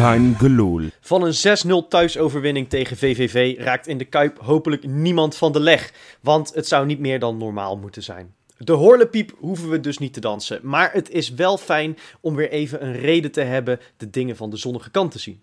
Gelul. 0.00 0.80
Van 1.00 1.22
een 1.22 1.84
6-0 1.84 1.88
thuisoverwinning 1.88 2.68
tegen 2.68 2.96
VVV 2.96 3.58
raakt 3.58 3.86
in 3.86 3.98
de 3.98 4.04
Kuip 4.04 4.38
hopelijk 4.38 4.86
niemand 4.86 5.36
van 5.36 5.52
de 5.52 5.60
leg. 5.60 5.92
Want 6.20 6.54
het 6.54 6.68
zou 6.68 6.86
niet 6.86 6.98
meer 6.98 7.18
dan 7.18 7.36
normaal 7.36 7.76
moeten 7.76 8.02
zijn. 8.02 8.34
De 8.58 8.72
horlepiep 8.72 9.32
hoeven 9.38 9.70
we 9.70 9.80
dus 9.80 9.98
niet 9.98 10.12
te 10.12 10.20
dansen. 10.20 10.60
Maar 10.62 10.92
het 10.92 11.10
is 11.10 11.34
wel 11.34 11.58
fijn 11.58 11.98
om 12.20 12.34
weer 12.34 12.50
even 12.50 12.84
een 12.84 12.92
reden 12.92 13.32
te 13.32 13.40
hebben 13.40 13.80
de 13.96 14.10
dingen 14.10 14.36
van 14.36 14.50
de 14.50 14.56
zonnige 14.56 14.90
kant 14.90 15.10
te 15.10 15.18
zien. 15.18 15.42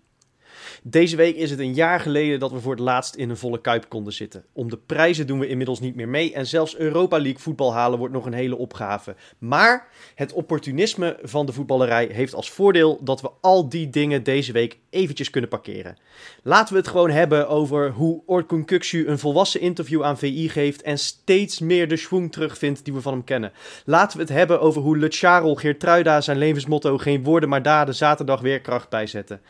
Deze 0.82 1.16
week 1.16 1.36
is 1.36 1.50
het 1.50 1.58
een 1.58 1.74
jaar 1.74 2.00
geleden 2.00 2.38
dat 2.38 2.52
we 2.52 2.60
voor 2.60 2.72
het 2.72 2.80
laatst 2.80 3.14
in 3.14 3.30
een 3.30 3.36
volle 3.36 3.60
kuip 3.60 3.88
konden 3.88 4.12
zitten. 4.12 4.44
Om 4.52 4.70
de 4.70 4.76
prijzen 4.76 5.26
doen 5.26 5.38
we 5.38 5.48
inmiddels 5.48 5.80
niet 5.80 5.94
meer 5.94 6.08
mee 6.08 6.32
en 6.32 6.46
zelfs 6.46 6.76
Europa 6.76 7.16
League 7.16 7.40
voetbal 7.40 7.72
halen 7.72 7.98
wordt 7.98 8.14
nog 8.14 8.26
een 8.26 8.32
hele 8.32 8.56
opgave. 8.56 9.16
Maar 9.38 9.88
het 10.14 10.32
opportunisme 10.32 11.18
van 11.22 11.46
de 11.46 11.52
voetballerij 11.52 12.08
heeft 12.12 12.34
als 12.34 12.50
voordeel 12.50 12.98
dat 13.02 13.20
we 13.20 13.30
al 13.40 13.68
die 13.68 13.90
dingen 13.90 14.22
deze 14.22 14.52
week 14.52 14.78
eventjes 14.90 15.30
kunnen 15.30 15.50
parkeren. 15.50 15.96
Laten 16.42 16.74
we 16.74 16.80
het 16.80 16.88
gewoon 16.88 17.10
hebben 17.10 17.48
over 17.48 17.90
hoe 17.90 18.22
Orkun 18.26 18.64
Kuksu 18.64 19.06
een 19.06 19.18
volwassen 19.18 19.60
interview 19.60 20.02
aan 20.02 20.18
VI 20.18 20.48
geeft 20.48 20.82
en 20.82 20.98
steeds 20.98 21.58
meer 21.58 21.88
de 21.88 21.96
schwung 21.96 22.32
terugvindt 22.32 22.84
die 22.84 22.94
we 22.94 23.00
van 23.00 23.12
hem 23.12 23.24
kennen. 23.24 23.52
Laten 23.84 24.16
we 24.16 24.22
het 24.22 24.32
hebben 24.32 24.60
over 24.60 24.82
hoe 24.82 24.98
Le 24.98 25.08
Charol 25.10 25.54
Geertruida 25.54 26.20
zijn 26.20 26.38
levensmotto 26.38 26.98
geen 26.98 27.22
woorden 27.22 27.48
maar 27.48 27.62
daden 27.62 27.94
zaterdag 27.94 28.40
weerkracht 28.40 28.88
bijzetten. 28.88 29.40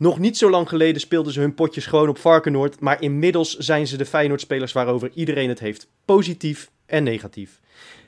Nog 0.00 0.18
niet 0.18 0.36
zo 0.36 0.50
lang 0.50 0.68
geleden 0.68 1.00
speelden 1.00 1.32
ze 1.32 1.40
hun 1.40 1.54
potjes 1.54 1.86
gewoon 1.86 2.08
op 2.08 2.18
Varkenoord, 2.18 2.80
maar 2.80 3.02
inmiddels 3.02 3.56
zijn 3.56 3.86
ze 3.86 3.96
de 3.96 4.06
Feyenoord-spelers 4.06 4.72
waarover 4.72 5.10
iedereen 5.14 5.48
het 5.48 5.58
heeft. 5.58 5.88
Positief 6.04 6.70
en 6.86 7.02
negatief. 7.02 7.60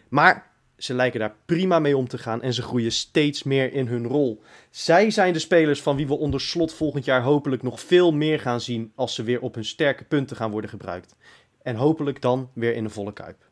Maar 0.09 0.51
ze 0.77 0.95
lijken 0.95 1.21
daar 1.21 1.35
prima 1.47 1.79
mee 1.79 1.97
om 1.97 2.09
te 2.09 2.19
gaan 2.19 2.43
en 2.43 2.55
ze 2.55 2.63
groeien 2.63 2.93
steeds 2.93 3.43
meer 3.43 3.73
in 3.73 3.87
hun 3.87 4.07
rol. 4.07 4.43
Zij 4.71 5.11
zijn 5.11 5.33
de 5.33 5.39
spelers 5.39 5.83
van 5.83 5.97
wie 5.97 6.07
we 6.07 6.19
onder 6.19 6.41
slot 6.41 6.75
volgend 6.75 7.05
jaar 7.05 7.23
hopelijk 7.23 7.63
nog 7.63 7.81
veel 7.81 8.13
meer 8.13 8.41
gaan 8.41 8.61
zien 8.61 8.93
als 8.95 9.15
ze 9.15 9.23
weer 9.23 9.41
op 9.41 9.55
hun 9.55 9.65
sterke 9.65 10.05
punten 10.05 10.37
gaan 10.37 10.51
worden 10.51 10.71
gebruikt. 10.71 11.15
En 11.63 11.77
hopelijk 11.77 12.21
dan 12.21 12.51
weer 12.55 12.75
in 12.75 12.85
een 12.85 12.91
volle 12.91 13.13
kuip. 13.13 13.52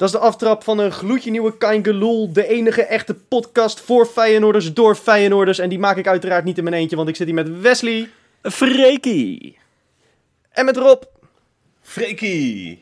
Dat 0.00 0.08
is 0.08 0.14
de 0.14 0.20
aftrap 0.20 0.62
van 0.62 0.78
een 0.78 0.92
gloedje 0.92 1.30
nieuwe 1.30 1.56
Kain 1.56 1.84
Gelul. 1.84 2.32
De 2.32 2.46
enige 2.46 2.82
echte 2.82 3.14
podcast 3.14 3.80
voor 3.80 4.06
Feyenoorders 4.06 4.72
door 4.72 4.94
Feyenoorders. 4.94 5.58
En 5.58 5.68
die 5.68 5.78
maak 5.78 5.96
ik 5.96 6.06
uiteraard 6.06 6.44
niet 6.44 6.58
in 6.58 6.64
mijn 6.64 6.76
eentje, 6.76 6.96
want 6.96 7.08
ik 7.08 7.16
zit 7.16 7.26
hier 7.26 7.34
met 7.34 7.60
Wesley. 7.60 8.08
Freaky. 8.42 9.54
En 10.50 10.64
met 10.64 10.76
Rob. 10.76 11.02
Freaky. 11.80 12.78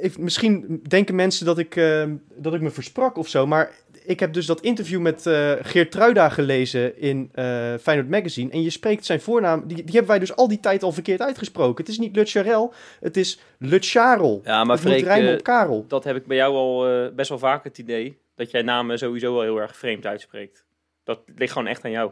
Even, 0.00 0.22
misschien 0.22 0.80
denken 0.88 1.14
mensen 1.14 1.46
dat 1.46 1.58
ik, 1.58 1.76
uh, 1.76 2.04
dat 2.36 2.54
ik 2.54 2.60
me 2.60 2.70
versprak 2.70 3.16
of 3.16 3.28
zo, 3.28 3.46
maar 3.46 3.70
ik 4.06 4.20
heb 4.20 4.32
dus 4.32 4.46
dat 4.46 4.60
interview 4.60 5.00
met 5.00 5.26
uh, 5.26 5.52
Geert 5.62 5.90
Truida 5.90 6.28
gelezen 6.28 7.00
in 7.00 7.30
uh, 7.34 7.44
Feyenoord 7.80 8.08
Magazine. 8.08 8.50
En 8.50 8.62
je 8.62 8.70
spreekt 8.70 9.04
zijn 9.04 9.20
voornaam, 9.20 9.62
die, 9.66 9.76
die 9.76 9.84
hebben 9.84 10.06
wij 10.06 10.18
dus 10.18 10.36
al 10.36 10.48
die 10.48 10.60
tijd 10.60 10.82
al 10.82 10.92
verkeerd 10.92 11.20
uitgesproken. 11.20 11.84
Het 11.84 11.92
is 11.92 11.98
niet 11.98 12.16
Le 12.16 12.24
Charel, 12.24 12.74
het 13.00 13.16
is 13.16 13.40
Le 13.58 13.78
Charel. 13.80 14.40
Ja, 14.44 14.64
maar 14.64 14.76
het 14.76 14.84
moet 14.84 15.02
rijmen 15.02 15.34
op 15.34 15.42
Karel. 15.42 15.84
Dat 15.88 16.04
heb 16.04 16.16
ik 16.16 16.26
bij 16.26 16.36
jou 16.36 16.54
al 16.54 16.90
uh, 16.90 17.08
best 17.14 17.28
wel 17.28 17.38
vaak 17.38 17.64
het 17.64 17.78
idee, 17.78 18.18
dat 18.36 18.50
jij 18.50 18.62
namen 18.62 18.98
sowieso 18.98 19.32
wel 19.32 19.42
heel 19.42 19.60
erg 19.60 19.76
vreemd 19.76 20.06
uitspreekt. 20.06 20.64
Dat 21.04 21.20
ligt 21.36 21.52
gewoon 21.52 21.68
echt 21.68 21.84
aan 21.84 21.90
jou. 21.90 22.10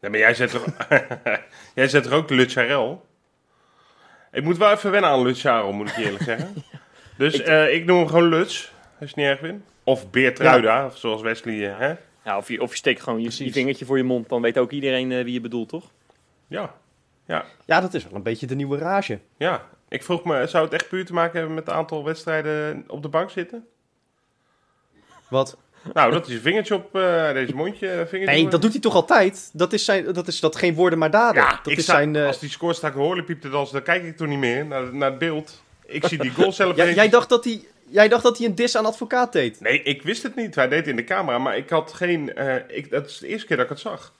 Nee, 0.00 0.10
maar 0.10 0.20
jij 0.20 0.34
zet 0.34 0.52
er, 0.52 0.62
jij 1.74 1.88
zet 1.88 2.06
er 2.06 2.14
ook 2.14 2.30
Le 2.30 2.48
Charel. 2.48 3.06
Ik 4.32 4.44
moet 4.44 4.58
wel 4.58 4.72
even 4.72 4.90
wennen 4.90 5.10
aan 5.10 5.22
Le 5.22 5.34
Charel, 5.34 5.72
moet 5.72 5.88
ik 5.88 5.96
eerlijk 5.96 6.24
zeggen. 6.24 6.52
ja. 6.72 6.78
Dus 7.18 7.34
ik, 7.34 7.70
ik 7.70 7.84
noem 7.84 7.98
hem 7.98 8.06
gewoon 8.06 8.28
Lutz, 8.28 8.70
als 8.70 8.98
je 8.98 9.04
het 9.06 9.16
niet 9.16 9.26
erg 9.26 9.38
vindt. 9.38 9.72
Of 9.84 10.10
Beertruida, 10.10 10.82
ja. 10.82 10.90
zoals 10.90 11.22
Wesley. 11.22 11.54
Uh, 11.54 11.78
hè? 11.78 11.94
Ja, 12.24 12.36
of, 12.36 12.48
je, 12.48 12.60
of 12.62 12.70
je 12.70 12.76
steekt 12.76 13.02
gewoon 13.02 13.20
je, 13.20 13.44
je, 13.44 13.52
vingertje 13.52 13.84
voor 13.84 13.96
je 13.96 14.02
mond. 14.02 14.28
Dan 14.28 14.42
weet 14.42 14.58
ook 14.58 14.70
iedereen 14.70 15.10
uh, 15.10 15.24
wie 15.24 15.32
je 15.32 15.40
bedoelt, 15.40 15.68
toch? 15.68 15.90
Ja. 16.46 16.74
ja. 17.26 17.44
Ja, 17.66 17.80
dat 17.80 17.94
is 17.94 18.04
wel 18.04 18.14
een 18.14 18.22
beetje 18.22 18.46
de 18.46 18.54
nieuwe 18.54 18.78
rage. 18.78 19.18
Ja. 19.36 19.68
Ik 19.88 20.02
vroeg 20.02 20.24
me, 20.24 20.46
zou 20.46 20.64
het 20.64 20.72
echt 20.74 20.88
puur 20.88 21.04
te 21.04 21.12
maken 21.12 21.36
hebben 21.38 21.54
met 21.54 21.66
het 21.66 21.74
aantal 21.74 22.04
wedstrijden 22.04 22.84
op 22.86 23.02
de 23.02 23.08
bank 23.08 23.30
zitten? 23.30 23.66
Wat? 25.28 25.56
Nou, 25.92 26.12
dat 26.12 26.28
is 26.28 26.34
een 26.34 26.40
vingertje 26.40 26.74
op 26.74 26.96
uh, 26.96 27.32
deze 27.32 27.54
mondje. 27.54 27.88
Vingertje 27.88 28.24
nee, 28.24 28.48
dat 28.48 28.62
doet 28.62 28.72
hij 28.72 28.80
toch 28.80 28.94
altijd? 28.94 29.50
Dat 29.52 29.72
is, 29.72 29.84
zijn, 29.84 30.12
dat 30.12 30.28
is 30.28 30.40
dat 30.40 30.56
geen 30.56 30.74
woorden 30.74 30.98
maar 30.98 31.10
daden. 31.10 31.42
Ja, 31.42 31.60
dat 31.62 31.76
is 31.76 31.82
sta, 31.82 31.92
zijn, 31.92 32.16
als 32.16 32.38
die 32.38 32.50
scoort 32.50 32.76
sta 32.76 32.88
ik 32.88 32.94
hoorlijk 32.94 33.40
te 33.40 33.50
dansen, 33.50 33.74
dan 33.74 33.84
kijk 33.84 34.04
ik 34.04 34.16
toch 34.16 34.28
niet 34.28 34.38
meer 34.38 34.66
naar, 34.66 34.94
naar 34.94 35.10
het 35.10 35.18
beeld. 35.18 35.62
Ik 35.86 36.06
zie 36.06 36.18
die 36.18 36.30
goal 36.30 36.52
zelf 36.52 36.76
ja, 36.76 36.90
Jij 36.90 37.08
dacht 37.08 37.28
dat 37.28 37.44
hij... 37.44 37.64
Jij 37.88 38.08
dacht 38.08 38.22
dat 38.22 38.38
hij 38.38 38.46
een 38.46 38.54
dis 38.54 38.76
aan 38.76 38.86
advocaat 38.86 39.32
deed? 39.32 39.60
Nee, 39.60 39.82
ik 39.82 40.02
wist 40.02 40.22
het 40.22 40.34
niet. 40.34 40.54
Hij 40.54 40.68
deed 40.68 40.78
het 40.78 40.88
in 40.88 40.96
de 40.96 41.04
camera, 41.04 41.38
maar 41.38 41.56
ik 41.56 41.70
had 41.70 41.92
geen... 41.92 42.32
Uh, 42.38 42.54
ik, 42.68 42.90
dat 42.90 43.06
is 43.06 43.18
de 43.18 43.26
eerste 43.26 43.46
keer 43.46 43.56
dat 43.56 43.64
ik 43.64 43.70
het 43.70 43.80
zag. 43.80 44.12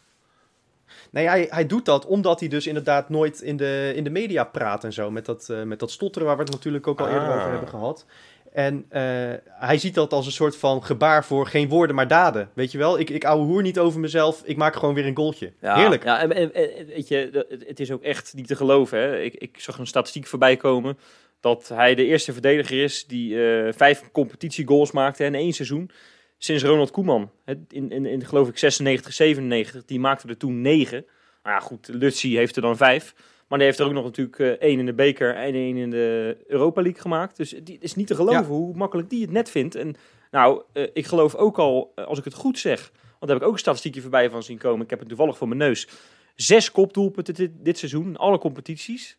Nee, 1.10 1.26
hij, 1.26 1.46
hij 1.50 1.66
doet 1.66 1.84
dat 1.84 2.06
omdat 2.06 2.40
hij 2.40 2.48
dus 2.48 2.66
inderdaad 2.66 3.08
nooit 3.08 3.40
in 3.40 3.56
de, 3.56 3.92
in 3.94 4.04
de 4.04 4.10
media 4.10 4.44
praat 4.44 4.84
en 4.84 4.92
zo. 4.92 5.10
Met 5.10 5.26
dat, 5.26 5.48
uh, 5.50 5.62
met 5.62 5.78
dat 5.78 5.90
stotteren 5.90 6.26
waar 6.28 6.36
we 6.36 6.42
het 6.42 6.52
natuurlijk 6.52 6.86
ook 6.86 7.00
al 7.00 7.06
ah. 7.06 7.12
eerder 7.12 7.34
over 7.34 7.50
hebben 7.50 7.68
gehad. 7.68 8.06
En 8.52 8.74
uh, 8.76 9.00
hij 9.46 9.78
ziet 9.78 9.94
dat 9.94 10.12
als 10.12 10.26
een 10.26 10.32
soort 10.32 10.56
van 10.56 10.84
gebaar 10.84 11.24
voor 11.24 11.46
geen 11.46 11.68
woorden, 11.68 11.96
maar 11.96 12.08
daden. 12.08 12.50
Weet 12.52 12.72
je 12.72 12.78
wel, 12.78 12.98
ik, 12.98 13.10
ik 13.10 13.24
ouwe 13.24 13.44
hoer 13.44 13.62
niet 13.62 13.78
over 13.78 14.00
mezelf, 14.00 14.42
ik 14.44 14.56
maak 14.56 14.76
gewoon 14.76 14.94
weer 14.94 15.06
een 15.06 15.16
goaltje. 15.16 15.52
Ja, 15.60 15.76
Heerlijk. 15.76 16.04
Ja, 16.04 16.20
en, 16.20 16.32
en, 16.32 16.54
en, 16.54 16.86
weet 16.86 17.08
je, 17.08 17.46
het 17.66 17.80
is 17.80 17.90
ook 17.90 18.02
echt 18.02 18.34
niet 18.34 18.46
te 18.46 18.56
geloven. 18.56 18.98
Hè? 18.98 19.20
Ik, 19.20 19.34
ik 19.34 19.60
zag 19.60 19.78
een 19.78 19.86
statistiek 19.86 20.26
voorbij 20.26 20.56
komen 20.56 20.98
dat 21.44 21.68
hij 21.68 21.94
de 21.94 22.04
eerste 22.04 22.32
verdediger 22.32 22.82
is 22.82 23.06
die 23.06 23.34
uh, 23.34 23.72
vijf 23.72 24.10
competitiegoals 24.12 24.92
maakte 24.92 25.24
in 25.24 25.34
één 25.34 25.52
seizoen. 25.52 25.90
Sinds 26.38 26.62
Ronald 26.62 26.90
Koeman. 26.90 27.30
In, 27.44 27.90
in, 27.90 28.06
in 28.06 28.24
geloof 28.24 28.48
ik 28.48 28.58
96, 28.58 29.12
97. 29.12 29.84
Die 29.84 30.00
maakte 30.00 30.28
er 30.28 30.36
toen 30.36 30.60
negen. 30.60 31.06
Nou 31.42 31.56
ja, 31.56 31.60
goed, 31.60 31.88
Lutzi 31.88 32.36
heeft 32.36 32.56
er 32.56 32.62
dan 32.62 32.76
vijf. 32.76 33.14
Maar 33.48 33.58
die 33.58 33.66
heeft 33.66 33.78
er 33.78 33.86
ook 33.86 33.92
nog 33.92 34.04
natuurlijk 34.04 34.38
uh, 34.38 34.48
één 34.48 34.78
in 34.78 34.86
de 34.86 34.94
beker 34.94 35.34
en 35.34 35.54
één 35.54 35.76
in 35.76 35.90
de 35.90 36.36
Europa 36.46 36.82
League 36.82 37.00
gemaakt. 37.00 37.36
Dus 37.36 37.50
het 37.50 37.76
is 37.80 37.94
niet 37.94 38.06
te 38.06 38.14
geloven 38.14 38.40
ja. 38.40 38.48
hoe 38.48 38.74
makkelijk 38.74 39.10
die 39.10 39.22
het 39.22 39.30
net 39.30 39.50
vindt. 39.50 39.74
En 39.74 39.96
nou, 40.30 40.62
uh, 40.72 40.86
ik 40.92 41.06
geloof 41.06 41.34
ook 41.34 41.58
al, 41.58 41.92
als 41.94 42.18
ik 42.18 42.24
het 42.24 42.34
goed 42.34 42.58
zeg... 42.58 42.92
want 43.02 43.20
daar 43.20 43.30
heb 43.30 43.40
ik 43.40 43.46
ook 43.46 43.52
een 43.52 43.58
statistiekje 43.58 44.00
voorbij 44.00 44.30
van 44.30 44.42
zien 44.42 44.58
komen. 44.58 44.84
Ik 44.84 44.90
heb 44.90 44.98
het 44.98 45.08
toevallig 45.08 45.36
voor 45.36 45.48
mijn 45.48 45.60
neus. 45.60 45.88
Zes 46.34 46.70
kopdoelpunten 46.70 47.34
dit, 47.34 47.50
dit 47.54 47.78
seizoen, 47.78 48.16
alle 48.16 48.38
competities. 48.38 49.18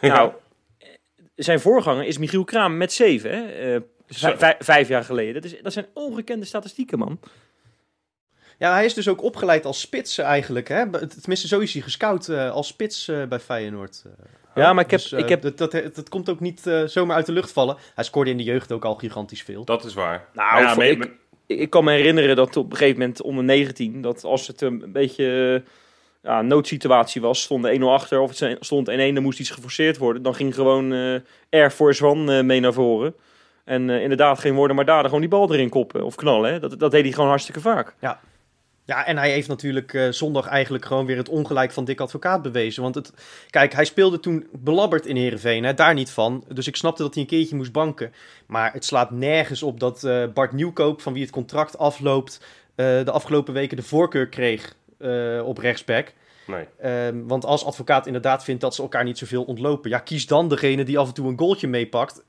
Ja. 0.00 0.14
Nou, 0.14 0.32
zijn 1.42 1.60
voorganger 1.60 2.04
is 2.04 2.18
Michiel 2.18 2.44
Kraam 2.44 2.76
met 2.76 2.92
zeven, 2.92 3.30
hè? 3.30 3.74
Uh, 3.74 3.80
vijf, 4.06 4.56
vijf 4.58 4.88
jaar 4.88 5.04
geleden. 5.04 5.34
Dat, 5.34 5.44
is, 5.44 5.62
dat 5.62 5.72
zijn 5.72 5.86
ongekende 5.94 6.46
statistieken, 6.46 6.98
man. 6.98 7.20
Ja, 8.58 8.72
hij 8.72 8.84
is 8.84 8.94
dus 8.94 9.08
ook 9.08 9.22
opgeleid 9.22 9.64
als 9.64 9.80
spits 9.80 10.18
eigenlijk. 10.18 10.68
Hè? 10.68 10.90
Tenminste, 11.08 11.46
zo 11.46 11.58
is 11.58 11.72
hij 11.72 11.82
gescout 11.82 12.28
uh, 12.28 12.50
als 12.50 12.66
spits 12.66 13.08
uh, 13.08 13.24
bij 13.24 13.38
Feyenoord. 13.38 14.04
Uh, 14.06 14.12
ja, 14.54 14.72
maar 14.72 14.84
ik 14.84 14.90
heb... 14.90 15.00
Dus, 15.00 15.12
ik 15.12 15.28
heb... 15.28 15.42
Dat, 15.42 15.58
dat, 15.58 15.72
dat, 15.72 16.08
komt 16.08 16.28
ook 16.28 16.40
niet 16.40 16.70
zomaar 16.84 17.16
uit 17.16 17.26
de 17.26 17.32
lucht 17.32 17.52
vallen. 17.52 17.76
Hij 17.94 18.04
scoorde 18.04 18.30
in 18.30 18.36
de 18.36 18.42
jeugd 18.42 18.72
ook 18.72 18.84
al 18.84 18.94
gigantisch 18.94 19.42
veel. 19.42 19.64
Dat 19.64 19.84
is 19.84 19.94
waar. 19.94 20.28
Nou, 20.32 20.62
ja, 20.62 20.82
ik, 20.82 21.04
ik, 21.46 21.58
ik, 21.58 21.70
kan 21.70 21.84
me 21.84 21.92
herinneren 21.92 22.36
dat 22.36 22.56
op 22.56 22.70
een 22.70 22.76
gegeven 22.76 22.98
moment 22.98 23.22
onder 23.22 23.44
19... 23.44 24.00
dat 24.00 24.24
als 24.24 24.46
het 24.46 24.60
een 24.60 24.92
beetje 24.92 25.62
ja, 26.22 26.42
noodsituatie 26.42 27.20
was, 27.20 27.42
stond 27.42 27.78
1-0 27.78 27.82
achter 27.82 28.20
of 28.20 28.38
het 28.38 28.56
stond 28.60 28.90
1-1, 28.90 28.92
dan 28.92 29.22
moest 29.22 29.40
iets 29.40 29.50
geforceerd 29.50 29.98
worden. 29.98 30.22
Dan 30.22 30.34
ging 30.34 30.54
gewoon 30.54 30.92
Air 31.50 31.70
Force 31.70 32.06
One 32.06 32.42
mee 32.42 32.60
naar 32.60 32.72
voren. 32.72 33.14
En 33.70 33.88
uh, 33.88 34.02
inderdaad, 34.02 34.38
geen 34.38 34.54
woorden 34.54 34.76
maar 34.76 34.84
daden, 34.84 35.04
gewoon 35.04 35.20
die 35.20 35.30
bal 35.30 35.52
erin 35.52 35.68
koppen 35.68 36.04
of 36.04 36.14
knallen. 36.14 36.52
Hè? 36.52 36.58
Dat, 36.58 36.78
dat 36.78 36.90
deed 36.90 37.02
hij 37.02 37.12
gewoon 37.12 37.28
hartstikke 37.28 37.60
vaak. 37.60 37.94
Ja. 38.00 38.20
Ja, 38.84 39.06
en 39.06 39.16
hij 39.16 39.30
heeft 39.30 39.48
natuurlijk 39.48 39.92
uh, 39.92 40.10
zondag 40.10 40.46
eigenlijk 40.46 40.84
gewoon 40.84 41.06
weer 41.06 41.16
het 41.16 41.28
ongelijk 41.28 41.72
van 41.72 41.84
Dick 41.84 42.00
Advocaat 42.00 42.42
bewezen. 42.42 42.82
Want 42.82 42.94
het, 42.94 43.12
kijk, 43.50 43.72
hij 43.72 43.84
speelde 43.84 44.20
toen 44.20 44.46
belabberd 44.52 45.06
in 45.06 45.16
Heerenveen, 45.16 45.64
hè, 45.64 45.74
daar 45.74 45.94
niet 45.94 46.10
van. 46.10 46.44
Dus 46.48 46.66
ik 46.66 46.76
snapte 46.76 47.02
dat 47.02 47.14
hij 47.14 47.22
een 47.22 47.28
keertje 47.28 47.56
moest 47.56 47.72
banken. 47.72 48.12
Maar 48.46 48.72
het 48.72 48.84
slaat 48.84 49.10
nergens 49.10 49.62
op 49.62 49.80
dat 49.80 50.02
uh, 50.04 50.24
Bart 50.34 50.52
Nieuwkoop, 50.52 51.00
van 51.00 51.12
wie 51.12 51.22
het 51.22 51.30
contract 51.30 51.78
afloopt, 51.78 52.40
de 52.74 53.10
afgelopen 53.10 53.54
weken 53.54 53.76
de 53.76 53.82
voorkeur 53.82 54.28
kreeg 54.28 54.74
uh, 55.00 55.46
op 55.46 55.58
rechtsback. 55.58 56.12
Nee. 56.46 57.06
Um, 57.06 57.28
want 57.28 57.44
als 57.44 57.64
advocaat 57.64 58.06
inderdaad 58.06 58.44
vindt 58.44 58.60
dat 58.60 58.74
ze 58.74 58.82
elkaar 58.82 59.04
niet 59.04 59.18
zoveel 59.18 59.42
ontlopen. 59.44 59.90
Ja, 59.90 59.98
kies 59.98 60.26
dan 60.26 60.48
degene 60.48 60.82
die 60.84 60.98
af 60.98 61.08
en 61.08 61.14
toe 61.14 61.28
een 61.28 61.38
goaltje 61.38 61.68
meepakt. 61.68 62.24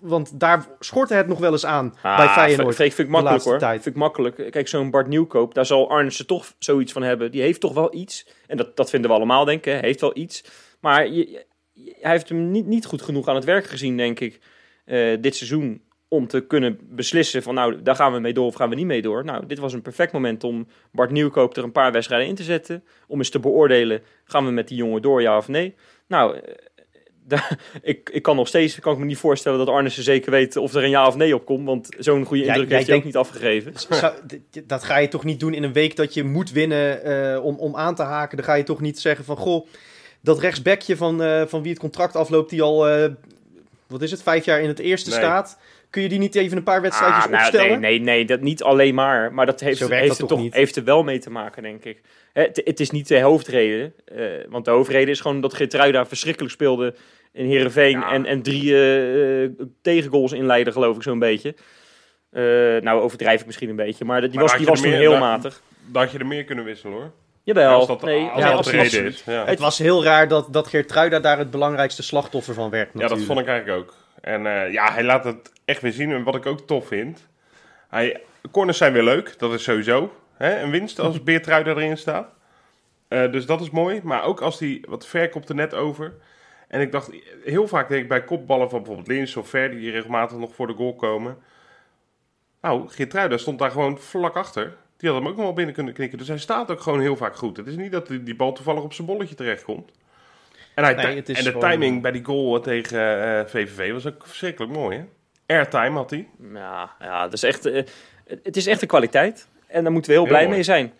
want 0.00 0.40
daar 0.40 0.66
schortte 0.80 1.14
het 1.14 1.26
nog 1.26 1.38
wel 1.38 1.52
eens 1.52 1.66
aan 1.66 1.94
Ah, 2.02 2.16
bij 2.16 2.28
Feyenoord. 2.28 2.74
Vind, 2.74 2.94
vind 2.94 3.08
ik 3.08 3.14
makkelijk 3.14 3.44
hoor. 3.44 3.58
tijd. 3.58 3.82
Vind 3.82 3.94
ik 3.94 4.00
makkelijk. 4.00 4.50
Kijk, 4.50 4.68
zo'n 4.68 4.90
Bart 4.90 5.06
Nieuwkoop, 5.06 5.54
daar 5.54 5.66
zal 5.66 5.90
Arnissen 5.90 6.26
toch 6.26 6.52
zoiets 6.58 6.92
van 6.92 7.02
hebben. 7.02 7.30
Die 7.30 7.40
heeft 7.42 7.60
toch 7.60 7.74
wel 7.74 7.94
iets. 7.94 8.26
En 8.46 8.56
dat, 8.56 8.76
dat 8.76 8.90
vinden 8.90 9.10
we 9.10 9.16
allemaal, 9.16 9.44
denk 9.44 9.58
ik. 9.66 9.72
hè. 9.72 9.78
Heeft 9.78 10.00
wel 10.00 10.16
iets. 10.16 10.44
Maar 10.80 11.08
je, 11.08 11.30
je- 11.30 11.46
hij 12.00 12.10
heeft 12.10 12.28
hem 12.28 12.50
niet, 12.50 12.66
niet 12.66 12.86
goed 12.86 13.02
genoeg 13.02 13.28
aan 13.28 13.34
het 13.34 13.44
werk 13.44 13.66
gezien, 13.66 13.96
denk 13.96 14.20
ik, 14.20 14.40
eh, 14.84 15.16
dit 15.20 15.36
seizoen. 15.36 15.82
Om 16.14 16.26
te 16.26 16.40
kunnen 16.40 16.78
beslissen 16.82 17.42
van, 17.42 17.54
nou, 17.54 17.82
daar 17.82 17.94
gaan 17.96 18.12
we 18.12 18.18
mee 18.18 18.32
door 18.32 18.46
of 18.46 18.54
gaan 18.54 18.68
we 18.68 18.74
niet 18.74 18.86
mee 18.86 19.02
door. 19.02 19.24
Nou, 19.24 19.46
dit 19.46 19.58
was 19.58 19.72
een 19.72 19.82
perfect 19.82 20.12
moment 20.12 20.44
om 20.44 20.66
Bart 20.92 21.10
Nieuwkoop 21.10 21.56
er 21.56 21.64
een 21.64 21.72
paar 21.72 21.92
wedstrijden 21.92 22.28
in 22.28 22.34
te 22.34 22.42
zetten. 22.42 22.84
Om 23.06 23.18
eens 23.18 23.30
te 23.30 23.40
beoordelen, 23.40 24.02
gaan 24.24 24.44
we 24.44 24.50
met 24.50 24.68
die 24.68 24.76
jongen 24.76 25.02
door, 25.02 25.22
ja 25.22 25.36
of 25.36 25.48
nee? 25.48 25.74
Nou, 26.06 26.36
eh, 26.36 26.42
daar- 27.28 27.58
ik, 27.82 28.10
ik 28.12 28.22
kan 28.22 28.36
nog 28.36 28.48
steeds 28.48 28.78
kan 28.78 28.92
ik 28.92 28.98
me 28.98 29.04
niet 29.04 29.18
voorstellen 29.18 29.58
dat 29.58 29.68
Arnissen 29.68 30.02
zeker 30.02 30.30
weet 30.30 30.56
of 30.56 30.74
er 30.74 30.84
een 30.84 30.90
ja 30.90 31.06
of 31.06 31.16
nee 31.16 31.34
op 31.34 31.44
komt. 31.44 31.66
Want 31.66 31.88
zo'n 31.98 32.24
goede 32.24 32.44
indruk 32.44 32.70
heeft 32.70 32.86
hij 32.86 32.96
ook 32.96 33.04
niet 33.04 33.16
afgegeven. 33.16 33.72
Zou- 33.90 34.14
dat 34.64 34.84
ga 34.84 34.96
je 34.98 35.08
toch 35.08 35.24
niet 35.24 35.40
doen 35.40 35.54
in 35.54 35.62
een 35.62 35.72
week 35.72 35.96
dat 35.96 36.14
je 36.14 36.24
moet 36.24 36.50
winnen 36.52 37.04
eh, 37.04 37.44
om, 37.44 37.56
om 37.58 37.76
aan 37.76 37.94
te 37.94 38.02
haken. 38.02 38.36
Dan 38.36 38.46
ga 38.46 38.54
je 38.54 38.62
toch 38.62 38.80
niet 38.80 38.98
zeggen 39.00 39.24
van, 39.24 39.36
goh, 39.36 39.66
dat 40.20 40.38
rechtsbekje 40.38 40.96
van, 40.96 41.22
eh, 41.22 41.42
van 41.46 41.62
wie 41.62 41.70
het 41.70 41.80
contract 41.80 42.16
afloopt, 42.16 42.50
die 42.50 42.62
al, 42.62 42.86
wat 43.86 44.02
is 44.02 44.10
het, 44.10 44.22
vijf 44.22 44.44
jaar 44.44 44.60
in 44.60 44.68
het 44.68 44.78
eerste 44.78 45.10
Nee. 45.10 45.18
staat. 45.18 45.58
Kun 45.94 46.02
je 46.02 46.08
die 46.08 46.18
niet 46.18 46.34
even 46.34 46.56
een 46.56 46.62
paar 46.62 46.80
wedstrijdjes 46.82 47.24
Ah, 47.24 47.30
nou, 47.30 47.42
opstellen? 47.42 47.80
nee, 47.80 47.90
nee, 47.90 48.00
nee, 48.00 48.24
dat 48.24 48.40
niet 48.40 48.62
alleen 48.62 48.94
maar. 48.94 49.32
Maar 49.34 49.46
dat 49.46 49.60
heeft, 49.60 49.88
heeft, 49.88 50.08
dat 50.08 50.18
er 50.18 50.26
toch 50.26 50.46
heeft 50.54 50.76
er 50.76 50.84
wel 50.84 51.02
mee 51.04 51.18
te 51.18 51.30
maken, 51.30 51.62
denk 51.62 51.84
ik. 51.84 52.00
Hè, 52.32 52.42
Het, 52.42 52.60
het 52.64 52.80
is 52.80 52.90
niet 52.90 53.08
de 53.08 53.20
hoofdreden. 53.20 53.94
eh, 54.04 54.24
want 54.48 54.64
de 54.64 54.70
hoofdreden 54.70 55.08
is 55.08 55.20
gewoon 55.20 55.40
dat 55.40 55.54
Geertruida 55.54 56.06
verschrikkelijk 56.06 56.52
speelde 56.52 56.94
in 57.32 57.46
Heerenveen. 57.46 57.98
Ja. 57.98 58.12
En, 58.12 58.26
en 58.26 58.42
drie 58.42 58.86
eh, 59.42 59.48
tegengoals 59.82 60.32
inleidde, 60.32 60.72
geloof 60.72 60.96
ik, 60.96 61.02
zo'n 61.02 61.18
beetje. 61.18 61.54
Eh, 62.30 62.42
nou, 62.80 63.00
overdrijf 63.00 63.40
ik 63.40 63.46
misschien 63.46 63.68
een 63.68 63.76
beetje. 63.76 64.04
Maar 64.04 64.20
die 64.20 64.30
Maar 64.30 64.42
was, 64.42 64.56
die 64.56 64.66
was 64.66 64.80
toen 64.80 64.90
meer- 64.90 64.98
heel 64.98 65.18
matig. 65.18 65.62
Dat 65.86 66.02
had 66.02 66.12
je 66.12 66.18
er 66.18 66.26
meer 66.26 66.44
kunnen 66.44 66.64
wisselen 66.64 66.94
hoor. 66.96 67.10
Jawel. 67.42 67.74
als 67.78 67.86
dat, 67.86 68.02
nee, 68.02 68.26
als 68.28 68.42
ja, 68.42 68.50
de 68.50 68.56
was- 68.56 68.70
reden 68.70 69.04
is. 69.06 69.22
Ja. 69.26 69.44
Het 69.46 69.58
was 69.58 69.78
heel 69.78 70.04
raar 70.04 70.28
dat, 70.28 70.52
dat 70.52 70.66
Geertruida 70.66 71.20
daar 71.20 71.38
het 71.38 71.50
belangrijkste 71.50 72.02
slachtoffer 72.02 72.54
van 72.54 72.70
werd 72.70 72.90
Ja, 72.94 73.06
dat 73.08 73.22
vond 73.22 73.40
ik 73.40 73.46
eigenlijk 73.46 73.78
ook. 73.78 73.94
En 74.24 74.46
eh, 74.46 74.72
ja, 74.72 74.92
hij 74.92 75.04
laat 75.04 75.24
het 75.24 75.52
echt 75.64 75.80
weer 75.80 75.92
zien. 75.92 76.12
En 76.12 76.22
wat 76.22 76.34
ik 76.34 76.46
ook 76.46 76.60
tof 76.60 76.86
vind. 76.86 77.28
Hij, 77.88 78.22
corners 78.50 78.78
zijn 78.78 78.92
weer 78.92 79.02
leuk. 79.02 79.38
Dat 79.38 79.52
is 79.52 79.62
sowieso 79.62 80.12
hè, 80.34 80.60
een 80.60 80.70
winst 80.70 80.98
als 80.98 81.22
Beertruida 81.24 81.70
erin 81.70 81.98
staat. 81.98 82.28
Eh, 83.08 83.32
dus 83.32 83.46
dat 83.46 83.60
is 83.60 83.70
mooi. 83.70 84.00
Maar 84.02 84.24
ook 84.24 84.40
als 84.40 84.58
hij 84.58 84.84
wat 84.88 85.06
ver 85.06 85.28
komt 85.28 85.48
er 85.48 85.54
net 85.54 85.74
over. 85.74 86.14
En 86.68 86.80
ik 86.80 86.92
dacht, 86.92 87.10
heel 87.44 87.68
vaak 87.68 87.88
denk 87.88 88.02
ik 88.02 88.08
bij 88.08 88.24
kopballen 88.24 88.70
van 88.70 88.78
bijvoorbeeld 88.78 89.08
Lins 89.08 89.36
of 89.36 89.48
Ver... 89.48 89.70
die 89.70 89.90
regelmatig 89.90 90.38
nog 90.38 90.54
voor 90.54 90.66
de 90.66 90.74
goal 90.74 90.94
komen. 90.94 91.36
Nou, 92.60 92.88
Geertruida 92.88 93.36
stond 93.36 93.58
daar 93.58 93.70
gewoon 93.70 93.98
vlak 93.98 94.36
achter. 94.36 94.76
Die 94.96 95.08
had 95.10 95.18
hem 95.18 95.28
ook 95.28 95.36
nog 95.36 95.44
wel 95.44 95.54
binnen 95.54 95.74
kunnen 95.74 95.94
knikken. 95.94 96.18
Dus 96.18 96.28
hij 96.28 96.38
staat 96.38 96.70
ook 96.70 96.80
gewoon 96.80 97.00
heel 97.00 97.16
vaak 97.16 97.36
goed. 97.36 97.56
Het 97.56 97.66
is 97.66 97.76
niet 97.76 97.92
dat 97.92 98.06
die, 98.06 98.22
die 98.22 98.36
bal 98.36 98.52
toevallig 98.52 98.82
op 98.82 98.92
zijn 98.92 99.06
bolletje 99.06 99.34
terechtkomt. 99.34 99.92
En, 100.74 100.84
hij, 100.84 100.94
Nee, 100.94 101.16
het 101.16 101.28
is 101.28 101.38
en 101.38 101.44
de 101.44 101.50
gewoon- 101.50 101.70
timing 101.70 102.02
bij 102.02 102.10
die 102.12 102.24
goal 102.24 102.60
tegen 102.60 103.22
eh, 103.38 103.46
VVV 103.46 103.92
was 103.92 104.06
ook 104.06 104.26
verschrikkelijk 104.26 104.72
mooi, 104.72 104.96
hè? 104.98 105.04
Airtime 105.56 105.90
had 105.96 106.10
hij. 106.10 106.28
Ja, 106.52 106.90
ja 107.00 107.22
dat 107.22 107.32
is 107.32 107.42
echt, 107.42 107.66
eh, 107.66 107.82
het 108.42 108.56
is 108.56 108.66
echt 108.66 108.82
een 108.82 108.88
kwaliteit. 108.88 109.48
En 109.66 109.82
daar 109.82 109.92
moeten 109.92 110.10
we 110.10 110.16
heel, 110.16 110.26
Heel 110.26 110.32
blij 110.34 110.44
mooi. 110.44 110.54
mee 110.54 110.64
zijn. 110.64 110.92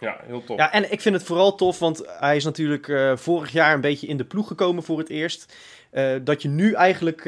Ja, 0.00 0.20
heel 0.26 0.44
tof. 0.44 0.56
Ja, 0.58 0.72
en 0.72 0.92
ik 0.92 1.00
vind 1.00 1.14
het 1.14 1.24
vooral 1.24 1.54
tof, 1.54 1.78
want 1.78 2.04
hij 2.18 2.36
is 2.36 2.44
natuurlijk 2.44 2.88
eh, 2.88 3.16
vorig 3.16 3.50
jaar 3.52 3.74
een 3.74 3.80
beetje 3.80 4.06
in 4.06 4.16
de 4.16 4.24
ploeg 4.24 4.46
gekomen 4.46 4.82
voor 4.82 4.98
het 4.98 5.08
eerst. 5.08 5.56
Eh, 5.90 6.14
dat 6.22 6.42
je 6.42 6.48
nu 6.48 6.72
eigenlijk 6.72 7.24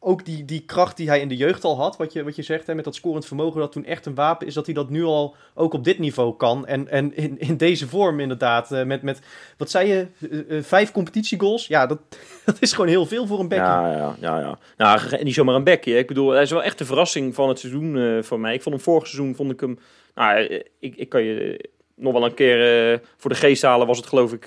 ook 0.00 0.24
die, 0.24 0.44
die 0.44 0.60
kracht 0.60 0.96
die 0.96 1.08
hij 1.08 1.20
in 1.20 1.28
de 1.28 1.36
jeugd 1.36 1.64
al 1.64 1.76
had, 1.76 1.96
wat 1.96 2.12
je, 2.12 2.24
wat 2.24 2.36
je 2.36 2.42
zegt, 2.42 2.66
hè, 2.66 2.74
met 2.74 2.84
dat 2.84 2.94
scorend 2.94 3.26
vermogen, 3.26 3.60
dat 3.60 3.72
toen 3.72 3.84
echt 3.84 4.06
een 4.06 4.14
wapen 4.14 4.46
is, 4.46 4.54
dat 4.54 4.66
hij 4.66 4.74
dat 4.74 4.90
nu 4.90 5.04
al 5.04 5.34
ook 5.54 5.72
op 5.72 5.84
dit 5.84 5.98
niveau 5.98 6.36
kan. 6.36 6.66
En, 6.66 6.88
en 6.88 7.16
in, 7.16 7.38
in 7.38 7.56
deze 7.56 7.88
vorm 7.88 8.20
inderdaad, 8.20 8.72
eh, 8.72 8.84
met, 8.84 9.02
met, 9.02 9.20
wat 9.56 9.70
zei 9.70 9.88
je, 9.88 10.06
Eh, 10.30 10.56
eh, 10.56 10.64
vijf 10.64 10.92
competitiegoals? 10.92 11.66
Ja, 11.66 11.86
dat, 11.86 11.98
dat 12.44 12.56
is 12.60 12.72
gewoon 12.72 12.88
heel 12.88 13.06
veel 13.06 13.26
voor 13.26 13.40
een 13.40 13.48
bekje. 13.48 13.64
Ja, 13.64 13.92
ja, 13.92 14.16
ja. 14.20 14.40
ja. 14.40 14.58
Nou, 14.76 15.24
niet 15.24 15.34
zomaar 15.34 15.54
een 15.54 15.64
bekje. 15.64 15.98
Ik 15.98 16.06
bedoel, 16.06 16.30
hij 16.30 16.42
is 16.42 16.50
wel 16.50 16.62
echt 16.62 16.78
de 16.78 16.84
verrassing 16.84 17.34
van 17.34 17.48
het 17.48 17.58
seizoen 17.58 18.20
voor 18.24 18.40
mij. 18.40 18.54
Ik 18.54 18.62
vond 18.62 18.74
hem 18.74 18.84
vorig 18.84 19.06
seizoen, 19.06 19.34
vond 19.34 19.52
ik 19.52 19.60
hem... 19.60 19.78
Nou, 20.14 20.62
ik, 20.78 20.96
ik 20.96 21.08
kan 21.08 21.22
je 21.22 21.68
nog 21.94 22.12
wel 22.12 22.24
een 22.24 22.34
keer 22.34 23.00
voor 23.16 23.30
de 23.30 23.36
geest 23.36 23.62
halen. 23.62 23.86
Was 23.86 23.96
het 23.96 24.06
geloof 24.06 24.32
ik 24.32 24.44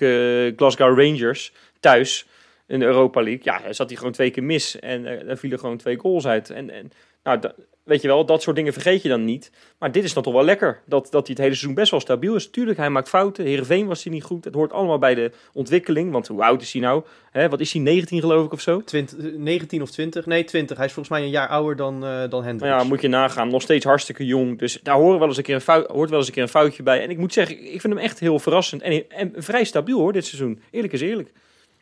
Glasgow 0.56 1.00
Rangers 1.00 1.54
thuis 1.80 2.28
in 2.72 2.80
de 2.80 2.86
Europa 2.86 3.22
League. 3.22 3.44
Ja, 3.44 3.60
hij 3.62 3.74
zat 3.74 3.88
hij 3.88 3.98
gewoon 3.98 4.12
twee 4.14 4.32
keer 4.32 4.44
mis. 4.44 4.80
En 4.80 5.06
eh, 5.06 5.28
daar 5.28 5.38
vielen 5.38 5.60
gewoon 5.60 5.78
twee 5.78 5.98
goals 5.98 6.28
uit. 6.28 6.50
En, 6.50 6.70
en 6.70 6.92
nou, 7.24 7.40
weet 7.84 8.02
je 8.02 8.08
wel, 8.08 8.26
dat 8.26 8.42
soort 8.42 8.56
dingen 8.56 8.74
vergeet 8.74 9.02
je 9.02 9.10
dan 9.10 9.26
niet. 9.26 9.52
Maar 9.80 9.92
dit 9.92 10.04
is 10.04 10.14
dan 10.14 10.24
toch 10.24 10.34
wel 10.34 10.44
lekker. 10.44 10.82
Dat, 10.86 11.08
dat 11.12 11.28
hij 11.28 11.36
het 11.36 11.38
hele 11.38 11.54
seizoen 11.56 11.74
best 11.74 11.92
wel 11.92 12.00
stabiel 12.00 12.36
is. 12.36 12.50
Tuurlijk, 12.50 12.78
hij 12.78 12.90
maakt 12.90 13.10
fouten. 13.10 13.46
Heerenveen 13.46 13.88
was 13.88 14.04
hij 14.04 14.14
niet 14.14 14.24
goed. 14.24 14.46
Het 14.46 14.54
hoort 14.54 14.74
allemaal 14.74 14.98
bij 15.00 15.16
de 15.16 15.32
ontwikkeling. 15.54 16.12
Want 16.12 16.28
hoe 16.28 16.44
oud 16.44 16.62
is 16.62 16.74
hij 16.74 16.82
nou? 16.82 17.04
Hè, 17.32 17.50
wat 17.50 17.60
is 17.60 17.74
hij, 17.74 17.82
19 17.82 18.20
geloof 18.20 18.46
ik 18.46 18.52
of 18.52 18.62
zo? 18.62 18.82
20, 18.82 19.18
eh, 19.18 19.26
19 19.36 19.82
of 19.82 19.92
20? 19.92 20.26
Nee, 20.26 20.44
20. 20.44 20.78
Hij 20.78 20.86
is 20.86 20.94
volgens 20.94 21.16
mij 21.16 21.24
een 21.26 21.32
jaar 21.34 21.48
ouder 21.48 21.76
dan, 21.76 21.94
eh 21.94 22.02
dan 22.02 22.30
Nou 22.30 22.44
Hendricks. 22.44 22.76
ja, 22.76 22.84
moet 22.84 23.02
je 23.02 23.08
nagaan. 23.08 23.50
Nog 23.50 23.62
steeds 23.62 23.86
hartstikke 23.86 24.26
jong. 24.26 24.60
Dus 24.60 24.80
daar 24.84 24.96
horen 24.96 25.20
wel 25.20 25.28
eens 25.28 25.38
een 25.38 25.44
keer 25.44 25.56
een 25.56 25.62
fout, 25.62 25.88
hoort 25.88 26.10
wel 26.10 26.20
eens 26.20 26.28
een 26.28 26.34
keer 26.34 26.44
een 26.44 26.50
foutje 26.50 26.84
bij. 26.84 27.02
En 27.02 27.10
ik 27.10 27.18
moet 27.18 27.34
zeggen, 27.34 27.74
ik 27.74 27.82
vind 27.82 27.94
hem 27.94 28.04
echt 28.04 28.20
heel 28.20 28.40
verrassend. 28.40 28.82
En, 28.82 29.10
en 29.10 29.34
vrij 29.36 29.64
stabiel 29.64 30.00
hoor, 30.00 30.14
dit 30.14 30.26
seizoen. 30.26 30.62
Eerlijk 30.72 30.94
is 30.94 31.02
eerlijk. 31.02 31.32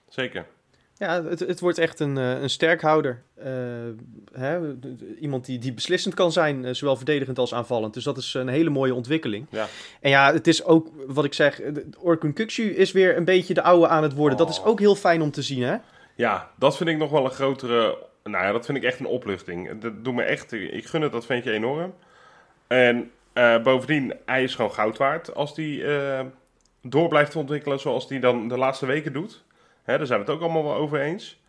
Zeker. 0.09 0.45
Ja, 0.99 1.23
het, 1.23 1.39
het 1.39 1.59
wordt 1.59 1.77
echt 1.77 1.99
een, 1.99 2.17
eh, 2.17 2.41
een 2.41 2.49
sterkhouder. 2.49 3.21
Eh, 3.35 3.51
hè, 4.33 4.75
iemand 5.19 5.45
die, 5.45 5.59
die 5.59 5.73
beslissend 5.73 6.13
kan 6.13 6.31
zijn, 6.31 6.65
eh, 6.65 6.73
zowel 6.73 6.95
verdedigend 6.95 7.39
als 7.39 7.53
aanvallend. 7.53 7.93
Dus 7.93 8.03
dat 8.03 8.17
is 8.17 8.33
een 8.33 8.47
hele 8.47 8.69
mooie 8.69 8.93
ontwikkeling. 8.93 9.45
Ja. 9.49 9.67
En 10.01 10.09
ja, 10.09 10.33
het 10.33 10.47
is 10.47 10.63
ook, 10.63 10.87
wat 11.07 11.25
ik 11.25 11.33
zeg, 11.33 11.61
Orkun 11.99 12.33
Kukcu 12.33 12.63
is 12.75 12.91
weer 12.91 13.17
een 13.17 13.25
beetje 13.25 13.53
de 13.53 13.61
oude 13.61 13.87
aan 13.87 14.03
het 14.03 14.13
worden. 14.13 14.37
Dat 14.37 14.49
is 14.49 14.59
Oh. 14.59 14.67
ook 14.67 14.79
heel 14.79 14.95
fijn 14.95 15.21
om 15.21 15.31
te 15.31 15.41
zien, 15.41 15.63
hè? 15.63 15.77
Ja, 16.15 16.51
dat 16.55 16.77
vind 16.77 16.89
ik 16.89 16.97
nog 16.97 17.11
wel 17.11 17.25
een 17.25 17.31
grotere... 17.31 17.97
Nou 18.23 18.45
ja, 18.45 18.51
dat 18.51 18.65
vind 18.65 18.77
ik 18.77 18.83
echt 18.83 18.99
een 18.99 19.05
opluchting. 19.05 19.79
Dat 19.79 20.03
doet 20.03 20.13
me 20.15 20.23
echt... 20.23 20.51
Ik 20.51 20.85
gun 20.85 21.01
het 21.01 21.11
dat 21.11 21.25
ventje 21.25 21.51
enorm. 21.51 21.93
En 22.67 23.11
bovendien, 23.63 24.13
hij 24.25 24.43
is 24.43 24.55
gewoon 24.55 24.73
goud 24.73 24.97
waard 24.97 25.35
als 25.35 25.55
hij 25.55 25.83
door 26.81 27.07
blijft 27.07 27.35
ontwikkelen 27.35 27.79
zoals 27.79 28.09
hij 28.09 28.19
dan 28.19 28.47
de 28.47 28.57
laatste 28.57 28.85
weken 28.85 29.13
doet. 29.13 29.43
Hè, 29.89 29.97
daar 29.97 30.07
zijn 30.07 30.19
we 30.19 30.25
het 30.25 30.35
ook 30.35 30.41
allemaal 30.41 30.63
wel 30.63 30.75
over 30.75 30.99
eens. 31.01 31.39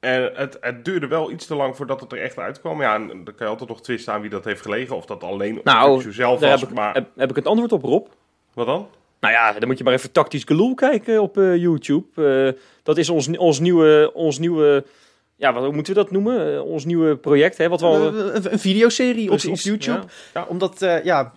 En 0.00 0.30
het, 0.34 0.56
het 0.60 0.84
duurde 0.84 1.06
wel 1.06 1.30
iets 1.30 1.46
te 1.46 1.54
lang 1.54 1.76
voordat 1.76 2.00
het 2.00 2.12
er 2.12 2.20
echt 2.22 2.38
uitkwam. 2.38 2.80
Ja, 2.80 2.94
en 2.94 3.06
dan 3.08 3.24
kan 3.24 3.34
je 3.38 3.44
altijd 3.46 3.68
nog 3.68 3.82
twisten 3.82 4.12
aan 4.12 4.20
wie 4.20 4.30
dat 4.30 4.44
heeft 4.44 4.62
gelegen. 4.62 4.96
Of 4.96 5.06
dat 5.06 5.22
alleen 5.22 5.58
op 5.58 5.64
Nou, 5.64 6.12
zelf 6.12 6.40
was. 6.40 6.60
heb 6.60 6.68
ik, 6.68 6.74
Maar 6.74 6.94
heb, 6.94 7.08
heb 7.16 7.30
ik 7.30 7.36
het 7.36 7.46
antwoord 7.46 7.72
op, 7.72 7.82
Rob. 7.82 8.06
wat 8.54 8.66
dan? 8.66 8.88
Nou 9.20 9.34
ja, 9.34 9.52
dan 9.52 9.68
moet 9.68 9.78
je 9.78 9.84
maar 9.84 9.92
even 9.92 10.12
tactisch 10.12 10.44
geloel 10.44 10.74
kijken 10.74 11.22
op 11.22 11.38
eh, 11.38 11.56
YouTube. 11.56 12.06
Eh, 12.54 12.62
dat 12.82 12.98
is 12.98 13.08
ons, 13.10 13.36
ons 13.36 13.58
nieuwe... 13.60 14.10
Ons 14.14 14.38
nieuwe 14.38 14.84
ja, 15.36 15.52
wat 15.52 15.64
hoe 15.64 15.72
moeten 15.72 15.94
we 15.94 16.00
dat 16.02 16.10
noemen? 16.10 16.54
Eh, 16.54 16.62
ons 16.64 16.84
nieuwe 16.84 17.16
project, 17.16 17.58
hè? 17.58 17.68
Wat 17.68 17.80
we 17.80 17.86
al... 17.86 18.14
Een- 18.14 18.58
videoserie 18.58 19.26
op, 19.30 19.32
op 19.48 19.56
YouTube. 19.56 19.98
ja. 19.98 20.04
Ja, 20.34 20.44
omdat, 20.48 20.82
eh, 20.82 21.04
ja, 21.04 21.32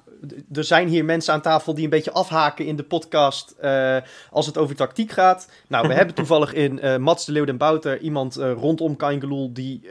er 0.51 0.63
zijn 0.63 0.88
hier 0.88 1.06
mensen 1.06 1.34
aan 1.34 1.42
tafel 1.42 1.74
die 1.74 1.84
een 1.84 1.89
beetje 1.89 2.12
afhaken 2.12 2.65
in 2.65 2.75
de 2.75 2.84
podcast 2.84 3.56
eh, 3.60 3.98
als 4.30 4.46
het 4.46 4.58
over 4.58 4.75
tactiek 4.75 5.12
gaat. 5.12 5.50
Nou, 5.68 5.88
we 5.88 5.94
hebben 5.94 6.15
toevallig 6.24 6.53
in 6.53 6.80
eh, 6.80 6.98
Mats 6.98 7.25
de 7.25 7.32
Leeuw 7.32 7.46
den 7.46 7.58
Bouter 7.58 8.00
iemand 8.00 8.38
eh, 8.38 8.51
rondom 8.51 8.96
Kaingeloel 8.96 9.53
die 9.53 9.82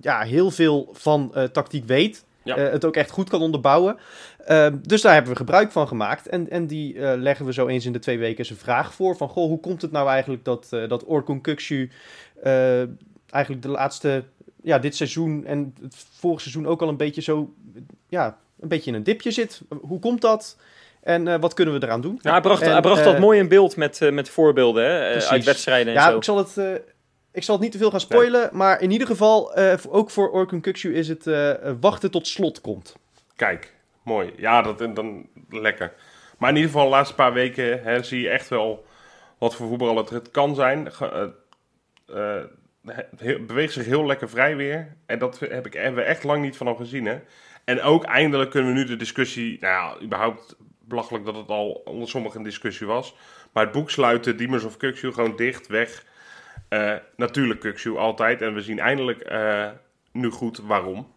ja, 0.00 0.20
heel 0.20 0.50
veel 0.50 0.88
van 0.92 1.32
tactiek 1.52 1.84
weet. 1.86 2.24
Ja. 2.42 2.58
Het 2.58 2.84
ook 2.84 2.96
echt 2.96 3.10
goed 3.10 3.28
kan 3.28 3.40
onderbouwen. 3.40 3.96
Ehm, 4.44 4.76
dus 4.82 5.02
daar 5.02 5.12
hebben 5.12 5.32
we 5.32 5.38
gebruik 5.38 5.72
van 5.72 5.88
gemaakt. 5.88 6.26
En, 6.26 6.50
en 6.50 6.66
die 6.66 6.98
leggen 7.16 7.46
we 7.46 7.52
zo 7.52 7.66
eens 7.66 7.86
in 7.86 7.92
de 7.92 7.98
twee 7.98 8.18
weken 8.18 8.46
zijn 8.46 8.58
vraag 8.58 8.94
voor. 8.94 9.16
Van, 9.16 9.28
goh, 9.28 9.48
hoe 9.48 9.60
komt 9.60 9.82
het 9.82 9.92
nou 9.92 10.08
eigenlijk 10.08 10.44
dat, 10.44 10.68
dat 10.70 11.04
Orkun 11.04 11.40
eigenlijk 13.30 13.62
de 13.62 13.68
laatste... 13.68 14.24
Ja, 14.62 14.78
dit 14.78 14.96
seizoen 14.96 15.44
en 15.44 15.74
het 15.82 15.94
vorige 15.96 16.40
seizoen 16.40 16.66
ook 16.66 16.82
al 16.82 16.88
een 16.88 16.96
beetje 16.96 17.22
zo... 17.22 17.54
Ja, 18.08 18.38
een 18.60 18.68
beetje 18.68 18.90
in 18.90 18.96
een 18.96 19.02
dipje 19.02 19.30
zit. 19.30 19.60
Hoe 19.80 19.98
komt 20.00 20.20
dat? 20.20 20.56
En 21.02 21.28
eh, 21.28 21.40
wat 21.40 21.54
kunnen 21.54 21.74
we 21.80 21.86
eraan 21.86 22.00
doen? 22.00 22.18
Ja, 22.22 22.30
hij 22.30 22.40
bracht, 22.40 22.62
En, 22.62 22.70
hij 22.72 22.80
bracht 22.80 23.04
dat 23.04 23.14
eh, 23.14 23.20
mooi 23.20 23.38
in 23.38 23.48
beeld 23.48 23.76
met, 23.76 24.02
eh, 24.02 24.12
met 24.12 24.28
voorbeelden 24.28 24.84
hè? 24.84 25.26
uit 25.28 25.44
wedstrijden 25.44 25.94
en 25.94 26.00
Ja, 26.00 26.10
zo. 26.10 26.16
ik 26.16 26.24
zal 26.24 26.36
het... 26.38 26.56
eh, 26.56 26.72
ik 27.32 27.42
zal 27.42 27.54
het 27.54 27.62
niet 27.64 27.72
te 27.72 27.78
veel 27.78 27.90
gaan 27.90 28.00
spoilen, 28.00 28.48
maar 28.52 28.80
in 28.82 28.90
ieder 28.90 29.06
geval, 29.06 29.54
eh, 29.54 29.74
ook 29.88 30.10
voor 30.10 30.30
Orkun 30.30 30.60
Kukcu 30.60 30.94
is 30.94 31.08
het 31.08 31.24
wachten 31.80 32.10
tot 32.10 32.26
slot 32.26 32.60
komt. 32.60 32.96
Kijk, 33.36 33.72
mooi. 34.02 34.32
Ja, 34.36 34.62
dat 34.62 34.80
en 34.80 34.94
dan 34.94 35.26
lekker. 35.50 35.92
Maar 36.38 36.50
in 36.50 36.56
ieder 36.56 36.70
geval, 36.70 36.84
de 36.86 36.90
laatste 36.94 37.14
paar 37.14 37.32
weken 37.32 37.82
hè, 37.82 38.02
zie 38.02 38.20
je 38.20 38.28
echt 38.28 38.48
wel 38.48 38.84
wat 39.38 39.54
voor 39.54 39.68
voetbal 39.68 39.96
het, 39.96 40.10
het 40.10 40.30
kan 40.30 40.54
zijn. 40.54 40.92
Ge- 40.92 41.32
eh, 42.06 42.36
eh, 42.36 42.44
het 42.86 43.20
he- 43.20 43.38
beweegt 43.40 43.72
zich 43.72 43.84
heel 43.86 44.06
lekker 44.06 44.28
vrij 44.28 44.56
weer. 44.56 44.96
En 45.06 45.18
dat 45.18 45.38
heb 45.38 45.66
ik, 45.66 45.72
hebben 45.72 45.94
we 46.02 46.08
echt 46.08 46.24
lang 46.24 46.42
niet 46.42 46.56
van 46.56 46.66
hem 46.66 46.76
gezien. 46.76 47.06
Hè? 47.06 47.18
En 47.66 47.82
ook 47.82 48.04
eindelijk 48.04 48.50
kunnen 48.50 48.72
we 48.72 48.78
nu 48.78 48.84
de 48.84 48.96
discussie... 48.96 49.56
Nou 49.60 49.72
ja, 49.72 50.04
überhaupt 50.04 50.56
belachelijk 50.80 51.24
dat 51.24 51.36
het 51.36 51.48
al 51.48 51.82
onder 51.84 52.08
sommigen 52.08 52.38
een 52.38 52.44
discussie 52.44 52.86
was. 52.86 53.14
Maar 53.52 53.64
het 53.64 53.72
boek 53.72 53.90
sluiten, 53.90 54.36
Diemers 54.36 54.64
of 54.64 54.76
Kuksu, 54.76 55.12
gewoon 55.12 55.36
dicht, 55.36 55.66
weg. 55.66 56.04
Eh, 56.68 56.94
natuurlijk 57.16 57.60
Kuksu 57.60 57.96
altijd. 57.96 58.42
En 58.42 58.54
we 58.54 58.62
zien 58.62 58.78
eindelijk 58.78 59.20
eh, 59.20 59.68
nu 60.12 60.30
goed 60.30 60.58
waarom. 60.58 61.12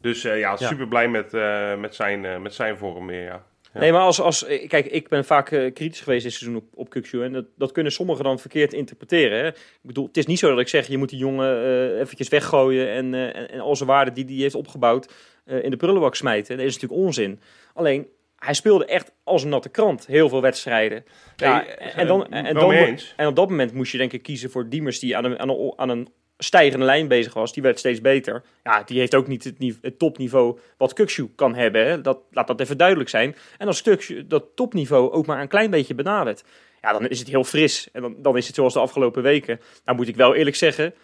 Dus 0.00 0.24
eh, 0.24 0.38
ja, 0.38 0.56
super 0.56 0.88
blij 0.88 1.08
met, 1.08 1.32
met, 1.78 1.94
zijn, 1.94 2.42
met 2.42 2.54
zijn 2.54 2.76
vorm 2.76 3.06
weer. 3.06 3.24
Ja. 3.24 3.44
Ja. 3.72 3.80
Nee, 3.80 3.92
maar 3.92 4.00
als, 4.00 4.20
als, 4.20 4.46
kijk, 4.66 4.86
ik 4.86 5.08
ben 5.08 5.24
vaak 5.24 5.46
kritisch 5.46 6.00
geweest 6.00 6.22
dit 6.22 6.32
seizoen 6.32 6.56
op, 6.56 6.64
op. 6.74 6.94
En 6.94 7.32
dat, 7.32 7.44
dat 7.56 7.72
kunnen 7.72 7.92
sommigen 7.92 8.24
dan 8.24 8.38
verkeerd 8.38 8.72
interpreteren. 8.72 9.38
Hè? 9.38 9.46
Ik 9.48 9.78
bedoel, 9.82 10.06
het 10.06 10.16
is 10.16 10.26
niet 10.26 10.38
zo 10.38 10.48
dat 10.50 10.58
ik 10.58 10.68
zeg, 10.68 10.86
je 10.86 10.98
moet 10.98 11.08
die 11.08 11.18
jongen 11.18 11.64
eh, 11.64 12.00
eventjes 12.00 12.28
weggooien 12.28 12.88
en, 12.88 13.14
eh, 13.14 13.36
en, 13.36 13.50
en 13.50 13.60
al 13.60 13.76
zijn 13.76 13.88
waarde 13.88 14.12
die 14.12 14.24
hij 14.24 14.34
heeft 14.34 14.54
opgebouwd 14.54 15.12
in 15.50 15.70
de 15.70 15.76
prullenbak 15.76 16.14
smijten. 16.14 16.56
Dat 16.56 16.66
is 16.66 16.74
natuurlijk 16.74 17.02
onzin. 17.02 17.40
Alleen, 17.74 18.06
hij 18.36 18.54
speelde 18.54 18.84
echt 18.84 19.12
als 19.24 19.42
een 19.42 19.48
natte 19.48 19.68
krant 19.68 20.06
heel 20.06 20.28
veel 20.28 20.40
wedstrijden. 20.40 21.04
Ja, 21.36 21.56
Nee, 21.56 21.74
en, 21.74 22.06
dan, 22.06 22.26
eh, 22.26 22.48
en, 22.48 22.54
dan, 22.54 22.98
en 23.16 23.26
op 23.26 23.36
dat 23.36 23.48
moment 23.48 23.72
moest 23.72 23.92
je 23.92 23.98
denk 23.98 24.12
ik 24.12 24.22
kiezen 24.22 24.50
voor 24.50 24.68
Diemers 24.68 24.98
die 24.98 25.16
aan 25.16 25.24
een, 25.24 25.38
aan 25.38 25.48
een, 25.48 25.72
aan 25.76 25.88
een 25.88 26.08
stijgende 26.38 26.84
lijn 26.84 27.08
bezig 27.08 27.34
was. 27.34 27.52
Die 27.52 27.62
werd 27.62 27.78
steeds 27.78 28.00
beter. 28.00 28.42
Ja, 28.62 28.82
die 28.82 28.98
heeft 28.98 29.14
ook 29.14 29.26
niet 29.26 29.44
het, 29.44 29.56
het 29.80 29.98
topniveau 29.98 30.58
wat 30.76 30.92
Kuksu 30.92 31.28
kan 31.34 31.54
hebben. 31.54 31.86
Hè. 31.86 32.00
Dat, 32.00 32.18
laat 32.30 32.46
dat 32.46 32.60
even 32.60 32.78
duidelijk 32.78 33.08
zijn. 33.08 33.36
En 33.58 33.66
als 33.66 33.82
Kukçu 33.88 34.26
dat 34.26 34.44
topniveau 34.54 35.12
ook 35.12 35.26
maar 35.26 35.40
een 35.40 35.48
klein 35.48 35.70
beetje 35.70 35.94
benadert, 35.94 36.44
ja, 36.80 36.92
dan 36.92 37.08
is 37.08 37.18
het 37.18 37.28
heel 37.28 37.44
fris. 37.44 37.88
En 37.92 38.02
dan, 38.02 38.16
dan 38.18 38.36
is 38.36 38.46
het 38.46 38.54
zoals 38.54 38.72
de 38.72 38.80
afgelopen 38.80 39.22
weken. 39.22 39.60
Nou 39.84 39.96
moet 39.96 40.08
ik 40.08 40.16
wel 40.16 40.34
eerlijk 40.34 40.56
zeggen, 40.56 40.94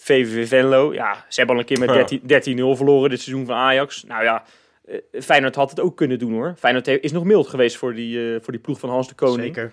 VVV 0.00 0.48
Venlo, 0.48 0.94
ja, 0.94 1.24
ze 1.28 1.38
hebben 1.40 1.54
al 1.54 1.60
een 1.60 1.66
keer 1.66 1.78
met 1.78 1.88
Ja. 1.88 1.94
13 2.28 2.56
13-0 2.74 2.76
verloren 2.76 3.10
dit 3.10 3.20
seizoen 3.20 3.46
van 3.46 3.54
Ajax. 3.56 4.04
Nou 4.04 4.22
ja, 4.24 4.42
eh, 4.86 4.98
Feyenoord 5.22 5.54
had 5.54 5.70
het 5.70 5.80
ook 5.80 5.96
kunnen 5.96 6.18
doen 6.18 6.32
hoor. 6.32 6.54
Feyenoord 6.58 6.86
is 6.88 7.12
nog 7.12 7.24
mild 7.24 7.48
geweest 7.48 7.76
voor 7.76 7.94
die, 7.94 8.34
eh, 8.34 8.40
voor 8.42 8.52
die 8.52 8.62
ploeg 8.62 8.78
van 8.78 8.88
Hans 8.90 9.08
de 9.08 9.14
Koning. 9.14 9.54
Zeker. 9.54 9.72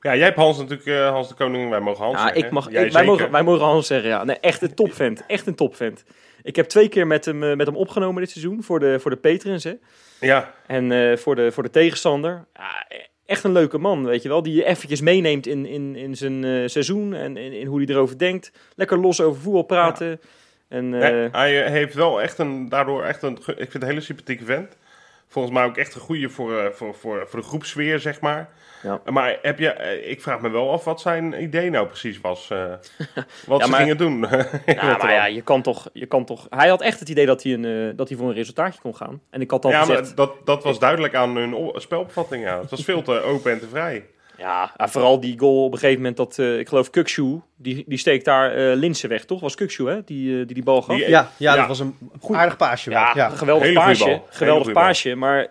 Ja, 0.00 0.14
jij 0.16 0.24
hebt 0.24 0.36
Hans 0.36 0.58
natuurlijk, 0.58 0.88
eh, 0.88 1.10
Hans 1.10 1.28
de 1.28 1.34
Koning. 1.34 1.70
Wij 1.70 1.80
mogen 1.80 2.04
Hans 2.04 2.16
Ja, 2.16 2.22
zeggen. 2.22 2.44
ik 2.44 2.50
mag, 2.50 2.68
ik- 2.70 2.92
wij, 2.92 3.04
mogen, 3.04 3.30
wij 3.30 3.42
mogen 3.42 3.64
Hans 3.64 3.86
zeggen, 3.86 4.08
ja. 4.08 4.24
Nee, 4.24 4.38
echt 4.40 4.62
een 4.62 4.74
topvent. 4.74 5.24
Echt 5.26 5.46
een 5.46 5.54
topvent. 5.54 6.04
Ik 6.42 6.56
heb 6.56 6.66
twee 6.66 6.88
keer 6.88 7.06
met 7.06 7.24
hem, 7.24 7.38
met 7.38 7.66
hem 7.66 7.76
opgenomen 7.76 8.22
dit 8.22 8.30
seizoen 8.30 8.62
voor 8.62 8.80
de, 8.80 9.00
voor 9.00 9.10
de 9.10 9.16
Patrons. 9.16 9.64
Hè. 9.64 9.74
Ja, 10.20 10.54
En 10.66 11.18
voor, 11.18 11.34
de, 11.34 11.52
voor 11.52 11.62
de 11.62 11.70
tegenstander. 11.70 12.46
Ja, 12.54 12.86
echt 13.30 13.44
een 13.44 13.52
leuke 13.52 13.78
man, 13.78 14.04
weet 14.04 14.22
je 14.22 14.28
wel. 14.28 14.42
Die 14.42 14.54
je 14.54 14.64
eventjes 14.64 15.00
meeneemt 15.00 15.46
in, 15.46 15.66
in, 15.66 15.96
in 15.96 16.16
zijn 16.16 16.44
eh, 16.44 16.62
seizoen 16.66 17.14
en 17.14 17.36
in, 17.36 17.52
in 17.52 17.66
hoe 17.66 17.78
hij 17.78 17.94
erover 17.94 18.18
denkt. 18.18 18.52
Lekker 18.74 18.98
los 18.98 19.20
over 19.20 19.40
voetbal 19.40 19.62
praten. 19.62 20.20
En, 20.68 20.94
eh, 20.94 21.00
Nee, 21.00 21.28
hij 21.32 21.64
eh, 21.64 21.70
heeft 21.70 21.94
wel 21.94 22.22
echt 22.22 22.38
een, 22.38 22.68
daardoor 22.68 23.04
echt 23.04 23.22
een, 23.22 23.36
ik 23.36 23.54
vind 23.56 23.72
het 23.72 23.82
een 23.82 23.88
hele 23.88 24.00
sympathieke 24.00 24.44
vent. 24.44 24.76
Volgens 25.32 25.54
mij 25.54 25.64
ook 25.64 25.76
echt 25.76 25.94
een 25.94 26.00
goede 26.00 26.28
voor, 26.28 26.58
eh, 26.58 26.70
voor, 26.72 26.94
voor, 26.94 27.24
voor 27.28 27.40
de 27.40 27.46
groepsfeer, 27.46 27.98
zeg 28.00 28.20
maar. 28.20 28.48
Ja. 28.82 29.00
Maar 29.10 29.38
heb 29.42 29.58
je, 29.58 29.68
eh, 29.70 30.10
ik 30.10 30.22
vraag 30.22 30.40
me 30.40 30.50
wel 30.50 30.70
af 30.72 30.84
wat 30.84 31.00
zijn 31.00 31.42
idee 31.42 31.70
nou 31.70 31.86
precies 31.86 32.20
was. 32.20 32.50
eh, 32.50 32.64
wat 33.46 33.58
Ja, 33.58 33.64
ze 33.64 33.70
maar- 33.70 33.80
gingen 33.80 33.96
doen. 33.96 34.20
ja, 34.66 34.96
maar 34.96 35.12
ja, 35.12 35.24
je 35.26 35.42
kan, 35.42 35.62
toch, 35.62 35.88
je 35.92 36.06
kan 36.06 36.24
toch... 36.24 36.46
Hij 36.50 36.68
had 36.68 36.80
echt 36.82 37.00
het 37.00 37.08
idee 37.08 37.26
dat 37.26 37.42
hij, 37.42 37.52
een, 37.52 37.96
dat 37.96 38.08
hij 38.08 38.18
voor 38.18 38.28
een 38.28 38.34
resultaatje 38.34 38.80
kon 38.80 38.96
gaan. 38.96 39.20
En 39.30 39.40
ik 39.40 39.50
had 39.50 39.64
al 39.64 39.70
Ja, 39.70 39.80
gezegd... 39.80 40.00
maar 40.06 40.14
dat, 40.14 40.34
dat 40.44 40.64
was 40.64 40.78
duidelijk 40.78 41.14
aan 41.14 41.36
hun 41.36 41.72
spelopvatting. 41.74 42.44
Ja. 42.44 42.60
Het 42.60 42.70
was 42.70 42.84
veel 42.84 43.02
te 43.02 43.20
open 43.32 43.52
en 43.52 43.58
te 43.60 43.68
vrij. 43.68 44.04
Ja, 44.40 44.72
vooral 44.76 45.20
die 45.20 45.38
goal 45.38 45.64
op 45.64 45.72
een 45.72 45.78
gegeven 45.78 45.98
moment 46.00 46.16
dat, 46.16 46.38
eh, 46.38 46.58
ik 46.58 46.68
geloof 46.68 46.90
Kukshoe, 46.90 47.40
die, 47.56 47.84
die 47.86 47.98
steekt 47.98 48.24
daar 48.24 48.52
eh 48.52 48.76
Linsen 48.76 49.08
weg, 49.08 49.24
toch? 49.24 49.40
Was 49.40 49.54
Kukshoe, 49.54 49.90
hè? 49.90 50.04
Die, 50.04 50.30
eh, 50.30 50.36
die 50.46 50.54
die 50.54 50.62
bal 50.62 50.82
gaf. 50.82 50.96
Die- 50.96 51.08
Ja, 51.08 51.30
ja, 51.36 51.52
Ja. 51.52 51.56
dat 51.56 51.66
was 51.66 51.78
een 51.80 51.96
aardig 52.30 52.56
paasje. 52.56 52.90
wel. 52.90 52.98
ja, 52.98 53.12
Ja. 53.14 53.28
geweldig 53.28 53.66
Hele 53.66 53.78
paasje. 53.78 54.22
Geweldig 54.28 54.72
paasje, 54.72 55.14
maar 55.14 55.46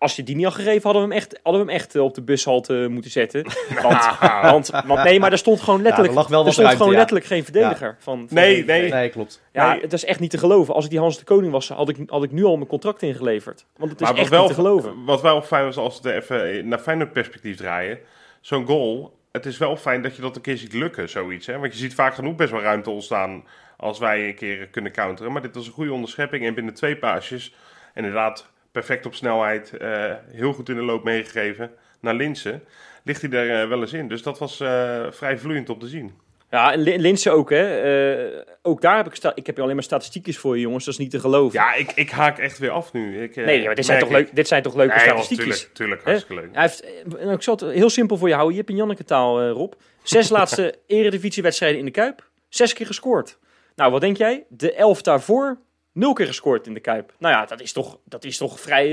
als 0.00 0.16
je 0.16 0.22
die 0.22 0.36
niet 0.36 0.44
had 0.44 0.54
gegeven, 0.54 0.82
hadden 0.82 1.02
we 1.02 1.08
hem 1.08 1.16
echt, 1.16 1.40
hadden 1.42 1.62
we 1.64 1.70
hem 1.70 1.76
echt 1.80 1.94
eh, 1.94 2.02
op 2.02 2.14
de 2.14 2.22
bushalte 2.22 2.86
moeten 2.90 3.10
zetten. 3.10 3.44
Want, 3.82 4.18
want, 4.42 4.70
want 4.86 5.02
nee, 5.02 5.20
maar 5.20 5.32
er 5.32 5.38
stond 5.38 5.60
gewoon 5.60 5.82
letterlijk, 5.82 6.12
er 6.12 6.18
lag 6.18 6.28
wel 6.28 6.46
er 6.46 6.52
stond 6.52 6.56
ruimte, 6.66 6.76
gewoon 6.76 6.92
ja. 6.92 6.98
letterlijk 6.98 7.26
geen 7.28 7.44
verdediger. 7.44 7.96
Van, 7.98 8.18
van 8.18 8.36
Nee, 8.36 8.64
nee. 8.64 8.90
Nee, 8.90 9.08
klopt. 9.08 9.42
Ja, 9.52 9.72
Nee. 9.72 9.80
het 9.80 9.92
is 9.92 10.04
echt 10.04 10.20
niet 10.20 10.30
te 10.30 10.38
geloven. 10.38 10.74
Als 10.74 10.84
ik 10.84 10.90
die 10.90 10.98
Hans 10.98 11.18
de 11.18 11.24
Koning 11.24 11.52
was, 11.52 11.68
had 11.68 11.88
ik, 11.88 11.96
had 12.06 12.22
ik 12.22 12.30
nu 12.32 12.44
al 12.44 12.56
mijn 12.56 12.68
contract 12.68 13.02
ingeleverd. 13.02 13.66
Want 13.76 13.90
het 13.90 14.00
is 14.00 14.08
Maar 14.08 14.16
echt 14.16 14.28
wel, 14.30 14.40
niet 14.40 14.48
te 14.48 14.54
geloven. 14.54 15.04
wat 15.04 15.20
wel 15.20 15.42
fijn 15.42 15.64
was 15.64 15.76
als 15.76 16.00
we 16.00 16.08
het 16.08 16.22
even 16.22 16.68
naar 16.68 16.78
Feyenoord 16.78 17.12
perspectief 17.12 17.56
draaien. 17.56 17.98
Zo'n 18.40 18.66
goal, 18.66 19.14
het 19.32 19.46
is 19.46 19.58
wel 19.58 19.76
fijn 19.76 20.02
dat 20.02 20.16
je 20.16 20.22
dat 20.22 20.36
een 20.36 20.42
keer 20.42 20.56
ziet 20.56 20.72
lukken, 20.72 21.08
zoiets. 21.08 21.46
Hè? 21.46 21.58
Want 21.58 21.72
je 21.72 21.78
ziet 21.78 21.94
vaak 21.94 22.14
genoeg 22.14 22.34
best 22.34 22.50
wel 22.50 22.60
ruimte 22.60 22.90
ontstaan 22.90 23.44
als 23.76 23.98
wij 23.98 24.28
een 24.28 24.34
keer 24.34 24.66
kunnen 24.66 24.92
counteren. 24.92 25.32
Maar 25.32 25.42
dit 25.42 25.54
was 25.54 25.66
een 25.66 25.72
goede 25.72 25.92
onderschepping 25.92 26.46
en 26.46 26.54
binnen 26.54 26.74
twee 26.74 26.96
paasjes, 26.96 27.54
inderdaad 27.94 28.50
perfect 28.72 29.06
op 29.06 29.14
snelheid, 29.14 29.76
eh, 29.76 30.12
heel 30.32 30.52
goed 30.52 30.68
in 30.68 30.74
de 30.74 30.82
loop 30.82 31.04
meegegeven 31.04 31.70
naar 32.00 32.14
Linsen. 32.14 32.62
Ligt 33.04 33.22
hij 33.22 33.30
er 33.30 33.62
eh, 33.62 33.68
wel 33.68 33.80
eens 33.80 33.92
in. 33.92 34.08
Dus 34.08 34.22
dat 34.22 34.38
was 34.38 34.60
eh, 34.60 35.06
vrij 35.10 35.38
vloeiend 35.38 35.68
om 35.68 35.78
te 35.78 35.86
zien. 35.86 36.12
Ja, 36.50 36.72
en 36.72 36.78
Lin- 36.80 37.00
Linse 37.00 37.30
ook, 37.30 37.50
hè. 37.50 38.42
Ook 38.62 38.80
daar 38.80 38.96
heb 38.96 39.06
ik... 39.06 39.14
sta- 39.14 39.32
ik 39.34 39.46
heb 39.46 39.54
hier 39.54 39.64
alleen 39.64 39.74
maar 39.74 39.84
statistiekjes 39.84 40.38
voor 40.38 40.54
je, 40.56 40.60
jongens. 40.62 40.84
Dat 40.84 40.94
is 40.94 41.00
niet 41.00 41.10
te 41.10 41.20
geloven. 41.20 41.58
Ja, 41.60 41.74
ik, 41.74 41.92
ik 41.94 42.10
haak 42.10 42.38
echt 42.38 42.58
weer 42.58 42.70
af 42.70 42.92
nu. 42.92 43.22
Ik, 43.22 43.36
nee, 43.36 43.64
maar 43.64 43.74
dit 43.74 43.84
zijn, 43.84 43.98
toch 43.98 44.08
ik. 44.08 44.14
leuk, 44.14 44.34
dit 44.34 44.48
zijn 44.48 44.62
toch 44.62 44.74
leuke 44.74 44.94
Nee, 44.94 45.04
statistiekjes? 45.04 45.68
tuurlijk, 45.72 46.02
hartstikke 46.04 46.42
leuk. 46.42 46.48
Hij 46.52 46.62
heeft, 46.62 46.84
nou, 47.06 47.32
ik 47.32 47.42
zal 47.42 47.54
het 47.56 47.70
heel 47.74 47.90
simpel 47.90 48.16
voor 48.16 48.28
je 48.28 48.34
houden. 48.34 48.52
Je 48.54 48.60
hebt 48.60 48.72
een 48.72 48.78
Janneke 48.78 49.04
taal, 49.04 49.48
Rob. 49.48 49.72
Zes 50.02 50.28
laatste 50.38 50.74
eredivisiewedstrijden 50.86 51.78
in 51.78 51.84
de 51.84 51.90
Kuip. 51.90 52.28
Zes 52.48 52.72
keer 52.72 52.86
gescoord. 52.86 53.38
Nou, 53.74 53.90
wat 53.92 54.00
denk 54.00 54.16
jij? 54.16 54.44
De 54.48 54.74
elf 54.74 55.02
daarvoor, 55.02 55.58
nul 55.92 56.12
keer 56.12 56.26
gescoord 56.26 56.66
in 56.66 56.74
de 56.74 56.80
Kuip. 56.80 57.12
Nou 57.18 57.34
ja, 57.34 57.46
dat 57.46 57.60
is 57.60 57.72
toch, 57.72 57.98
dat 58.04 58.24
is 58.24 58.36
toch 58.36 58.60
vrij, 58.60 58.86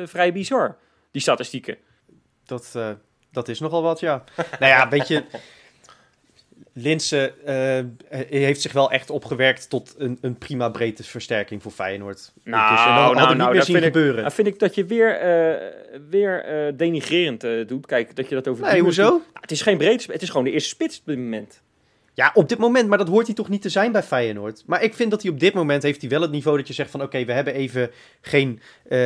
eh, 0.00 0.06
vrij 0.06 0.32
bizar, 0.32 0.76
die 1.10 1.22
statistieken. 1.22 1.76
Dat, 2.46 2.70
eh, 2.74 2.90
dat 3.32 3.48
is 3.48 3.60
nogal 3.60 3.82
wat, 3.82 4.00
ja. 4.00 4.24
nou 4.60 4.72
ja, 4.72 4.88
weet 4.88 5.08
je... 5.08 5.24
Linse 6.74 7.32
eh, 7.44 8.18
heeft 8.28 8.60
zich 8.60 8.72
wel 8.72 8.90
echt 8.90 9.10
opgewerkt 9.10 9.70
tot 9.70 9.94
een, 9.98 10.18
een 10.20 10.38
prima 10.38 10.68
breedteversterking 10.68 11.62
voor 11.62 11.72
Feyenoord. 11.72 12.32
Nou, 12.44 12.70
Dus, 12.70 12.80
en 12.84 12.86
nou, 12.94 13.14
nou, 13.14 13.28
niet 13.28 13.36
meer 13.46 13.54
dat 13.54 13.64
zien 13.64 13.74
vind 13.74 13.86
ik- 13.86 13.92
gebeuren. 13.92 14.32
Vind 14.32 14.46
ik 14.48 14.58
dat 14.58 14.74
je 14.74 14.84
weer, 14.84 15.16
eh, 15.18 15.70
weer 16.08 16.44
eh, 16.44 16.72
denigrerend 16.76 17.40
doet. 17.68 17.86
Kijk, 17.86 18.16
dat 18.16 18.28
je 18.28 18.34
dat 18.34 18.48
over... 18.48 18.64
Nee, 18.64 18.80
hoezo? 18.80 19.02
Nou, 19.08 19.22
het 19.40 19.50
is 19.50 19.62
geen 19.62 19.78
breed, 19.78 20.06
het 20.06 20.22
is 20.22 20.28
gewoon 20.28 20.44
de 20.44 20.50
eerste 20.50 20.68
spits 20.68 20.98
op 20.98 21.06
dit 21.06 21.18
moment. 21.18 21.61
Ja, 22.14 22.30
op 22.34 22.48
dit 22.48 22.58
moment, 22.58 22.88
maar 22.88 22.98
dat 22.98 23.08
hoort 23.08 23.26
hij 23.26 23.34
toch 23.34 23.48
niet 23.48 23.62
te 23.62 23.68
zijn 23.68 23.92
bij 23.92 24.02
Feyenoord. 24.02 24.62
Maar 24.66 24.82
ik 24.82 24.94
vind 24.94 25.10
dat 25.10 25.22
hij 25.22 25.30
op 25.30 25.40
dit 25.40 25.54
moment 25.54 25.82
heeft 25.82 26.00
hij 26.00 26.10
wel 26.10 26.20
het 26.20 26.30
niveau 26.30 26.56
dat 26.56 26.66
je 26.68 26.74
zegt 26.74 26.90
van... 26.90 27.02
oké, 27.02 27.24
we 27.24 27.32
hebben 27.32 27.54
even 27.54 27.90
geen 28.20 28.60
eh, 28.88 28.98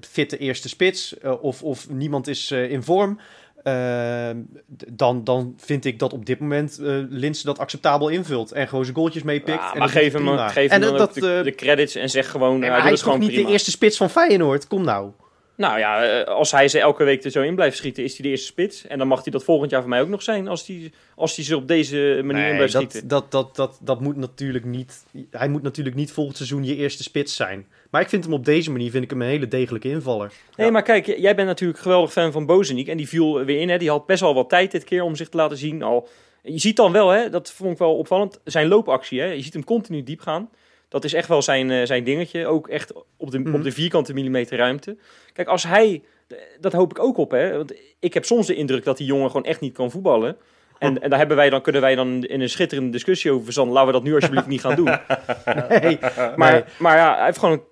fitte 0.00 0.38
eerste 0.38 0.68
spits 0.68 1.18
eh, 1.18 1.42
of, 1.44 1.62
of 1.62 1.90
niemand 1.90 2.26
is 2.26 2.50
eh, 2.50 2.70
in 2.70 2.82
vorm. 2.82 3.18
Eh, 3.62 4.30
d- 4.76 4.84
dan, 4.88 5.24
dan 5.24 5.54
vind 5.58 5.84
ik 5.84 5.98
dat 5.98 6.12
op 6.12 6.26
dit 6.26 6.38
moment 6.38 6.78
Linse 7.08 7.44
dat 7.44 7.58
acceptabel 7.58 8.08
invult. 8.08 8.52
En 8.52 8.68
gewoon 8.68 8.84
zijn 8.84 8.96
goaltjes 8.96 9.22
meepikt. 9.22 9.58
Ja, 9.62 9.72
en 9.72 9.78
maar 9.78 9.88
geef 9.88 10.12
hem, 10.12 10.38
geef 10.38 10.70
en 10.70 10.82
hem 10.82 10.82
eh, 10.82 10.88
dan 10.88 10.96
dat, 10.98 11.14
de, 11.14 11.40
de 11.44 11.54
credits 11.54 11.94
en 11.94 12.10
zeg 12.10 12.30
gewoon... 12.30 12.58
nee, 12.58 12.70
hij 12.70 12.92
is 12.92 13.02
gewoon 13.02 13.18
niet 13.18 13.28
prima. 13.28 13.46
de 13.46 13.52
eerste 13.52 13.70
spits 13.70 13.96
van 13.96 14.10
Feyenoord? 14.10 14.66
Kom 14.66 14.84
nou. 14.84 15.10
Nou 15.58 15.78
ja, 15.78 16.04
eh, 16.04 16.24
als 16.34 16.50
hij 16.50 16.68
ze 16.68 16.80
elke 16.80 17.04
week 17.04 17.24
er 17.24 17.30
zo 17.30 17.42
in 17.42 17.54
blijft 17.54 17.76
schieten, 17.76 18.04
is 18.04 18.12
hij 18.12 18.22
de 18.22 18.28
eerste 18.28 18.46
spits. 18.46 18.86
En 18.86 18.98
dan 18.98 19.08
mag 19.08 19.22
hij 19.22 19.32
dat 19.32 19.44
volgend 19.44 19.70
jaar 19.70 19.80
voor 19.80 19.90
mij 19.90 20.00
ook 20.00 20.08
nog 20.08 20.22
zijn, 20.22 20.48
als 20.48 20.66
hij, 20.66 20.92
als 21.14 21.36
hij 21.36 21.44
ze 21.44 21.56
op 21.56 21.68
deze 21.68 22.20
manier 22.24 22.48
in 22.48 22.54
blijft 22.54 22.72
dat, 22.72 22.82
schieten. 22.82 23.08
dat, 23.08 23.30
dat, 23.30 23.56
dat, 23.56 23.78
dat 23.80 24.00
moet 24.00 24.16
natuurlijk 24.16 24.64
niet. 24.64 25.04
Hij 25.30 25.48
moet 25.48 25.62
natuurlijk 25.62 25.96
niet 25.96 26.12
volgend 26.12 26.36
seizoen 26.36 26.64
je 26.64 26.76
eerste 26.76 27.02
spits 27.02 27.36
zijn. 27.36 27.66
Maar 27.90 28.00
ik 28.00 28.08
vind 28.08 28.24
hem 28.24 28.32
op 28.32 28.44
deze 28.44 28.70
manier 28.70 28.90
vind 28.90 29.04
ik 29.04 29.10
hem 29.10 29.22
een 29.22 29.28
hele 29.28 29.48
degelijke 29.48 29.88
invaller. 29.88 30.32
Nee, 30.56 30.70
maar 30.70 30.82
kijk, 30.82 31.06
jij 31.06 31.34
bent 31.34 31.48
natuurlijk 31.48 31.78
geweldig 31.78 32.12
fan 32.12 32.32
van 32.32 32.46
Bozeniek. 32.46 32.88
En 32.88 32.96
die 32.96 33.08
viel 33.08 33.44
weer 33.44 33.60
in, 33.60 33.68
hè. 33.68 33.78
Die 33.78 33.90
had 33.90 34.06
best 34.06 34.20
wel 34.20 34.34
wat 34.34 34.48
tijd 34.48 34.70
dit 34.70 34.84
keer 34.84 35.02
om 35.02 35.16
zich 35.16 35.28
te 35.28 35.36
laten 35.36 35.56
zien. 35.56 35.82
Al, 35.82 36.08
je 36.42 36.58
ziet 36.58 36.76
dan 36.76 36.92
wel, 36.92 37.08
hè, 37.08 37.30
dat 37.30 37.52
vond 37.52 37.72
ik 37.72 37.78
wel 37.78 37.96
opvallend, 37.96 38.40
zijn 38.44 38.68
loopactie. 38.68 39.20
Hè. 39.20 39.26
Je 39.26 39.42
ziet 39.42 39.52
hem 39.52 39.64
continu 39.64 40.02
diep 40.02 40.20
gaan. 40.20 40.50
Dat 40.88 41.04
is 41.04 41.12
echt 41.12 41.28
wel 41.28 41.42
zijn, 41.42 41.70
eh, 41.70 41.86
zijn 41.86 42.04
dingetje. 42.04 42.46
Ook 42.46 42.68
echt 42.68 42.92
op 43.16 43.30
de, 43.30 43.38
Mhm. 43.38 43.54
op 43.54 43.62
de 43.62 43.72
vierkante 43.72 44.12
millimeter 44.14 44.58
ruimte. 44.58 44.96
Kijk, 45.32 45.48
als 45.48 45.62
hij... 45.62 46.02
Dat 46.60 46.72
hoop 46.72 46.90
ik 46.90 46.98
ook 46.98 47.16
op, 47.16 47.30
hè. 47.30 47.56
Want 47.56 47.72
ik 47.98 48.14
heb 48.14 48.24
soms 48.24 48.46
de 48.46 48.54
indruk 48.54 48.84
dat 48.84 48.96
die 48.96 49.06
jongen 49.06 49.26
gewoon 49.30 49.44
echt 49.44 49.60
niet 49.60 49.74
kan 49.74 49.90
voetballen. 49.90 50.36
En, 50.78 51.02
en 51.02 51.10
daar 51.10 51.18
hebben 51.18 51.36
wij 51.36 51.50
dan, 51.50 51.62
kunnen 51.62 51.80
wij 51.80 51.94
dan 51.94 52.24
in 52.24 52.40
een 52.40 52.48
schitterende 52.48 52.90
discussie 52.90 53.30
over 53.32 53.44
verzanden. 53.44 53.74
Laten 53.74 53.88
we 53.88 53.94
dat 53.94 54.02
nu 54.02 54.14
alsjeblieft 54.14 54.46
niet 54.46 54.60
gaan 54.60 54.74
doen. 54.76 54.90
Nee, 55.80 55.98
Maar, 56.36 56.72
maar 56.78 56.96
ja, 56.96 57.16
hij 57.16 57.24
heeft 57.24 57.38
gewoon... 57.38 57.62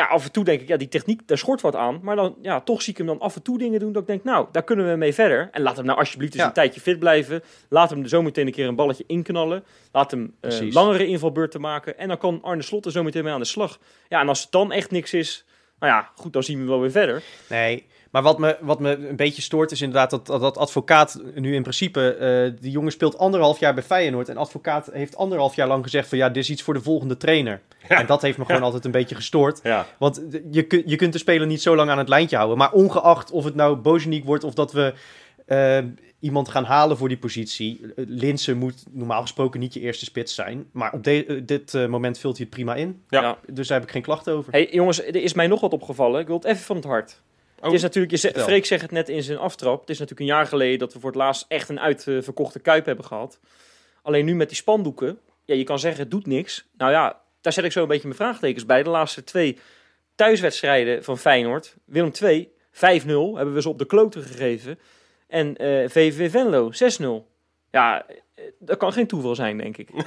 Ja, 0.00 0.06
af 0.06 0.24
en 0.24 0.32
toe 0.32 0.44
denk 0.44 0.60
ik, 0.60 0.68
ja, 0.68 0.76
die 0.76 0.88
techniek, 0.88 1.28
daar 1.28 1.38
schort 1.38 1.60
wat 1.60 1.76
aan. 1.76 2.00
Maar 2.02 2.16
dan, 2.16 2.36
ja, 2.42 2.60
toch 2.60 2.82
zie 2.82 2.92
ik 2.92 2.98
hem 2.98 3.06
dan 3.06 3.20
af 3.20 3.36
en 3.36 3.42
toe 3.42 3.58
dingen 3.58 3.80
doen 3.80 3.92
dat 3.92 4.02
ik 4.02 4.08
denk, 4.08 4.24
nou, 4.24 4.46
daar 4.52 4.62
kunnen 4.62 4.90
we 4.90 4.96
mee 4.96 5.14
verder. 5.14 5.48
En 5.52 5.62
laat 5.62 5.76
hem 5.76 5.86
nou 5.86 5.98
alsjeblieft 5.98 6.32
eens 6.32 6.42
Ja. 6.42 6.48
een 6.48 6.54
tijdje 6.54 6.80
fit 6.80 6.98
blijven. 6.98 7.42
Laat 7.68 7.90
hem 7.90 8.02
er 8.02 8.08
zo 8.08 8.22
meteen 8.22 8.46
een 8.46 8.52
keer 8.52 8.68
een 8.68 8.74
balletje 8.76 9.04
inknallen. 9.06 9.64
Laat 9.92 10.10
hem 10.10 10.34
Precies. 10.40 10.74
langere 10.74 11.06
invalbeurten 11.06 11.60
maken. 11.60 11.98
En 11.98 12.08
dan 12.08 12.18
kan 12.18 12.38
Arne 12.42 12.62
Slot 12.62 12.84
er 12.86 12.92
zo 12.92 13.02
meteen 13.02 13.24
mee 13.24 13.32
aan 13.32 13.40
de 13.40 13.46
slag. 13.46 13.78
Ja, 14.08 14.20
en 14.20 14.28
als 14.28 14.42
het 14.42 14.50
dan 14.52 14.72
echt 14.72 14.90
niks 14.90 15.12
is, 15.14 15.44
nou 15.78 15.92
ja, 15.92 16.10
goed, 16.14 16.32
dan 16.32 16.42
zien 16.42 16.60
we 16.60 16.66
wel 16.66 16.80
weer 16.80 16.90
verder. 16.90 17.22
nee. 17.48 17.86
Maar 18.10 18.22
wat 18.22 18.38
me, 18.38 18.56
wat 18.60 18.80
me 18.80 19.08
een 19.08 19.16
beetje 19.16 19.42
stoort 19.42 19.70
is 19.70 19.80
inderdaad 19.80 20.10
dat, 20.10 20.26
dat, 20.26 20.40
dat 20.40 20.56
advocaat 20.58 21.20
nu 21.34 21.54
in 21.54 21.62
principe... 21.62 22.14
eh 22.14 22.62
die 22.62 22.70
jongen 22.70 22.92
speelt 22.92 23.18
anderhalf 23.18 23.58
jaar 23.60 23.74
bij 23.74 23.82
Feyenoord. 23.82 24.28
En 24.28 24.36
advocaat 24.36 24.88
heeft 24.92 25.16
anderhalf 25.16 25.54
jaar 25.54 25.68
lang 25.68 25.82
gezegd 25.82 26.08
van... 26.08 26.18
ja, 26.18 26.28
dit 26.28 26.42
is 26.42 26.50
iets 26.50 26.62
voor 26.62 26.74
de 26.74 26.82
volgende 26.82 27.16
trainer. 27.16 27.60
En 27.88 28.06
dat 28.06 28.22
heeft 28.22 28.38
me 28.38 28.44
gewoon 28.44 28.62
altijd 28.62 28.84
een 28.84 28.90
beetje 28.90 29.14
gestoord. 29.14 29.60
Ja. 29.62 29.86
Want 29.98 30.22
je, 30.50 30.62
kun- 30.62 30.82
je 30.86 30.96
kunt 30.96 31.12
de 31.12 31.18
speler 31.18 31.46
niet 31.46 31.62
zo 31.62 31.76
lang 31.76 31.90
aan 31.90 31.98
het 31.98 32.08
lijntje 32.08 32.36
houden. 32.36 32.58
Maar 32.58 32.72
ongeacht 32.72 33.30
of 33.30 33.44
het 33.44 33.54
nou 33.54 33.76
Bozeniek 33.76 34.24
wordt 34.24 34.44
of 34.44 34.54
dat 34.54 34.72
we... 34.72 34.94
eh, 35.46 35.78
iemand 36.20 36.48
gaan 36.48 36.64
halen 36.64 36.96
voor 36.96 37.08
die 37.08 37.18
positie. 37.18 37.80
Linsen 37.96 38.56
moet 38.58 38.84
normaal 38.90 39.20
gesproken 39.22 39.60
niet 39.60 39.74
je 39.74 39.80
eerste 39.80 40.04
spits 40.04 40.34
zijn. 40.34 40.66
Maar 40.72 40.92
op 40.92 41.04
de- 41.04 41.26
eh, 41.26 41.40
dit 41.44 41.72
moment 41.88 42.18
vult 42.18 42.36
hij 42.36 42.46
het 42.46 42.54
prima 42.54 42.74
in. 42.74 43.02
Ja. 43.08 43.20
Ja. 43.22 43.38
Dus 43.46 43.68
daar 43.68 43.78
heb 43.78 43.86
ik 43.86 43.92
geen 43.92 44.02
klachten 44.02 44.32
over. 44.34 44.52
Hey, 44.52 44.68
jongens, 44.72 45.02
er 45.06 45.16
is 45.16 45.32
mij 45.34 45.46
nog 45.46 45.60
wat 45.60 45.72
opgevallen. 45.72 46.20
Ik 46.20 46.26
wil 46.26 46.36
het 46.36 46.44
even 46.44 46.62
van 46.64 46.76
het 46.76 46.84
hart. 46.84 47.20
Oh. 47.60 47.66
Het 47.66 47.74
is 47.74 47.82
natuurlijk, 47.82 48.12
je 48.12 48.18
ze- 48.18 48.26
Vertel. 48.26 48.44
Freek 48.44 48.66
zegt 48.66 48.82
het 48.82 48.90
net 48.90 49.08
in 49.08 49.22
zijn 49.22 49.38
aftrap. 49.38 49.80
Het 49.80 49.90
is 49.90 49.98
natuurlijk 49.98 50.30
een 50.30 50.36
jaar 50.36 50.46
geleden 50.46 50.78
dat 50.78 50.92
we 50.92 51.00
voor 51.00 51.10
het 51.10 51.18
laatst 51.18 51.44
echt 51.48 51.68
een 51.68 51.80
uitverkochte 51.80 52.58
kuip 52.58 52.86
hebben 52.86 53.04
gehad. 53.04 53.38
Alleen 54.02 54.24
nu 54.24 54.34
met 54.34 54.48
die 54.48 54.56
spandoeken, 54.56 55.18
ja, 55.44 55.54
je 55.54 55.64
kan 55.64 55.78
zeggen 55.78 56.00
het 56.02 56.10
doet 56.10 56.26
niks. 56.26 56.66
Nou 56.76 56.90
ja, 56.92 57.20
daar 57.40 57.52
zet 57.52 57.64
ik 57.64 57.72
zo 57.72 57.82
een 57.82 57.88
beetje 57.88 58.06
mijn 58.06 58.18
vraagtekens 58.20 58.66
bij. 58.66 58.82
De 58.82 58.90
laatste 58.90 59.24
twee 59.24 59.58
thuiswedstrijden 60.14 61.04
van 61.04 61.18
Feyenoord. 61.18 61.76
Willem 61.84 62.12
2, 62.12 62.52
5-0, 62.72 62.78
hebben 63.36 63.54
we 63.54 63.62
ze 63.62 63.68
op 63.68 63.78
de 63.78 63.86
kloten 63.86 64.22
gegeven. 64.22 64.78
En 65.28 65.56
eh 65.56 65.88
VVV 65.88 66.30
Venlo, 66.30 66.70
6-0. 66.72 67.26
Ja, 67.70 68.06
dat 68.58 68.76
kan 68.76 68.92
geen 68.92 69.06
toeval 69.06 69.34
zijn, 69.34 69.56
denk 69.58 69.76
ik. 69.76 69.88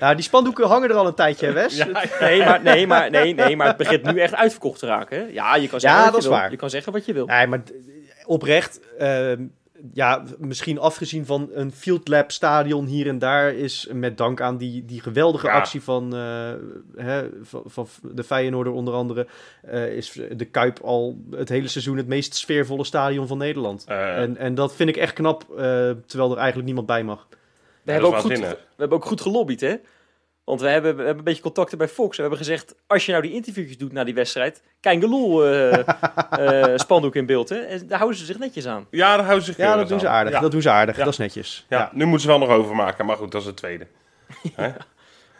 Nou, 0.00 0.14
die 0.14 0.24
spandoeken 0.24 0.66
hangen 0.68 0.88
er 0.90 0.94
al 0.96 1.06
een 1.06 1.14
tijdje, 1.14 1.46
hè, 1.46 1.52
Wes? 1.52 1.76
Ja, 1.76 1.86
Nee, 2.20 2.44
maar, 2.44 2.62
nee, 2.62 2.86
maar, 2.86 3.10
nee, 3.10 3.34
nee, 3.34 3.56
maar 3.56 3.66
het 3.66 3.76
begint 3.76 4.02
nu 4.12 4.20
echt 4.20 4.34
uitverkocht 4.34 4.78
te 4.78 4.86
raken. 4.86 5.18
Hè? 5.18 5.24
Ja, 5.32 5.56
je 5.56 5.68
kan 5.68 5.80
zeggen 5.80 6.00
Ja, 6.00 6.04
wat 6.04 6.12
dat 6.14 6.22
je 6.22 6.28
is 6.28 6.32
wil. 6.34 6.38
waar. 6.42 6.50
Je 6.50 6.56
kan 6.56 6.70
zeggen 6.70 6.92
wat 6.92 7.04
je 7.06 7.12
wil. 7.12 7.26
Nee, 7.26 7.46
maar 7.46 7.62
oprecht, 8.24 8.80
ehm, 8.98 9.44
ja, 9.92 10.22
misschien 10.38 10.78
afgezien 10.78 11.26
van 11.26 11.48
een 11.52 11.72
Field 11.72 12.08
Lab 12.08 12.30
stadion 12.30 12.86
hier 12.86 13.08
en 13.08 13.18
daar, 13.18 13.54
is 13.54 13.88
met 13.92 14.16
dank 14.18 14.40
aan 14.40 14.56
die, 14.56 14.84
die 14.84 15.00
geweldige 15.00 15.46
Ja. 15.46 15.52
actie 15.52 15.82
van, 15.82 16.14
eh, 16.16 16.52
hè, 16.96 17.28
van, 17.42 17.62
van 17.66 17.86
de 18.02 18.24
Feyenoorder 18.24 18.72
onder 18.72 18.94
andere, 18.94 19.26
eh, 19.62 19.96
is 19.96 20.20
de 20.36 20.44
Kuip 20.44 20.78
al 20.82 21.18
het 21.30 21.48
hele 21.48 21.68
seizoen 21.68 21.96
het 21.96 22.06
meest 22.06 22.34
sfeervolle 22.34 22.84
stadion 22.84 23.26
van 23.26 23.38
Nederland. 23.38 23.84
Eh, 23.88 24.16
En, 24.16 24.36
en 24.36 24.54
dat 24.54 24.74
vind 24.74 24.88
ik 24.88 24.96
echt 24.96 25.12
knap, 25.12 25.42
eh, 25.50 25.56
terwijl 26.06 26.30
er 26.30 26.36
eigenlijk 26.36 26.64
niemand 26.66 26.86
bij 26.86 27.04
mag. 27.04 27.26
We, 27.82 27.92
hebben 27.92 28.10
ook 28.10 28.16
goed, 28.16 28.38
we 28.38 28.56
hebben 28.76 28.98
ook 28.98 29.04
goed 29.04 29.20
gelobbyd, 29.20 29.60
hè? 29.60 29.74
Want 30.44 30.60
we 30.60 30.68
hebben, 30.68 30.90
we 30.96 30.98
hebben 30.98 31.18
een 31.18 31.24
beetje 31.24 31.42
contacten 31.42 31.78
bij 31.78 31.88
Fox. 31.88 32.14
We 32.16 32.20
hebben 32.22 32.40
gezegd, 32.40 32.74
als 32.86 33.06
je 33.06 33.10
nou 33.12 33.22
die 33.24 33.32
interviewjes 33.32 33.78
doet 33.78 33.92
na 33.92 34.04
die 34.04 34.14
wedstrijd... 34.14 34.62
Kangaloo 34.80 35.42
eh 35.44 35.78
eh 36.72 36.78
spandoek 36.78 37.14
in 37.16 37.26
beeld, 37.26 37.48
hè? 37.48 37.56
En 37.58 37.86
daar 37.86 37.98
houden 37.98 38.18
ze 38.18 38.24
zich 38.26 38.38
netjes 38.38 38.66
aan. 38.66 38.86
ja, 38.90 39.16
daar 39.16 39.24
houden 39.24 39.44
ze 39.44 39.52
zich 39.52 39.64
Ja, 39.64 39.76
dat 39.76 39.88
doen 39.88 40.00
ze 40.00 40.08
aan. 40.08 40.14
aardig. 40.14 40.32
Ja. 40.32 40.40
Dat 40.40 40.50
doen 40.50 40.62
ze 40.62 40.70
aardig. 40.70 40.96
Ja. 40.96 41.04
Dat 41.04 41.12
is 41.12 41.18
netjes. 41.18 41.66
Ja, 41.68 41.78
Ja. 41.78 41.90
nu 41.92 42.04
moeten 42.04 42.20
ze 42.20 42.26
wel 42.28 42.38
nog 42.38 42.48
overmaken, 42.56 43.06
maar 43.06 43.16
goed, 43.16 43.32
dat 43.32 43.40
is 43.40 43.46
het 43.46 43.56
tweede. 43.56 43.86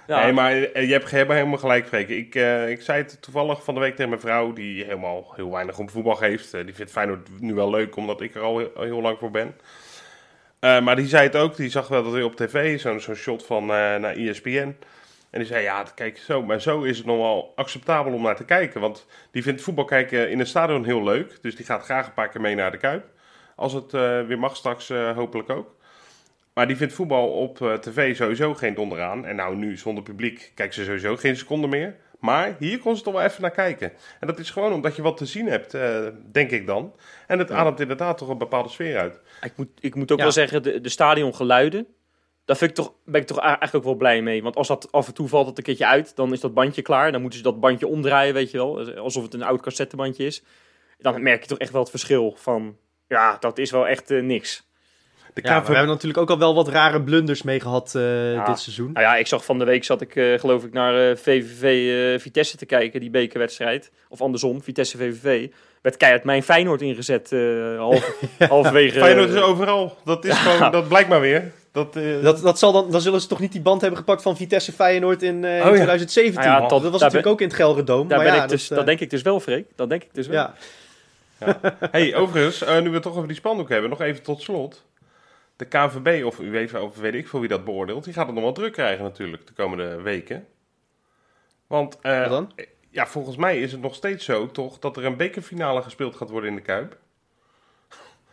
Ja, 0.07 0.23
Nee, 0.25 0.33
maar 0.33 0.53
eh, 0.53 0.87
je 0.87 0.93
hebt 0.93 1.11
helemaal, 1.11 1.37
helemaal 1.37 1.59
gelijk, 1.59 1.87
Freek. 1.87 2.09
Ik, 2.09 2.35
eh, 2.35 2.69
ik 2.71 2.83
zei 2.83 3.03
het 3.03 3.23
toevallig 3.23 3.65
van 3.65 3.75
de 3.75 3.81
week 3.81 3.95
tegen 3.95 4.09
mijn 4.09 4.21
vrouw, 4.21 4.53
die 4.53 4.85
helemaal 4.85 5.33
heel 5.37 5.51
weinig 5.51 5.79
om 5.79 5.91
voetbal 5.91 6.15
geeft. 6.15 6.55
Eh, 6.55 6.65
die 6.65 6.75
vindt 6.75 6.93
Feyenoord 6.93 7.41
nu 7.41 7.55
wel 7.55 7.71
leuk, 7.71 7.97
omdat 7.97 8.21
ik 8.21 8.35
er 8.35 8.41
al 8.41 8.59
heel, 8.59 8.71
al 8.77 8.83
heel 8.83 9.01
lang 9.01 9.19
voor 9.19 9.31
ben. 9.31 9.55
Eh, 10.63 10.81
maar 10.81 10.97
die 10.97 11.07
zei 11.07 11.23
het 11.23 11.37
ook, 11.37 11.57
die 11.57 11.71
zag 11.71 11.89
wel 11.89 12.03
dat 12.03 12.13
hij 12.13 12.23
op 12.23 12.37
tv, 12.37 12.81
zo'n 12.81 13.17
shot 13.17 13.47
van 13.47 13.63
eh, 13.63 13.69
naar 13.69 14.15
ESPN. 14.15 14.77
En 15.31 15.39
die 15.39 15.45
zei, 15.45 15.63
ja, 15.63 15.85
kijk, 15.95 16.19
zo, 16.19 16.43
maar 16.43 16.61
zo 16.61 16.83
is 16.83 16.97
het 16.97 17.07
nog 17.07 17.17
wel 17.17 17.53
acceptabel 17.57 18.13
om 18.13 18.23
naar 18.23 18.37
te 18.37 18.45
kijken. 18.45 18.81
Want 18.81 19.07
die 19.31 19.43
vindt 19.43 19.63
voetbal 19.63 19.85
kijken 19.85 20.31
in 20.31 20.41
een 20.41 20.47
stadion 20.47 20.85
heel 20.85 21.03
leuk. 21.03 21.39
Dus 21.41 21.57
die 21.57 21.65
gaat 21.65 21.85
graag 21.85 22.07
een 22.07 22.13
paar 22.13 22.29
keer 22.29 22.41
mee 22.41 22.55
naar 22.55 22.71
de 22.71 22.77
Kuip. 22.77 23.05
Als 23.57 23.73
het 23.73 23.95
eh, 23.95 24.27
weer 24.27 24.39
mag 24.39 24.57
straks, 24.57 24.89
hopelijk 25.15 25.51
ook. 25.51 25.75
Maar 26.55 26.67
die 26.67 26.77
vindt 26.77 26.95
voetbal 26.95 27.29
op 27.29 27.57
tv 27.81 28.17
sowieso 28.17 28.55
geen 28.55 28.75
donder 28.75 29.03
aan. 29.03 29.27
En 29.27 29.37
nou, 29.37 29.57
nu 29.57 29.77
zonder 29.77 30.03
publiek 30.03 30.53
kijkt 30.55 30.75
ze 30.75 30.85
sowieso 30.85 31.17
geen 31.17 31.37
seconde 31.37 31.67
meer. 31.67 31.97
Maar 32.23 32.57
hier 32.59 32.79
kon 32.79 32.97
ze 32.97 33.03
toch 33.03 33.15
wel 33.15 33.23
even 33.23 33.43
naar 33.43 33.51
kijken. 33.51 33.93
En 34.21 34.27
dat 34.27 34.39
is 34.39 34.51
gewoon 34.51 34.73
omdat 34.73 34.97
je 34.97 35.03
wat 35.03 35.17
te 35.17 35.27
zien 35.27 35.47
hebt, 35.47 35.75
eh, 35.75 36.07
denk 36.33 36.51
ik 36.51 36.67
dan. 36.67 36.95
En 37.27 37.39
het 37.39 37.51
ademt 37.51 37.81
inderdaad 37.81 38.19
toch 38.19 38.29
een 38.29 38.39
bepaalde 38.39 38.69
sfeer 38.69 38.99
uit. 38.99 39.21
ik, 39.43 39.53
moet, 39.57 39.69
ik 39.81 39.95
moet 39.95 40.13
ook 40.13 40.19
Ja. 40.19 40.25
wel 40.25 40.33
zeggen, 40.33 40.63
de, 40.63 40.81
de 40.81 40.89
stadiongeluiden... 40.89 41.87
Daar 42.45 42.57
vind 42.57 42.71
ik 42.71 42.77
toch, 42.77 42.93
ben 43.05 43.21
ik 43.21 43.27
toch 43.27 43.39
eigenlijk 43.39 43.75
ook 43.75 43.85
wel 43.85 43.95
blij 43.95 44.23
mee. 44.23 44.43
Want 44.43 44.57
als 44.57 44.69
dat 44.69 44.93
af 44.93 45.07
en 45.07 45.15
toe 45.15 45.29
valt 45.29 45.47
het 45.47 45.59
een 45.59 45.65
keertje 45.65 45.87
uit, 45.87 46.17
dan 46.17 46.33
is 46.33 46.41
dat 46.41 46.55
bandje 46.55 46.83
klaar. 46.83 47.13
Dan 47.13 47.21
moeten 47.21 47.39
ze 47.39 47.45
dat 47.45 47.61
bandje 47.61 47.87
omdraaien, 47.87 48.35
weet 48.35 48.51
je 48.51 48.57
wel. 48.59 48.95
Alsof 48.97 49.23
het 49.23 49.35
een 49.35 49.43
oud 49.43 49.61
cassettebandje 49.63 50.25
is. 50.27 50.43
Dan 50.99 51.23
merk 51.23 51.43
je 51.43 51.49
toch 51.49 51.59
echt 51.59 51.73
wel 51.73 51.81
het 51.81 51.91
verschil 51.91 52.35
van... 52.39 52.77
Ja, 53.09 53.37
dat 53.41 53.59
is 53.59 53.71
wel 53.71 53.89
echt 53.89 54.11
eh, 54.11 54.23
niks. 54.23 54.71
De 55.35 55.41
Ja, 55.45 55.61
we 55.63 55.67
hebben 55.69 55.87
natuurlijk 55.87 56.21
ook 56.21 56.31
al 56.31 56.39
wel 56.39 56.55
wat 56.55 56.69
rare 56.69 57.03
blunders 57.03 57.43
mee 57.43 57.61
gehad 57.61 57.95
eh, 57.95 58.33
Ja. 58.33 58.45
dit 58.45 58.59
seizoen. 58.59 58.93
Nou 58.93 59.05
ja, 59.07 59.17
ik 59.17 59.27
zag 59.27 59.45
van 59.45 59.59
de 59.59 59.65
week 59.65 59.85
zat 59.85 60.01
ik 60.01 60.17
eh, 60.17 60.39
geloof 60.39 60.65
ik 60.65 60.73
naar 60.73 61.11
eh, 61.11 61.17
VVV 61.17 61.63
eh, 62.15 62.21
Vitesse 62.21 62.57
te 62.57 62.67
kijken, 62.67 63.01
die 63.01 63.11
bekerwedstrijd. 63.11 63.91
Of 64.09 64.21
andersom, 64.21 64.63
Vitesse 64.63 64.97
VVV. 64.97 65.49
Werd 65.83 65.97
keihard 65.97 66.25
mijn 66.25 66.43
Feyenoord 66.43 66.81
ingezet, 66.83 67.33
eh 67.33 67.77
half, 67.79 68.13
halverwege. 68.49 68.99
Feyenoord 68.99 69.29
is 69.31 69.41
overal. 69.41 69.97
Dat, 70.05 70.25
is 70.25 70.39
gewoon, 70.39 70.73
dat 70.73 70.89
blijkt 70.89 71.09
maar 71.09 71.21
weer. 71.21 71.53
Dat, 71.73 71.97
eh, 71.97 72.23
Dat, 72.23 72.43
dat 72.43 72.59
zal 72.59 72.73
dan, 72.73 72.91
dan 72.91 73.01
zullen 73.01 73.21
ze 73.21 73.27
toch 73.27 73.41
niet 73.41 73.53
die 73.53 73.61
band 73.61 73.81
hebben 73.81 73.99
gepakt 73.99 74.23
van 74.23 74.37
Vitesse 74.37 74.73
Feyenoord 74.73 75.23
in, 75.23 75.45
eh, 75.45 75.57
in 75.57 75.61
Oh 75.63 75.67
ja. 75.69 75.73
2017. 75.75 76.41
Nou 76.43 76.63
ja, 76.63 76.67
tot- 76.69 76.83
dat 76.83 76.91
was 76.93 77.01
natuurlijk 77.01 77.23
ben- 77.25 77.33
ook 77.33 77.41
in 77.41 77.47
het 77.47 77.57
Gelredome. 77.57 78.09
Daar 78.09 78.19
maar 78.19 78.27
ben 78.27 78.37
ja, 78.37 78.43
ik 78.43 78.49
dus, 78.49 78.69
dat, 78.69 78.87
denk 78.87 79.01
ik 79.01 79.11
dus 79.11 79.23
wel, 79.23 79.41
Freek. 79.41 79.67
Dat 79.77 79.89
denk 79.89 80.03
ik 80.03 80.09
dus 80.15 80.27
wel. 80.27 80.37
ja. 80.37 80.55
hey, 81.91 82.15
overigens, 82.15 82.63
eh, 82.65 82.81
nu 82.81 82.89
we 82.89 82.95
het 82.95 83.03
toch 83.03 83.15
over 83.17 83.29
die 83.29 83.37
spandoek 83.37 83.69
hebben, 83.69 83.91
nog 83.91 84.01
even 84.01 84.23
tot 84.23 84.43
slot. 84.43 84.85
De 85.57 85.65
KNVB, 85.65 86.25
of 86.25 86.39
UEFA, 86.41 86.81
of 86.81 86.97
weet 86.97 87.15
ik 87.15 87.29
veel 87.29 87.41
wie 87.41 87.49
dat 87.49 87.65
beoordeelt, 87.65 88.05
die 88.05 88.13
gaat 88.13 88.27
het 88.27 88.35
nog 88.35 88.45
wel 88.45 88.53
druk 88.53 88.73
krijgen 88.73 89.05
natuurlijk 89.05 89.47
de 89.47 89.53
komende 89.53 90.01
weken. 90.03 90.47
Want 91.67 91.99
eh, 92.01 92.21
Wat 92.21 92.29
dan? 92.29 92.53
ja, 92.91 93.07
volgens 93.07 93.37
mij 93.37 93.61
is 93.61 93.73
het 93.73 93.81
nog 93.81 93.95
steeds 93.95 94.25
zo 94.25 94.51
toch 94.51 94.79
dat 94.79 94.97
er 94.97 95.05
een 95.05 95.17
bekerfinale 95.17 95.83
gespeeld 95.83 96.17
gaat 96.17 96.31
worden 96.31 96.51
in 96.51 96.57
de 96.57 96.63
Kuip. 96.63 96.99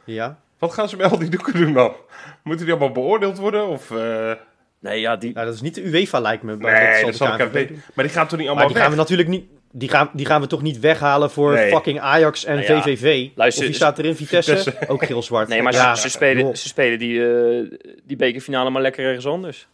ja. 0.03 0.39
Wat 0.57 0.73
gaan 0.73 0.89
ze 0.89 0.95
met 0.95 1.11
al 1.11 1.19
die 1.19 1.29
doeken 1.29 1.53
doen 1.53 1.73
dan? 1.73 1.95
Moeten 2.43 2.65
die 2.65 2.75
allemaal 2.75 2.93
beoordeeld 2.93 3.37
worden? 3.37 3.67
Of, 3.67 3.91
eh, 3.91 4.31
Nee, 4.79 4.99
ja, 4.99 5.15
die, 5.15 5.33
Nou, 5.33 5.45
dat 5.45 5.55
is 5.55 5.61
niet 5.61 5.75
de 5.75 5.85
UEFA 5.87 6.19
lijkt 6.19 6.43
me. 6.43 6.55
Maar 6.55 6.71
nee, 6.73 6.93
dat 6.95 7.05
dat 7.05 7.15
zal 7.15 7.27
zal 7.27 7.37
de 7.37 7.43
KNVB. 7.49 7.69
Maar 7.93 8.05
die 8.05 8.13
gaan 8.13 8.27
toch 8.27 8.37
niet 8.39 8.47
Maar 8.47 8.55
allemaal 8.55 8.73
die 8.73 8.81
gaan 8.81 8.91
we 8.91 8.97
natuurlijk 8.97 9.29
niet... 9.29 9.49
Die 9.71 9.89
gaan, 9.89 10.09
die 10.13 10.25
gaan 10.25 10.41
we 10.41 10.47
toch 10.47 10.61
niet 10.61 10.79
weghalen 10.79 11.31
voor 11.31 11.53
Nee. 11.53 11.69
fucking 11.71 11.99
Ajax 11.99 12.45
en 12.45 12.55
Nou 12.55 12.67
ja, 12.67 12.81
VVV? 12.81 13.29
luister, 13.35 13.61
of 13.63 13.67
wie 13.67 13.75
staat 13.77 13.99
erin? 13.99 14.15
Vitesse? 14.25 14.75
Ook 14.87 15.05
geel 15.05 15.23
zwart. 15.23 15.47
nee, 15.47 15.61
maar 15.61 15.73
Ja, 15.73 15.95
ze, 15.95 16.01
ze 16.01 16.09
spelen, 16.09 16.57
ze 16.57 16.67
spelen 16.67 16.99
die, 16.99 17.27
eh, 17.33 17.77
die 18.03 18.17
bekerfinale 18.17 18.69
maar 18.69 18.81
lekker 18.81 19.05
ergens 19.05 19.25
anders. 19.27 19.67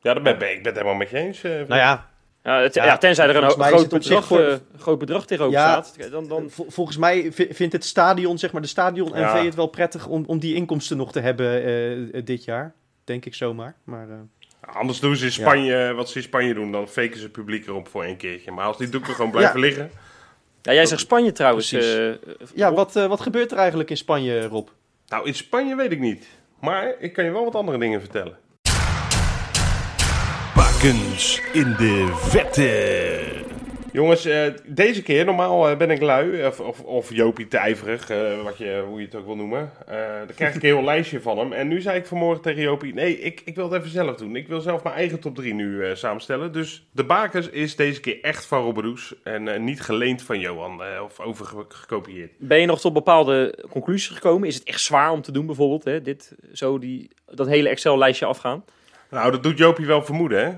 Ja, 0.00 0.14
dat 0.14 0.22
ben, 0.22 0.38
ben- 0.38 0.48
ik 0.50 0.56
ben 0.56 0.64
het 0.66 0.74
helemaal 0.74 0.94
met 0.94 1.10
je 1.10 1.16
eens. 1.16 1.42
eh, 1.42 1.50
Nou 1.50 1.74
ja, 1.74 2.10
Ja, 2.44 2.60
het, 2.60 2.74
Ja, 2.74 2.84
ja, 2.84 2.98
tenzij 2.98 3.28
er 3.28 3.36
een 3.36 3.50
groot, 3.50 3.80
het 3.82 3.92
op 3.92 4.02
zich 4.02 4.08
bedrag, 4.10 4.24
voor- 4.24 4.40
eh, 4.40 4.56
groot 4.80 4.98
bedrag 4.98 5.26
tegenover 5.26 5.58
Ja. 5.58 5.82
staat. 5.82 6.10
Dan, 6.10 6.28
dan, 6.28 6.50
vol- 6.50 6.66
volgens 6.68 6.96
mij 6.96 7.32
vi- 7.32 7.48
vindt 7.54 7.72
het 7.72 7.84
stadion, 7.84 8.38
zeg 8.38 8.52
maar 8.52 8.62
de 8.62 8.68
stadion 8.68 9.08
NV 9.10 9.18
Ja. 9.18 9.44
het 9.44 9.54
wel 9.54 9.66
prettig 9.66 10.06
om, 10.06 10.24
om 10.26 10.38
die 10.38 10.54
inkomsten 10.54 10.96
nog 10.96 11.12
te 11.12 11.20
hebben 11.20 11.64
eh, 11.64 12.22
dit 12.24 12.44
jaar. 12.44 12.74
Denk 13.04 13.24
ik 13.24 13.34
zomaar. 13.34 13.74
Maar 13.84 14.08
eh, 14.08 14.14
Anders 14.66 15.00
doen 15.00 15.16
ze 15.16 15.24
in 15.24 15.32
Spanje, 15.32 15.92
wat 15.94 16.08
ze 16.10 16.16
in 16.16 16.22
Spanje 16.22 16.54
doen, 16.54 16.72
dan 16.72 16.88
faken 16.88 17.16
ze 17.16 17.22
het 17.22 17.32
publiek 17.32 17.66
erop 17.66 17.88
voor 17.88 18.04
één 18.04 18.16
keertje. 18.16 18.50
Maar 18.52 18.64
als 18.66 18.78
die 18.78 18.88
doeken 18.88 19.14
gewoon 19.14 19.30
blijven 19.30 19.54
Ja. 19.60 19.66
liggen... 19.66 19.90
ja, 20.62 20.72
jij 20.72 20.86
zegt 20.86 21.00
Spanje 21.00 21.32
trouwens. 21.32 21.72
Eh, 21.72 22.10
ja, 22.54 22.72
wat, 22.72 22.96
eh, 22.96 23.06
wat 23.06 23.20
gebeurt 23.20 23.50
er 23.52 23.58
eigenlijk 23.58 23.90
in 23.90 23.96
Spanje, 23.96 24.46
Rob? 24.46 24.68
Nou, 25.06 25.26
in 25.26 25.34
Spanje 25.34 25.76
weet 25.76 25.92
ik 25.92 25.98
niet. 26.00 26.26
Maar 26.60 26.94
ik 26.98 27.12
kan 27.12 27.24
je 27.24 27.30
wel 27.30 27.44
wat 27.44 27.54
andere 27.54 27.78
dingen 27.78 28.00
vertellen. 28.00 28.38
Bakens 30.54 31.40
in 31.52 31.74
de 31.78 32.08
vette. 32.14 33.50
Jongens, 33.92 34.24
eh, 34.24 34.46
deze 34.66 35.02
keer, 35.02 35.24
normaal 35.24 35.68
eh, 35.68 35.76
ben 35.76 35.90
ik 35.90 36.00
lui, 36.00 36.46
of, 36.46 36.60
of, 36.60 36.80
of 36.80 37.14
Jopie 37.14 37.48
te 37.48 37.56
ijverig, 37.56 38.10
eh, 38.10 38.42
wat 38.42 38.58
je, 38.58 38.84
hoe 38.86 38.98
je 39.00 39.04
het 39.04 39.14
ook 39.14 39.26
wil 39.26 39.36
noemen. 39.36 39.70
Dan 40.26 40.34
krijg 40.34 40.54
ik 40.54 40.62
een 40.62 40.68
heel 40.68 40.84
lijstje 40.92 41.20
van 41.20 41.38
hem. 41.38 41.52
En 41.52 41.68
nu 41.68 41.80
zei 41.80 41.98
ik 41.98 42.06
vanmorgen 42.06 42.42
tegen 42.42 42.62
Jopie, 42.62 42.94
nee, 42.94 43.18
ik, 43.20 43.42
ik 43.44 43.54
wil 43.54 43.70
het 43.70 43.78
even 43.80 43.90
zelf 43.92 44.16
doen. 44.16 44.36
Ik 44.36 44.48
wil 44.48 44.60
zelf 44.60 44.82
mijn 44.82 44.94
eigen 44.94 45.20
top 45.20 45.34
3 45.34 45.54
nu 45.54 45.96
samenstellen. 45.96 46.52
Dus 46.52 46.86
de 46.90 47.04
bakers 47.04 47.48
is 47.48 47.76
deze 47.76 48.00
keer 48.00 48.18
echt 48.22 48.46
van 48.46 48.62
Robberoes 48.62 49.14
en 49.22 49.64
niet 49.64 49.80
geleend 49.80 50.22
van 50.22 50.40
Johan 50.40 50.82
of 51.04 51.20
overgekopieerd. 51.20 52.30
Ben 52.38 52.60
je 52.60 52.66
nog 52.66 52.80
tot 52.80 52.92
bepaalde 52.92 53.64
conclusies 53.70 54.08
gekomen? 54.08 54.48
Is 54.48 54.54
het 54.54 54.64
echt 54.64 54.80
zwaar 54.80 55.10
om 55.10 55.22
te 55.22 55.32
doen 55.32 55.46
bijvoorbeeld? 55.46 55.84
Hè? 55.84 56.02
Dit, 56.02 56.34
zo 56.52 56.78
die, 56.78 57.10
dat 57.26 57.46
hele 57.46 57.68
Excel-lijstje 57.68 58.26
afgaan? 58.26 58.64
Nou, 59.10 59.30
dat 59.30 59.42
doet 59.42 59.58
Jopie 59.58 59.86
wel 59.86 60.02
vermoeden, 60.04 60.44
hè? 60.44 60.52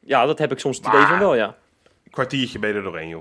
Ja, 0.00 0.26
dat 0.26 0.38
heb 0.38 0.52
ik 0.52 0.58
soms 0.58 0.80
Maar- 0.80 1.08
van 1.08 1.18
wel, 1.18 1.34
ja. 1.34 1.56
Kwartiertje 2.14 2.58
ben 2.58 2.70
je 2.70 2.76
er 2.76 2.82
doorheen, 2.82 3.08
joh. 3.08 3.20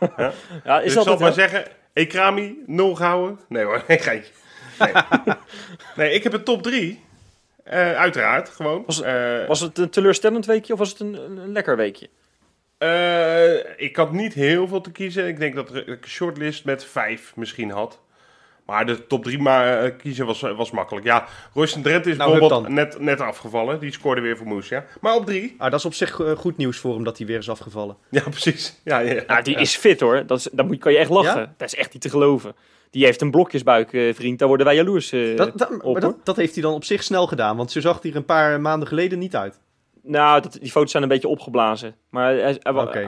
ja 0.64 0.78
Dus 0.78 0.84
is 0.84 0.90
ik 0.90 0.94
dat 0.94 1.04
zal 1.04 1.18
maar 1.18 1.32
zeggen, 1.32 1.64
Ekrami, 1.92 2.58
nul 2.66 2.94
gehouden. 2.94 3.40
Nee 3.48 3.64
hoor, 3.64 3.82
nee, 3.88 3.98
geintje. 3.98 4.32
Nee. 4.78 4.92
nee, 5.96 6.10
ik 6.14 6.22
heb 6.22 6.32
een 6.32 6.44
top 6.44 6.62
3. 6.62 7.02
uiteraard, 7.64 8.48
gewoon. 8.48 8.82
Was 8.86 8.96
het- 8.96 9.04
Eh, 9.06 9.46
Was 9.46 9.60
het 9.60 9.78
een 9.78 9.90
teleurstellend 9.90 10.46
weekje 10.46 10.72
of 10.72 10.78
was 10.78 10.88
het 10.90 11.00
een, 11.00 11.14
een, 11.14 11.36
een 11.36 11.52
lekker 11.52 11.76
weekje? 11.76 12.08
eh, 12.78 13.54
ik 13.80 13.96
had 13.96 14.12
niet 14.12 14.34
heel 14.34 14.68
veel 14.68 14.80
te 14.80 14.90
kiezen. 14.92 15.26
Ik 15.28 15.38
denk 15.38 15.54
dat 15.54 15.74
ik 15.74 15.86
een 15.86 15.98
shortlist 16.06 16.64
met 16.64 16.84
vijf 16.84 17.36
misschien 17.36 17.70
had. 17.70 18.00
Maar 18.66 18.86
de 18.86 19.06
top 19.06 19.24
3 19.24 19.38
maar, 19.38 19.82
eh, 19.82 19.92
kiezen 19.98 20.26
was, 20.26 20.40
was 20.40 20.70
makkelijk. 20.70 21.06
Ja, 21.06 21.26
Royston 21.54 21.82
Drenthe 21.82 22.10
is 22.10 22.16
Nou, 22.16 22.30
bijvoorbeeld 22.30 22.68
net, 22.68 23.00
net 23.00 23.20
afgevallen. 23.20 23.80
Die 23.80 23.92
scoorde 23.92 24.20
weer 24.20 24.36
voor 24.36 24.46
Moes, 24.46 24.68
ja. 24.68 24.84
Maar 25.00 25.14
op 25.14 25.26
3. 25.26 25.54
Ah, 25.58 25.70
dat 25.70 25.78
is 25.78 25.86
op 25.86 25.94
zich 25.94 26.20
eh, 26.20 26.30
goed 26.30 26.56
nieuws 26.56 26.78
voor 26.78 26.94
hem 26.94 27.04
dat 27.04 27.18
hij 27.18 27.26
weer 27.26 27.38
is 27.38 27.50
afgevallen. 27.50 27.96
Ja, 28.10 28.22
precies. 28.22 28.80
Ja, 28.84 28.98
ja, 28.98 29.12
ja. 29.12 29.22
Nou, 29.26 29.42
die 29.42 29.56
is 29.56 29.76
fit 29.76 30.00
hoor. 30.00 30.26
Dat, 30.26 30.38
is, 30.38 30.48
dat 30.52 30.66
moet, 30.66 30.78
kan 30.78 30.92
je 30.92 30.98
echt 30.98 31.10
lachen. 31.10 31.40
Ja? 31.40 31.54
Dat 31.56 31.72
is 31.72 31.74
echt 31.74 31.92
niet 31.92 32.02
te 32.02 32.10
geloven. 32.10 32.54
Die 32.94 33.04
heeft 33.04 33.20
een 33.20 33.30
blokjesbuik, 33.30 33.92
eh, 33.92 34.14
vriend. 34.14 34.38
Daar 34.38 34.48
worden 34.48 34.66
wij 34.66 34.74
jaloers 34.74 35.12
eh, 35.12 35.36
Dat, 35.36 35.58
dat, 35.58 35.70
op, 35.82 35.92
maar 35.92 36.00
dat, 36.00 36.16
dat 36.24 36.36
heeft 36.36 36.54
hij 36.54 36.62
dan 36.62 36.74
op 36.74 36.84
zich 36.84 37.02
snel 37.02 37.26
gedaan, 37.26 37.56
want 37.56 37.72
zo 37.72 37.80
zag 37.80 38.02
hij 38.02 38.10
er 38.10 38.16
een 38.16 38.24
paar 38.24 38.60
maanden 38.60 38.88
geleden 38.88 39.18
niet 39.18 39.36
uit. 39.36 39.60
Nou, 40.06 40.42
dat, 40.42 40.56
die 40.60 40.70
foto's 40.70 40.90
zijn 40.90 41.02
een 41.02 41.08
beetje 41.08 41.28
opgeblazen. 41.28 41.94
Maar 42.10 42.34
hij, 42.34 42.58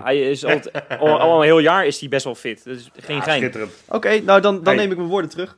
hij, 0.02 0.20
is 0.30 0.44
altijd, 0.44 0.70
al, 1.00 1.20
al 1.20 1.36
een 1.38 1.44
heel 1.44 1.58
jaar 1.58 1.86
is 1.86 2.00
hij 2.00 2.08
best 2.08 2.24
wel 2.24 2.34
fit. 2.34 2.64
Dus 2.64 2.90
geen 2.96 3.16
Ja, 3.16 3.22
gein. 3.22 3.38
schitterend. 3.38 3.72
Oké, 3.88 4.20
nou 4.20 4.40
dan, 4.40 4.54
dan 4.54 4.64
Hey. 4.64 4.74
neem 4.76 4.90
ik 4.90 4.96
mijn 4.96 5.08
woorden 5.08 5.30
terug. 5.30 5.56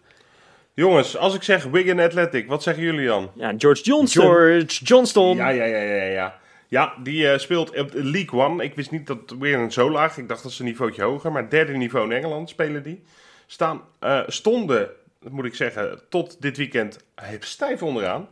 Jongens, 0.75 1.17
als 1.17 1.35
ik 1.35 1.43
zeg 1.43 1.65
Wigan 1.65 2.01
Athletic, 2.01 2.49
wat 2.49 2.63
zeggen 2.63 2.83
jullie 2.83 3.07
dan? 3.07 3.31
Ja, 3.35 3.53
George 3.57 3.83
Johnson. 3.83 4.25
George 4.25 4.85
Johnston. 4.85 5.37
Ja, 5.37 5.49
ja, 5.49 5.65
ja, 5.65 5.79
ja, 5.79 6.03
ja. 6.05 6.39
Ja, 6.69 6.95
die 7.03 7.29
eh, 7.31 7.39
speelt 7.39 7.79
op 7.81 7.91
League 7.93 8.41
One. 8.41 8.65
Ik 8.65 8.75
wist 8.75 8.91
niet 8.91 9.07
dat 9.07 9.35
Wigan 9.39 9.73
zo 9.73 9.91
laag. 9.91 10.19
Ik 10.19 10.29
dacht 10.29 10.43
dat 10.43 10.53
ze 10.53 10.63
een 10.63 10.69
niveautje 10.69 11.03
hoger. 11.03 11.33
Maar 11.33 11.51
derde 11.51 11.73
niveau 11.73 12.05
in 12.11 12.17
Engeland 12.17 12.49
spelen 12.49 12.83
die. 12.83 13.03
Staan, 13.47 13.81
eh, 13.99 14.21
stonden, 14.27 14.89
dat 15.21 15.33
moet 15.33 15.45
ik 15.45 15.55
zeggen, 15.55 16.01
tot 16.09 16.43
dit 16.43 16.57
weekend 16.57 16.99
stijf 17.41 17.83
onderaan. 17.83 18.29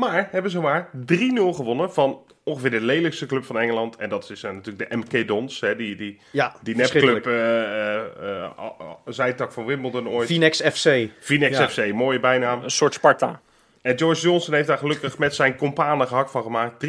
Maar 0.00 0.28
hebben 0.30 0.50
zowaar 0.50 0.90
3-0 0.90 0.92
gewonnen 1.34 1.92
van 1.92 2.22
ongeveer 2.44 2.70
de 2.70 2.80
lelijkste 2.80 3.26
club 3.26 3.44
van 3.44 3.58
Engeland. 3.58 3.96
En 3.96 4.08
dat 4.08 4.30
is 4.30 4.42
eh, 4.42 4.52
natuurlijk 4.52 4.90
de 4.90 4.96
MK 4.96 5.28
Dons. 5.28 5.60
Hè, 5.60 5.76
die, 5.76 5.96
die, 5.96 6.20
Ja, 6.30 6.54
die 6.62 6.76
nepclub, 6.76 7.26
eh 7.26 7.96
eh 7.96 8.44
eh, 8.44 8.90
zijtak 9.06 9.52
van 9.52 9.64
Wimbledon 9.64 10.08
ooit. 10.08 10.28
Phoenix 10.28 10.60
FC. 10.60 11.08
Phoenix 11.20 11.58
Ja. 11.58 11.68
FC, 11.68 11.92
mooie 11.92 12.20
bijnaam. 12.20 12.62
Een 12.62 12.70
soort 12.70 12.94
Sparta. 12.94 13.40
En 13.82 13.98
George 13.98 14.22
Johnson 14.22 14.54
heeft 14.54 14.66
daar 14.66 14.78
gelukkig 14.78 15.18
met 15.18 15.34
zijn 15.34 15.56
companen 15.56 16.06
gehakt 16.06 16.30
van 16.30 16.42
gemaakt. 16.42 16.86
3-0. 16.86 16.88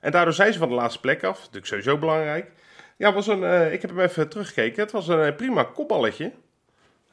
En 0.00 0.10
daardoor 0.10 0.34
zijn 0.34 0.52
ze 0.52 0.58
van 0.58 0.68
de 0.68 0.74
laatste 0.74 1.00
plek 1.00 1.24
af. 1.24 1.38
Natuurlijk 1.38 1.66
sowieso 1.66 1.98
belangrijk. 1.98 2.50
Ja, 2.96 3.12
was 3.12 3.26
een, 3.26 3.44
eh, 3.44 3.72
ik 3.72 3.80
heb 3.80 3.90
hem 3.90 4.00
even 4.00 4.28
teruggekeken. 4.28 4.82
Het 4.82 4.92
was 4.92 5.08
een 5.08 5.34
prima 5.34 5.62
kopballetje. 5.62 6.32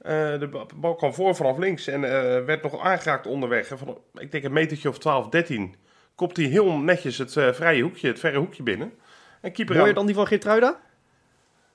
Eh, 0.07 0.39
de 0.39 0.47
ba- 0.47 0.65
bal 0.75 0.95
kwam 0.95 1.13
voor 1.13 1.35
vanaf 1.35 1.57
links 1.57 1.87
en 1.87 2.03
eh, 2.03 2.45
werd 2.45 2.63
nog 2.63 2.79
aangeraakt 2.81 3.25
onderweg. 3.27 3.69
En 3.69 3.77
van, 3.77 3.97
ik 4.13 4.31
denk 4.31 4.43
een 4.43 4.53
metertje 4.53 4.89
of 4.89 4.97
12, 4.99 5.29
13. 5.29 5.75
Kopt 6.15 6.37
hij 6.37 6.45
heel 6.45 6.71
netjes 6.77 7.17
het 7.17 7.37
eh, 7.37 7.53
vrije 7.53 7.81
hoekje, 7.81 8.07
het 8.07 8.19
verre 8.19 8.37
hoekje 8.37 8.63
binnen. 8.63 8.93
En 9.41 9.51
keeper 9.51 9.75
Hoor 9.75 9.83
je 9.83 9.89
aan- 9.89 9.95
dan 9.97 10.05
die 10.05 10.15
van 10.15 10.27
Geertruida? 10.27 10.79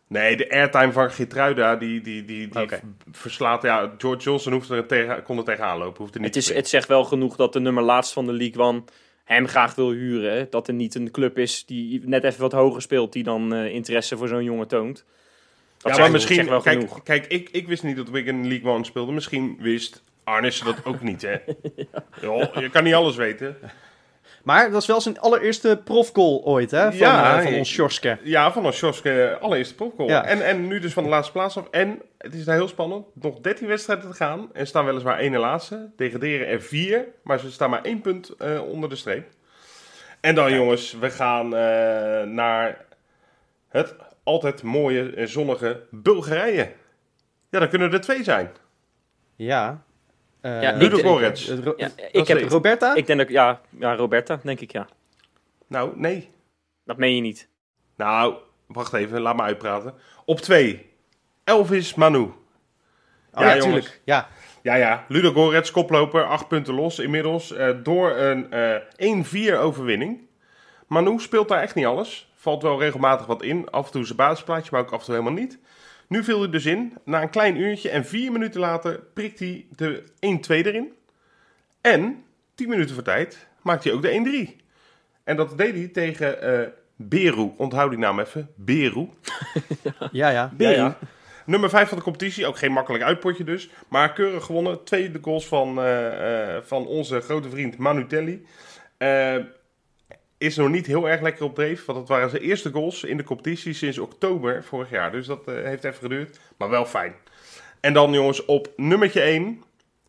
Nee, 0.07 0.37
de 0.37 0.51
airtime 0.51 0.93
van 0.93 1.11
Gitruida, 1.11 1.77
die, 1.77 2.01
die, 2.01 2.25
die, 2.25 2.49
die 2.49 2.69
verslaat... 3.13 3.63
Ja, 3.63 3.95
George 3.99 4.23
Johnson 4.23 4.53
hoefde 4.53 4.77
er 4.77 4.87
tegen, 4.87 5.23
kon 5.23 5.39
er 5.39 5.45
tegenaan 5.45 5.79
lopen. 5.79 6.03
Hoefde 6.03 6.19
niet 6.19 6.35
Het, 6.35 6.37
is, 6.37 6.55
het 6.55 6.69
zegt 6.69 6.89
wel 6.89 7.05
genoeg 7.05 7.37
dat 7.37 7.53
de 7.53 7.61
nummer 7.61 7.83
laatst 7.83 8.13
van 8.13 8.27
de 8.27 8.33
League 8.33 8.63
One 8.63 8.83
hem 9.25 9.47
graag 9.49 9.75
wil 9.75 9.91
huren. 9.91 10.33
hè. 10.33 10.49
Dat 10.49 10.69
er 10.69 10.75
niet 10.75 10.95
een 10.95 11.11
club 11.11 11.39
is 11.39 11.65
die 11.67 12.01
net 12.09 12.25
even 12.25 12.41
wat 12.41 12.53
hoger 12.53 12.83
speelt, 12.83 13.13
die 13.13 13.23
dan 13.23 13.55
eh, 13.55 13.75
interesse 13.75 14.17
voor 14.17 14.29
zo'n 14.29 14.45
jongen 14.45 14.69
toont. 14.69 15.05
Dat 15.83 15.97
ja, 15.97 16.03
maar 16.03 16.11
misschien... 16.11 16.49
wel 16.49 16.61
Kijk, 16.61 16.81
genoeg. 16.81 17.03
kijk 17.03 17.27
ik, 17.27 17.49
ik 17.53 17.67
wist 17.69 17.83
niet 17.83 17.97
dat 17.97 18.09
Wigan 18.09 18.49
League 18.49 18.71
One 18.71 18.85
speelde. 18.85 19.13
Misschien 19.13 19.57
wist 19.61 20.03
Arnissen 20.25 20.67
dat 20.67 20.85
ook 20.85 21.01
niet, 21.01 21.23
hè? 21.23 21.37
Joh, 22.23 22.55
je 22.55 22.71
kan 22.71 22.85
niet 22.85 22.95
alles 22.95 23.17
weten. 23.17 23.57
Maar 24.43 24.63
dat 24.63 24.73
was 24.73 24.87
wel 24.87 25.01
zijn 25.01 25.21
allereerste 25.21 25.81
profgoal 25.85 26.43
ooit, 26.45 26.71
hè? 26.71 26.83
Van, 26.83 26.97
Ja, 26.97 27.37
eh, 27.37 27.43
van 27.43 27.53
ja. 27.53 27.59
ons 27.59 27.71
Sjorske. 27.71 28.19
Ja, 28.23 28.53
van 28.53 28.65
een 28.67 28.73
Sjoske 28.73 29.39
allereerste 29.41 29.75
popcorn. 29.75 30.09
Ja. 30.09 30.25
En, 30.25 30.47
en 30.47 30.67
nu 30.67 30.79
dus 30.79 30.93
van 30.93 31.03
de 31.03 31.09
laatste 31.09 31.33
plaats 31.33 31.57
af. 31.57 31.69
En 31.71 32.03
het 32.19 32.35
is 32.35 32.45
daar 32.45 32.55
heel 32.55 32.69
spannend. 32.69 33.07
Nog 33.15 33.41
13 33.41 33.67
wedstrijden 33.67 34.11
te 34.11 34.17
gaan. 34.17 34.49
En 34.53 34.67
staan 34.67 34.85
weliswaar 34.85 35.19
één 35.19 35.35
en 35.35 35.41
laatste. 35.41 35.91
Degraderen 35.97 36.47
er 36.47 36.63
vier. 36.63 37.07
Maar 37.23 37.39
ze 37.39 37.53
staan 37.53 37.71
maar 37.71 37.83
één 37.83 38.01
punt 38.01 38.31
eh, 38.39 38.63
onder 38.69 38.89
de 38.89 38.97
streep. 38.97 39.27
En 40.21 40.35
dan 40.35 40.53
jongens, 40.53 40.93
we 40.93 41.11
gaan 41.11 41.57
eh, 41.57 42.23
naar 42.23 42.85
het 43.69 43.95
altijd 44.23 44.63
mooie 44.63 45.11
en 45.15 45.29
zonnige 45.29 45.87
Bulgarije. 45.91 46.73
Ja, 47.51 47.59
dan 47.59 47.69
kunnen 47.69 47.93
er 47.93 48.01
twee 48.01 48.25
zijn. 48.25 48.51
Ja. 49.37 49.83
Eh, 50.41 50.63
Ja, 50.63 50.73
Ludo 50.77 50.97
ik- 50.97 51.03
Ro- 51.05 51.75
Ja, 51.77 51.87
is 51.87 51.95
ik 52.13 52.27
heb. 52.27 52.49
Roberta? 52.49 52.95
ik 52.95 53.07
denk 53.07 53.19
dat, 53.19 53.29
ja, 53.29 53.61
ja, 53.79 53.95
Roberta, 53.95 54.41
denk 54.43 54.61
ik, 54.61 54.73
ja. 54.73 54.87
Nou, 55.67 55.93
nee. 55.97 56.31
Dat 56.85 56.97
meen 56.97 57.15
je 57.15 57.21
niet. 57.21 57.49
Nou, 57.97 58.35
wacht 58.67 58.93
even. 58.93 59.21
Laat 59.21 59.37
me 59.37 59.43
uitpraten. 59.43 59.95
Op 60.25 60.41
twee. 60.41 60.91
Elvis 61.45 61.95
Manu. 61.95 62.19
oh, 62.19 62.33
ja, 63.33 63.47
jongens. 63.47 63.65
tuurlijk. 63.65 64.01
Ja. 64.05 64.29
Ja, 64.63 64.75
ja. 64.75 65.05
Ludo 65.09 65.33
Goretz, 65.33 65.71
koploper, 65.71 66.25
acht 66.27 66.49
punten 66.49 66.75
los 66.75 66.99
inmiddels. 66.99 67.53
eh, 67.53 67.71
door 67.83 68.11
een 68.17 68.53
eh 68.53 68.77
1-4 68.97 69.59
overwinning. 69.59 70.21
Manu 70.87 71.19
speelt 71.19 71.49
daar 71.49 71.63
echt 71.63 71.75
niet 71.75 71.87
alles. 71.87 72.32
Valt 72.43 72.63
wel 72.63 72.81
regelmatig 72.81 73.27
wat 73.27 73.43
in. 73.43 73.71
Af 73.71 73.87
en 73.87 73.93
toe 73.93 74.05
zijn 74.05 74.17
basisplaatje, 74.17 74.69
maar 74.73 74.81
ook 74.81 74.93
af 74.93 74.99
en 74.99 75.05
toe 75.05 75.15
helemaal 75.15 75.41
niet. 75.41 75.59
Nu 76.09 76.25
viel 76.25 76.41
hij 76.41 76.51
dus 76.51 76.67
in. 76.67 76.99
Na 77.05 77.23
een 77.23 77.31
klein 77.31 77.57
uurtje 77.57 77.91
en 77.91 78.05
vier 78.05 78.33
minuten 78.33 78.61
later 78.61 79.01
prikt 79.15 79.39
hij 79.39 79.67
de 79.77 80.03
1-2 80.03 80.07
erin. 80.49 80.93
En 81.81 82.25
10 82.55 82.69
minuten 82.69 82.95
voor 82.95 83.05
tijd 83.05 83.47
maakt 83.63 83.85
hij 83.85 83.93
ook 83.93 84.03
de 84.03 84.55
1-3. 84.57 84.63
En 85.25 85.37
dat 85.37 85.59
deed 85.59 85.75
hij 85.75 85.89
tegen 85.89 86.43
eh 86.43 86.69
Beru. 86.97 87.53
Onthoud 87.57 87.91
die 87.91 87.99
naam 87.99 88.21
even. 88.21 88.49
Beru. 88.55 89.09
Ja, 90.13 90.29
ja. 90.29 90.53
Ja, 90.59 90.71
ja. 90.71 90.99
Nummer 91.47 91.71
5 91.71 91.89
van 91.89 91.99
de 91.99 92.05
competitie, 92.05 92.47
ook 92.47 92.59
geen 92.59 92.73
makkelijk 92.73 93.05
uitpotje 93.05 93.45
dus. 93.45 93.71
Maar 93.89 94.13
keurig 94.13 94.45
gewonnen. 94.45 94.85
Twee 94.85 95.11
de 95.11 95.19
goals 95.23 95.47
van, 95.47 95.79
eh, 95.79 96.57
eh, 96.57 96.63
van 96.63 96.87
onze 96.87 97.21
grote 97.21 97.51
vriend 97.51 97.79
Manutelli. 97.79 98.47
Is 100.43 100.57
nog 100.57 100.69
niet 100.69 100.87
heel 100.87 101.09
erg 101.09 101.21
lekker 101.21 101.45
op 101.45 101.55
dreef. 101.55 101.85
Want 101.85 101.99
dat 101.99 102.09
waren 102.09 102.31
zijn 102.31 102.43
eerste 102.43 102.71
goals 102.71 103.05
in 103.05 103.17
de 103.17 103.25
competitie 103.25 103.73
sinds 103.73 103.99
oktober 103.99 104.65
vorig 104.65 104.91
jaar. 104.91 105.13
Dus 105.13 105.27
dat 105.27 105.47
eh, 105.49 105.55
heeft 105.55 105.85
even 105.85 105.99
geduurd. 106.03 106.41
Maar 106.57 106.69
wel 106.71 106.85
fijn. 106.87 107.15
En 107.81 107.93
dan 107.93 108.13
jongens 108.13 108.45
op 108.45 108.69
nummertje 108.77 109.21
1. 109.21 109.63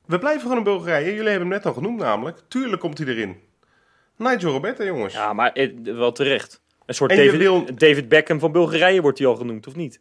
We 0.06 0.20
blijven 0.20 0.42
gewoon 0.42 0.58
in 0.58 0.64
Bulgarije. 0.64 1.06
Jullie 1.06 1.30
hebben 1.30 1.40
hem 1.40 1.58
net 1.58 1.66
al 1.66 1.74
genoemd 1.74 2.00
namelijk. 2.00 2.40
Tuurlijk 2.48 2.82
komt 2.82 2.98
hij 2.98 3.08
erin. 3.08 3.42
Nigel 4.18 4.52
Roberta 4.52 4.84
jongens. 4.84 5.14
Ja, 5.14 5.34
maar 5.34 5.52
eh, 5.52 5.70
wel 5.84 6.12
terecht. 6.12 6.62
Een 6.86 6.96
soort 6.96 7.10
David, 7.16 7.36
wil- 7.36 7.66
David 7.76 8.10
Beckham 8.10 8.40
van 8.40 8.52
Bulgarije 8.52 9.02
wordt 9.02 9.18
hij 9.20 9.28
al 9.28 9.36
genoemd, 9.36 9.68
of 9.68 9.76
niet? 9.76 10.00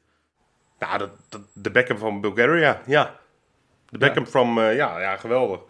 Nou, 0.78 0.98
dat- 0.98 1.40
de 1.52 1.70
Beckham 1.70 1.98
van 1.98 2.20
Bulgaria. 2.20 2.82
Ja. 2.86 3.18
De 3.88 3.98
Beckham 3.98 4.26
from... 4.26 4.58
eh, 4.58 4.76
ja, 4.76 5.00
ja, 5.00 5.16
geweldig. 5.16 5.60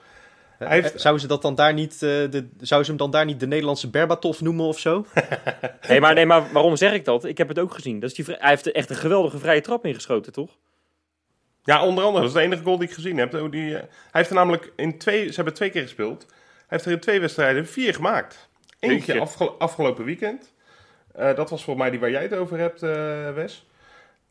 Heeft- 0.69 0.93
Eh, 0.95 1.01
Zouden 1.01 1.23
ze 1.23 1.29
dat 1.29 1.43
dan 1.43 1.55
daar 1.55 1.73
niet, 1.73 1.93
eh, 1.93 1.99
de, 2.01 2.49
zouden 2.59 2.85
ze 2.85 2.91
hem 2.91 2.97
dan 2.97 3.11
daar 3.11 3.25
niet 3.25 3.41
de 3.41 3.47
Nederlandse 3.47 3.91
Berbatov 3.91 4.41
noemen 4.41 4.67
of 4.67 4.79
zo? 4.79 5.07
Nee 5.89 6.01
maar, 6.01 6.15
nee, 6.15 6.27
maar 6.27 6.53
waarom 6.53 6.77
zeg 6.77 6.93
ik 6.93 7.05
dat? 7.05 7.25
Ik 7.25 7.39
heb 7.39 7.49
het 7.49 7.59
ook 7.59 7.75
gezien. 7.75 8.01
Dat 8.01 8.11
is 8.11 8.17
die, 8.25 8.35
hij 8.39 8.49
heeft 8.51 8.73
echt 8.73 8.91
een 8.91 8.97
geweldige 8.97 9.39
vrije 9.39 9.61
trap 9.61 9.87
ingeschoten, 9.87 10.33
toch? 10.33 10.51
Ja, 11.65 11.85
onder 11.87 12.05
andere. 12.05 12.21
Dat 12.25 12.35
is 12.35 12.41
de 12.41 12.43
enige 12.47 12.63
goal 12.63 12.79
die 12.79 12.89
ik 12.89 12.95
gezien 12.95 13.17
heb. 13.19 13.51
Die, 13.51 13.67
eh, 13.75 13.81
hij 13.81 13.89
heeft 14.11 14.29
er 14.29 14.35
namelijk 14.35 14.73
in 14.77 14.99
twee... 14.99 15.29
Ze 15.29 15.35
hebben 15.35 15.55
twee 15.55 15.71
keer 15.71 15.83
gespeeld. 15.83 16.27
Hij 16.29 16.67
heeft 16.67 16.85
er 16.85 16.93
in 16.93 17.01
twee 17.01 17.21
wedstrijden 17.21 17.67
vier 17.67 17.95
gemaakt. 17.95 18.49
Eentje 18.79 19.21
afge- 19.21 19.51
afgelopen 19.59 20.05
weekend. 20.05 20.53
Eh, 21.15 21.35
dat 21.37 21.51
was 21.51 21.65
voor 21.65 21.77
mij 21.77 21.91
die 21.91 22.01
waar 22.01 22.11
jij 22.11 22.23
het 22.23 22.35
over 22.35 22.59
hebt, 22.59 22.83
eh, 22.83 23.31
Wes. 23.35 23.67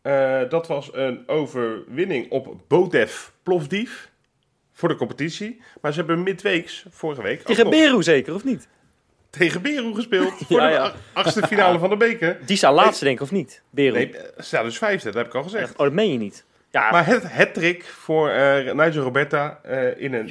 Eh, 0.02 0.40
dat 0.50 0.68
was 0.68 0.90
een 0.94 1.24
overwinning 1.28 2.32
op 2.32 2.56
Bodev 2.68 3.28
Plovdiv. 3.44 3.92
Voor 4.82 4.90
de 4.90 4.96
competitie. 4.96 5.62
Maar 5.82 5.92
ze 5.94 5.98
hebben 5.98 6.24
midweeks, 6.24 6.86
vorige 6.90 7.22
week... 7.22 7.44
Tegen 7.44 7.70
Beru 7.70 8.04
zeker, 8.04 8.34
of 8.34 8.44
niet? 8.44 8.68
tegen 9.30 9.62
Beru 9.62 9.94
gespeeld. 9.94 10.34
Voor 10.48 10.60
Ja, 10.62 10.68
de 10.68 10.74
ja. 10.74 10.94
achtste 11.14 11.48
finale 11.48 11.80
van 11.80 11.90
de 11.90 11.98
beker. 11.98 12.40
Die 12.46 12.58
staat 12.58 12.74
laatste, 12.74 13.04
denk 13.04 13.16
ik, 13.18 13.24
of 13.24 13.32
niet? 13.32 13.62
Beru. 13.70 13.92
Nee, 13.98 14.12
ze 14.12 14.44
staan 14.44 14.64
dus 14.64 14.78
vijfde, 14.78 15.06
dat 15.06 15.14
heb 15.14 15.26
ik 15.26 15.36
al 15.36 15.44
gezegd. 15.44 15.72
Oh, 15.72 15.78
dat 15.78 15.94
meen 15.94 16.12
je 16.12 16.18
niet. 16.18 16.46
Ja, 16.72 16.92
Maar 16.92 17.06
het, 17.06 17.24
het 17.26 17.54
trick 17.54 17.84
voor 17.84 18.30
eh 18.30 18.74
Nigel 18.74 19.04
Roberta 19.04 19.60
eh, 19.64 20.02
in 20.02 20.14
een 20.14 20.28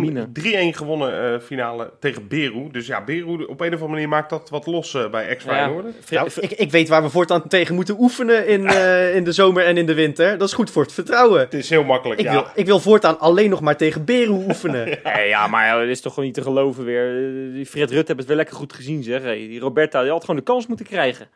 mina. 0.00 0.26
3-1 0.72 0.76
gewonnen 0.76 1.32
eh, 1.34 1.40
finale 1.40 1.92
tegen 2.00 2.28
Beru. 2.28 2.68
Dus 2.72 2.86
ja, 2.86 3.04
Beru 3.04 3.42
op 3.44 3.60
een 3.60 3.66
of 3.66 3.72
andere 3.74 3.88
manier 3.88 4.08
maakt 4.08 4.30
dat 4.30 4.50
wat 4.50 4.66
los 4.66 4.94
eh, 4.94 5.10
bij 5.10 5.28
ex-Feyenoord. 5.28 5.84
Vre- 6.00 6.14
Nou, 6.16 6.30
ik, 6.40 6.52
ik 6.52 6.70
weet 6.70 6.88
waar 6.88 7.02
we 7.02 7.08
voortaan 7.10 7.48
tegen 7.48 7.74
moeten 7.74 7.96
oefenen 8.00 8.46
in, 8.46 8.66
eh, 8.66 9.14
in 9.14 9.24
de 9.24 9.32
zomer 9.32 9.64
en 9.64 9.76
in 9.76 9.86
de 9.86 9.94
winter. 9.94 10.38
Dat 10.38 10.48
is 10.48 10.54
goed 10.54 10.70
voor 10.70 10.82
het 10.82 10.92
vertrouwen. 10.92 11.40
Het 11.40 11.54
is 11.54 11.70
heel 11.70 11.84
makkelijk, 11.84 12.20
Ik, 12.20 12.26
ja. 12.26 12.32
wil, 12.32 12.44
ik 12.54 12.66
wil 12.66 12.80
voortaan 12.80 13.18
alleen 13.18 13.50
nog 13.50 13.60
maar 13.60 13.76
tegen 13.76 14.04
Beru 14.04 14.30
oefenen. 14.30 14.84
Nee, 15.04 15.28
ja, 15.28 15.46
maar 15.46 15.66
ja, 15.66 15.78
dat 15.78 15.88
is 15.88 16.00
toch 16.00 16.12
gewoon 16.12 16.26
niet 16.28 16.36
te 16.38 16.42
geloven 16.42 16.84
weer. 16.84 17.12
Die 17.52 17.66
Fred 17.66 17.90
Rutte 17.90 18.06
heeft 18.06 18.18
het 18.18 18.26
weer 18.26 18.36
lekker 18.36 18.56
goed 18.56 18.72
gezien, 18.72 19.02
zeg. 19.02 19.22
Hey, 19.22 19.36
die 19.36 19.60
Roberta, 19.60 20.02
die 20.02 20.10
had 20.10 20.20
gewoon 20.20 20.36
de 20.36 20.42
kans 20.42 20.66
moeten 20.66 20.86
krijgen. 20.86 21.28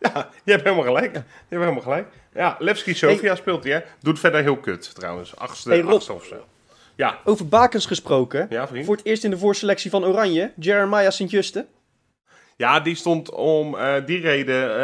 Ja, 0.00 0.28
je 0.44 0.50
hebt 0.52 0.64
helemaal 0.64 0.84
gelijk. 0.84 1.12
Je 1.14 1.18
hebt 1.48 1.62
helemaal 1.62 1.80
gelijk. 1.82 2.06
Ja, 2.36 2.56
Levski 2.58 2.94
Sofia 2.94 3.34
speelt 3.34 3.64
hij, 3.64 3.72
hè. 3.72 3.80
Doet 4.00 4.18
verder 4.18 4.42
heel 4.42 4.56
kut, 4.56 4.94
trouwens. 4.94 5.36
Achtste, 5.36 5.68
Hey, 5.68 5.84
achtste 5.84 6.12
of 6.12 6.24
zo. 6.24 6.44
Ja, 6.94 7.18
Over 7.24 7.48
bakens 7.48 7.86
gesproken. 7.86 8.46
ja, 8.50 8.68
vriend. 8.68 8.86
Voor 8.86 8.96
het 8.96 9.04
eerst 9.04 9.24
in 9.24 9.30
de 9.30 9.38
voorselectie 9.38 9.90
van 9.90 10.04
Oranje, 10.04 10.52
Jeremiah 10.56 11.10
Sint-Juste. 11.10 11.66
Ja, 12.56 12.80
die 12.80 12.94
stond 12.94 13.30
om 13.30 13.74
eh, 13.74 13.94
die 14.06 14.20
reden 14.20 14.78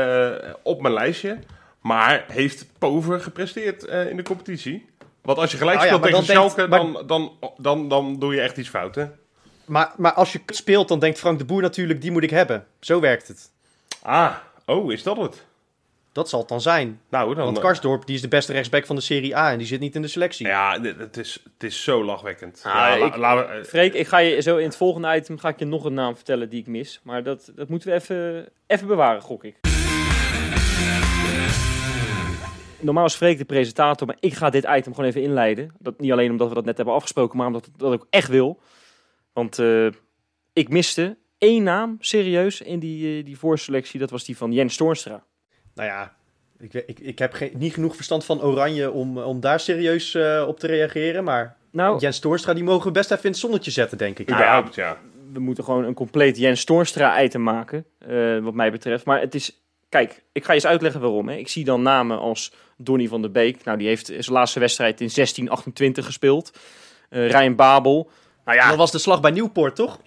eh, 0.45 0.55
op 0.62 0.83
mijn 0.83 0.95
lijstje. 0.95 1.38
Maar 1.81 2.25
heeft 2.29 2.67
pover 2.79 3.21
gepresteerd 3.21 3.85
eh, 3.85 4.09
in 4.11 4.17
de 4.17 4.23
competitie. 4.23 4.87
Want 5.23 5.38
als 5.38 5.51
je 5.51 5.57
gelijk 5.57 5.81
ja, 5.81 5.87
speelt 5.87 6.03
tegen 6.03 6.17
dan 6.17 6.25
Schalke, 6.25 6.69
dan, 6.69 7.03
dan, 7.07 7.33
dan, 7.57 7.88
dan 7.88 8.19
doe 8.19 8.35
je 8.35 8.41
echt 8.41 8.57
iets 8.57 8.69
fout, 8.69 8.95
hè? 8.95 9.07
Maar, 9.65 9.93
maar 9.97 10.12
als 10.12 10.33
je 10.33 10.41
speelt, 10.47 10.88
dan 10.88 10.99
denkt 10.99 11.19
Frank 11.19 11.38
de 11.38 11.45
Boer 11.45 11.62
natuurlijk, 11.62 12.01
die 12.01 12.11
moet 12.11 12.23
ik 12.23 12.31
hebben. 12.31 12.67
Zo 12.81 13.01
werkt 13.01 13.29
het. 13.29 13.51
Ah, 14.03 14.35
oh, 14.67 14.93
is 14.93 15.03
dat 15.03 15.17
het? 15.17 15.45
Dat 16.12 16.29
zal 16.29 16.40
het 16.40 16.48
dan 16.48 16.61
zijn. 16.61 17.01
Nou, 17.11 17.35
dan... 17.35 17.44
Want 17.44 17.59
Karsdorp 17.59 18.07
die 18.07 18.14
is 18.14 18.20
de 18.22 18.29
beste 18.29 18.53
rechtsback 18.53 18.87
van 18.87 18.96
de 18.96 19.03
Serie 19.03 19.37
A 19.37 19.51
en 19.53 19.59
die 19.59 19.66
zit 19.66 19.81
niet 19.81 19.94
in 19.94 20.03
de 20.03 20.09
selectie. 20.09 20.46
Ja, 20.46 20.81
het 20.81 21.16
is, 21.16 21.42
het 21.55 21.62
is 21.62 21.83
zo 21.85 22.05
lachwekkend. 22.05 22.61
Ah, 22.66 22.72
ja, 22.98 23.18
la- 23.18 23.42
ik- 23.42 23.48
eh, 23.48 23.64
Freek, 23.64 23.94
ik 23.94 24.07
ga 24.07 24.18
je 24.18 24.40
zo 24.42 24.57
in 24.57 24.64
het 24.66 24.77
volgende 24.77 25.16
item 25.16 25.38
ga 25.38 25.48
ik 25.48 25.59
je 25.59 25.64
nog 25.64 25.85
een 25.85 25.94
naam 25.94 26.14
vertellen 26.14 26.48
die 26.48 26.61
ik 26.61 26.66
mis. 26.66 27.01
Maar 27.03 27.22
dat, 27.22 27.53
dat 27.57 27.68
moeten 27.68 27.88
we 27.88 27.94
even, 27.94 28.48
even 28.66 28.87
bewaren, 28.87 29.22
gok 29.22 29.44
ik. 29.44 29.57
Normaal 32.81 33.05
is 33.05 33.14
Freek 33.14 33.38
de 33.38 33.44
presentator, 33.44 34.07
maar 34.07 34.16
ik 34.20 34.35
ga 34.35 34.51
dit 34.51 34.64
item 34.77 34.94
gewoon 34.94 35.09
even 35.09 35.22
inleiden. 35.22 35.75
Dat, 35.79 36.01
niet 36.01 36.12
alleen 36.12 36.31
omdat 36.31 36.48
we 36.48 36.55
dat 36.55 36.64
net 36.64 36.77
hebben 36.77 36.94
afgesproken, 36.94 37.37
maar 37.38 37.46
omdat 37.46 37.66
ik 37.66 37.72
dat 37.79 37.92
ook 37.92 38.07
echt 38.11 38.29
wil. 38.29 38.61
Want 39.33 39.59
eh, 39.59 39.87
ik 40.53 40.68
miste 40.68 41.16
één 41.38 41.62
naam, 41.62 41.96
serieus, 42.01 42.61
in 42.61 42.79
die, 42.79 43.18
eh, 43.18 43.25
die 43.25 43.38
voorselectie. 43.38 44.01
Dat 44.01 44.11
was 44.11 44.25
die 44.25 44.37
van 44.37 44.53
Jens 44.53 44.77
Toornstra. 44.77 45.25
Nou 45.75 45.89
ja, 45.89 46.15
ik, 46.59 46.75
ik, 46.75 46.99
ik 46.99 47.19
heb 47.19 47.33
geen, 47.33 47.51
niet 47.55 47.75
genoeg 47.75 47.97
verstand 47.97 48.25
van 48.25 48.43
Oranje 48.43 48.91
om, 48.91 49.19
om 49.19 49.41
daar 49.41 49.61
serieus 49.61 50.15
eh, 50.15 50.45
op 50.49 50.59
te 50.59 50.67
reageren. 50.67 51.25
Maar 51.25 51.57
Nou, 51.71 51.99
Jens 51.99 52.19
Toornstra, 52.19 52.55
die 52.55 52.65
mogen 52.65 52.87
we 52.87 52.93
best 52.93 53.11
even 53.11 53.25
in 53.25 53.31
het 53.31 53.39
zonnetje 53.41 53.71
zetten, 53.71 53.99
denk 53.99 54.19
ik. 54.19 54.31
überhaupt, 54.31 54.75
ja. 54.75 54.99
we 55.33 55.41
moeten 55.41 55.65
gewoon 55.65 55.85
een 55.85 55.95
compleet 55.95 56.37
Jens 56.37 56.65
Toornstra 56.65 57.23
item 57.23 57.43
maken, 57.43 57.85
eh, 57.99 58.39
wat 58.39 58.55
mij 58.55 58.71
betreft. 58.71 59.05
Maar 59.05 59.21
het 59.21 59.35
is, 59.35 59.63
kijk, 59.89 60.23
ik 60.33 60.45
ga 60.45 60.53
je 60.53 60.59
eens 60.59 60.69
uitleggen 60.69 61.01
waarom. 61.01 61.29
Hè. 61.29 61.37
Ik 61.37 61.49
zie 61.49 61.65
dan 61.65 61.83
namen 61.83 62.19
als 62.19 62.53
Donny 62.77 63.09
van 63.09 63.21
der 63.21 63.31
Beek. 63.31 63.65
Nou, 63.65 63.79
die 63.79 63.87
heeft 63.87 64.07
zijn 64.07 64.25
laatste 64.27 64.61
wedstrijd 64.61 65.01
in 65.01 65.11
1628 65.15 66.05
gespeeld. 66.05 66.59
Eh 67.09 67.31
Ryan 67.31 67.55
Babel. 67.55 68.11
Nou 68.45 68.59
ja, 68.59 68.69
Dat 68.69 68.77
was 68.77 68.91
de 68.91 68.99
slag 68.99 69.21
bij 69.21 69.31
Nieuwpoort, 69.31 69.77
toch? 69.77 70.01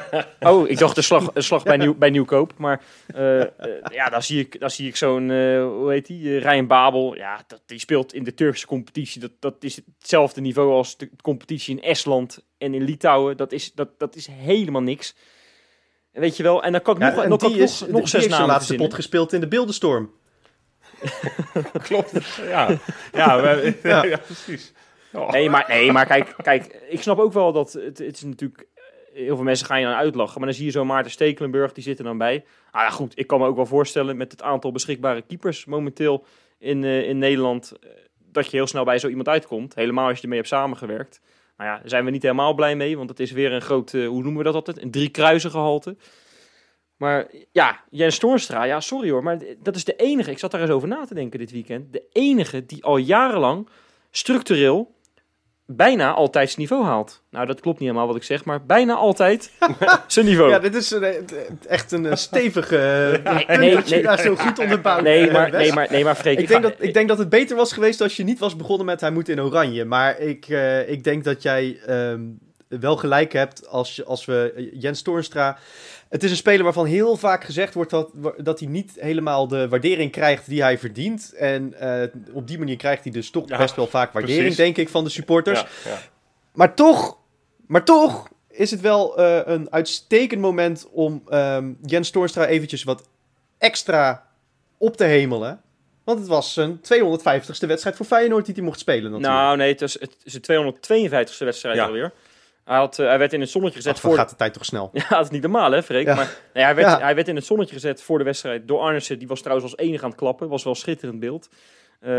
oh, 0.40 0.68
ik 0.68 0.78
dacht 0.78 0.94
de 0.94 1.02
slag, 1.02 1.32
de 1.32 1.42
slag 1.42 1.62
bij, 1.62 1.76
Nieuw, 1.76 1.94
bij 1.94 2.10
Nieuwkoop. 2.10 2.52
Maar 2.56 2.82
eh, 3.06 3.40
eh, 3.40 3.48
ja, 3.90 4.08
dan 4.08 4.22
zie 4.22 4.40
ik, 4.40 4.60
dan 4.60 4.70
zie 4.70 4.88
ik 4.88 4.96
zo'n, 4.96 5.30
eh, 5.30 5.62
hoe 5.64 5.90
heet 5.90 6.06
die, 6.06 6.38
Ryan 6.38 6.66
Babel. 6.66 7.16
Ja, 7.16 7.44
dat, 7.46 7.62
die 7.66 7.78
speelt 7.78 8.14
in 8.14 8.24
de 8.24 8.34
Turkse 8.34 8.66
competitie. 8.66 9.20
Dat, 9.20 9.30
dat 9.40 9.54
is 9.60 9.80
hetzelfde 9.98 10.40
niveau 10.40 10.70
als 10.72 10.96
de 10.96 11.10
competitie 11.22 11.76
in 11.76 11.82
Estland 11.82 12.44
en 12.58 12.74
in 12.74 12.82
Litouwen. 12.84 13.36
Dat 13.36 13.52
is, 13.52 13.72
dat, 13.72 13.88
dat 13.98 14.16
is 14.16 14.26
helemaal 14.26 14.82
niks. 14.82 15.14
Weet 16.12 16.36
je 16.36 16.42
wel, 16.42 16.62
en 16.62 16.72
dan 16.72 16.82
kan 16.82 16.94
ik 16.96 17.02
Ja, 17.02 17.08
nog, 17.14 17.22
en 17.22 17.28
nog, 17.28 17.40
kan 17.40 17.48
die 17.52 17.58
ik 17.58 17.64
is, 17.64 17.84
nog, 17.88 18.08
zes 18.08 18.28
namen 18.28 18.46
laatste 18.46 18.74
pot 18.74 18.94
gespeeld 18.94 19.32
in 19.32 19.40
de 19.40 19.48
beeldenstorm. 19.48 20.10
Klopt. 21.82 22.12
Ja, 22.48 22.68
ja, 23.12 23.40
we- 23.40 23.78
Ja. 23.82 24.04
ja. 24.04 24.16
precies. 24.16 24.72
Oh. 25.12 25.30
Nee, 25.30 25.50
maar, 25.50 25.64
nee, 25.68 25.92
maar 25.92 26.06
kijk, 26.06 26.34
kijk, 26.42 26.82
ik 26.88 27.02
snap 27.02 27.18
ook 27.18 27.32
wel 27.32 27.52
dat 27.52 27.72
het, 27.72 27.98
het 27.98 28.16
is 28.16 28.22
natuurlijk... 28.22 28.70
Heel 29.12 29.36
veel 29.36 29.44
mensen 29.44 29.66
gaan 29.66 29.80
je 29.80 29.86
dan 29.86 29.94
uitlachen, 29.94 30.38
maar 30.38 30.48
dan 30.48 30.56
zie 30.56 30.64
je 30.64 30.70
zo 30.70 30.84
Maarten 30.84 31.10
Stekelenburg, 31.10 31.72
die 31.72 31.82
zit 31.82 31.98
er 31.98 32.04
dan 32.04 32.18
bij. 32.18 32.44
Ah 32.70 32.82
ja, 32.82 32.90
goed, 32.90 33.18
ik 33.18 33.26
kan 33.26 33.40
me 33.40 33.46
ook 33.46 33.56
wel 33.56 33.66
voorstellen 33.66 34.16
met 34.16 34.32
het 34.32 34.42
aantal 34.42 34.72
beschikbare 34.72 35.22
keepers 35.22 35.64
momenteel 35.64 36.24
in, 36.58 36.84
eh, 36.84 37.08
in 37.08 37.18
Nederland, 37.18 37.72
eh, 37.80 37.90
dat 38.32 38.50
je 38.50 38.56
heel 38.56 38.66
snel 38.66 38.84
bij 38.84 38.98
zo 38.98 39.08
iemand 39.08 39.28
uitkomt. 39.28 39.74
Helemaal 39.74 40.06
als 40.06 40.16
je 40.16 40.22
ermee 40.22 40.38
hebt 40.38 40.50
samengewerkt. 40.50 41.20
Nou 41.56 41.70
ja, 41.70 41.78
daar 41.78 41.88
zijn 41.88 42.04
we 42.04 42.10
niet 42.10 42.22
helemaal 42.22 42.54
blij 42.54 42.76
mee, 42.76 42.96
want 42.96 43.08
het 43.08 43.20
is 43.20 43.32
weer 43.32 43.52
een 43.52 43.60
groot, 43.60 43.94
eh, 43.94 44.06
hoe 44.06 44.22
noemen 44.22 44.36
we 44.36 44.42
dat 44.42 44.54
altijd? 44.54 44.82
Een 44.82 44.90
drie 44.90 45.08
kruisen 45.08 45.50
gehalte. 45.50 45.96
Maar 46.96 47.30
ja, 47.52 47.80
Jens 47.90 48.18
Toornstra, 48.18 48.64
ja, 48.64 48.80
sorry 48.80 49.10
hoor, 49.10 49.22
maar 49.22 49.38
dat 49.62 49.76
is 49.76 49.84
de 49.84 49.96
enige, 49.96 50.30
ik 50.30 50.38
zat 50.38 50.50
daar 50.50 50.60
eens 50.60 50.70
over 50.70 50.88
na 50.88 51.04
te 51.04 51.14
denken 51.14 51.38
dit 51.38 51.50
weekend, 51.50 51.92
de 51.92 52.02
enige 52.12 52.66
die 52.66 52.84
al 52.84 52.96
jarenlang 52.96 53.68
structureel 54.10 54.94
bijna 55.66 56.12
altijd 56.12 56.48
zijn 56.48 56.60
niveau 56.60 56.84
haalt. 56.84 57.22
Nou, 57.30 57.46
dat 57.46 57.60
klopt 57.60 57.78
niet 57.78 57.88
helemaal 57.88 58.08
wat 58.08 58.16
ik 58.16 58.22
zeg, 58.22 58.44
maar 58.44 58.64
bijna 58.66 58.94
altijd 58.94 59.50
zijn 60.06 60.26
niveau. 60.26 60.50
Ja, 60.50 60.58
dit 60.58 60.74
is 60.74 60.90
een, 60.90 61.02
eh, 61.02 61.14
echt 61.66 61.92
een 61.92 62.06
eh, 62.06 62.14
stevige... 62.14 62.76
eh, 63.24 63.58
nee, 63.58 63.76
nee, 63.76 64.02
daar 64.02 64.18
zo 64.18 64.36
goed 64.36 64.58
onderbouwt. 64.58 65.02
nee, 65.02 65.30
maar, 65.30 65.50
nee, 65.50 65.72
maar, 65.72 65.88
nee, 65.90 66.04
maar 66.04 66.14
Freek, 66.14 66.38
Ik 66.38 66.48
denk, 66.48 66.62
dat, 66.62 66.74
ik 66.78 66.94
denk 66.94 67.08
dat 67.08 67.18
het 67.18 67.28
beter 67.28 67.56
was 67.56 67.72
geweest 67.72 68.00
als 68.00 68.16
je 68.16 68.24
niet 68.24 68.38
was 68.38 68.56
begonnen 68.56 68.86
met 68.86 69.00
hij 69.00 69.10
moet 69.10 69.28
in 69.28 69.40
oranje. 69.40 69.84
Maar 69.84 70.18
ik, 70.18 70.48
eh, 70.48 70.88
ik 70.90 71.04
denk 71.04 71.24
dat 71.24 71.42
jij 71.42 71.80
ehm, 71.86 72.20
wel 72.68 72.96
gelijk 72.96 73.32
hebt 73.32 73.68
als, 73.68 74.04
als 74.04 74.24
we 74.24 74.70
Jens 74.74 75.02
Toornstra... 75.02 75.58
Het 76.12 76.22
is 76.22 76.30
een 76.30 76.36
speler 76.36 76.64
waarvan 76.64 76.86
heel 76.86 77.16
vaak 77.16 77.44
gezegd 77.44 77.74
wordt 77.74 77.90
dat, 77.90 78.10
dat 78.36 78.58
hij 78.60 78.68
niet 78.68 78.92
helemaal 78.98 79.48
de 79.48 79.68
waardering 79.68 80.10
krijgt 80.10 80.48
die 80.48 80.62
hij 80.62 80.78
verdient. 80.78 81.32
En 81.32 81.74
eh, 81.80 82.08
op 82.32 82.46
die 82.46 82.58
manier 82.58 82.76
krijgt 82.76 83.02
hij 83.02 83.12
dus 83.12 83.30
toch 83.30 83.48
Ja, 83.48 83.56
best 83.56 83.76
wel 83.76 83.86
vaak 83.86 84.12
waardering, 84.12 84.40
precies. 84.40 84.56
denk 84.56 84.76
ik, 84.76 84.88
van 84.88 85.04
de 85.04 85.10
supporters. 85.10 85.60
Ja, 85.60 85.90
ja. 85.90 85.98
Maar 86.52 86.74
toch, 86.74 87.18
maar 87.66 87.84
toch 87.84 88.28
is 88.50 88.70
het 88.70 88.80
wel 88.80 89.18
eh, 89.18 89.40
een 89.44 89.72
uitstekend 89.72 90.40
moment 90.40 90.88
om 90.90 91.22
ehm, 91.28 91.72
Jens 91.82 92.10
Toornstra 92.10 92.46
eventjes 92.46 92.84
wat 92.84 93.08
extra 93.58 94.26
op 94.78 94.96
te 94.96 95.04
hemelen. 95.04 95.60
Want 96.04 96.18
het 96.18 96.28
was 96.28 96.52
zijn 96.52 96.76
250ste 96.76 97.66
wedstrijd 97.66 97.96
voor 97.96 98.06
Feyenoord 98.06 98.44
die 98.46 98.54
hij 98.54 98.64
mocht 98.64 98.78
spelen 98.78 99.10
natuurlijk. 99.10 99.32
Nou, 99.32 99.56
nee, 99.56 99.72
het 99.72 99.82
is, 99.82 100.00
het 100.00 100.16
is 100.24 100.32
de 100.32 100.72
252e 101.10 101.44
wedstrijd 101.44 101.78
alweer. 101.78 102.12
Hij, 102.72 102.80
had, 102.80 102.98
eh, 102.98 103.06
hij 103.06 103.18
werd 103.18 103.32
in 103.32 103.40
het 103.40 103.50
zonnetje 103.50 103.76
gezet 103.76 103.94
Ach, 103.94 104.00
voor... 104.00 104.14
gaat 104.14 104.30
de 104.30 104.36
tijd 104.36 104.52
toch 104.52 104.64
snel. 104.64 104.90
Ja, 105.08 105.08
dat 105.08 105.24
is 105.24 105.30
niet 105.30 105.42
normaal, 105.42 105.70
hè, 105.70 105.82
Freek? 105.82 106.06
Ja. 106.06 106.14
Maar 106.14 106.36
nee, 106.54 106.64
hij, 106.64 106.74
werd, 106.74 106.88
Ja. 106.88 107.00
hij 107.00 107.14
werd 107.14 107.28
in 107.28 107.36
het 107.36 107.44
zonnetje 107.44 107.74
gezet 107.74 108.02
voor 108.02 108.18
de 108.18 108.24
wedstrijd 108.24 108.68
door 108.68 108.80
Arnissen. 108.80 109.18
Die 109.18 109.28
was 109.28 109.40
trouwens 109.40 109.70
als 109.70 109.80
enige 109.80 110.04
aan 110.04 110.10
het 110.10 110.18
klappen. 110.18 110.48
Was 110.48 110.64
wel 110.64 110.72
een 110.72 110.78
schitterend 110.78 111.20
beeld. 111.20 111.48
Eh, 112.00 112.10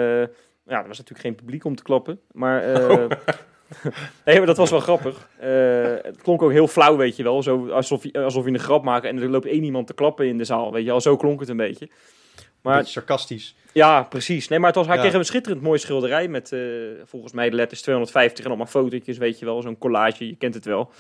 ja, 0.66 0.82
er 0.82 0.88
was 0.88 0.98
natuurlijk 0.98 1.20
geen 1.20 1.36
publiek 1.36 1.66
om 1.66 1.76
te 1.76 1.84
klappen. 1.84 2.20
Maar, 2.32 2.64
eh, 2.64 2.90
nee, 4.26 4.38
maar 4.38 4.46
dat 4.46 4.58
was 4.58 4.70
wel 4.70 4.80
grappig. 4.80 5.30
Het 5.38 6.22
klonk 6.22 6.42
ook 6.42 6.52
heel 6.52 6.68
flauw, 6.68 6.96
weet 6.96 7.16
je 7.16 7.24
wel. 7.24 7.44
Zo, 7.44 7.70
alsof, 7.70 8.04
je, 8.04 8.20
alsof 8.20 8.46
je 8.46 8.52
een 8.52 8.60
grap 8.60 8.84
maakt 8.84 9.06
en 9.06 9.22
er 9.22 9.30
loopt 9.30 9.46
één 9.46 9.64
iemand 9.64 9.88
te 9.88 9.94
klappen 9.94 10.28
in 10.28 10.38
de 10.38 10.44
zaal. 10.44 10.72
Weet 10.72 10.84
je 10.84 10.90
wel, 10.90 11.02
zo 11.02 11.16
klonk 11.16 11.40
het 11.40 11.50
een 11.50 11.58
beetje. 11.58 11.90
Maar 12.64 12.78
Beetje 12.78 12.92
sarcastisch. 12.92 13.56
ja, 13.74 14.08
ja, 14.12 14.20
Nee, 14.50 14.60
maar 14.60 14.68
het 14.68 14.76
was, 14.76 14.88
hij 14.88 14.96
Ja. 14.96 15.02
kreeg 15.02 15.14
een 15.14 15.26
schitterend 15.26 15.62
mooi 15.62 15.80
schilderij 15.80 16.28
met 16.28 16.52
eh, 16.52 16.60
volgens 17.06 17.34
mij 17.34 17.50
de 17.50 17.56
letters 17.56 17.82
250 17.82 18.40
en 18.44 18.50
allemaal 18.50 18.68
fotootjes, 18.68 19.18
weet 19.18 19.40
je 19.40 19.46
wel. 19.46 19.62
Zo'n 19.62 19.78
collage, 19.78 20.28
je 20.28 20.36
kent 20.36 20.54
het 20.54 20.66
wel. 20.66 20.92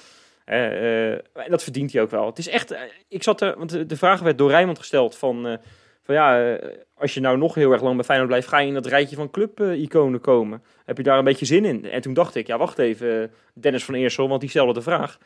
Eh, 0.46 1.12
eh, 1.12 1.20
en 1.34 1.50
dat 1.50 1.64
verdient 1.64 1.94
hij 1.94 2.02
ook 2.02 2.12
wel. 2.12 2.26
Het 2.26 2.38
is 2.38 2.48
echt, 2.48 2.76
ik 3.08 3.24
zat 3.24 3.42
er, 3.42 3.58
want 3.58 3.70
de, 3.70 3.86
de 3.86 3.98
vraag 3.98 4.20
werd 4.20 4.38
door 4.38 4.50
Rijmond 4.50 4.80
gesteld 4.80 5.18
van, 5.18 5.58
van 6.04 6.16
ja, 6.16 6.58
als 6.98 7.14
je 7.14 7.20
nou 7.20 7.38
nog 7.38 7.56
heel 7.56 7.72
erg 7.72 7.82
lang 7.82 7.96
bij 7.96 8.04
Feyenoord 8.06 8.30
blijft, 8.30 8.48
ga 8.48 8.58
je 8.60 8.68
in 8.68 8.74
dat 8.74 8.86
rijtje 8.86 9.16
van 9.16 9.32
club-iconen 9.32 10.22
komen? 10.22 10.64
Heb 10.86 10.98
je 10.98 11.04
daar 11.04 11.18
een 11.18 11.24
beetje 11.24 11.46
zin 11.46 11.66
in? 11.66 11.90
En 11.90 12.02
toen 12.02 12.14
dacht 12.14 12.36
ik, 12.36 12.48
ja, 12.48 12.58
wacht 12.58 12.80
even, 12.80 13.32
Dennis 13.54 13.84
van 13.86 13.94
Eersel, 13.96 14.28
want 14.28 14.42
die 14.42 14.50
stelde 14.50 14.74
de 14.74 14.82
vraag. 14.82 15.18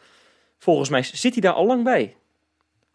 Volgens 0.57 0.89
mij 0.89 1.03
zit 1.03 1.33
hij 1.33 1.41
daar 1.41 1.53
al 1.53 1.65
lang 1.65 1.83
bij. 1.83 2.15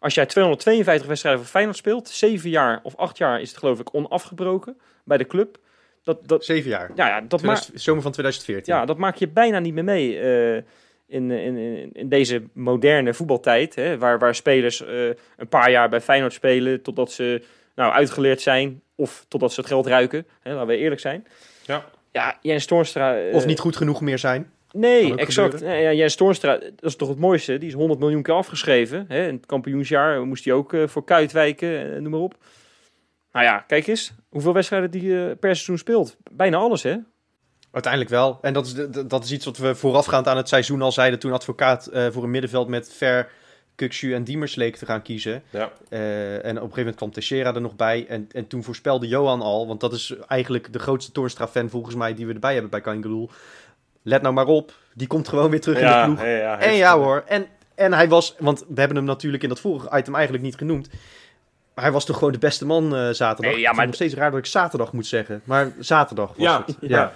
Als 0.03 0.13
jij 0.13 0.25
252 0.25 1.07
wedstrijden 1.07 1.41
voor 1.41 1.51
Feyenoord 1.51 1.77
speelt, 1.77 2.09
zeven 2.09 2.49
jaar 2.49 2.79
of 2.83 2.95
acht 2.95 3.17
jaar 3.17 3.41
is 3.41 3.49
het 3.49 3.57
geloof 3.57 3.79
ik 3.79 3.93
onafgebroken 3.95 4.77
bij 5.03 5.17
de 5.17 5.27
club. 5.27 5.57
Dat, 6.03 6.27
dat, 6.27 6.45
Zeven 6.45 6.69
jaar. 6.69 6.91
ja, 6.95 7.07
ja, 7.07 7.21
dat, 7.21 7.41
maakt, 7.41 7.61
2000 7.61 7.81
zomer 7.81 8.01
van 8.01 8.11
2014. 8.11 8.73
ja, 8.73 8.85
dat 8.85 8.97
maak 8.97 9.15
je 9.15 9.27
bijna 9.27 9.59
niet 9.59 9.73
meer 9.73 9.83
mee 9.83 10.19
eh, 10.19 10.55
in, 11.07 11.31
in, 11.31 11.57
in, 11.93 12.09
deze 12.09 12.43
moderne 12.53 13.13
voetbaltijd. 13.13 13.75
Hè, 13.75 13.97
waar, 13.97 14.19
waar 14.19 14.35
spelers 14.35 14.85
eh, 14.85 15.05
een 15.37 15.47
paar 15.49 15.71
jaar 15.71 15.89
bij 15.89 16.01
Feyenoord 16.01 16.33
spelen 16.33 16.81
totdat 16.81 17.11
ze 17.11 17.43
nou, 17.75 17.93
uitgeleerd 17.93 18.41
zijn 18.41 18.81
of 18.95 19.25
totdat 19.27 19.53
ze 19.53 19.59
het 19.59 19.69
geld 19.69 19.87
ruiken. 19.87 20.25
Hè, 20.41 20.53
laten 20.53 20.67
we 20.67 20.77
eerlijk 20.77 21.01
zijn. 21.01 21.27
Ja. 21.65 21.85
Ja, 22.11 22.37
Jens 22.41 22.65
Toornstra... 22.65 23.17
eh, 23.17 23.35
Of 23.35 23.45
niet 23.45 23.59
goed 23.59 23.75
genoeg 23.75 24.01
meer 24.01 24.19
zijn. 24.19 24.51
Nee, 24.73 25.15
exact. 25.15 25.61
Nee, 25.61 25.83
ja, 25.83 25.93
Jens 25.93 26.15
Toornstra, 26.15 26.57
dat 26.57 26.71
is 26.79 26.95
toch 26.95 27.09
het 27.09 27.19
mooiste. 27.19 27.57
Die 27.57 27.67
is 27.67 27.73
100 27.73 27.99
miljoen 27.99 28.21
keer 28.21 28.33
afgeschreven. 28.33 29.05
Hè? 29.07 29.27
In 29.27 29.35
het 29.35 29.45
kampioensjaar 29.45 30.25
moest 30.25 30.45
hij 30.45 30.53
ook 30.53 30.73
eh, 30.73 30.87
voor 30.87 31.03
Kuit 31.03 31.31
wijken, 31.31 31.93
eh, 31.93 32.01
noem 32.01 32.11
maar 32.11 32.19
op. 32.19 32.35
Nou 33.33 33.45
ja, 33.45 33.57
kijk 33.59 33.87
eens. 33.87 34.11
Hoeveel 34.29 34.53
wedstrijden 34.53 34.91
die 34.91 35.19
eh, 35.19 35.25
per 35.25 35.55
seizoen 35.55 35.77
speelt. 35.77 36.17
Bijna 36.31 36.57
alles, 36.57 36.83
hè? 36.83 36.97
Uiteindelijk 37.71 38.11
wel. 38.11 38.37
En 38.41 38.53
dat 38.53 38.65
is, 38.65 38.73
dat 39.07 39.23
is 39.23 39.31
iets 39.31 39.45
wat 39.45 39.57
we 39.57 39.75
voorafgaand 39.75 40.27
aan 40.27 40.37
het 40.37 40.47
seizoen 40.47 40.81
al 40.81 40.91
zeiden 40.91 41.19
toen 41.19 41.31
advocaat 41.31 41.87
eh, 41.87 42.07
voor 42.11 42.23
een 42.23 42.31
middenveld 42.31 42.67
met 42.67 42.93
Ver, 42.93 43.31
Kukshu 43.75 44.13
en 44.13 44.23
Diemers 44.23 44.55
leek 44.55 44.75
te 44.75 44.85
gaan 44.85 45.01
kiezen. 45.01 45.43
Ja. 45.49 45.71
Eh, 45.89 46.33
en 46.33 46.39
op 46.39 46.45
een 46.45 46.53
gegeven 46.55 46.77
moment 46.77 46.95
kwam 46.95 47.11
Teixeira 47.11 47.53
er 47.53 47.61
nog 47.61 47.75
bij. 47.75 48.05
En, 48.07 48.27
en 48.31 48.47
toen 48.47 48.63
voorspelde 48.63 49.07
Johan 49.07 49.41
al, 49.41 49.67
want 49.67 49.79
dat 49.79 49.93
is 49.93 50.15
eigenlijk 50.27 50.73
de 50.73 50.79
grootste 50.79 51.11
Toornstra-fan 51.11 51.69
volgens 51.69 51.95
mij 51.95 52.13
die 52.13 52.27
we 52.27 52.33
erbij 52.33 52.53
hebben 52.53 52.71
bij 52.71 52.81
Kangaloo. 52.81 53.29
Let 54.03 54.21
nou 54.21 54.33
maar 54.33 54.45
op, 54.45 54.73
die 54.93 55.07
komt 55.07 55.27
gewoon 55.27 55.49
weer 55.49 55.61
terug 55.61 55.79
in 55.79 55.85
de 55.87 56.01
ploeg. 56.05 56.19
ja, 56.21 56.27
ja, 56.37 56.59
En 56.59 56.73
ja 56.75 56.97
hoor, 56.97 57.23
en, 57.27 57.45
en 57.75 57.93
hij 57.93 58.07
was, 58.09 58.35
want 58.39 58.59
we 58.67 58.79
hebben 58.79 58.97
hem 58.97 59.05
natuurlijk 59.05 59.43
in 59.43 59.49
dat 59.49 59.59
vorige 59.59 59.97
item 59.97 60.13
eigenlijk 60.15 60.43
niet 60.43 60.55
genoemd. 60.55 60.89
Maar 61.75 61.83
hij 61.83 61.93
was 61.93 62.05
toch 62.05 62.17
gewoon 62.17 62.33
de 62.33 62.39
beste 62.39 62.65
man 62.65 62.95
eh, 62.95 63.09
zaterdag. 63.09 63.51
Nee, 63.51 63.59
ja, 63.61 63.67
het 63.67 63.77
maar- 63.77 63.85
nog 63.85 63.95
steeds 63.95 64.13
raar 64.13 64.29
dat 64.31 64.39
ik 64.39 64.45
zaterdag 64.45 64.93
moet 64.93 65.05
zeggen. 65.07 65.41
Maar 65.43 65.71
zaterdag 65.79 66.27
was 66.27 66.37
Ja, 66.37 66.63
het. 66.65 66.77
ja. 66.81 67.13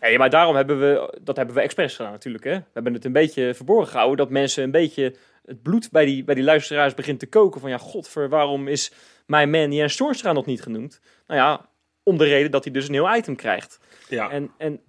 Nee, 0.00 0.18
maar 0.18 0.30
daarom 0.30 0.56
hebben 0.56 0.78
we, 0.80 1.18
dat 1.20 1.36
hebben 1.36 1.54
we 1.54 1.60
expres 1.60 1.96
gedaan 1.96 2.12
natuurlijk. 2.12 2.44
Hè? 2.44 2.54
We 2.54 2.64
hebben 2.72 2.92
het 2.94 3.04
een 3.04 3.12
beetje 3.12 3.54
verborgen 3.54 3.88
gehouden. 3.90 4.16
Dat 4.16 4.30
mensen 4.30 4.64
een 4.64 4.70
beetje 4.70 5.14
het 5.46 5.62
bloed 5.62 5.88
bij 5.90 6.04
die, 6.04 6.24
bij 6.24 6.34
die 6.34 6.44
luisteraars 6.44 6.94
begint 6.94 7.18
te 7.18 7.26
koken. 7.26 7.60
Van 7.60 7.70
ja, 7.70 7.78
godver, 7.78 8.28
waarom 8.28 8.68
is 8.68 8.92
mijn 9.26 9.50
man 9.50 9.72
Jens 9.72 9.96
Toornstra 9.96 10.32
nog 10.32 10.46
niet 10.46 10.62
genoemd? 10.62 11.00
Nou 11.26 11.40
ja, 11.40 11.66
om 12.02 12.18
de 12.18 12.24
reden 12.24 12.50
dat 12.50 12.64
hij 12.64 12.72
dus 12.72 12.88
een 12.88 12.94
heel 12.94 13.14
item 13.16 13.36
krijgt. 13.36 13.78
Ja. 14.08 14.30
En, 14.30 14.50
en 14.58 14.80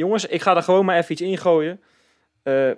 jongens, 0.00 0.26
ik 0.26 0.42
ga 0.42 0.56
er 0.56 0.62
gewoon 0.62 0.84
maar 0.84 0.96
even 0.96 1.12
iets 1.12 1.20
ingooien. 1.20 1.80
Eh 2.42 2.70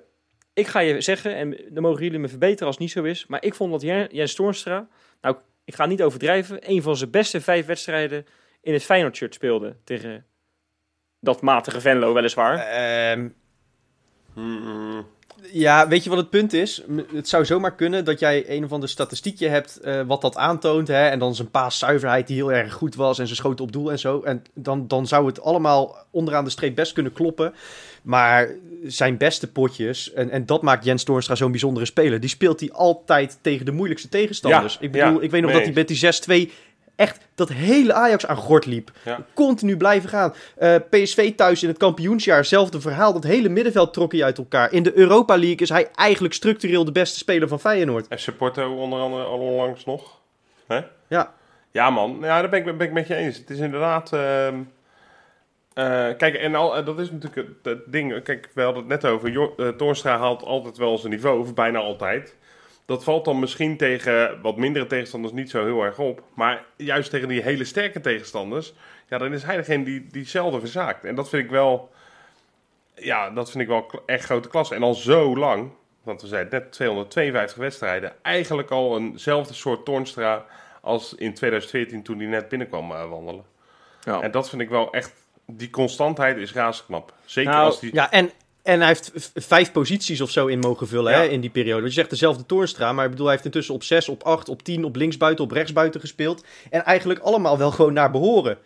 ik 0.54 0.66
ga 0.66 0.80
je 0.80 1.00
zeggen, 1.00 1.34
en 1.36 1.56
dan 1.68 1.82
mogen 1.82 2.02
jullie 2.02 2.18
me 2.18 2.28
verbeteren 2.28 2.66
als 2.66 2.74
het 2.74 2.84
niet 2.84 2.92
zo 2.92 3.02
is. 3.02 3.26
Maar 3.26 3.44
ik 3.44 3.54
vond 3.54 3.72
dat 3.72 3.82
Jen- 3.82 4.08
Jens 4.10 4.34
Toornstra, 4.34 4.88
nou, 5.20 5.36
ik 5.64 5.74
ga 5.74 5.86
niet 5.86 6.02
overdrijven, 6.02 6.70
een 6.70 6.82
van 6.82 6.96
zijn 6.96 7.10
beste 7.10 7.40
vijf 7.40 7.66
wedstrijden 7.66 8.26
in 8.62 8.72
het 8.72 8.84
Feyenoord-shirt 8.84 9.34
speelde. 9.34 9.76
Tegen 9.84 10.26
dat 11.20 11.40
matige 11.42 11.80
Venlo, 11.80 12.12
weliswaar. 12.14 12.58
Ehm, 12.58 13.28
Mm, 14.34 15.06
Ja, 15.50 15.88
weet 15.88 16.04
je 16.04 16.10
wat 16.10 16.18
het 16.18 16.30
punt 16.30 16.52
is? 16.52 16.82
Het 17.14 17.28
zou 17.28 17.44
zomaar 17.44 17.74
kunnen 17.74 18.04
dat 18.04 18.18
jij 18.18 18.44
een 18.48 18.64
of 18.64 18.72
ander 18.72 18.88
statistiekje 18.88 19.48
hebt 19.48 19.80
eh, 19.80 20.00
wat 20.06 20.20
dat 20.20 20.36
aantoont. 20.36 20.88
Hè? 20.88 21.08
En 21.08 21.18
dan 21.18 21.34
zijn 21.34 21.50
paaszuiverheid 21.50 22.26
die 22.26 22.36
heel 22.36 22.52
erg 22.52 22.72
goed 22.72 22.94
was 22.94 23.18
en 23.18 23.24
zijn 23.26 23.36
schoten 23.36 23.64
op 23.64 23.72
doel 23.72 23.90
en 23.90 23.98
zo. 23.98 24.22
En 24.22 24.42
dan, 24.54 24.88
dan 24.88 25.06
zou 25.06 25.26
het 25.26 25.40
allemaal 25.40 25.96
onderaan 26.10 26.44
de 26.44 26.50
streep 26.50 26.74
best 26.74 26.92
kunnen 26.92 27.12
kloppen. 27.12 27.54
Maar 28.02 28.48
zijn 28.86 29.16
beste 29.16 29.52
potjes, 29.52 30.12
en, 30.12 30.30
en 30.30 30.46
dat 30.46 30.62
maakt 30.62 30.84
Jens 30.84 31.04
Toornstra 31.04 31.34
zo'n 31.34 31.50
bijzondere 31.50 31.86
speler. 31.86 32.20
Die 32.20 32.30
speelt 32.30 32.60
hij 32.60 32.72
altijd 32.72 33.38
tegen 33.40 33.66
de 33.66 33.72
moeilijkste 33.72 34.08
tegenstanders. 34.08 34.74
Ja, 34.74 34.80
ik 34.80 34.92
bedoel, 34.92 35.14
ja, 35.14 35.20
ik 35.20 35.30
weet 35.30 35.42
nog 35.42 35.52
dat 35.52 35.62
hij 35.62 35.72
met 35.72 35.88
die 35.88 36.48
6-2 36.48 36.52
echt 36.96 37.28
dat 37.34 37.48
hele 37.48 37.92
Ajax 37.92 38.26
aan 38.26 38.36
gort 38.36 38.66
liep. 38.66 38.90
Ja. 39.04 39.20
Continu 39.34 39.76
blijven 39.76 40.08
gaan. 40.08 40.34
Eh, 40.56 40.74
PSV 40.90 41.34
thuis 41.34 41.62
in 41.62 41.68
het 41.68 41.78
kampioensjaar, 41.78 42.36
hetzelfde 42.36 42.80
verhaal. 42.80 43.12
Dat 43.12 43.24
hele 43.24 43.48
middenveld 43.48 43.92
trok 43.92 44.12
hij 44.12 44.24
uit 44.24 44.38
elkaar. 44.38 44.72
In 44.72 44.82
de 44.82 44.98
Europa 44.98 45.36
League 45.36 45.56
is 45.56 45.68
hij 45.68 45.88
eigenlijk 45.94 46.34
structureel 46.34 46.84
de 46.84 46.92
beste 46.92 47.18
speler 47.18 47.48
van 47.48 47.60
Feyenoord. 47.60 48.20
FC 48.20 48.36
Porto 48.36 48.76
onder 48.76 49.00
andere 49.00 49.24
al 49.24 49.38
onlangs 49.38 49.84
nog. 49.84 50.20
Hè? 50.66 50.80
Ja. 51.08 51.32
Ja, 51.70 51.90
man. 51.90 52.18
Ja, 52.20 52.40
daar 52.40 52.50
ben 52.50 52.66
ik, 52.66 52.78
ben 52.78 52.86
ik 52.86 52.92
met 52.92 53.06
je 53.06 53.14
eens. 53.14 53.38
Het 53.38 53.50
is 53.50 53.58
inderdaad... 53.58 54.12
eh, 54.12 54.48
kijk, 56.16 56.34
en 56.34 56.54
al, 56.54 56.76
eh, 56.76 56.86
dat 56.86 56.98
is 56.98 57.10
natuurlijk 57.10 57.48
het, 57.48 57.56
het 57.62 57.92
ding. 57.92 58.22
Kijk, 58.22 58.50
we 58.54 58.62
hadden 58.62 58.88
het 58.88 59.02
net 59.02 59.12
over. 59.12 59.30
Jo 59.30 59.54
Toornstra 59.76 60.18
haalt 60.18 60.42
altijd 60.42 60.76
wel 60.76 60.98
zijn 60.98 61.12
niveau, 61.12 61.40
of 61.40 61.54
bijna 61.54 61.78
altijd. 61.78 62.36
Dat 62.92 63.04
valt 63.04 63.24
dan 63.24 63.38
misschien 63.38 63.76
tegen 63.76 64.40
wat 64.42 64.56
mindere 64.56 64.86
tegenstanders 64.86 65.32
niet 65.32 65.50
zo 65.50 65.64
heel 65.64 65.82
erg 65.82 65.98
op. 65.98 66.22
Maar 66.34 66.64
juist 66.76 67.10
tegen 67.10 67.28
die 67.28 67.42
hele 67.42 67.64
sterke 67.64 68.00
tegenstanders... 68.00 68.74
Ja, 69.08 69.18
dan 69.18 69.32
is 69.32 69.42
hij 69.42 69.56
degene 69.56 69.84
die, 69.84 70.06
die 70.06 70.26
zelden 70.26 70.60
verzaakt. 70.60 71.04
En 71.04 71.14
dat 71.14 71.28
vind 71.28 71.44
ik 71.44 71.50
wel... 71.50 71.90
Ja, 72.94 73.30
dat 73.30 73.50
vind 73.50 73.62
ik 73.62 73.68
wel 73.68 74.02
echt 74.06 74.24
grote 74.24 74.48
klasse. 74.48 74.74
En 74.74 74.82
al 74.82 74.94
zo 74.94 75.36
lang... 75.36 75.70
Want 76.02 76.22
we 76.22 76.28
zeiden 76.28 76.60
net 76.60 76.72
252 76.72 77.56
wedstrijden. 77.56 78.12
Eigenlijk 78.22 78.70
al 78.70 78.98
eenzelfde 78.98 79.54
soort 79.54 79.84
Toornstra 79.84 80.46
als 80.80 81.14
in 81.14 81.34
2014 81.34 82.02
toen 82.02 82.18
hij 82.18 82.26
net 82.26 82.48
binnenkwam 82.48 82.92
eh, 82.92 83.08
wandelen. 83.08 83.44
Ja. 84.00 84.20
En 84.20 84.30
dat 84.30 84.48
vind 84.48 84.62
ik 84.62 84.68
wel 84.68 84.92
echt... 84.92 85.12
Die 85.46 85.70
constantheid 85.70 86.36
is 86.36 86.52
razend 86.52 86.86
knap. 86.86 87.12
Zeker 87.24 87.52
Nou, 87.52 87.64
als 87.64 87.80
die... 87.80 87.94
Ja, 87.94 88.10
en, 88.10 88.30
en 88.62 88.78
hij 88.78 88.88
heeft 88.88 89.30
vijf 89.34 89.72
posities 89.72 90.20
of 90.20 90.30
zo 90.30 90.46
in 90.46 90.58
mogen 90.58 90.88
vullen 90.88 91.12
Ja. 91.12 91.18
hè, 91.18 91.24
in 91.26 91.40
die 91.40 91.50
periode. 91.50 91.80
Want 91.80 91.92
je 91.92 91.98
zegt 91.98 92.10
dezelfde 92.10 92.46
Toornstra, 92.46 92.92
maar 92.92 93.04
ik 93.04 93.10
bedoel, 93.10 93.26
hij 93.26 93.34
heeft 93.34 93.46
intussen 93.46 93.74
op 93.74 93.82
6, 93.82 94.08
op 94.08 94.22
8, 94.22 94.48
op 94.48 94.62
10, 94.62 94.84
op 94.84 94.96
linksbuiten, 94.96 95.44
op 95.44 95.50
rechtsbuiten 95.50 96.00
gespeeld. 96.00 96.44
En 96.70 96.84
eigenlijk 96.84 97.20
allemaal 97.20 97.58
wel 97.58 97.70
gewoon 97.70 97.92
naar 97.92 98.10
behoren. 98.10 98.58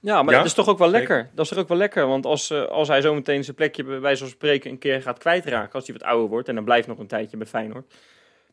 Ja, 0.00 0.22
maar 0.22 0.32
Ja, 0.32 0.38
dat 0.38 0.48
is 0.48 0.54
toch 0.54 0.68
ook 0.68 0.78
wel 0.78 0.88
zeker. 0.88 1.08
lekker. 1.16 1.30
Dat 1.34 1.44
is 1.44 1.50
toch 1.50 1.58
ook 1.60 1.68
wel 1.68 1.76
lekker, 1.76 2.06
want 2.06 2.26
als, 2.26 2.50
eh, 2.50 2.64
als 2.64 2.88
hij 2.88 3.00
zo 3.00 3.14
meteen 3.14 3.44
zijn 3.44 3.56
plekje 3.56 3.84
bij 3.84 4.00
wijze 4.00 4.22
van 4.22 4.28
spreken 4.32 4.70
een 4.70 4.78
keer 4.78 5.02
gaat 5.02 5.18
kwijtraken, 5.18 5.72
als 5.72 5.86
hij 5.86 5.96
wat 5.98 6.08
ouder 6.08 6.28
wordt 6.28 6.48
en 6.48 6.54
dan 6.54 6.64
blijft 6.64 6.88
nog 6.88 6.98
een 6.98 7.06
tijdje 7.06 7.36
bij 7.36 7.46
Feyenoord, 7.46 7.94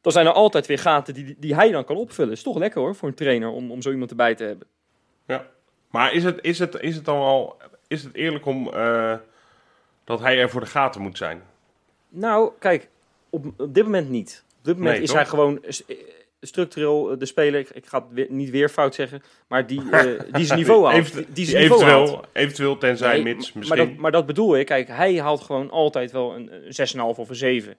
dan 0.01 0.11
zijn 0.11 0.25
er 0.25 0.31
altijd 0.33 0.65
weer 0.65 0.79
gaten 0.79 1.13
die, 1.13 1.35
die 1.39 1.55
hij 1.55 1.71
dan 1.71 1.83
kan 1.85 1.95
opvullen. 1.95 2.31
is 2.33 2.43
toch 2.43 2.57
lekker 2.57 2.81
hoor, 2.81 2.95
voor 2.95 3.07
een 3.07 3.15
trainer 3.15 3.49
om, 3.49 3.71
om 3.71 3.81
zo 3.81 3.91
iemand 3.91 4.09
erbij 4.09 4.35
te 4.35 4.43
hebben. 4.43 4.67
Maar 5.89 6.13
is 6.13 6.23
het, 6.23 6.37
is, 6.41 6.59
het, 6.59 6.77
is 6.79 6.95
het 6.95 7.05
dan 7.05 7.19
wel... 7.19 7.57
Is 7.87 8.03
het 8.03 8.15
eerlijk 8.15 8.45
om... 8.45 8.69
eh, 8.73 9.13
dat 10.03 10.19
hij 10.19 10.39
er 10.39 10.49
voor 10.49 10.61
de 10.61 10.67
gaten 10.67 11.01
moet 11.01 11.17
zijn? 11.17 11.41
Nou, 12.09 12.51
kijk, 12.59 12.89
op, 13.29 13.45
op 13.57 13.73
dit 13.73 13.83
moment 13.83 14.09
niet. 14.09 14.43
Op 14.59 14.65
dit 14.65 14.75
moment 14.75 14.93
Nee, 14.93 15.03
is 15.03 15.09
toch? 15.09 15.17
hij 15.17 15.25
gewoon 15.27 15.63
eh, 15.63 15.95
structureel 16.41 17.11
eh, 17.11 17.19
de 17.19 17.25
speler, 17.25 17.59
ik, 17.59 17.69
ik 17.69 17.85
ga 17.85 17.97
het 17.99 18.07
weer, 18.09 18.27
niet 18.29 18.49
weer 18.49 18.69
fout 18.69 18.95
zeggen, 18.95 19.21
maar 19.47 19.67
die, 19.67 19.89
eh, 19.91 20.19
die 20.31 20.45
zijn 20.45 20.59
niveau 20.63 20.83
haalt. 20.85 20.95
Even- 20.97 21.15
Die, 21.25 21.33
die 21.33 21.45
zijn 21.45 21.61
niveau 21.61 21.81
eventueel, 21.83 22.07
haalt. 22.15 22.27
eventueel 22.33 22.77
tenzij 22.77 23.13
Nee, 23.13 23.23
mits 23.23 23.53
maar 23.53 23.63
misschien... 23.67 23.87
dat, 23.89 23.97
maar 23.97 24.11
dat 24.11 24.25
bedoel 24.25 24.57
ik. 24.57 24.65
Kijk, 24.65 24.87
hij 24.87 25.15
haalt 25.19 25.41
gewoon 25.41 25.69
altijd 25.71 26.11
wel 26.11 26.35
een, 26.35 26.49
een 26.53 26.87
6,5 26.95 27.01
of 27.19 27.29
een 27.29 27.35
7. 27.35 27.75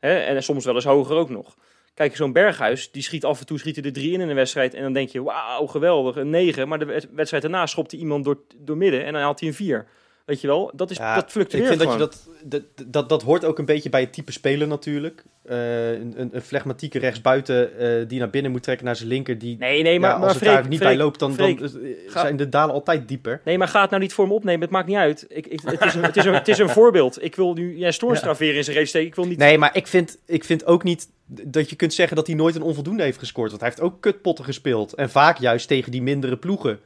Hè? 0.00 0.14
En 0.18 0.42
soms 0.42 0.64
wel 0.64 0.74
eens 0.74 0.84
hoger 0.84 1.16
ook 1.16 1.30
nog. 1.30 1.56
Kijk, 1.94 2.16
zo'n 2.16 2.32
Berghuis, 2.32 2.90
die 2.90 3.02
schiet 3.02 3.24
af 3.24 3.40
en 3.40 3.46
toe 3.46 3.58
schiet 3.58 3.76
er 3.84 3.92
drie 3.92 4.12
in 4.12 4.20
in 4.20 4.28
een 4.28 4.34
wedstrijd. 4.34 4.74
En 4.74 4.82
dan 4.82 4.92
denk 4.92 5.08
je, 5.08 5.22
wauw, 5.22 5.66
geweldig, 5.66 6.16
een 6.16 6.30
9. 6.30 6.68
Maar 6.68 6.78
de 6.78 6.84
wed- 6.84 7.08
wedstrijd 7.12 7.42
daarna 7.42 7.66
schopt 7.66 7.90
hij 7.90 8.00
iemand 8.00 8.24
door, 8.24 8.38
door 8.56 8.76
midden 8.76 9.04
en 9.04 9.12
dan 9.12 9.22
haalt 9.22 9.40
hij 9.40 9.48
een 9.48 9.54
4. 9.54 9.86
Weet 10.24 10.40
je 10.40 10.46
wel, 10.46 10.70
dat, 10.74 10.90
is, 10.90 10.96
Ja, 10.96 11.14
dat 11.14 11.24
Ik 11.24 11.30
fluctueert 11.30 11.66
vind 11.68 11.80
dat, 11.80 11.92
je 11.92 11.98
dat, 11.98 12.28
dat, 12.44 12.62
dat, 12.86 13.08
dat 13.08 13.22
hoort 13.22 13.44
ook 13.44 13.58
een 13.58 13.64
beetje 13.64 13.88
bij 13.90 14.00
het 14.00 14.12
type 14.12 14.32
speler 14.32 14.68
natuurlijk. 14.68 15.24
Eh, 15.44 15.90
een, 15.92 16.14
een, 16.16 16.28
een 16.32 16.42
flegmatieke 16.42 16.98
rechtsbuiten 16.98 17.78
eh, 17.78 18.08
die 18.08 18.18
naar 18.18 18.30
binnen 18.30 18.50
moet 18.50 18.62
trekken 18.62 18.84
naar 18.86 18.96
zijn 18.96 19.08
linker. 19.08 19.38
Die, 19.38 19.56
Nee, 19.58 19.82
nee, 19.82 20.00
maar, 20.00 20.10
ja, 20.10 20.16
maar 20.16 20.24
als 20.26 20.34
het 20.34 20.42
Freek, 20.42 20.54
daar 20.56 20.68
niet 20.68 20.78
Freek, 20.78 20.88
bij 20.96 21.04
loopt, 21.04 21.18
dan, 21.18 21.36
dan 21.36 21.58
eh, 21.58 21.68
ga- 22.06 22.20
zijn 22.20 22.36
de 22.36 22.48
dalen 22.48 22.74
altijd 22.74 23.08
dieper. 23.08 23.40
Nee, 23.44 23.58
maar 23.58 23.68
ga 23.68 23.80
het 23.80 23.90
nou 23.90 24.02
niet 24.02 24.12
voor 24.12 24.26
me 24.26 24.32
opnemen. 24.34 24.60
Het 24.60 24.70
maakt 24.70 24.86
niet 24.86 24.96
uit. 24.96 25.24
Ik, 25.28 25.46
ik, 25.46 25.60
het, 25.64 25.84
is 25.84 25.94
een, 25.94 26.02
het, 26.02 26.16
is 26.16 26.24
een, 26.24 26.34
het 26.34 26.48
is 26.48 26.58
een 26.58 26.68
voorbeeld. 26.70 27.22
Ik 27.24 27.34
wil 27.36 27.52
nu 27.54 27.76
jij 27.76 27.92
Stoornstra 27.92 28.34
weer 28.34 28.54
in 28.54 28.64
zijn 28.64 28.76
race 28.76 28.88
steken. 28.88 29.08
Ik 29.08 29.14
wil 29.14 29.26
niet... 29.26 29.38
Nee, 29.38 29.58
maar 29.58 29.76
ik 29.76 29.86
vind, 29.86 30.18
ik 30.26 30.44
vind 30.44 30.66
ook 30.66 30.82
niet 30.82 31.08
dat 31.26 31.70
je 31.70 31.76
kunt 31.76 31.94
zeggen 31.94 32.16
dat 32.16 32.26
hij 32.26 32.36
nooit 32.36 32.54
een 32.54 32.62
onvoldoende 32.62 33.02
heeft 33.02 33.18
gescoord. 33.18 33.48
Want 33.50 33.60
hij 33.60 33.70
heeft 33.70 33.82
ook 33.82 34.00
kutpotten 34.00 34.44
gespeeld. 34.44 34.94
En 34.94 35.10
vaak 35.10 35.38
juist 35.38 35.68
tegen 35.68 35.90
die 35.90 36.02
mindere 36.02 36.36
ploegen. 36.36 36.80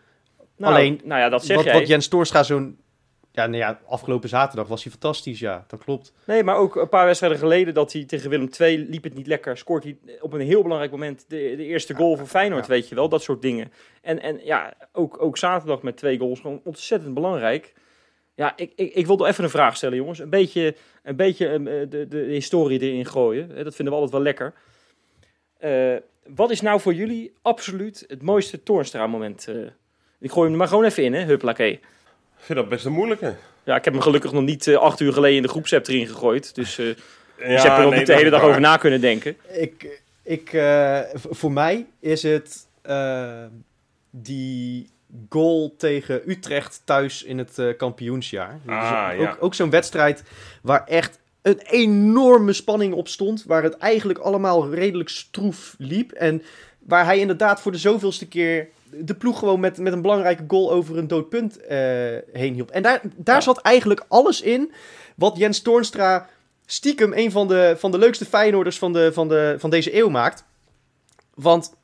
nou, 0.56 0.74
alleen, 0.74 1.00
Nou 1.04 1.20
ja, 1.20 1.28
dat 1.28 1.44
zeg 1.44 1.56
wat, 1.56 1.64
jij. 1.64 1.74
wat 1.74 1.86
Jens 1.88 2.08
Toornstra 2.08 2.42
zo'n... 2.42 2.78
Ja, 3.32 3.46
nou 3.46 3.56
ja, 3.58 3.80
afgelopen 3.86 4.28
zaterdag 4.28 4.68
was 4.68 4.82
hij 4.82 4.92
fantastisch, 4.92 5.38
ja. 5.38 5.64
Dat 5.68 5.84
klopt. 5.84 6.12
Nee, 6.26 6.44
maar 6.44 6.56
ook 6.56 6.76
een 6.76 6.88
paar 6.88 7.06
wedstrijden 7.06 7.38
geleden 7.38 7.74
dat 7.74 7.92
hij 7.92 8.04
tegen 8.04 8.30
Willem 8.30 8.48
II 8.60 8.78
liep 8.88 9.04
het 9.04 9.14
niet 9.14 9.26
lekker. 9.26 9.56
Scoort 9.56 9.84
hij 9.84 9.98
op 10.20 10.32
een 10.32 10.40
heel 10.40 10.62
belangrijk 10.62 10.92
moment 10.92 11.24
de, 11.28 11.54
de 11.56 11.64
eerste 11.64 11.94
goal 11.94 12.16
voor 12.16 12.26
Feyenoord, 12.26 12.66
Ja. 12.66 12.72
weet 12.72 12.88
je 12.88 12.94
wel. 12.94 13.08
Dat 13.08 13.22
soort 13.22 13.42
dingen. 13.42 13.72
En, 14.02 14.22
en 14.22 14.40
ja, 14.44 14.74
ook, 14.92 15.22
ook 15.22 15.38
zaterdag 15.38 15.82
met 15.82 15.96
twee 15.96 16.18
goals, 16.18 16.40
gewoon 16.40 16.60
ontzettend 16.64 17.14
belangrijk. 17.14 17.74
Ja, 18.34 18.52
ik, 18.56 18.72
ik, 18.76 18.94
ik 18.94 19.06
wil 19.06 19.16
nog 19.16 19.26
even 19.26 19.44
een 19.44 19.50
vraag 19.50 19.76
stellen, 19.76 19.96
jongens. 19.96 20.18
Een 20.18 20.30
beetje, 20.30 20.74
een 21.02 21.16
beetje 21.16 21.48
eh, 21.48 21.60
de, 21.90 22.06
de 22.08 22.18
historie 22.18 22.80
erin 22.80 23.06
gooien. 23.06 23.48
Dat 23.64 23.74
vinden 23.74 23.94
we 23.94 24.00
altijd 24.00 24.10
wel 24.10 24.22
lekker. 24.22 24.54
Eh, 25.58 25.96
wat 26.34 26.50
is 26.50 26.60
nou 26.60 26.80
voor 26.80 26.94
jullie 26.94 27.32
absoluut 27.42 28.04
het 28.06 28.22
mooiste 28.22 28.62
Toornstra-moment? 28.62 29.48
eh? 29.48 29.54
ik 30.20 30.30
gooi 30.30 30.42
hem 30.42 30.52
er 30.52 30.58
maar 30.58 30.68
gewoon 30.68 30.84
even 30.84 31.04
in, 31.04 31.14
hè, 31.14 31.24
huppelakee. 31.24 31.80
Ik 32.38 32.44
vind 32.44 32.58
dat 32.58 32.68
best 32.68 32.84
een 32.84 32.92
moeilijke. 32.92 33.34
Ja, 33.64 33.76
ik 33.76 33.84
heb 33.84 33.92
hem 33.94 34.02
gelukkig 34.02 34.32
nog 34.32 34.42
niet 34.42 34.66
eh, 34.66 34.76
acht 34.76 35.00
uur 35.00 35.12
geleden 35.12 35.36
in 35.36 35.42
de 35.42 35.48
groepsapp 35.48 35.86
erin 35.86 36.06
gegooid. 36.06 36.54
Dus... 36.54 36.78
eh, 36.78 36.86
Ja, 36.86 36.94
dus 36.94 37.62
je 37.62 37.68
hebt 37.68 37.76
er 37.76 37.80
nog 37.80 37.88
nee, 37.90 37.98
niet 37.98 38.06
de 38.06 38.14
hele 38.14 38.30
dag 38.30 38.40
waar. 38.40 38.48
over 38.48 38.60
na 38.60 38.76
kunnen 38.76 39.00
denken. 39.00 39.36
Ik, 39.52 40.02
ik, 40.22 40.52
eh, 40.52 41.00
voor 41.14 41.52
mij 41.52 41.86
is 42.00 42.22
het 42.22 42.66
die 44.10 44.90
goal 45.28 45.74
tegen 45.78 46.30
Utrecht 46.30 46.82
thuis 46.84 47.22
in 47.22 47.38
het 47.38 47.62
kampioensjaar. 47.76 48.58
Dus 48.64 48.74
Ah, 48.74 49.10
ook 49.14 49.20
ja. 49.20 49.36
ook 49.40 49.54
zo'n 49.54 49.70
wedstrijd 49.70 50.22
waar 50.62 50.84
echt 50.86 51.18
een 51.42 51.60
enorme 51.64 52.52
spanning 52.52 52.94
op 52.94 53.08
stond. 53.08 53.44
Waar 53.46 53.62
het 53.62 53.76
eigenlijk 53.76 54.18
allemaal 54.18 54.74
redelijk 54.74 55.08
stroef 55.08 55.74
liep. 55.78 56.12
En 56.12 56.42
waar 56.78 57.04
hij 57.04 57.18
inderdaad 57.18 57.60
voor 57.60 57.72
de 57.72 57.78
zoveelste 57.78 58.28
keer 58.28 58.68
de 58.90 59.14
ploeg 59.14 59.38
gewoon 59.38 59.60
met, 59.60 59.78
met 59.78 59.92
een 59.92 60.02
belangrijke 60.02 60.44
goal 60.48 60.70
over 60.72 60.98
een 60.98 61.08
dood 61.08 61.28
punt 61.28 61.60
eh, 61.66 61.78
heen 62.32 62.54
hielp. 62.54 62.70
En 62.70 62.82
daar, 62.82 63.00
daar 63.16 63.34
Ja. 63.34 63.40
zat 63.40 63.60
eigenlijk 63.60 64.04
alles 64.08 64.40
in 64.40 64.72
wat 65.16 65.36
Jens 65.36 65.60
Toornstra 65.60 66.28
stiekem 66.66 67.12
een 67.12 67.30
van 67.30 67.48
de, 67.48 67.74
van 67.78 67.90
de 67.90 67.98
leukste 67.98 68.24
Feyenoorders 68.24 68.78
van, 68.78 68.92
de, 68.92 69.12
van, 69.12 69.28
de, 69.28 69.54
van 69.58 69.70
deze 69.70 69.96
eeuw 69.96 70.08
maakt. 70.08 70.44
Want 71.34 71.74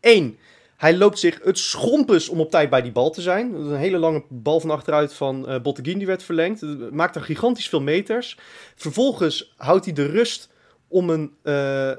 één, 0.00 0.38
hij 0.76 0.96
loopt 0.96 1.18
zich 1.18 1.40
het 1.42 1.58
schompens 1.58 2.28
om 2.28 2.40
op 2.40 2.50
tijd 2.50 2.70
bij 2.70 2.82
die 2.82 2.92
bal 2.92 3.10
te 3.10 3.20
zijn. 3.22 3.54
Een 3.54 3.76
hele 3.76 3.98
lange 3.98 4.22
bal 4.28 4.60
van 4.60 4.70
achteruit 4.70 5.14
van 5.14 5.48
eh 5.48 5.60
Botteguin 5.60 5.98
die 5.98 6.06
werd 6.06 6.22
verlengd. 6.22 6.62
Maakt 6.90 7.16
er 7.16 7.22
gigantisch 7.22 7.68
veel 7.68 7.80
meters. 7.80 8.38
Vervolgens 8.76 9.54
houdt 9.56 9.84
hij 9.84 9.94
de 9.94 10.06
rust 10.06 10.48
om 10.92 11.10
een, 11.10 11.32
eh, 11.42 11.90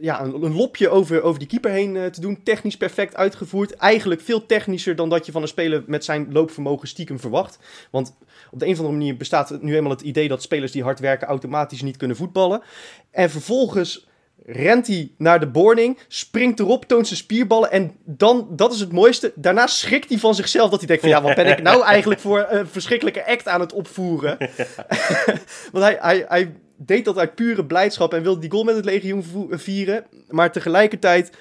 ja, 0.00 0.22
een, 0.22 0.42
een 0.42 0.54
lopje 0.54 0.88
over, 0.88 1.22
over 1.22 1.38
die 1.38 1.48
keeper 1.48 1.70
heen 1.70 1.96
eh, 1.96 2.06
te 2.06 2.20
doen. 2.20 2.42
Technisch 2.42 2.76
perfect 2.76 3.16
uitgevoerd. 3.16 3.74
Eigenlijk 3.74 4.20
veel 4.20 4.46
technischer 4.46 4.96
dan 4.96 5.08
dat 5.08 5.26
je 5.26 5.32
van 5.32 5.42
een 5.42 5.48
speler 5.48 5.82
met 5.86 6.04
zijn 6.04 6.32
loopvermogen 6.32 6.88
stiekem 6.88 7.20
verwacht. 7.20 7.58
Want 7.90 8.16
op 8.50 8.58
de 8.58 8.66
een 8.66 8.72
of 8.72 8.78
andere 8.78 8.96
manier 8.96 9.16
bestaat 9.16 9.62
nu 9.62 9.76
eenmaal 9.76 9.90
het 9.90 10.00
idee 10.00 10.28
dat 10.28 10.42
spelers 10.42 10.72
die 10.72 10.82
hard 10.82 11.00
werken 11.00 11.28
automatisch 11.28 11.82
niet 11.82 11.96
kunnen 11.96 12.16
voetballen. 12.16 12.62
En 13.10 13.30
vervolgens 13.30 14.06
rent 14.46 14.86
hij 14.86 15.10
naar 15.18 15.40
de 15.40 15.46
boarding, 15.46 15.98
springt 16.08 16.60
erop, 16.60 16.84
toont 16.84 17.06
zijn 17.06 17.18
spierballen 17.18 17.70
en 17.70 17.96
dan, 18.04 18.48
dat 18.50 18.72
is 18.72 18.80
het 18.80 18.92
mooiste, 18.92 19.32
daarna 19.34 19.66
schrikt 19.66 20.08
hij 20.08 20.18
van 20.18 20.34
zichzelf 20.34 20.70
dat 20.70 20.78
hij 20.78 20.88
denkt 20.88 21.02
van 21.02 21.12
ja, 21.12 21.22
wat 21.22 21.34
ben 21.34 21.46
ik 21.46 21.62
nou 21.62 21.84
eigenlijk 21.84 22.20
voor 22.20 22.46
een 22.48 22.66
verschrikkelijke 22.66 23.26
act 23.26 23.48
aan 23.48 23.60
het 23.60 23.72
opvoeren. 23.72 24.38
Want 25.72 25.84
hij, 25.84 25.96
hij, 26.00 26.24
hij 26.28 26.54
deed 26.76 27.04
dat 27.04 27.18
uit 27.18 27.34
pure 27.34 27.64
blijdschap 27.64 28.14
en 28.14 28.22
wilde 28.22 28.40
die 28.40 28.50
goal 28.50 28.64
met 28.64 28.76
het 28.76 28.84
legioen 28.84 29.22
vo- 29.24 29.46
vieren, 29.50 30.04
maar 30.28 30.52
tegelijkertijd 30.52 31.36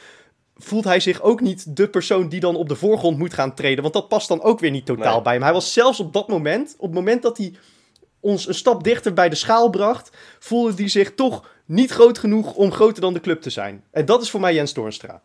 voelt 0.58 0.84
hij 0.84 1.00
zich 1.00 1.22
ook 1.22 1.42
niet 1.42 1.76
de 1.76 1.88
persoon 1.90 2.30
die 2.30 2.40
dan 2.40 2.56
op 2.56 2.70
de 2.70 2.76
voorgrond 2.76 3.18
moet 3.18 3.34
gaan 3.34 3.54
treden. 3.54 3.82
Want 3.82 3.94
dat 3.94 4.08
past 4.08 4.28
dan 4.28 4.42
ook 4.42 4.60
weer 4.60 4.72
niet 4.72 4.86
totaal 4.86 5.14
Nee. 5.14 5.22
bij 5.22 5.34
hem. 5.34 5.42
Hij 5.44 5.54
was 5.54 5.74
zelfs 5.74 6.00
op 6.00 6.14
dat 6.14 6.28
moment, 6.28 6.76
op 6.78 6.86
het 6.86 6.96
moment 6.96 7.22
dat 7.22 7.38
hij 7.38 7.54
ons 8.20 8.48
een 8.48 8.54
stap 8.54 8.84
dichter 8.84 9.14
bij 9.14 9.30
de 9.30 9.36
schaal 9.36 9.70
bracht, 9.70 10.18
voelde 10.40 10.74
hij 10.76 10.88
zich 10.88 11.14
toch 11.16 11.50
niet 11.66 11.92
groot 11.92 12.18
genoeg 12.18 12.54
om 12.54 12.72
groter 12.72 13.02
dan 13.02 13.14
de 13.14 13.20
club 13.20 13.42
te 13.42 13.50
zijn. 13.50 13.84
En 13.92 14.06
dat 14.06 14.22
is 14.22 14.30
voor 14.30 14.40
mij 14.40 14.54
Jens 14.54 14.72
Toornstra. 14.72 15.22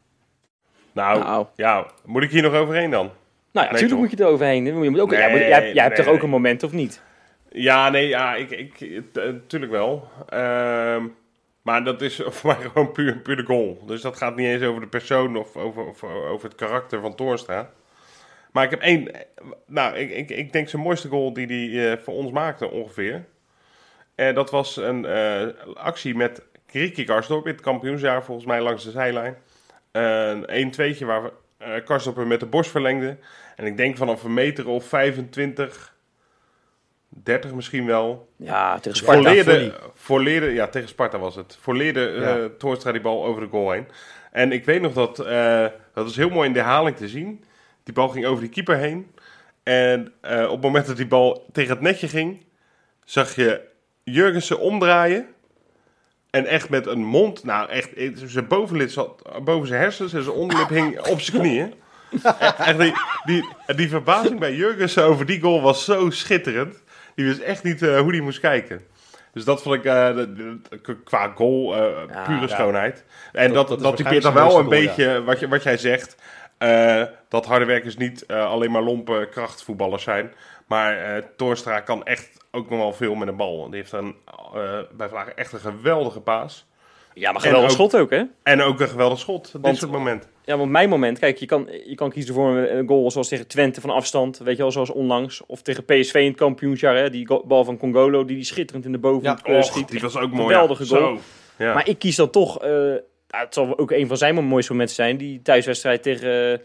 Nou, 0.92 1.18
Nou. 1.18 1.46
ja, 1.56 1.86
moet 2.04 2.22
ik 2.22 2.30
hier 2.30 2.42
nog 2.42 2.54
overheen 2.54 2.90
dan? 2.90 3.10
Nou 3.52 3.66
ja, 3.66 3.72
natuurlijk 3.72 3.90
toch? 3.90 3.98
moet 4.00 4.10
je 4.18 4.24
er 4.24 4.30
overheen. 4.30 4.64
Je 4.64 4.90
moet 4.90 5.00
ook, 5.00 5.10
Nee, 5.10 5.18
jij, 5.20 5.30
moet- 5.30 5.38
jij, 5.40 5.48
jij 5.48 5.82
hebt 5.82 5.96
nee, 5.96 5.96
toch 5.96 6.06
ook 6.06 6.14
nee. 6.14 6.22
een 6.24 6.30
moment, 6.30 6.62
of 6.62 6.72
niet? 6.72 7.00
Ja, 7.52 7.88
nee, 7.88 8.08
ja, 8.08 8.34
ik, 8.34 8.50
ik, 8.50 8.80
eh, 8.80 9.24
natuurlijk 9.24 9.72
wel. 9.72 10.08
Ehm, 10.28 11.06
maar 11.62 11.84
dat 11.84 12.02
is 12.02 12.20
voor 12.26 12.56
mij 12.56 12.68
gewoon 12.68 12.92
puur, 12.92 13.18
puur 13.18 13.36
de 13.36 13.44
goal. 13.44 13.82
Dus 13.86 14.00
dat 14.00 14.16
gaat 14.16 14.36
niet 14.36 14.46
eens 14.46 14.62
over 14.62 14.80
de 14.80 14.86
persoon 14.86 15.36
of 15.36 15.56
over, 15.56 15.86
of 15.86 16.02
over 16.04 16.48
het 16.48 16.58
karakter 16.58 17.00
van 17.00 17.14
Toornstra. 17.14 17.70
Maar 18.52 18.64
ik 18.64 18.70
heb 18.70 18.80
één, 18.80 19.10
nou, 19.66 19.96
ik, 19.96 20.10
ik, 20.10 20.30
ik 20.30 20.52
denk 20.52 20.68
zijn 20.68 20.82
mooiste 20.82 21.08
goal 21.08 21.32
die 21.32 21.46
hij 21.46 21.92
eh, 21.92 21.98
voor 21.98 22.14
ons 22.14 22.30
maakte 22.30 22.70
ongeveer. 22.70 23.24
En 24.14 24.34
dat 24.34 24.50
was 24.50 24.76
een 24.76 25.04
eh, 25.04 25.46
actie 25.74 26.14
met 26.14 26.42
Ricky 26.66 27.04
Karsdorp 27.04 27.46
in 27.46 27.52
het 27.52 27.60
kampioensjaar, 27.60 28.24
volgens 28.24 28.46
mij 28.46 28.60
langs 28.60 28.84
de 28.84 28.90
zijlijn. 28.90 29.36
Een 29.92 30.72
1-2'tje 30.74 31.04
waar 31.04 31.30
eh 31.60 31.84
Karsdorp 31.84 32.16
hem 32.16 32.28
met 32.28 32.40
de 32.40 32.46
borst 32.46 32.70
verlengde. 32.70 33.16
En 33.56 33.66
ik 33.66 33.76
denk 33.76 33.96
vanaf 33.96 34.22
een 34.22 34.34
meter 34.34 34.68
of 34.68 34.84
25, 34.84 35.89
30 37.10 37.52
misschien 37.52 37.86
wel. 37.86 38.28
Ja, 38.36 38.78
tegen 38.78 38.98
Sparta. 38.98 39.22
volley. 39.22 39.42
Volleerde, 39.44 39.78
volleerde, 39.94 40.52
ja, 40.52 40.66
tegen 40.68 40.88
Sparta 40.88 41.18
was 41.18 41.34
het. 41.36 41.58
Volleerde 41.60 42.08
eh 42.08 42.20
Ja. 42.20 42.48
Toornstra 42.58 42.92
die 42.92 43.00
bal 43.00 43.24
over 43.24 43.42
de 43.42 43.48
goal 43.48 43.70
heen. 43.70 43.86
En 44.32 44.52
ik 44.52 44.64
weet 44.64 44.80
nog 44.80 44.92
dat, 44.92 45.18
eh, 45.18 45.66
dat 45.94 46.08
is 46.08 46.16
heel 46.16 46.28
mooi 46.30 46.46
in 46.48 46.52
de 46.52 46.58
herhaling 46.60 46.96
te 46.96 47.08
zien. 47.08 47.44
Die 47.82 47.94
bal 47.94 48.08
ging 48.08 48.26
over 48.26 48.40
die 48.40 48.52
keeper 48.52 48.76
heen. 48.76 49.10
En 49.62 50.12
eh, 50.20 50.44
op 50.44 50.50
het 50.50 50.60
moment 50.62 50.86
dat 50.86 50.96
die 50.96 51.06
bal 51.06 51.46
tegen 51.52 51.70
het 51.70 51.80
netje 51.80 52.08
ging, 52.08 52.44
zag 53.04 53.34
je 53.34 53.60
Jurgensen 54.04 54.58
omdraaien. 54.58 55.26
En 56.30 56.46
echt 56.46 56.68
met 56.68 56.86
een 56.86 57.04
mond, 57.04 57.44
nou 57.44 57.68
echt, 57.68 57.94
eh, 57.94 58.10
zijn 58.14 58.46
bovenlid 58.46 58.92
zat 58.92 59.22
boven 59.44 59.68
zijn 59.68 59.80
hersens 59.80 60.12
en 60.12 60.22
zijn 60.22 60.36
onderlip 60.36 60.68
hing 60.68 61.08
op 61.08 61.20
zijn 61.20 61.40
knieën. 61.42 61.74
echt, 62.22 62.58
echt 62.68 62.78
die, 62.78 62.92
die, 63.24 63.44
die 63.76 63.88
verbazing 63.88 64.38
bij 64.38 64.54
Jurgensen 64.54 65.04
over 65.04 65.26
die 65.26 65.40
goal 65.40 65.62
was 65.62 65.84
zo 65.84 66.10
schitterend. 66.10 66.82
Die 67.14 67.24
wist 67.24 67.40
echt 67.40 67.62
niet 67.62 67.82
eh, 67.82 68.00
hoe 68.00 68.12
die 68.12 68.22
moest 68.22 68.40
kijken. 68.40 68.80
Dus 69.32 69.44
dat 69.44 69.62
vond 69.62 69.74
ik 69.74 69.84
eh, 69.84 70.18
qua 71.04 71.32
goal 71.34 71.76
eh, 71.76 72.08
Ja, 72.08 72.22
pure 72.22 72.40
ja. 72.40 72.46
schoonheid. 72.46 73.04
En 73.32 73.52
dat, 73.52 73.68
dat 73.68 73.80
dat, 73.80 73.96
typeert 73.96 74.22
dan 74.22 74.34
wel 74.34 74.58
een 74.58 74.68
beetje 74.68 75.22
wat, 75.24 75.40
je, 75.40 75.48
wat 75.48 75.62
jij 75.62 75.76
zegt. 75.76 76.16
dat 77.28 77.46
harde 77.46 77.64
werkers 77.64 77.96
niet 77.96 78.26
alleen 78.26 78.70
maar 78.70 78.82
lompe 78.82 79.28
krachtvoetballers 79.30 80.02
zijn. 80.02 80.32
Maar 80.66 81.22
Toornstra 81.36 81.80
kan 81.80 82.04
echt 82.04 82.44
ook 82.50 82.70
nog 82.70 82.78
wel 82.78 82.92
veel 82.92 83.14
met 83.14 83.28
een 83.28 83.36
bal. 83.36 83.70
Die 83.70 83.80
heeft 83.80 83.92
een, 83.92 84.16
bij 84.92 85.08
Vlagen 85.08 85.36
echt 85.36 85.52
een 85.52 85.60
geweldige 85.60 86.20
paas. 86.20 86.69
Ja, 87.14 87.32
maar 87.32 87.40
geweldig 87.40 87.64
ook- 87.70 87.74
schot 87.76 87.96
ook, 87.96 88.10
hè? 88.10 88.22
En 88.42 88.62
ook 88.62 88.80
een 88.80 88.88
geweldig 88.88 89.18
schot. 89.18 89.52
Dit 89.52 89.60
Want- 89.60 89.76
soort 89.78 89.90
moment. 89.92 90.28
Ja, 90.44 90.56
want 90.56 90.70
mijn 90.70 90.88
moment, 90.88 91.18
kijk, 91.18 91.36
je 91.38 91.46
kan, 91.46 91.68
je 91.86 91.94
kan 91.94 92.10
kiezen 92.10 92.34
voor 92.34 92.56
een, 92.56 92.88
goal 92.88 93.10
zoals 93.10 93.28
tegen 93.28 93.46
Twente 93.46 93.80
van 93.80 93.90
afstand, 93.90 94.38
weet 94.38 94.56
je 94.56 94.62
wel, 94.62 94.72
zoals 94.72 94.90
onlangs. 94.90 95.42
Of 95.46 95.62
tegen 95.62 95.84
PSV 95.84 96.14
in 96.14 96.26
het 96.26 96.36
kampioensjaar, 96.36 96.96
hè, 96.96 97.10
die 97.10 97.28
bal 97.44 97.64
van 97.64 97.76
Congolo, 97.76 98.24
die 98.24 98.36
die 98.36 98.44
schitterend 98.44 98.84
in 98.84 98.92
de 98.92 98.98
bovenhoek 98.98 99.38
eh, 99.46 99.56
Och, 99.56 99.64
schiet. 99.64 99.88
die 99.88 100.00
was 100.00 100.16
ook 100.16 100.30
mooi. 100.30 100.52
Geweldige 100.52 100.82
ja. 100.82 100.88
goal. 101.00 101.16
Zo. 101.16 101.22
Ja. 101.64 101.74
Maar 101.74 101.88
ik 101.88 101.98
kies 101.98 102.16
dan 102.16 102.30
toch, 102.30 102.62
eh, 102.62 102.92
het 103.28 103.54
zal 103.54 103.78
ook 103.78 103.90
een 103.90 104.06
van 104.06 104.16
zijn 104.16 104.44
mooiste 104.44 104.72
momenten 104.72 104.94
zijn, 104.96 105.16
die 105.16 105.42
thuiswedstrijd 105.42 106.02
tegen, 106.02 106.52
eh, 106.52 106.58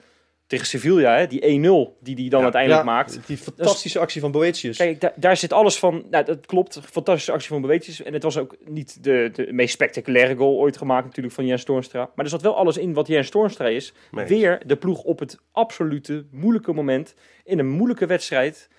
tegen 0.48 0.66
Sevilla, 0.66 1.18
hè, 1.18 1.28
die 1.28 1.42
1-0 1.42 1.98
die 2.00 2.16
hij 2.16 2.28
dan 2.30 2.40
Ja. 2.40 2.44
uiteindelijk 2.44 2.84
Ja, 2.86 2.92
maakt. 2.92 3.20
Die 3.28 3.38
fantastische 3.38 4.00
actie 4.00 4.22
van 4.22 4.32
Boetius. 4.32 4.78
Kijk, 4.78 5.02
daar, 5.02 5.14
daar 5.16 5.38
zit 5.38 5.54
alles 5.54 5.80
van. 5.80 6.06
Nou, 6.10 6.26
dat 6.26 6.46
klopt. 6.46 6.80
Fantastische 6.92 7.32
actie 7.32 7.50
van 7.50 7.62
Boetius. 7.62 8.04
En 8.04 8.14
het 8.14 8.24
was 8.24 8.38
ook 8.38 8.56
niet 8.66 9.04
de, 9.04 9.30
de 9.34 9.54
meest 9.54 9.74
spectaculaire 9.74 10.36
goal 10.36 10.58
ooit 10.58 10.78
gemaakt, 10.78 11.06
natuurlijk, 11.06 11.36
van 11.36 11.46
Jens 11.46 11.64
Toornstra. 11.64 12.10
Maar 12.16 12.26
er 12.26 12.32
zat 12.32 12.42
wel 12.42 12.56
alles 12.58 12.78
in 12.78 12.94
wat 12.94 13.08
Jens 13.08 13.30
Toornstra 13.30 13.68
is. 13.68 13.94
Nee. 14.12 14.26
Weer 14.26 14.62
de 14.66 14.76
ploeg 14.76 15.04
op 15.04 15.20
het 15.20 15.38
absolute 15.52 16.26
moeilijke 16.32 16.74
moment. 16.74 17.16
In 17.44 17.60
een 17.60 17.70
moeilijke 17.70 18.06
wedstrijd. 18.06 18.70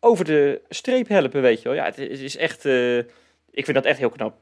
Over 0.00 0.24
de 0.24 0.60
streep 0.68 1.08
helpen, 1.08 1.42
weet 1.42 1.62
je 1.62 1.68
wel. 1.68 1.76
Ja, 1.78 1.84
het 1.84 1.98
is 1.98 2.20
is 2.20 2.36
echt. 2.36 2.64
eh, 2.64 2.96
ik 3.50 3.64
vind 3.64 3.74
dat 3.74 3.84
echt 3.84 3.98
heel 3.98 4.08
knap. 4.10 4.36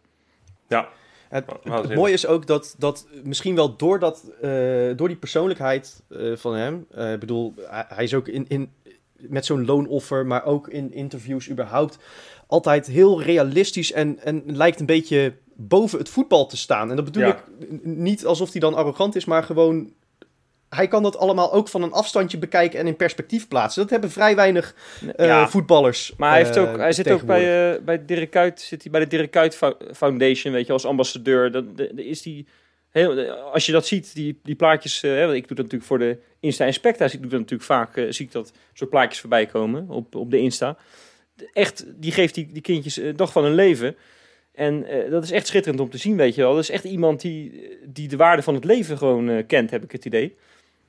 Ja. 0.68 0.88
Het, 1.32 1.94
mooie 1.94 2.12
is 2.12 2.26
ook 2.26 2.46
dat, 2.46 2.74
dat 2.78 3.06
misschien 3.22 3.54
wel 3.54 3.76
door, 3.76 3.98
dat, 3.98 4.30
eh, 4.40 4.50
door 4.96 5.08
die 5.08 5.16
persoonlijkheid 5.16 6.02
eh, 6.08 6.36
van 6.36 6.54
hem. 6.54 6.86
eh, 6.90 7.12
Ik 7.12 7.20
bedoel, 7.20 7.54
hij, 7.56 7.84
hij 7.88 8.04
is 8.04 8.14
ook 8.14 8.28
in, 8.28 8.44
in, 8.48 8.70
met 9.16 9.44
zo'n 9.46 9.64
loonoffer, 9.64 10.26
maar 10.26 10.44
ook 10.44 10.68
in 10.68 10.92
interviews 10.92 11.50
überhaupt. 11.50 11.98
Altijd 12.46 12.86
heel 12.86 13.22
realistisch 13.22 13.92
en, 13.92 14.18
en 14.24 14.42
lijkt 14.46 14.80
een 14.80 14.86
beetje 14.86 15.34
boven 15.54 15.98
het 15.98 16.08
voetbal 16.08 16.46
te 16.46 16.56
staan. 16.56 16.90
En 16.90 16.96
dat 16.96 17.04
bedoel 17.04 17.22
Ja. 17.22 17.36
ik 17.68 17.84
niet 17.84 18.26
alsof 18.26 18.50
hij 18.52 18.60
dan 18.60 18.74
arrogant 18.74 19.16
is, 19.16 19.24
maar 19.24 19.42
gewoon. 19.42 19.92
Hij 20.74 20.88
kan 20.88 21.02
dat 21.02 21.16
allemaal 21.16 21.52
ook 21.52 21.68
van 21.68 21.82
een 21.82 21.92
afstandje 21.92 22.38
bekijken 22.38 22.78
en 22.78 22.86
in 22.86 22.96
perspectief 22.96 23.48
plaatsen. 23.48 23.82
Dat 23.82 23.90
hebben 23.90 24.10
vrij 24.10 24.34
weinig 24.34 24.74
eh, 25.16 25.26
ja, 25.26 25.48
voetballers. 25.48 26.12
maar 26.16 26.30
hij, 26.30 26.38
heeft 26.38 26.56
eh, 26.56 26.62
ook, 26.62 26.76
hij 26.76 26.92
zit 26.92 27.10
ook 27.10 27.22
bij, 27.22 27.72
eh, 27.74 27.82
bij 27.82 28.04
Dirk 28.04 28.30
Kuyt, 28.30 28.60
zit 28.60 28.82
hij 28.82 28.90
bij 28.90 29.00
de 29.00 29.06
Dirk 29.06 29.30
Kuyt 29.30 29.56
Fo- 29.56 29.76
Foundation, 29.94 30.52
weet 30.52 30.66
je, 30.66 30.72
als 30.72 30.84
ambassadeur. 30.84 31.64
Is 31.96 32.22
die 32.22 32.46
heel, 32.90 33.30
als 33.30 33.66
je 33.66 33.72
dat 33.72 33.86
ziet, 33.86 34.14
die, 34.14 34.40
die 34.42 34.54
plaatjes, 34.54 35.02
eh, 35.02 35.22
ik 35.22 35.48
doe 35.48 35.56
dat 35.56 35.56
natuurlijk 35.56 35.84
voor 35.84 35.98
de 35.98 36.18
Insta 36.40 36.64
Inspecta, 36.64 37.04
ik 37.04 37.10
doe 37.12 37.20
dat 37.30 37.40
natuurlijk 37.40 37.62
vaak, 37.62 37.96
eh, 37.96 38.04
zie 38.08 38.26
ik 38.26 38.32
dat 38.32 38.52
soort 38.72 38.90
plaatjes 38.90 39.20
voorbij 39.20 39.46
komen 39.46 39.88
op, 39.88 40.14
op 40.14 40.30
de 40.30 40.38
Insta. 40.38 40.76
Echt, 41.52 41.84
die 41.96 42.12
geeft 42.12 42.34
die, 42.34 42.48
die 42.52 42.62
kindjes 42.62 42.98
eh, 42.98 43.16
dag 43.16 43.32
van 43.32 43.44
hun 43.44 43.54
leven. 43.54 43.96
En 44.54 44.84
eh, 44.86 45.10
dat 45.10 45.24
is 45.24 45.30
echt 45.30 45.46
schitterend 45.46 45.80
om 45.80 45.90
te 45.90 45.98
zien, 45.98 46.16
weet 46.16 46.34
je 46.34 46.42
wel. 46.42 46.52
Dat 46.54 46.62
is 46.62 46.70
echt 46.70 46.84
iemand 46.84 47.20
die, 47.20 47.68
die 47.86 48.08
de 48.08 48.16
waarde 48.16 48.42
van 48.42 48.54
het 48.54 48.64
leven 48.64 48.98
gewoon 48.98 49.28
eh, 49.28 49.46
kent, 49.46 49.70
heb 49.70 49.84
ik 49.84 49.92
het 49.92 50.04
idee. 50.04 50.36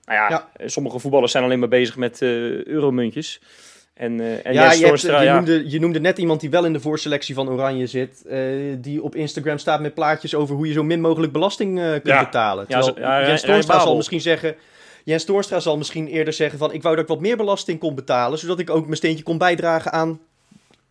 Nou 0.06 0.20
ja, 0.20 0.30
Ja. 0.30 0.48
eh, 0.54 0.68
sommige 0.68 1.00
voetballers 1.00 1.32
zijn 1.32 1.44
alleen 1.44 1.60
maar 1.60 1.68
bezig 1.68 1.96
met 1.98 2.22
eh, 2.22 2.30
euromuntjes. 2.66 3.42
En, 3.94 4.20
eh 4.20 4.46
en 4.46 4.54
ja, 4.54 4.64
Jens 4.64 4.80
je, 4.80 4.86
hebt, 4.86 5.02
je, 5.02 5.12
ja. 5.12 5.36
noemde, 5.36 5.70
je 5.70 5.80
noemde 5.80 6.00
net 6.00 6.18
iemand 6.18 6.40
die 6.40 6.50
wel 6.50 6.66
in 6.66 6.74
de 6.74 6.80
voorselectie 6.80 7.36
van 7.36 7.50
Oranje 7.50 7.88
zit. 7.88 8.26
eh, 8.26 8.40
die 8.78 9.04
op 9.04 9.16
Instagram 9.16 9.58
staat 9.58 9.80
met 9.82 9.94
plaatjes 9.94 10.36
over 10.36 10.56
hoe 10.56 10.68
je 10.68 10.74
zo 10.74 10.84
min 10.84 11.02
mogelijk 11.02 11.32
belasting 11.34 11.80
eh, 11.80 11.90
kunt 11.92 12.06
Ja. 12.08 12.24
betalen. 12.24 12.68
Terwijl 12.68 13.00
ja, 13.00 13.28
Jens 13.28 13.42
Toornstra 13.42 13.80
zal 13.80 13.96
misschien 13.96 14.22
zeggen... 14.22 14.56
Jens 15.04 15.26
Toornstra 15.26 15.60
zal 15.60 15.78
misschien 15.78 16.08
eerder 16.08 16.34
zeggen 16.34 16.60
van... 16.60 16.74
ik 16.74 16.82
wou 16.82 16.96
dat 16.96 17.04
ik 17.04 17.10
wat 17.10 17.20
meer 17.20 17.38
belasting 17.38 17.80
kon 17.80 17.96
betalen... 17.96 18.38
zodat 18.40 18.60
ik 18.60 18.70
ook 18.70 18.84
mijn 18.86 18.96
steentje 18.98 19.24
kon 19.24 19.38
bijdragen 19.38 19.92
aan 19.92 20.20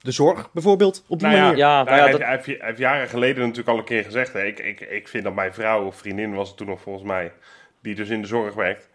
de 0.01 0.11
zorg, 0.11 0.53
bijvoorbeeld. 0.53 1.05
Op 1.09 1.19
die 1.19 1.29
Nou 1.29 1.39
ja, 1.39 1.45
manier. 1.45 1.59
Ja, 1.59 1.83
Nou, 1.83 1.85
nou 1.85 1.97
ja, 1.97 2.03
hij, 2.03 2.13
dat- 2.13 2.21
hij 2.21 2.31
heeft, 2.31 2.47
hij 2.47 2.57
heeft 2.61 2.79
jaren 2.79 3.09
geleden 3.09 3.41
natuurlijk 3.43 3.69
al 3.69 3.79
een 3.79 3.85
keer 3.85 4.05
gezegd. 4.05 4.33
Hè, 4.33 4.45
ik, 4.45 4.59
ik, 4.59 4.81
ik 4.81 5.09
vind 5.09 5.25
dat 5.25 5.35
mijn 5.35 5.55
vrouw 5.55 5.85
of 5.87 5.97
vriendin 5.97 6.35
was 6.35 6.49
het 6.49 6.57
toen 6.57 6.67
nog 6.67 6.81
volgens 6.81 7.05
mij, 7.05 7.33
die 7.83 7.95
dus 7.95 8.09
in 8.09 8.21
de 8.21 8.27
zorg 8.29 8.55
werkt. 8.55 8.89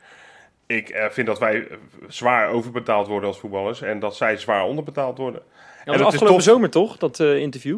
Ik 0.68 0.90
eh, 0.90 1.10
vind 1.10 1.28
dat 1.28 1.40
wij 1.40 1.68
eh, 1.68 1.78
zwaar 2.08 2.50
overbetaald 2.50 3.08
worden 3.08 3.30
als 3.30 3.40
voetballers 3.40 3.82
en 3.82 4.00
dat 4.00 4.16
zij 4.16 4.38
zwaar 4.38 4.64
onderbetaald 4.64 5.18
worden. 5.18 5.42
Ja, 5.46 5.58
En 5.86 5.86
dat 5.86 5.96
is 6.00 6.06
afgelopen 6.06 6.34
tof. 6.36 6.44
zomer 6.46 6.70
toch, 6.70 6.98
dat 6.98 7.20
eh, 7.20 7.38
interview? 7.38 7.78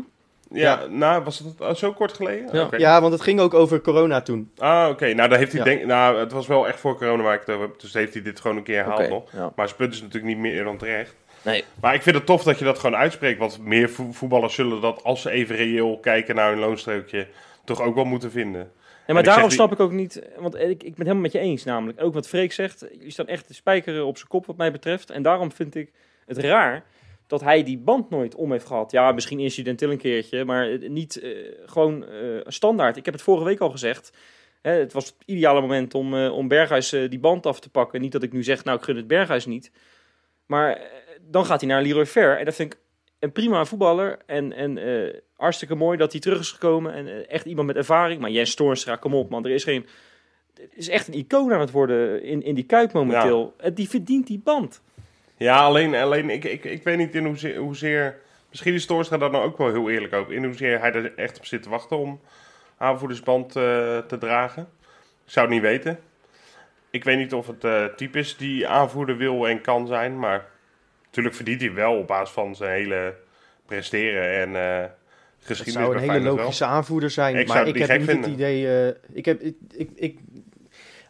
Ja, 0.51 0.79
Ja. 0.81 0.85
nou 0.87 1.23
was 1.23 1.39
het 1.39 1.61
uh, 1.61 1.73
zo 1.73 1.93
kort 1.93 2.13
geleden? 2.13 2.49
Ja. 2.55 2.63
Oké. 2.63 2.75
Ja, 2.77 3.01
want 3.01 3.13
het 3.13 3.21
ging 3.21 3.39
ook 3.39 3.53
over 3.53 3.81
corona 3.81 4.21
toen. 4.21 4.51
Ah, 4.57 4.89
oké. 4.89 5.13
Nou, 5.13 5.29
daar 5.29 5.37
heeft 5.37 5.51
hij 5.51 5.59
Ja. 5.61 5.65
denk, 5.65 5.85
nou, 5.85 6.19
het 6.19 6.31
was 6.31 6.47
wel 6.47 6.67
echt 6.67 6.79
voor 6.79 6.97
corona 6.97 7.23
waar 7.23 7.33
ik 7.33 7.39
het 7.45 7.55
over. 7.55 7.69
Dus 7.77 7.93
heeft 7.93 8.13
hij 8.13 8.21
dit 8.23 8.39
gewoon 8.39 8.57
een 8.57 8.63
keer 8.63 8.75
herhaald 8.75 8.99
Oké, 8.99 9.09
nog. 9.09 9.31
ja. 9.31 9.51
Maar 9.55 9.65
zijn 9.67 9.77
punt 9.79 9.93
is 9.93 10.01
natuurlijk 10.01 10.33
niet 10.33 10.41
meer 10.41 10.63
dan 10.63 10.77
terecht. 10.77 11.15
Nee. 11.41 11.63
Maar 11.81 11.93
ik 11.93 12.01
vind 12.01 12.15
het 12.15 12.25
tof 12.25 12.43
dat 12.43 12.59
je 12.59 12.65
dat 12.65 12.79
gewoon 12.79 12.95
uitspreekt. 12.95 13.39
Want 13.39 13.59
meer 13.65 13.89
vo- 13.89 14.11
voetballers 14.11 14.53
zullen 14.55 14.81
dat 14.81 15.03
als 15.03 15.21
ze 15.21 15.29
even 15.29 15.55
reëel 15.55 15.97
kijken 16.01 16.35
naar 16.35 16.49
hun 16.49 16.59
loonstrookje 16.59 17.27
toch 17.63 17.81
ook 17.81 17.95
wel 17.95 18.05
moeten 18.05 18.31
vinden. 18.31 18.71
En 19.09 19.15
maar 19.15 19.23
ik 19.23 19.29
daarom 19.29 19.49
snap 19.49 19.71
ik 19.71 19.79
ook 19.79 19.91
niet, 19.91 20.21
want 20.37 20.55
ik, 20.55 20.83
ik 20.83 20.95
ben 20.95 21.05
helemaal 21.05 21.21
met 21.21 21.31
je 21.31 21.39
eens 21.39 21.63
namelijk. 21.63 22.01
Ook 22.01 22.13
wat 22.13 22.27
Freek 22.27 22.51
zegt, 22.51 22.85
je 22.99 23.09
staat 23.09 23.27
echt 23.27 23.47
de 23.47 23.53
spijker 23.53 24.03
op 24.03 24.17
zijn 24.17 24.29
kop 24.29 24.45
wat 24.45 24.57
mij 24.57 24.71
betreft. 24.71 25.09
En 25.09 25.21
daarom 25.21 25.51
vind 25.51 25.75
ik 25.75 25.91
het 26.25 26.37
raar 26.37 26.83
dat 27.27 27.41
hij 27.41 27.63
die 27.63 27.77
band 27.77 28.09
nooit 28.09 28.35
om 28.35 28.51
heeft 28.51 28.65
gehad. 28.65 28.91
Ja, 28.91 29.11
misschien 29.11 29.39
incidenteel 29.39 29.91
een 29.91 29.97
keertje, 29.97 30.45
maar 30.45 30.89
niet 30.89 31.19
eh, 31.19 31.31
gewoon 31.65 32.05
eh, 32.05 32.39
standaard. 32.45 32.97
Ik 32.97 33.05
heb 33.05 33.13
het 33.13 33.23
vorige 33.23 33.45
week 33.45 33.59
al 33.59 33.69
gezegd. 33.69 34.17
Hè, 34.61 34.71
het 34.71 34.93
was 34.93 35.05
het 35.05 35.15
ideale 35.25 35.61
moment 35.61 35.95
om, 35.95 36.15
eh, 36.15 36.33
om 36.33 36.47
Berghuis 36.47 36.89
die 36.89 37.19
band 37.19 37.45
af 37.45 37.59
te 37.59 37.69
pakken. 37.69 38.01
Niet 38.01 38.11
dat 38.11 38.23
ik 38.23 38.33
nu 38.33 38.43
zeg, 38.43 38.63
nou 38.63 38.77
ik 38.77 38.83
gun 38.83 38.95
het 38.95 39.07
Berghuis 39.07 39.45
niet. 39.45 39.71
Maar 40.45 40.81
dan 41.21 41.45
gaat 41.45 41.61
hij 41.61 41.69
naar 41.69 41.81
Leroy 41.81 42.05
Fer. 42.05 42.37
En 42.37 42.45
dat 42.45 42.55
vind 42.55 42.73
ik 42.73 42.79
een 43.19 43.31
prima 43.31 43.65
voetballer. 43.65 44.19
En, 44.25 44.53
en 44.53 44.77
hartstikke 45.39 45.75
mooi 45.75 45.97
dat 45.97 46.11
hij 46.11 46.21
terug 46.21 46.39
is 46.39 46.51
gekomen. 46.51 46.93
En 46.93 47.07
eh, 47.07 47.33
echt 47.33 47.45
iemand 47.45 47.67
met 47.67 47.75
ervaring. 47.75 48.21
Maar 48.21 48.29
Jens 48.29 48.55
Toornstra, 48.55 48.95
kom 48.95 49.13
op 49.13 49.29
man. 49.29 49.45
Er 49.45 49.51
is 49.51 49.63
geen... 49.63 49.85
Het 50.53 50.73
is 50.75 50.89
echt 50.89 51.07
een 51.07 51.13
icoon 51.13 51.53
aan 51.53 51.59
het 51.59 51.71
worden 51.71 52.23
in, 52.23 52.43
in 52.43 52.55
die 52.55 52.63
Kuip 52.63 52.91
momenteel. 52.91 53.53
En 53.57 53.73
die 53.73 53.89
verdient 53.89 54.27
die 54.27 54.41
band. 54.43 54.81
Ja, 55.37 55.57
alleen, 55.57 55.95
alleen 55.95 56.29
ik, 56.29 56.43
ik, 56.43 56.63
ik 56.63 56.83
weet 56.83 56.97
niet 56.97 57.15
in 57.15 57.25
hoezeer, 57.25 57.57
hoezeer... 57.57 58.19
Misschien 58.49 58.73
is 58.73 58.85
Toornstra 58.85 59.17
daar 59.17 59.31
nou 59.31 59.43
ook 59.43 59.57
wel 59.57 59.71
heel 59.71 59.89
eerlijk 59.89 60.13
over. 60.13 60.33
In 60.33 60.43
hoezeer 60.43 60.79
hij 60.79 60.93
er 60.93 61.15
echt 61.15 61.37
op 61.37 61.45
zit 61.45 61.63
te 61.63 61.69
wachten 61.69 61.97
om 61.97 62.21
aanvoerdersband 62.77 63.55
eh, 63.55 63.97
te 63.97 64.17
dragen. 64.19 64.69
Ik 65.25 65.31
zou 65.31 65.45
het 65.45 65.55
niet 65.55 65.63
weten. 65.63 65.99
Ik 66.89 67.03
weet 67.03 67.17
niet 67.17 67.33
of 67.33 67.47
het 67.47 67.63
eh, 67.63 67.85
type 67.85 68.19
is 68.19 68.37
die 68.37 68.67
aanvoerder 68.67 69.17
wil 69.17 69.47
en 69.47 69.61
kan 69.61 69.87
zijn. 69.87 70.19
Maar 70.19 70.45
natuurlijk 71.05 71.35
verdient 71.35 71.61
hij 71.61 71.73
wel 71.73 71.97
op 71.97 72.07
basis 72.07 72.33
van 72.33 72.55
zijn 72.55 72.71
hele 72.71 73.15
presteren 73.65 74.55
en 74.55 74.55
eh 75.41 75.47
Het 75.47 75.57
geschiedenis 75.57 75.87
zou 75.89 76.03
een 76.03 76.09
hele 76.11 76.23
wel. 76.23 76.35
logische 76.35 76.65
aanvoerder 76.65 77.09
zijn. 77.09 77.35
Ik 77.35 77.47
maar 77.47 77.57
het 77.65 77.75
ik 77.75 77.85
heb 77.85 77.99
niet 77.99 78.07
het 78.09 78.25
idee. 78.25 78.87
eh, 78.87 78.95
ik 79.13 79.25
heb, 79.25 79.41
ik, 79.41 79.55
ik, 79.71 79.89
ik- 79.95 80.19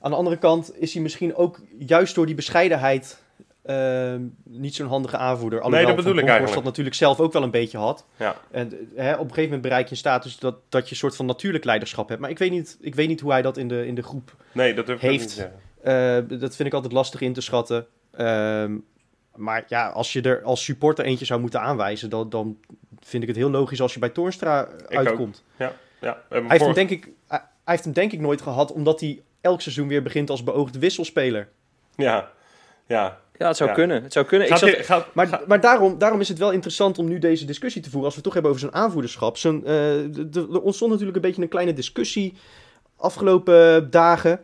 aan 0.01 0.11
de 0.11 0.17
andere 0.17 0.37
kant 0.37 0.71
is 0.79 0.93
hij 0.93 1.01
misschien 1.01 1.35
ook 1.35 1.59
juist 1.77 2.15
door 2.15 2.25
die 2.25 2.35
bescheidenheid 2.35 3.21
eh, 3.61 4.15
niet 4.43 4.75
zo'n 4.75 4.87
handige 4.87 5.17
aanvoerder. 5.17 5.61
Alhoewel 5.61 5.87
dat 5.87 5.95
bedoel 5.95 6.17
ik 6.17 6.25
eigenlijk. 6.25 6.53
dat 6.53 6.63
natuurlijk 6.63 6.95
zelf 6.95 7.19
ook 7.19 7.33
wel 7.33 7.43
een 7.43 7.51
beetje 7.51 7.77
had. 7.77 8.05
Ja. 8.17 8.35
En 8.51 8.71
eh, 8.95 9.03
hè, 9.03 9.11
op 9.13 9.19
een 9.19 9.27
gegeven 9.27 9.43
moment 9.43 9.61
bereik 9.61 9.85
je 9.85 9.91
een 9.91 9.97
status 9.97 10.37
dat, 10.39 10.55
dat 10.69 10.85
je 10.85 10.91
een 10.91 10.97
soort 10.97 11.15
van 11.15 11.25
natuurlijk 11.25 11.63
leiderschap 11.63 12.09
hebt. 12.09 12.21
Maar 12.21 12.29
ik 12.29 12.37
weet 12.37 12.51
niet, 12.51 12.77
ik 12.81 12.95
weet 12.95 13.07
niet 13.07 13.19
hoe 13.19 13.31
hij 13.31 13.41
dat 13.41 13.57
in 13.57 13.67
de, 13.67 13.85
in 13.87 13.95
de 13.95 14.03
groep. 14.03 14.35
Nee, 14.51 14.73
dat 14.73 14.85
durf 14.85 14.97
ik 14.97 15.03
ook 15.05 15.11
Heeft. 15.11 15.37
niet 15.37 15.49
eh, 15.83 16.39
dat 16.39 16.55
vind 16.55 16.67
ik 16.67 16.73
altijd 16.73 16.93
lastig 16.93 17.21
in 17.21 17.33
te 17.33 17.41
schatten. 17.41 17.85
Ehm, 18.11 18.77
maar 19.35 19.63
ja, 19.67 19.87
als 19.89 20.13
je 20.13 20.21
er 20.21 20.43
als 20.43 20.63
supporter 20.63 21.05
eentje 21.05 21.25
zou 21.25 21.39
moeten 21.41 21.61
aanwijzen, 21.61 22.09
dan, 22.09 22.29
dan 22.29 22.57
vind 23.05 23.21
ik 23.23 23.29
het 23.29 23.37
heel 23.37 23.49
logisch 23.49 23.81
als 23.81 23.93
je 23.93 23.99
bij 23.99 24.09
Toornstra 24.09 24.61
ook. 24.83 24.95
uitkomt. 24.95 25.43
Ja, 25.57 25.73
hebben 26.01 26.17
Hij 26.29 26.47
heeft, 26.49 26.63
hem 26.65 26.73
denk 26.73 26.89
ik, 26.89 27.03
hij 27.27 27.39
hij 27.63 27.73
heeft 27.77 27.83
hem 27.83 27.93
denk 27.93 28.11
ik 28.11 28.19
nooit 28.19 28.41
gehad, 28.41 28.71
omdat 28.71 28.99
hij 28.99 29.21
elk 29.41 29.61
seizoen 29.61 29.87
weer 29.87 30.03
begint 30.03 30.29
als 30.29 30.43
beoogde 30.43 30.79
wisselspeler. 30.79 31.47
Ja, 31.95 32.31
ja. 32.85 33.17
Ja, 33.37 33.47
het 33.47 33.57
zou 33.57 33.69
Ja. 33.69 33.75
kunnen. 33.75 34.03
Het 34.03 34.13
zou 34.13 34.25
kunnen. 34.25 34.47
Ik 34.49 34.55
zat, 34.55 34.69
gaat- 34.69 35.13
Maar, 35.13 35.41
maar 35.47 35.59
daarom, 35.61 35.97
daarom 35.97 36.19
is 36.19 36.27
het 36.29 36.37
wel 36.37 36.51
interessant 36.51 36.97
om 36.97 37.07
nu 37.07 37.19
deze 37.19 37.45
discussie 37.45 37.81
te 37.81 37.89
voeren. 37.89 38.05
Als 38.05 38.15
we 38.15 38.21
het 38.21 38.33
toch 38.33 38.33
hebben 38.43 38.51
over 38.51 38.69
zijn 38.69 38.83
aanvoederschap. 38.83 39.37
Zo'n, 39.37 39.65
eh, 39.65 40.35
er 40.35 40.61
ontstond 40.61 40.91
natuurlijk 40.91 41.15
een 41.17 41.23
beetje 41.23 41.41
een 41.41 41.47
kleine 41.47 41.73
discussie 41.73 42.33
afgelopen 42.97 43.89
dagen. 43.91 44.39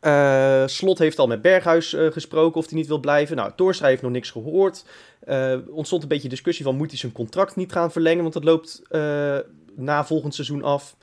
Eh, 0.00 0.66
Slot 0.66 0.98
heeft 0.98 1.18
al 1.18 1.26
met 1.26 1.42
Berghuis 1.42 1.94
eh, 1.94 2.06
gesproken 2.06 2.60
of 2.60 2.68
hij 2.68 2.78
niet 2.78 2.86
wil 2.86 2.98
blijven. 2.98 3.36
Nou, 3.36 3.52
Torstra 3.56 3.86
heeft 3.86 4.02
nog 4.02 4.10
niks 4.10 4.30
gehoord. 4.30 4.84
Eh 5.20 5.56
ontstond 5.68 6.02
een 6.02 6.08
beetje 6.08 6.28
discussie 6.28 6.64
van 6.64 6.76
moet 6.76 6.88
hij 6.90 6.98
zijn 6.98 7.12
contract 7.12 7.56
niet 7.56 7.72
gaan 7.72 7.92
verlengen, 7.92 8.22
want 8.22 8.34
dat 8.34 8.44
loopt 8.44 8.82
eh, 8.88 9.38
na 9.74 10.04
volgend 10.04 10.34
seizoen 10.34 10.62
af. 10.62 10.96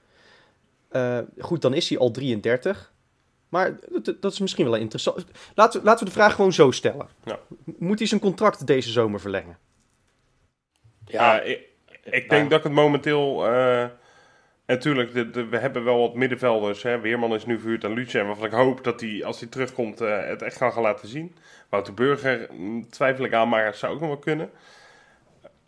Eh, 0.89 1.19
goed, 1.39 1.61
dan 1.61 1.73
is 1.73 1.89
hij 1.89 1.97
al 1.97 2.11
33. 2.11 2.93
Maar 3.49 3.79
dat, 4.03 4.21
dat 4.21 4.31
is 4.31 4.39
misschien 4.39 4.65
wel 4.65 4.75
interessant. 4.75 5.25
Laten 5.55 5.79
we, 5.79 5.85
laten 5.85 5.99
we 5.99 6.11
de 6.11 6.17
vraag 6.17 6.35
gewoon 6.35 6.53
zo 6.53 6.71
stellen. 6.71 7.07
Ja. 7.23 7.39
Moet 7.63 7.99
hij 7.99 8.07
zijn 8.07 8.21
contract 8.21 8.67
deze 8.67 8.91
zomer 8.91 9.19
verlengen? 9.19 9.57
Ja, 11.05 11.41
ik, 11.41 11.67
ik 12.03 12.29
denk 12.29 12.49
dat 12.49 12.59
ik 12.59 12.65
het 12.65 12.73
momenteel... 12.73 13.45
en 14.67 14.79
de, 14.79 15.29
de- 15.29 15.47
we 15.47 15.57
hebben 15.57 15.83
wel 15.83 15.99
wat 15.99 16.15
middenvelders. 16.15 16.83
Hè. 16.83 16.99
Weerman 16.99 17.33
is 17.33 17.45
nu 17.45 17.59
verhuurd 17.59 17.85
aan 17.85 17.93
Lucien. 17.93 18.25
Waarvan 18.25 18.45
ik 18.45 18.51
hoop 18.51 18.83
dat 18.83 19.01
hij, 19.01 19.25
als 19.25 19.39
hij 19.39 19.49
terugkomt, 19.49 20.01
eh, 20.01 20.27
het 20.27 20.41
echt 20.41 20.57
kan 20.57 20.71
gaan 20.73 20.81
laten 20.81 21.07
zien. 21.07 21.35
Wouter 21.69 21.93
Burger 21.93 22.47
mm, 22.51 22.89
twijfel 22.89 23.25
ik 23.25 23.33
aan, 23.33 23.49
maar 23.49 23.65
het 23.65 23.75
zou 23.75 23.93
ook 23.93 23.99
nog 23.99 24.09
wel 24.09 24.17
kunnen. 24.17 24.51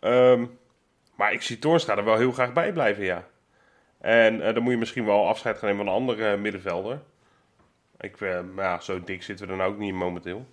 Ehm, 0.00 0.44
maar 1.16 1.32
ik 1.32 1.42
zie 1.42 1.58
Toornstra 1.58 1.96
er 1.96 2.04
wel 2.04 2.16
heel 2.16 2.32
graag 2.32 2.52
bij 2.52 2.72
blijven, 2.72 3.04
ja. 3.04 3.26
En 4.00 4.46
eh, 4.46 4.54
dan 4.54 4.62
moet 4.62 4.72
je 4.72 4.78
misschien 4.78 5.04
wel 5.04 5.28
afscheid 5.28 5.58
gaan 5.58 5.68
nemen 5.68 5.84
van 5.84 5.94
een 5.94 6.00
andere 6.00 6.36
middenvelder. 6.36 7.00
Ik, 8.00 8.20
eh, 8.20 8.40
maar 8.54 8.64
ja, 8.64 8.80
zo 8.80 9.04
dik 9.04 9.22
zitten 9.22 9.48
we 9.48 9.56
dan 9.56 9.66
ook 9.66 9.78
niet 9.78 9.94
momenteel. 9.94 10.46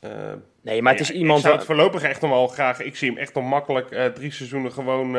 Eh, 0.00 0.32
nee, 0.60 0.82
maar 0.82 0.92
het 0.92 1.00
is 1.00 1.08
ja, 1.08 1.14
iemand... 1.14 1.38
Ik 1.38 1.44
zou 1.44 1.56
het 1.56 1.66
voorlopig 1.66 2.02
echt 2.02 2.20
nog 2.20 2.30
wel 2.30 2.48
graag... 2.48 2.80
Ik 2.80 2.96
zie 2.96 3.08
hem 3.10 3.18
echt 3.18 3.34
nog 3.34 3.44
makkelijk 3.44 4.14
drie 4.14 4.32
seizoenen 4.32 4.72
gewoon 4.72 5.16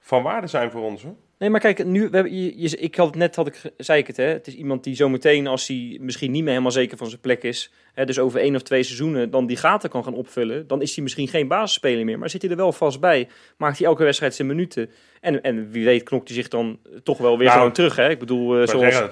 van 0.00 0.22
waarde 0.22 0.46
zijn 0.46 0.70
voor 0.70 0.82
ons. 0.82 1.02
Hoor. 1.02 1.14
Nee, 1.38 1.50
maar 1.50 1.60
kijk, 1.60 1.84
nu, 1.84 2.08
we 2.08 2.14
hebben, 2.16 2.34
je, 2.34 2.60
je- 2.60 2.76
ik 2.76 2.94
had 2.94 3.06
het 3.06 3.16
net, 3.16 3.36
had 3.36 3.46
ik, 3.46 3.60
zei 3.76 3.98
ik 4.00 4.06
het, 4.06 4.16
hè. 4.16 4.24
Het 4.24 4.46
is 4.46 4.54
iemand 4.54 4.84
die 4.84 4.94
zometeen, 4.94 5.46
als 5.46 5.66
hij 5.68 5.98
misschien 6.00 6.30
niet 6.30 6.40
meer 6.42 6.50
helemaal 6.50 6.72
zeker 6.72 6.96
van 6.96 7.08
zijn 7.08 7.20
plek 7.20 7.42
is, 7.42 7.72
hè, 7.94 8.04
dus 8.04 8.18
over 8.18 8.40
één 8.40 8.54
of 8.54 8.62
twee 8.62 8.82
seizoenen, 8.82 9.30
dan 9.30 9.46
die 9.46 9.56
gaten 9.56 9.90
kan 9.90 10.04
gaan 10.04 10.14
opvullen, 10.14 10.66
dan 10.66 10.82
is 10.82 10.94
hij 10.94 11.02
misschien 11.02 11.28
geen 11.28 11.48
basisspeler 11.48 12.04
meer, 12.04 12.18
maar 12.18 12.30
zit 12.30 12.42
hij 12.42 12.50
er 12.50 12.56
wel 12.56 12.72
vast 12.72 13.00
bij, 13.00 13.28
maakt 13.56 13.78
hij 13.78 13.86
elke 13.86 14.04
wedstrijd 14.04 14.34
zijn 14.34 14.48
minuten. 14.48 14.90
En, 15.20 15.42
en 15.42 15.70
wie 15.70 15.84
weet 15.84 16.02
knokt 16.02 16.28
hij 16.28 16.36
zich 16.36 16.48
dan 16.48 16.78
toch 17.02 17.18
wel 17.18 17.36
weer 17.38 17.46
Nou, 17.46 17.58
gewoon 17.58 17.72
terug, 17.72 17.96
hè. 17.96 18.10
Ik 18.10 18.18
bedoel, 18.18 18.54
Maar 18.54 18.68
zoals... 18.68 19.02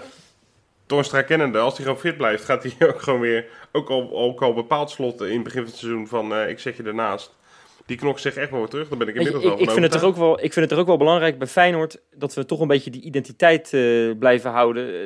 Toornstra 0.87 1.23
kennende, 1.23 1.59
als 1.59 1.75
hij 1.77 1.85
gewoon 1.85 2.01
fit 2.01 2.16
blijft, 2.16 2.45
gaat 2.45 2.62
hij 2.62 2.89
ook 2.89 3.03
gewoon 3.03 3.20
weer... 3.20 3.47
Ook 3.73 3.91
al, 3.91 4.11
ook 4.12 4.43
al 4.43 4.55
bepaald 4.55 4.91
slot 4.91 5.20
in 5.20 5.33
het 5.35 5.43
begin 5.43 5.61
van 5.62 5.70
het 5.70 5.79
seizoen 5.79 6.07
van 6.09 6.35
eh, 6.35 6.49
ik 6.49 6.59
zet 6.59 6.77
je 6.77 6.83
ernaast. 6.83 7.35
Die 7.87 7.97
knokt 7.97 8.20
zich 8.20 8.35
echt 8.35 8.51
wel 8.51 8.59
weer 8.61 8.68
terug. 8.68 8.89
Daar 8.89 8.99
ben 8.99 9.09
ik 9.09 9.14
inmiddels 9.14 9.43
ik, 9.45 9.49
wel 9.51 9.59
ik, 9.59 9.64
van 9.64 9.74
vind 9.74 9.85
het 9.93 9.95
er 9.95 10.07
overtuigd. 10.07 10.30
ook 10.30 10.37
wel, 10.37 10.45
ik 10.45 10.53
vind 10.53 10.64
het 10.64 10.74
er 10.74 10.78
ook 10.80 10.87
wel 10.87 10.97
belangrijk 10.97 11.39
bij 11.39 11.47
Feyenoord 11.47 12.01
dat 12.14 12.35
we 12.35 12.45
toch 12.45 12.61
een 12.61 12.66
beetje 12.68 12.91
die 12.91 13.03
identiteit 13.03 13.72
eh, 13.72 14.11
blijven 14.18 14.51
houden. 14.51 14.87
Eh, 14.95 15.01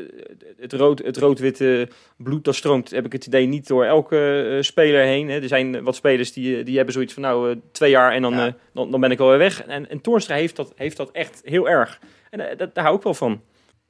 het 0.58 0.72
rood- 0.72 1.02
het 1.04 1.16
rood-witte 1.16 1.88
bloed 2.16 2.44
dat 2.44 2.54
stroomt, 2.54 2.90
heb 2.90 3.04
ik 3.04 3.12
het 3.12 3.26
idee, 3.26 3.46
niet 3.46 3.68
door 3.68 3.84
elke 3.84 4.46
eh, 4.56 4.62
speler 4.62 5.02
heen. 5.04 5.28
Hè. 5.28 5.40
Er 5.40 5.48
zijn 5.48 5.82
wat 5.84 5.94
spelers 5.96 6.32
die, 6.32 6.62
die 6.62 6.76
hebben 6.76 6.94
zoiets 6.94 7.12
van 7.12 7.22
nou 7.22 7.60
twee 7.72 7.90
jaar 7.90 8.12
en 8.12 8.22
dan, 8.22 8.32
Ja. 8.34 8.56
dan, 8.74 8.90
dan 8.90 9.00
ben 9.00 9.10
ik 9.10 9.20
alweer 9.20 9.38
weg. 9.38 9.62
En, 9.66 9.90
en 9.90 10.00
Toornstra 10.00 10.34
heeft 10.34 10.56
dat, 10.56 10.72
heeft 10.76 10.96
dat 10.96 11.10
echt 11.10 11.40
heel 11.44 11.68
erg. 11.68 11.98
En 12.30 12.56
dat, 12.56 12.74
daar 12.74 12.84
hou 12.84 12.96
ik 12.96 13.02
wel 13.02 13.14
van. 13.14 13.42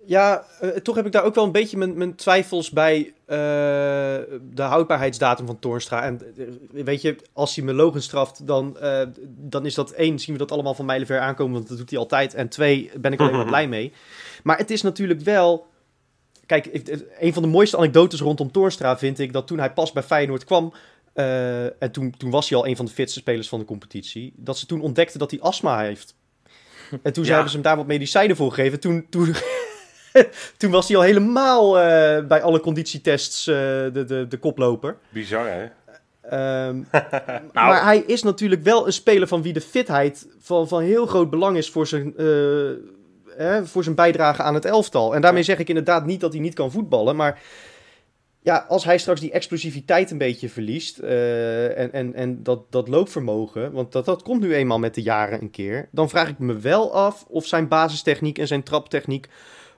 Ja, 0.07 0.47
eh, 0.61 0.69
toch 0.69 0.95
heb 0.95 1.07
ik 1.07 1.13
daar 1.13 1.25
ook 1.25 1.35
wel 1.35 1.45
een 1.45 1.53
beetje 1.53 1.77
mijn, 1.77 1.97
mijn 1.99 2.15
twijfels 2.15 2.71
bij 2.71 3.13
eh, 3.27 3.37
de 4.43 4.63
houdbaarheidsdatum 4.63 5.47
van 5.47 5.59
Toornstra. 5.59 6.03
En 6.03 6.21
eh, 6.37 6.85
weet 6.85 7.03
je, 7.03 7.17
als 7.33 7.57
hij 7.57 7.65
me 7.65 7.73
logen 7.73 8.03
straft, 8.03 8.47
dan, 8.47 8.77
dan 9.27 9.67
is 9.67 9.75
dat 9.75 9.91
één, 9.91 10.19
zien 10.19 10.35
we 10.35 10.41
dat 10.41 10.53
allemaal 10.53 10.75
van 10.75 10.85
mijlenver 10.85 11.21
aankomen, 11.21 11.55
want 11.55 11.69
dat 11.69 11.79
doet 11.79 11.91
hij 11.91 11.99
altijd. 11.99 12.35
En 12.35 12.49
twee, 12.49 12.91
ben 13.01 13.13
ik 13.13 13.21
alleen 13.21 13.37
maar 13.37 13.47
blij 13.57 13.69
mee. 13.69 13.93
Maar 14.43 14.59
het 14.59 14.71
is 14.71 14.83
natuurlijk 14.83 15.21
wel... 15.21 15.67
Kijk, 16.47 16.67
een 17.19 17.33
van 17.33 17.43
de 17.43 17.49
mooiste 17.49 17.77
anekdotes 17.77 18.21
rondom 18.21 18.53
Toornstra 18.53 18.99
vind 18.99 19.19
ik 19.19 19.33
dat 19.33 19.47
toen 19.47 19.59
hij 19.59 19.73
pas 19.73 19.93
bij 19.93 20.03
Feyenoord 20.03 20.45
kwam... 20.45 20.73
en 21.79 21.93
toen, 21.93 22.15
toen 22.17 22.31
was 22.31 22.49
hij 22.49 22.59
al 22.59 22.67
een 22.67 22.77
van 22.77 22.85
de 22.85 22.93
fitste 22.93 23.19
spelers 23.19 23.49
van 23.49 23.59
de 23.59 23.65
competitie. 23.65 24.33
Dat 24.37 24.59
ze 24.59 24.67
toen 24.67 24.81
ontdekten 24.81 25.19
dat 25.19 25.31
hij 25.31 25.41
astma 25.41 25.79
heeft. 25.81 26.15
En 27.03 27.13
toen 27.13 27.25
Ja. 27.25 27.31
hebben 27.31 27.51
ze 27.51 27.57
hem 27.57 27.65
daar 27.65 27.77
wat 27.77 27.87
medicijnen 27.87 28.37
voor 28.37 28.53
gegeven. 28.53 28.81
Toen, 28.81 29.07
toen, 29.11 29.35
toen 30.57 30.71
was 30.71 30.89
hij 30.89 30.97
al 30.97 31.03
helemaal 31.03 31.79
eh, 31.79 32.27
bij 32.27 32.43
alle 32.43 32.61
conditietests 32.61 33.47
eh, 33.47 33.55
de, 33.55 34.05
de, 34.07 34.27
de 34.29 34.39
koploper. 34.39 34.97
Bizar, 35.09 35.47
hè? 35.47 35.67
Ehm, 36.21 36.83
Maar 37.53 37.85
hij 37.85 37.99
is 37.99 38.23
natuurlijk 38.23 38.63
wel 38.63 38.87
een 38.87 38.93
speler 38.93 39.29
van 39.29 39.43
wie 39.43 39.53
de 39.53 39.61
fitheid 39.61 40.27
van, 40.41 40.69
van 40.69 40.83
heel 40.83 41.07
groot 41.07 41.31
belang 41.31 41.57
is 41.57 41.71
voor 41.71 41.87
zijn, 41.87 42.17
eh, 42.17 42.27
hè, 43.37 43.67
voor 43.67 43.83
zijn 43.83 43.95
bijdrage 43.95 44.43
aan 44.43 44.55
het 44.55 44.65
elftal. 44.65 45.15
En 45.15 45.21
daarmee 45.21 45.43
zeg 45.43 45.59
ik 45.59 45.69
inderdaad 45.69 46.07
niet 46.07 46.21
dat 46.21 46.33
hij 46.33 46.43
niet 46.43 46.55
kan 46.55 46.71
voetballen, 46.71 47.17
maar 47.17 47.43
ja, 48.43 48.65
als 48.69 48.85
hij 48.85 48.99
straks 48.99 49.21
die 49.21 49.31
explosiviteit 49.31 50.11
een 50.11 50.19
beetje 50.19 50.49
verliest 50.49 50.99
en, 50.99 51.93
en, 51.93 52.15
en 52.15 52.43
dat, 52.43 52.73
dat 52.73 52.89
loopvermogen, 52.89 53.73
want 53.73 53.93
dat, 53.93 54.05
dat 54.05 54.23
komt 54.23 54.41
nu 54.41 54.55
eenmaal 54.55 54.79
met 54.79 54.95
de 54.95 55.03
jaren 55.03 55.41
een 55.41 55.51
keer, 55.51 55.89
dan 55.91 56.09
vraag 56.09 56.29
ik 56.29 56.39
me 56.39 56.59
wel 56.59 56.95
af 56.95 57.25
of 57.29 57.47
zijn 57.47 57.69
basistechniek 57.69 58.39
en 58.39 58.47
zijn 58.47 58.63
traptechniek 58.63 59.29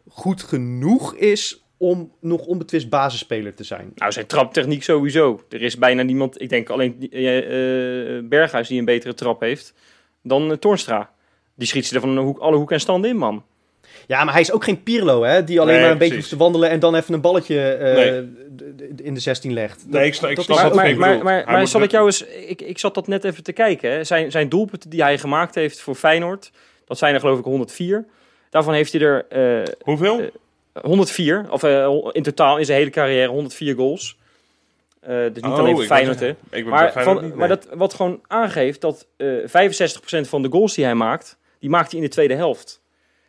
goed 0.08 0.42
genoeg 0.42 1.14
is 1.14 1.62
om 1.76 2.12
nog 2.20 2.46
onbetwist 2.46 2.88
basisspeler 2.88 3.54
te 3.54 3.64
zijn. 3.64 3.92
Nou, 3.94 4.12
zijn 4.12 4.26
traptechniek 4.26 4.82
sowieso. 4.82 5.40
Er 5.48 5.62
is 5.62 5.76
bijna 5.78 6.02
niemand, 6.02 6.40
ik 6.40 6.48
denk 6.48 6.68
alleen 6.70 7.08
eh, 7.10 8.16
eh, 8.16 8.24
Berghuis 8.24 8.68
die 8.68 8.78
een 8.78 8.84
betere 8.84 9.14
trap 9.14 9.40
heeft 9.40 9.74
dan 10.22 10.50
uh, 10.50 10.56
Toornstra. 10.56 11.10
Die 11.54 11.68
schiet 11.68 11.86
ze 11.86 11.94
er 11.94 12.00
van 12.00 12.18
hoek, 12.18 12.38
alle 12.38 12.56
hoek 12.56 12.72
en 12.72 12.80
standen 12.80 13.10
in, 13.10 13.16
man. 13.16 13.44
Ja, 14.06 14.24
maar 14.24 14.32
hij 14.32 14.42
is 14.42 14.52
ook 14.52 14.64
geen 14.64 14.82
Pirlo, 14.82 15.22
hè? 15.22 15.44
Die 15.44 15.60
alleen 15.60 15.74
Nee, 15.74 15.82
maar 15.82 15.90
een 15.92 15.98
beetje 15.98 16.14
precies. 16.14 16.30
hoeft 16.30 16.42
te 16.42 16.50
wandelen 16.50 16.70
en 16.70 16.80
dan 16.80 16.94
even 16.94 17.14
een 17.14 17.20
balletje 17.20 17.60
eh, 17.72 17.94
Nee. 17.94 18.28
in 19.02 19.14
de 19.14 19.20
16 19.20 19.52
legt. 19.52 19.84
Nee, 19.88 20.06
ik 20.06 20.14
snap- 20.14 20.30
ik 20.30 20.36
dat 20.36 20.44
snap 20.44 20.58
wat 20.74 20.74
maar, 21.22 21.66
zal 21.68 21.82
ik 21.82 21.90
jou 21.90 22.06
eens... 22.06 22.24
Ik, 22.26 22.62
ik 22.62 22.78
zat 22.78 22.94
dat 22.94 23.06
net 23.06 23.24
even 23.24 23.42
te 23.42 23.52
kijken. 23.52 23.90
Hè. 23.90 24.04
Zijn, 24.04 24.30
zijn 24.30 24.48
doelpunten 24.48 24.90
die 24.90 25.02
hij 25.02 25.18
gemaakt 25.18 25.54
heeft 25.54 25.80
voor 25.80 25.94
Feyenoord, 25.94 26.50
dat 26.84 26.98
zijn 26.98 27.14
er 27.14 27.20
geloof 27.20 27.38
ik 27.38 27.44
104. 27.44 28.06
Daarvan 28.50 28.74
heeft 28.74 28.92
hij 28.92 29.00
er 29.00 29.26
eh, 29.28 29.74
Hoeveel? 29.80 30.20
Eh, 30.20 30.82
104, 30.82 31.46
of 31.50 31.62
eh, 31.62 32.08
in 32.12 32.22
totaal 32.22 32.58
in 32.58 32.64
zijn 32.64 32.78
hele 32.78 32.90
carrière 32.90 33.28
104 33.28 33.74
goals. 33.74 34.18
Eh, 35.00 35.16
dus 35.16 35.32
niet 35.34 35.44
Oh, 35.44 35.58
alleen 35.58 35.78
Feyenoord, 35.78 36.20
hè. 36.20 36.34
Maar, 36.64 36.92
van, 36.92 37.22
niet, 37.24 37.34
maar 37.34 37.48
nee. 37.48 37.56
dat, 37.58 37.68
wat 37.74 37.94
gewoon 37.94 38.20
aangeeft 38.26 38.80
dat 38.80 39.06
eh 39.16 39.28
65% 39.38 40.28
van 40.28 40.42
de 40.42 40.48
goals 40.50 40.74
die 40.74 40.84
hij 40.84 40.94
maakt, 40.94 41.38
die 41.58 41.70
maakt 41.70 41.90
hij 41.90 42.00
in 42.00 42.06
de 42.06 42.12
tweede 42.12 42.34
helft. 42.34 42.80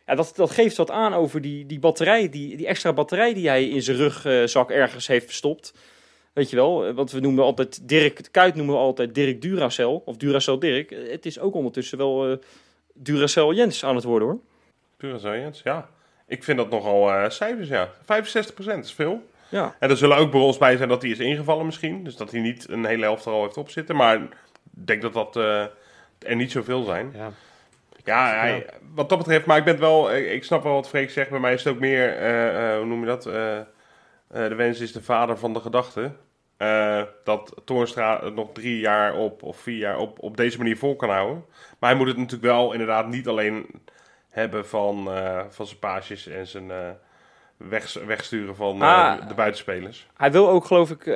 Ja, 0.06 0.14
dat, 0.14 0.32
dat 0.36 0.50
geeft 0.50 0.76
wat 0.76 0.90
aan 0.90 1.14
over 1.14 1.40
die, 1.40 1.66
die 1.66 1.78
batterij, 1.78 2.28
die, 2.28 2.56
die 2.56 2.66
extra 2.66 2.92
batterij 2.92 3.34
die 3.34 3.48
hij 3.48 3.68
in 3.68 3.82
zijn 3.82 3.96
rugzak 3.96 4.70
ergens 4.70 5.06
heeft 5.06 5.24
verstopt. 5.24 5.72
Weet 6.32 6.50
je 6.50 6.56
wel, 6.56 6.86
eh, 6.86 6.94
want 6.94 7.10
we 7.10 7.20
noemen 7.20 7.44
altijd 7.44 7.88
Dirk, 7.88 8.28
Kuit 8.30 8.54
noemen 8.54 8.74
we 8.74 8.80
altijd 8.80 9.14
Dirk 9.14 9.42
Duracell, 9.42 10.00
of 10.04 10.16
Duracell 10.16 10.58
Dirk. 10.58 10.90
Eh, 10.90 11.10
Het 11.10 11.26
is 11.26 11.38
ook 11.38 11.54
ondertussen 11.54 11.98
wel 11.98 12.30
eh 12.30 12.36
Duracell 12.94 13.54
Jens 13.54 13.84
aan 13.84 13.94
het 13.94 14.04
worden 14.04 14.28
hoor. 14.28 14.38
Pure 15.00 15.38
Jens. 15.40 15.60
Ja. 15.62 15.88
Ik 16.26 16.44
vind 16.44 16.58
dat 16.58 16.70
nogal 16.70 17.12
eh 17.12 17.30
cijfers, 17.30 17.68
ja. 17.68 17.88
65% 17.88 18.78
is 18.78 18.92
veel. 18.92 19.28
Ja. 19.48 19.74
En 19.78 19.90
er 19.90 19.96
zullen 19.96 20.16
ook 20.16 20.30
bij 20.30 20.40
ons 20.40 20.58
bij 20.58 20.76
zijn 20.76 20.88
dat 20.88 21.02
hij 21.02 21.10
is 21.10 21.18
ingevallen 21.18 21.66
misschien. 21.66 22.04
Dus 22.04 22.16
dat 22.16 22.30
hij 22.30 22.40
niet 22.40 22.68
een 22.68 22.84
hele 22.84 23.02
helft 23.02 23.24
er 23.24 23.32
al 23.32 23.42
heeft 23.42 23.56
opzitten. 23.56 23.96
Maar 23.96 24.14
ik 24.16 24.28
denk 24.70 25.02
dat 25.02 25.12
dat 25.12 25.36
eh, 25.36 25.62
er 26.18 26.36
niet 26.36 26.50
zoveel 26.50 26.82
zijn. 26.82 27.12
Ja. 27.14 27.30
Ja, 28.04 28.28
hij- 28.38 28.66
wat 28.94 29.08
dat 29.08 29.18
betreft, 29.18 29.46
maar 29.46 29.58
ik 29.58 29.64
ben 29.64 29.78
wel, 29.78 30.14
ik, 30.14 30.44
snap 30.44 30.62
wel 30.62 30.72
wat 30.74 30.88
Freek 30.88 31.10
zegt. 31.10 31.30
Bij 31.30 31.38
mij 31.40 31.52
is 31.52 31.64
het 31.64 31.72
ook 31.72 31.80
meer, 31.80 32.16
eh, 32.16 32.76
hoe 32.76 32.86
noem 32.86 33.00
je 33.00 33.06
dat? 33.06 33.22
De 34.28 34.54
wens 34.54 34.80
is 34.80 34.92
de 34.92 35.02
vader 35.02 35.38
van 35.38 35.52
de 35.52 35.60
gedachte. 35.60 36.12
Dat 37.24 37.54
Toornstra 37.64 38.20
het 38.24 38.34
nog 38.34 38.48
drie 38.52 38.80
jaar 38.80 39.14
op, 39.14 39.42
of 39.42 39.56
vier 39.56 39.78
jaar 39.78 39.98
op, 39.98 40.18
op 40.22 40.36
deze 40.36 40.58
manier 40.58 40.76
vol 40.76 40.96
kan 40.96 41.10
houden. 41.10 41.44
Maar 41.78 41.90
hij 41.90 41.98
moet 41.98 42.08
het 42.08 42.16
natuurlijk 42.16 42.52
wel 42.52 42.72
inderdaad 42.72 43.08
niet 43.08 43.28
alleen 43.28 43.66
hebben 44.30 44.66
van, 44.66 45.10
eh, 45.12 45.40
van 45.48 45.66
zijn 45.66 45.78
paasjes 45.78 46.26
en 46.26 46.46
zijn 46.46 46.70
eh, 46.70 46.76
weg, 47.56 47.92
wegsturen 48.06 48.56
van 48.56 48.82
eh, 48.82 48.88
Ah. 48.88 49.28
de 49.28 49.34
buitenspelers. 49.34 50.06
Hij 50.16 50.32
wil 50.32 50.48
ook, 50.48 50.64
geloof 50.64 50.90
ik, 50.90 51.06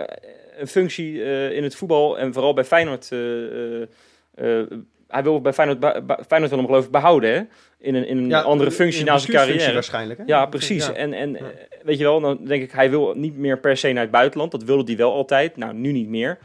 een 0.57 0.67
functie 0.67 1.23
eh, 1.25 1.51
in 1.57 1.63
het 1.63 1.77
voetbal 1.77 2.19
en 2.19 2.33
vooral 2.33 2.55
bij 2.55 2.65
Feyenoord. 2.65 3.09
eh, 3.13 3.81
eh, 3.83 3.89
eh, 4.35 4.67
hij 5.09 5.23
wil 5.23 5.41
bij 5.41 5.53
Feyenoord, 5.53 5.79
Feyenoord 6.27 6.51
wil 6.51 6.59
hem 6.59 6.67
geloof 6.67 6.85
ik 6.85 6.91
behouden, 6.91 7.31
hè? 7.35 7.43
In 7.79 7.95
een, 7.95 8.07
in 8.07 8.17
een 8.19 8.35
andere 8.35 8.71
functie 8.71 9.01
in 9.01 9.07
na 9.07 9.19
zijn 9.19 9.37
carrière. 9.37 9.73
waarschijnlijk. 9.73 10.19
Hè? 10.19 10.25
Ja, 10.27 10.47
precies. 10.47 10.87
Ja. 10.87 10.93
En, 10.93 11.13
en 11.13 11.39
weet 11.83 11.99
je 11.99 12.05
wel, 12.05 12.21
dan 12.21 12.45
denk 12.45 12.63
ik, 12.63 12.73
hij 12.73 12.91
wil 12.91 13.15
niet 13.17 13.37
meer 13.37 13.59
per 13.59 13.77
se 13.77 13.93
naar 13.93 14.03
het 14.03 14.11
buitenland. 14.11 14.51
Dat 14.51 14.63
wilde 14.63 14.85
hij 14.85 14.97
wel 14.97 15.13
altijd. 15.13 15.57
Nou, 15.57 15.75
nu 15.75 15.93
niet 15.93 16.09
meer. 16.09 16.39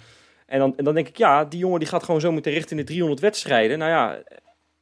En 0.46 0.60
dan, 0.60 0.74
en 0.78 0.84
dan 0.84 0.94
denk 0.94 1.08
ik, 1.08 1.18
ja, 1.18 1.46
die 1.46 1.60
jongen 1.60 1.80
die 1.80 1.88
gaat 1.88 2.04
gewoon 2.04 2.22
zo 2.22 2.32
meteen 2.32 2.54
richting 2.54 2.80
de 2.80 2.86
300 2.86 3.20
wedstrijden. 3.22 3.78
Nou 3.78 3.92
ja, 3.92 4.18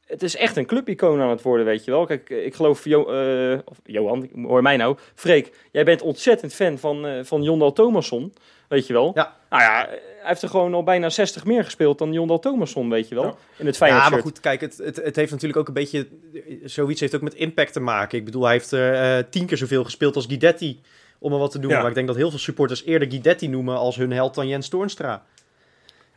het 0.08 0.22
is 0.22 0.36
echt 0.36 0.56
een 0.56 0.66
clubicoon 0.66 1.20
aan 1.20 1.30
het 1.30 1.42
worden, 1.42 1.66
weet 1.66 1.84
je 1.84 1.90
wel. 1.90 2.06
Kijk, 2.06 2.30
ik 2.30 2.54
geloof, 2.54 2.84
jo 2.84 3.06
eh, 3.06 3.58
of 3.64 3.78
Johan, 3.84 4.28
hoor 4.34 4.62
mij 4.62 4.76
nou. 4.76 4.96
Freek, 5.14 5.52
jij 5.72 5.84
bent 5.84 6.02
ontzettend 6.02 6.54
fan 6.54 6.78
van, 6.78 7.06
eh 7.06 7.24
van 7.24 7.42
Jondal 7.42 7.72
Thomasson, 7.72 8.32
weet 8.68 8.86
je 8.86 8.92
wel. 8.92 9.10
Ja. 9.14 9.36
Nou 9.50 9.62
ja, 9.62 9.86
hij 9.88 10.00
heeft 10.22 10.42
er 10.42 10.48
gewoon 10.48 10.74
al 10.74 10.82
bijna 10.82 11.08
60 11.08 11.44
meer 11.44 11.64
gespeeld 11.64 11.98
dan 11.98 12.12
Jondal 12.12 12.38
Thomasson, 12.38 12.90
weet 12.90 13.08
je 13.08 13.14
wel. 13.14 13.24
Ja. 13.24 13.34
In 13.56 13.66
het 13.66 13.76
Feyenoord 13.76 14.04
Ja, 14.04 14.10
maar 14.10 14.20
goed, 14.20 14.40
kijk, 14.40 14.60
het, 14.60 14.76
het, 14.76 14.96
het 14.96 15.16
heeft 15.16 15.30
natuurlijk 15.30 15.58
ook 15.58 15.68
een 15.68 15.74
beetje... 15.74 16.06
Zoiets 16.64 17.00
heeft 17.00 17.14
ook 17.14 17.22
met 17.22 17.34
impact 17.34 17.72
te 17.72 17.80
maken. 17.80 18.18
Ik 18.18 18.24
bedoel, 18.24 18.42
hij 18.42 18.52
heeft 18.52 18.70
er 18.72 18.94
eh, 18.94 19.24
tien 19.30 19.46
keer 19.46 19.56
zoveel 19.56 19.84
gespeeld 19.84 20.16
als 20.16 20.26
Guidetti, 20.26 20.80
om 21.18 21.32
er 21.32 21.38
wat 21.38 21.50
te 21.50 21.58
noemen. 21.58 21.76
Ja. 21.76 21.80
Maar 21.80 21.90
ik 21.90 21.96
denk 21.96 22.06
dat 22.06 22.16
heel 22.16 22.30
veel 22.30 22.38
supporters 22.38 22.84
eerder 22.84 23.10
Guidetti 23.10 23.48
noemen 23.48 23.76
als 23.76 23.96
hun 23.96 24.12
held 24.12 24.34
dan 24.34 24.48
Jens 24.48 24.68
Toornstra. 24.68 25.24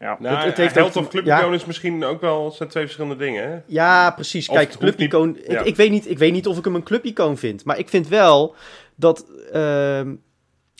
Ja. 0.01 0.17
Nou, 0.19 0.37
het 0.37 0.57
heeft 0.57 0.75
held 0.75 0.95
of 0.95 1.07
clubicoon 1.09 1.49
ja. 1.49 1.55
is 1.55 1.65
misschien 1.65 2.03
ook 2.03 2.21
wel 2.21 2.51
zijn 2.51 2.69
twee 2.69 2.83
verschillende 2.83 3.25
dingen. 3.25 3.49
Hè? 3.51 3.57
Ja, 3.65 4.11
precies. 4.11 4.49
Of 4.49 4.55
Kijk, 4.55 4.71
het 4.71 4.81
hoeft 4.81 4.97
niet- 4.97 5.09
clubicoon... 5.09 5.65
Ik, 5.65 5.75
weet 5.75 5.91
niet, 5.91 6.09
ik 6.09 6.17
weet 6.17 6.31
niet 6.33 6.47
of 6.47 6.57
ik 6.57 6.65
hem 6.65 6.75
een 6.75 6.83
clubicoon 6.83 7.37
vind. 7.37 7.65
Maar 7.65 7.79
ik 7.79 7.89
vind 7.89 8.07
wel 8.07 8.55
dat... 8.95 9.25
ehm, 9.51 10.15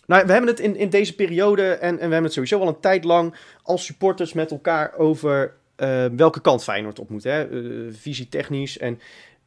nou, 0.06 0.26
we 0.26 0.32
hebben 0.32 0.48
het 0.48 0.60
in, 0.60 0.76
in 0.76 0.90
deze 0.90 1.16
periode... 1.16 1.64
En, 1.72 1.90
en 1.90 1.96
we 1.96 2.02
hebben 2.02 2.24
het 2.24 2.34
sowieso 2.34 2.60
al 2.60 2.68
een 2.68 2.80
tijd 2.80 3.04
lang... 3.04 3.36
als 3.64 3.86
supporters 3.86 4.34
met 4.34 4.52
elkaar 4.52 4.94
over... 4.98 5.54
eh, 5.76 6.06
welke 6.16 6.42
kant 6.42 6.64
Feyenoord 6.64 7.00
op 7.00 7.10
moet. 7.10 7.24
Hè? 7.24 7.44
Eh, 7.50 7.94
visie 7.94 8.30
technisch 8.30 8.78
en... 8.78 9.00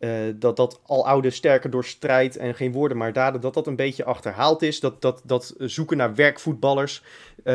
eh, 0.05 0.11
dat 0.35 0.57
dat 0.57 0.81
al 0.87 1.07
oude 1.07 1.31
sterker 1.31 1.71
door 1.71 1.85
strijd 1.85 2.37
en 2.37 2.55
geen 2.55 2.73
woorden 2.73 2.97
maar 2.97 3.13
daden, 3.13 3.41
dat 3.41 3.55
dat 3.55 3.67
een 3.67 3.77
beetje 3.77 4.05
achterhaald 4.05 4.63
is. 4.63 4.81
Dat, 4.81 5.03
dat, 5.03 5.23
dat 5.25 5.55
zoeken 5.59 5.97
naar 5.97 6.15
werkvoetballers, 6.15 7.03
eh, 7.45 7.55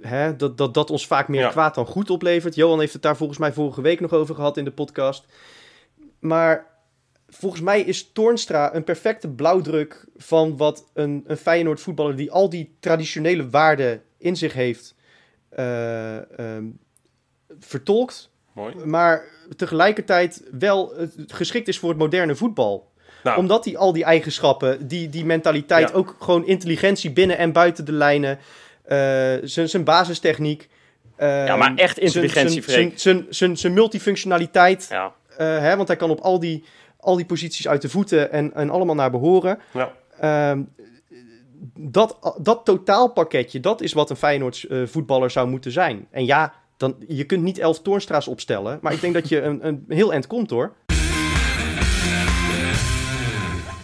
hè, 0.00 0.36
dat, 0.36 0.58
dat 0.58 0.74
dat 0.74 0.90
ons 0.90 1.06
vaak 1.06 1.28
meer 1.28 1.40
Ja. 1.40 1.48
kwaad 1.48 1.74
dan 1.74 1.86
goed 1.86 2.10
oplevert. 2.10 2.54
Johan 2.54 2.80
heeft 2.80 2.92
het 2.92 3.02
daar 3.02 3.16
volgens 3.16 3.38
mij 3.38 3.52
vorige 3.52 3.80
week 3.80 4.00
nog 4.00 4.12
over 4.12 4.34
gehad 4.34 4.56
in 4.56 4.64
de 4.64 4.72
podcast. 4.72 5.24
Maar 6.18 6.66
volgens 7.28 7.62
mij 7.62 7.80
is 7.80 8.12
Toornstra 8.12 8.74
een 8.74 8.84
perfecte 8.84 9.28
blauwdruk 9.28 10.06
van 10.16 10.56
wat 10.56 10.90
een, 10.94 11.24
een 11.26 11.36
Feyenoord 11.36 11.80
voetballer 11.80 12.16
die 12.16 12.30
al 12.30 12.48
die 12.48 12.76
traditionele 12.80 13.50
waarden 13.50 14.02
in 14.18 14.36
zich 14.36 14.52
heeft, 14.52 14.94
eh, 15.48 16.38
ehm, 16.38 16.64
vertolkt 17.58 18.29
Mooi. 18.52 18.74
maar 18.84 19.24
tegelijkertijd 19.56 20.42
wel 20.58 20.94
geschikt 21.26 21.68
is 21.68 21.78
voor 21.78 21.88
het 21.88 21.98
moderne 21.98 22.34
voetbal. 22.34 22.88
Nou, 23.22 23.38
Omdat 23.38 23.64
hij 23.64 23.76
al 23.76 23.92
die 23.92 24.04
eigenschappen, 24.04 24.88
die, 24.88 25.08
die 25.08 25.24
mentaliteit, 25.24 25.88
Ja. 25.88 25.94
ook 25.94 26.16
gewoon 26.20 26.46
intelligentie 26.46 27.10
binnen 27.12 27.38
en 27.38 27.52
buiten 27.52 27.84
de 27.84 27.92
lijnen, 27.92 28.38
eh, 28.82 28.96
zijn 29.42 29.68
zijn 29.68 29.84
basistechniek. 29.84 30.68
eh, 31.16 31.46
ja, 31.46 31.56
maar 31.56 31.74
echt 31.74 31.98
intelligentie, 31.98 32.62
zijn- 32.62 32.70
zijn- 32.70 32.84
Freek. 32.88 32.98
zijn- 33.00 33.26
zijn- 33.28 33.56
zijn 33.56 33.72
multifunctionaliteit. 33.72 34.86
Ja. 34.90 35.12
eh, 35.36 35.46
hè, 35.58 35.76
want 35.76 35.88
hij 35.88 35.96
kan 35.96 36.10
op 36.10 36.20
al 36.20 36.40
die, 36.40 36.64
al 36.96 37.16
die 37.16 37.24
posities 37.26 37.68
uit 37.68 37.82
de 37.82 37.88
voeten 37.88 38.32
en, 38.32 38.54
en 38.54 38.70
allemaal 38.70 38.94
naar 38.94 39.10
behoren. 39.10 39.58
ja. 39.72 39.92
Ehm, 40.20 40.62
dat, 41.78 42.34
dat 42.42 42.64
totaalpakketje, 42.64 43.60
dat 43.60 43.80
is 43.80 43.92
wat 43.92 44.10
een 44.10 44.16
Feyenoord 44.16 44.64
eh, 44.64 44.82
voetballer 44.86 45.30
zou 45.30 45.48
moeten 45.48 45.72
zijn. 45.72 46.06
En 46.10 46.24
ja, 46.24 46.52
dan, 46.80 46.96
je 47.08 47.24
kunt 47.24 47.42
niet 47.42 47.58
elf 47.58 47.82
Toornstra's 47.82 48.28
opstellen, 48.28 48.78
maar 48.82 48.92
ik 48.92 49.00
denk 49.00 49.14
dat 49.14 49.28
je 49.28 49.40
een, 49.40 49.66
een 49.66 49.84
heel 49.88 50.12
eind 50.12 50.26
komt 50.26 50.50
hoor. 50.50 50.72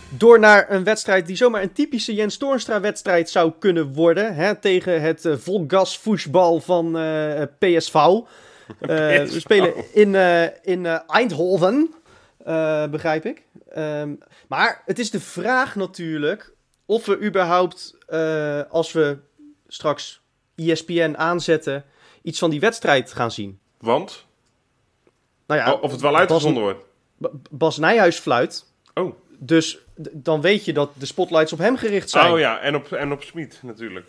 Door 0.08 0.38
naar 0.38 0.70
een 0.70 0.84
wedstrijd 0.84 1.26
die 1.26 1.36
zomaar 1.36 1.62
een 1.62 1.72
typische 1.72 2.14
Jens 2.14 2.36
Toornstra-wedstrijd 2.36 3.30
zou 3.30 3.52
kunnen 3.58 3.92
worden. 3.92 4.34
Hè, 4.34 4.54
tegen 4.54 5.00
het 5.00 5.28
volgas 5.30 5.98
voetbal 5.98 6.60
van 6.60 6.98
eh, 6.98 7.42
PSV. 7.58 7.94
Eh, 7.94 8.22
we 9.32 9.40
spelen 9.40 9.74
in, 9.92 10.14
in 10.62 10.86
Eindhoven, 10.86 11.94
begrijp 12.90 13.24
ik. 13.24 13.42
Ehm, 13.68 14.14
maar 14.48 14.82
het 14.84 14.98
is 14.98 15.10
de 15.10 15.20
vraag 15.20 15.74
natuurlijk 15.74 16.54
of 16.86 17.06
we 17.06 17.22
überhaupt, 17.22 17.96
als 18.68 18.92
we 18.92 19.18
straks 19.66 20.20
ESPN 20.54 21.14
aanzetten, 21.16 21.84
iets 22.26 22.38
van 22.38 22.50
die 22.50 22.60
wedstrijd 22.60 23.12
gaan 23.12 23.30
zien. 23.30 23.58
Want? 23.78 24.26
Nou 25.46 25.60
ja, 25.60 25.72
of 25.72 25.90
het 25.92 26.00
wel 26.00 26.16
uitgezonden 26.16 26.62
wordt. 26.62 26.84
Ba- 27.16 27.30
Bas 27.50 27.78
Nijhuis 27.78 28.18
fluit. 28.18 28.64
Oh. 28.94 29.14
Dus 29.38 29.78
dan 30.12 30.40
weet 30.40 30.64
je 30.64 30.72
dat 30.72 30.90
de 30.98 31.06
spotlights 31.06 31.52
op 31.52 31.58
hem 31.58 31.76
gericht 31.76 32.10
zijn. 32.10 32.32
Oh 32.32 32.38
ja, 32.38 32.58
en 32.60 32.74
op, 32.74 32.92
en 32.92 33.12
op 33.12 33.22
Smit 33.22 33.58
natuurlijk. 33.62 34.06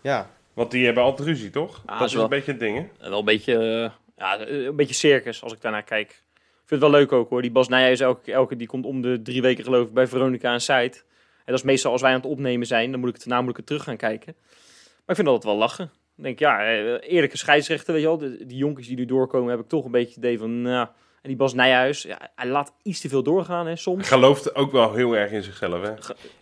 Ja. 0.00 0.30
Want 0.52 0.70
die 0.70 0.84
hebben 0.84 1.02
altijd 1.02 1.28
ruzie, 1.28 1.50
toch? 1.50 1.82
Ah, 1.86 1.98
dat 1.98 2.08
is 2.08 2.14
wel- 2.14 2.22
een 2.24 2.28
beetje 2.28 2.50
het 2.50 2.60
ding, 2.60 2.88
hè? 2.98 3.08
Wel 3.08 3.18
een 3.18 3.24
beetje, 3.24 3.54
eh, 3.56 3.90
ja, 4.16 4.40
een 4.48 4.76
beetje 4.76 4.94
circus 4.94 5.42
als 5.42 5.52
ik 5.52 5.60
daarnaar 5.60 5.82
kijk. 5.82 6.10
Ik 6.10 6.70
vind 6.70 6.82
het 6.82 6.90
wel 6.90 7.00
leuk 7.00 7.12
ook 7.12 7.28
hoor. 7.30 7.42
Die 7.42 7.50
Bas 7.50 7.68
Nijhuis, 7.68 8.00
elke, 8.00 8.32
elke, 8.32 8.56
die 8.56 8.66
komt 8.66 8.84
om 8.86 9.02
de 9.02 9.20
drie 9.22 9.42
weken 9.42 9.64
geloof 9.64 9.86
ik 9.86 9.92
bij 9.94 10.06
Veronica 10.06 10.50
aan 10.52 10.60
site. 10.60 10.98
En 11.44 11.52
dat 11.52 11.54
is 11.58 11.62
meestal 11.62 11.92
als 11.92 12.00
wij 12.00 12.10
aan 12.10 12.16
het 12.20 12.26
opnemen 12.30 12.66
zijn, 12.66 12.90
dan 12.90 13.00
moet 13.00 13.08
ik 13.08 13.14
het 13.14 13.26
namelijk 13.26 13.58
terug 13.64 13.82
gaan 13.82 13.96
kijken. 13.96 14.34
Maar 14.36 15.04
ik 15.06 15.14
vind 15.16 15.28
altijd 15.28 15.44
wel 15.44 15.56
lachen. 15.56 15.90
Ik 16.16 16.22
denk, 16.24 16.38
ja, 16.38 16.60
eh, 16.60 17.12
eerlijke 17.12 17.36
scheidsrechter, 17.36 17.92
weet 17.92 18.02
je 18.02 18.08
wel. 18.08 18.18
De, 18.18 18.46
die 18.46 18.56
jonkies 18.56 18.86
die 18.86 18.96
nu 18.96 19.04
doorkomen, 19.04 19.50
heb 19.50 19.60
ik 19.60 19.68
toch 19.68 19.84
een 19.84 19.90
beetje 19.90 20.08
het 20.08 20.16
idee 20.16 20.38
van, 20.38 20.62
nou... 20.62 20.86
En 21.22 21.30
die 21.30 21.38
Bas 21.38 21.54
Nijhuis, 21.54 22.02
ja, 22.02 22.30
hij 22.34 22.46
laat 22.48 22.72
iets 22.82 23.00
te 23.00 23.08
veel 23.08 23.22
doorgaan 23.22 23.66
hè, 23.66 23.76
soms. 23.76 24.08
Gelooft 24.08 24.54
ook 24.54 24.72
wel 24.72 24.94
heel 24.94 25.16
erg 25.16 25.30
in 25.30 25.42
zichzelf, 25.42 25.82
hè? 25.82 25.92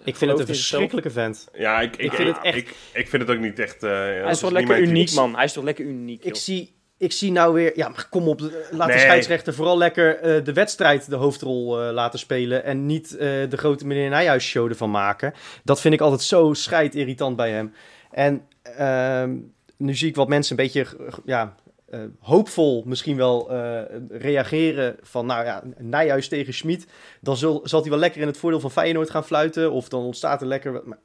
Ik 0.05 0.17
vind 0.17 0.31
het 0.31 0.41
een 0.41 0.47
verschrikkelijke 0.47 1.11
vent. 1.11 1.49
Ja, 1.55 1.81
ik, 1.81 1.97
ik, 1.97 2.01
Ik 2.03 2.13
vind 2.13 2.29
het 2.37 2.45
echt- 2.45 2.57
Ik, 2.57 2.75
ik 2.93 3.09
vind 3.09 3.23
het 3.23 3.31
ook 3.31 3.43
niet 3.43 3.59
echt... 3.59 3.83
eh, 3.83 3.91
ja, 3.91 3.97
Hij 4.23 4.31
is 4.31 4.39
toch 4.39 4.51
lekker 4.51 4.75
type. 4.77 4.89
uniek, 4.89 5.13
man. 5.13 5.35
Hij 5.35 5.45
is 5.45 5.53
toch 5.53 5.65
lekker 5.65 5.85
uniek, 5.85 6.25
Ik 6.25 6.37
zie, 6.37 6.75
ik 6.99 7.13
zie 7.13 7.33
nou 7.33 7.55
weer... 7.55 7.77
Ja, 7.77 7.89
maar 7.89 8.07
kom 8.11 8.29
op. 8.29 8.41
Laat 8.71 8.93
de 8.93 8.99
scheidsrechter 8.99 9.55
vooral 9.55 9.79
lekker 9.79 10.19
eh, 10.19 10.45
de 10.45 10.53
wedstrijd 10.53 11.11
de 11.11 11.17
hoofdrol 11.17 11.81
eh, 11.83 11.93
laten 11.93 12.19
spelen. 12.19 12.65
En 12.65 12.87
niet 12.87 13.17
eh, 13.17 13.29
de 13.49 13.57
grote 13.57 13.87
meneer 13.87 14.09
Nijhuis 14.11 14.45
show 14.45 14.69
ervan 14.69 14.91
maken. 14.91 15.33
Dat 15.65 15.81
vind 15.81 15.95
ik 15.95 16.01
altijd 16.01 16.23
zo 16.23 16.53
scheidirritant 16.53 17.37
bij 17.37 17.51
hem. 17.51 17.75
En 18.11 18.43
ehm, 18.63 19.37
nu 19.77 19.95
zie 19.95 20.09
ik 20.09 20.17
wat 20.17 20.29
mensen 20.29 20.59
een 20.59 20.65
beetje... 20.65 20.87
Ja, 21.25 21.57
eh, 21.93 22.01
hoopvol 22.19 22.83
misschien 22.87 23.17
wel 23.17 23.51
eh, 23.51 23.83
reageren 24.09 24.97
van, 25.03 25.27
nou 25.27 25.45
ja, 25.45 25.63
Nijhuis 25.79 26.29
tegen 26.29 26.55
Schmid. 26.55 26.87
Dan 27.21 27.37
zul, 27.37 27.61
zal 27.65 27.81
hij 27.81 27.91
wel 27.91 27.99
lekker 27.99 28.21
in 28.21 28.27
het 28.27 28.37
voordeel 28.37 28.61
van 28.61 28.71
Feyenoord 28.71 29.11
gaan 29.11 29.25
fluiten. 29.25 29.73
Of 29.73 29.89
dan 29.89 30.03
ontstaat 30.03 30.41
er 30.41 30.47
lekker... 30.47 30.83
Maar 30.85 30.99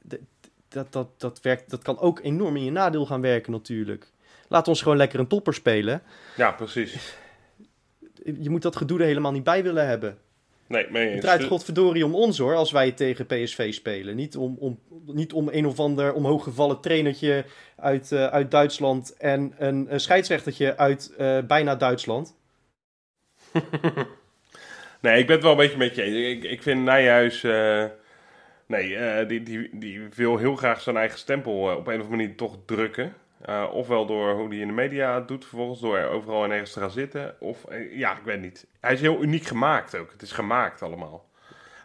dat, 0.67 0.91
dat, 0.91 1.07
dat, 1.17 1.41
werkt, 1.41 1.69
dat 1.69 1.81
kan 1.81 1.99
ook 1.99 2.19
enorm 2.23 2.55
in 2.55 2.63
je 2.63 2.71
nadeel 2.71 3.05
gaan 3.05 3.21
werken 3.21 3.51
natuurlijk. 3.51 4.11
Laat 4.47 4.67
ons 4.67 4.81
gewoon 4.81 4.97
lekker 4.97 5.19
een 5.19 5.27
topper 5.27 5.53
spelen. 5.53 6.01
Ja, 6.35 6.51
precies. 6.51 7.15
Je 8.23 8.49
moet 8.49 8.61
dat 8.61 8.75
gedoe 8.75 8.99
er 8.99 9.05
helemaal 9.05 9.31
niet 9.31 9.43
bij 9.43 9.63
willen 9.63 9.87
hebben. 9.87 10.17
Nee, 10.67 10.87
mee 10.89 11.09
Het 11.09 11.21
draait 11.21 11.43
godverdorie 11.43 12.05
om 12.05 12.15
ons 12.15 12.37
hoor, 12.37 12.55
als 12.55 12.71
wij 12.71 12.91
tegen 12.91 13.25
PSV 13.25 13.73
spelen. 13.73 14.15
Niet 14.15 14.37
om, 14.37 14.55
om, 14.59 14.79
niet 15.05 15.33
om 15.33 15.49
een 15.51 15.65
of 15.65 15.79
ander 15.79 16.13
omhooggevallen 16.13 16.81
trainertje 16.81 17.45
uit, 17.75 18.11
eh, 18.11 18.25
uit 18.25 18.51
Duitsland 18.51 19.17
en 19.17 19.53
een, 19.57 19.93
een 19.93 19.99
scheidsrechtertje 19.99 20.77
uit 20.77 21.13
eh, 21.17 21.39
bijna 21.47 21.75
Duitsland. 21.75 22.35
Nee, 25.01 25.19
ik 25.19 25.25
ben 25.25 25.35
het 25.35 25.43
wel 25.43 25.51
een 25.51 25.57
beetje 25.57 25.77
met 25.77 25.95
je 25.95 26.01
eens. 26.01 26.15
Ik, 26.15 26.51
ik 26.51 26.61
vind 26.61 26.83
Nijhuis... 26.83 27.43
eh, 27.43 27.85
nee, 28.65 29.25
die, 29.25 29.43
die, 29.43 29.69
die 29.73 30.01
wil 30.15 30.37
heel 30.37 30.55
graag 30.55 30.81
zijn 30.81 30.97
eigen 30.97 31.19
stempel 31.19 31.53
op 31.53 31.67
een 31.69 31.77
of 31.77 31.87
andere 31.87 32.09
manier 32.09 32.35
toch 32.35 32.57
drukken. 32.65 33.13
Eh, 33.41 33.63
ofwel 33.71 34.05
door 34.05 34.33
hoe 34.33 34.47
hij 34.47 34.57
in 34.57 34.67
de 34.67 34.73
media 34.73 35.15
het 35.15 35.27
doet, 35.27 35.45
vervolgens 35.45 35.79
door 35.79 35.97
er 35.97 36.09
overal 36.09 36.43
en 36.43 36.51
ergens 36.51 36.71
te 36.73 36.79
gaan 36.79 36.91
zitten. 36.91 37.35
Of, 37.39 37.65
eh, 37.65 37.97
ja, 37.97 38.11
ik 38.11 38.23
weet 38.23 38.41
niet. 38.41 38.65
Hij 38.79 38.93
is 38.93 39.01
heel 39.01 39.23
uniek 39.23 39.45
gemaakt 39.45 39.97
ook. 39.97 40.11
Het 40.11 40.21
is 40.21 40.31
gemaakt 40.31 40.81
allemaal. 40.81 41.25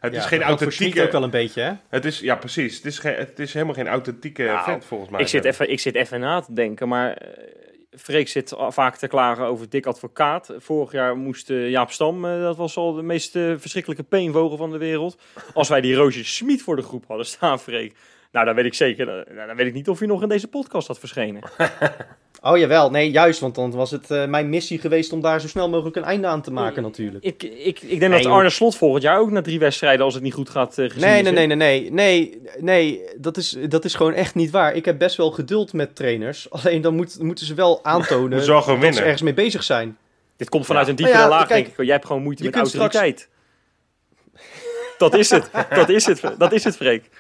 Het 0.00 0.12
is 0.12 0.22
Ja, 0.22 0.28
geen 0.28 0.38
voor 0.40 0.48
Schmid 0.48 0.61
authentieke... 0.61 1.03
ook 1.03 1.12
wel 1.12 1.22
een 1.22 1.30
beetje 1.30 1.62
hè. 1.62 1.72
Het 1.88 2.05
is, 2.05 2.20
ja, 2.20 2.36
precies. 2.36 2.76
Het 2.76 2.86
is, 2.86 2.98
geen, 2.98 3.14
het 3.14 3.38
is 3.38 3.53
helemaal 3.53 3.74
geen 3.74 3.88
authentieke 3.88 4.42
Nou, 4.42 4.64
vent, 4.64 4.84
volgens 4.84 5.11
mij. 5.11 5.20
Ik 5.20 5.28
zit, 5.28 5.44
even, 5.44 5.70
ik 5.70 5.80
zit 5.80 5.94
even 5.94 6.20
na 6.20 6.40
te 6.40 6.53
denken, 6.53 6.88
maar 6.88 7.12
eh, 7.12 7.28
Freek 7.90 8.28
zit 8.28 8.55
vaak 8.68 8.96
te 8.96 9.07
klagen 9.09 9.44
over 9.44 9.68
dik 9.68 9.86
advocaat. 9.86 10.55
Vorig 10.59 10.92
jaar 10.92 11.16
moest 11.16 11.48
Jaap 11.48 11.90
Stam, 11.90 12.24
eh, 12.24 12.40
dat 12.40 12.57
was 12.57 12.76
al 12.76 12.92
de 12.92 13.03
meest 13.03 13.30
verschrikkelijke 13.32 14.05
peenvogel 14.05 14.57
van 14.57 14.70
de 14.70 14.78
wereld. 14.78 15.18
Als 15.55 15.68
wij 15.68 15.80
die 15.80 15.94
Roosje 15.94 16.24
Smit 16.24 16.62
voor 16.62 16.76
de 16.76 16.82
groep 16.82 17.05
hadden 17.07 17.26
staan, 17.26 17.61
Freek. 17.61 17.94
Nou, 18.33 18.47
dan 18.47 18.55
weet 18.55 18.64
ik 18.64 18.74
zeker, 18.74 19.09
eh, 19.18 19.47
dan 19.47 19.57
weet 19.57 19.66
ik 19.66 19.72
niet 19.74 19.89
of 19.89 19.99
hij 19.99 20.09
nog 20.09 20.22
in 20.22 20.28
deze 20.28 20.49
podcast 20.49 20.87
had 20.89 20.99
verschenen. 20.99 21.43
Oh 22.45 22.59
jawel, 22.59 22.91
nee, 22.91 23.11
juist, 23.11 23.41
want 23.41 23.55
dan 23.55 23.70
was 23.70 23.91
het 23.91 24.11
eh, 24.11 24.26
mijn 24.26 24.49
missie 24.49 24.78
geweest 24.78 25.12
om 25.12 25.20
daar 25.20 25.41
zo 25.41 25.49
snel 25.49 25.68
mogelijk 25.68 25.97
een 25.97 26.05
einde 26.05 26.26
aan 26.26 26.43
te 26.43 26.51
maken 26.53 26.83
natuurlijk. 26.83 27.24
Ik, 27.24 27.43
ik, 27.43 27.80
ik 27.80 27.99
denk 28.01 28.12
Nee, 28.12 28.22
dat. 28.22 28.33
Arne 28.33 28.51
Slot 28.51 28.76
volgend 28.76 29.03
jaar 29.03 29.18
ook 29.18 29.30
na 29.30 29.41
drie 29.43 29.59
wedstrijden, 29.59 30.05
als 30.05 30.14
het 30.14 30.22
niet 30.22 30.35
goed 30.35 30.51
gaat, 30.51 30.78
eh, 30.78 30.85
gezien 30.91 31.01
Nee, 31.09 31.22
is, 31.22 31.30
nee, 31.30 31.47
nee, 31.47 31.57
nee, 31.57 31.57
nee, 31.57 31.91
nee, 31.91 32.41
nee, 32.59 33.01
dat 33.16 33.37
is, 33.37 33.57
dat 33.68 33.85
is 33.85 33.95
gewoon 33.95 34.12
echt 34.12 34.35
niet 34.35 34.51
waar. 34.51 34.74
Ik 34.74 34.85
heb 34.85 34.99
best 34.99 35.16
wel 35.16 35.30
geduld 35.30 35.72
met 35.72 35.97
trainers, 35.97 36.51
alleen 36.51 36.80
dan 36.80 36.95
moet, 36.95 37.18
moeten 37.22 37.47
ze 37.47 37.55
wel 37.55 37.85
aantonen 37.85 38.30
dat 38.47 38.64
ze 38.95 39.03
ergens 39.03 39.22
mee 39.22 39.35
bezig 39.35 39.62
zijn. 39.62 39.97
Dit 40.37 40.49
komt 40.49 40.66
vanuit 40.66 40.85
Ja. 40.85 40.91
een 40.91 40.97
diepere 40.97 41.18
Nou 41.18 41.30
ja, 41.30 41.37
laag, 41.39 41.47
kijk, 41.49 41.64
denk 41.64 41.78
ik. 41.78 41.85
Jij 41.85 41.95
hebt 41.95 42.07
gewoon 42.07 42.22
moeite 42.22 42.43
met 42.43 42.53
straks- 42.55 42.74
autoriteit. 42.74 43.28
Dat 44.99 45.14
is 45.14 45.30
het. 45.30 45.51
Dat 45.70 45.89
is 45.89 46.07
het. 46.07 46.22
Dat 46.39 46.53
is 46.53 46.64
het, 46.64 46.76
Freek. 46.76 47.11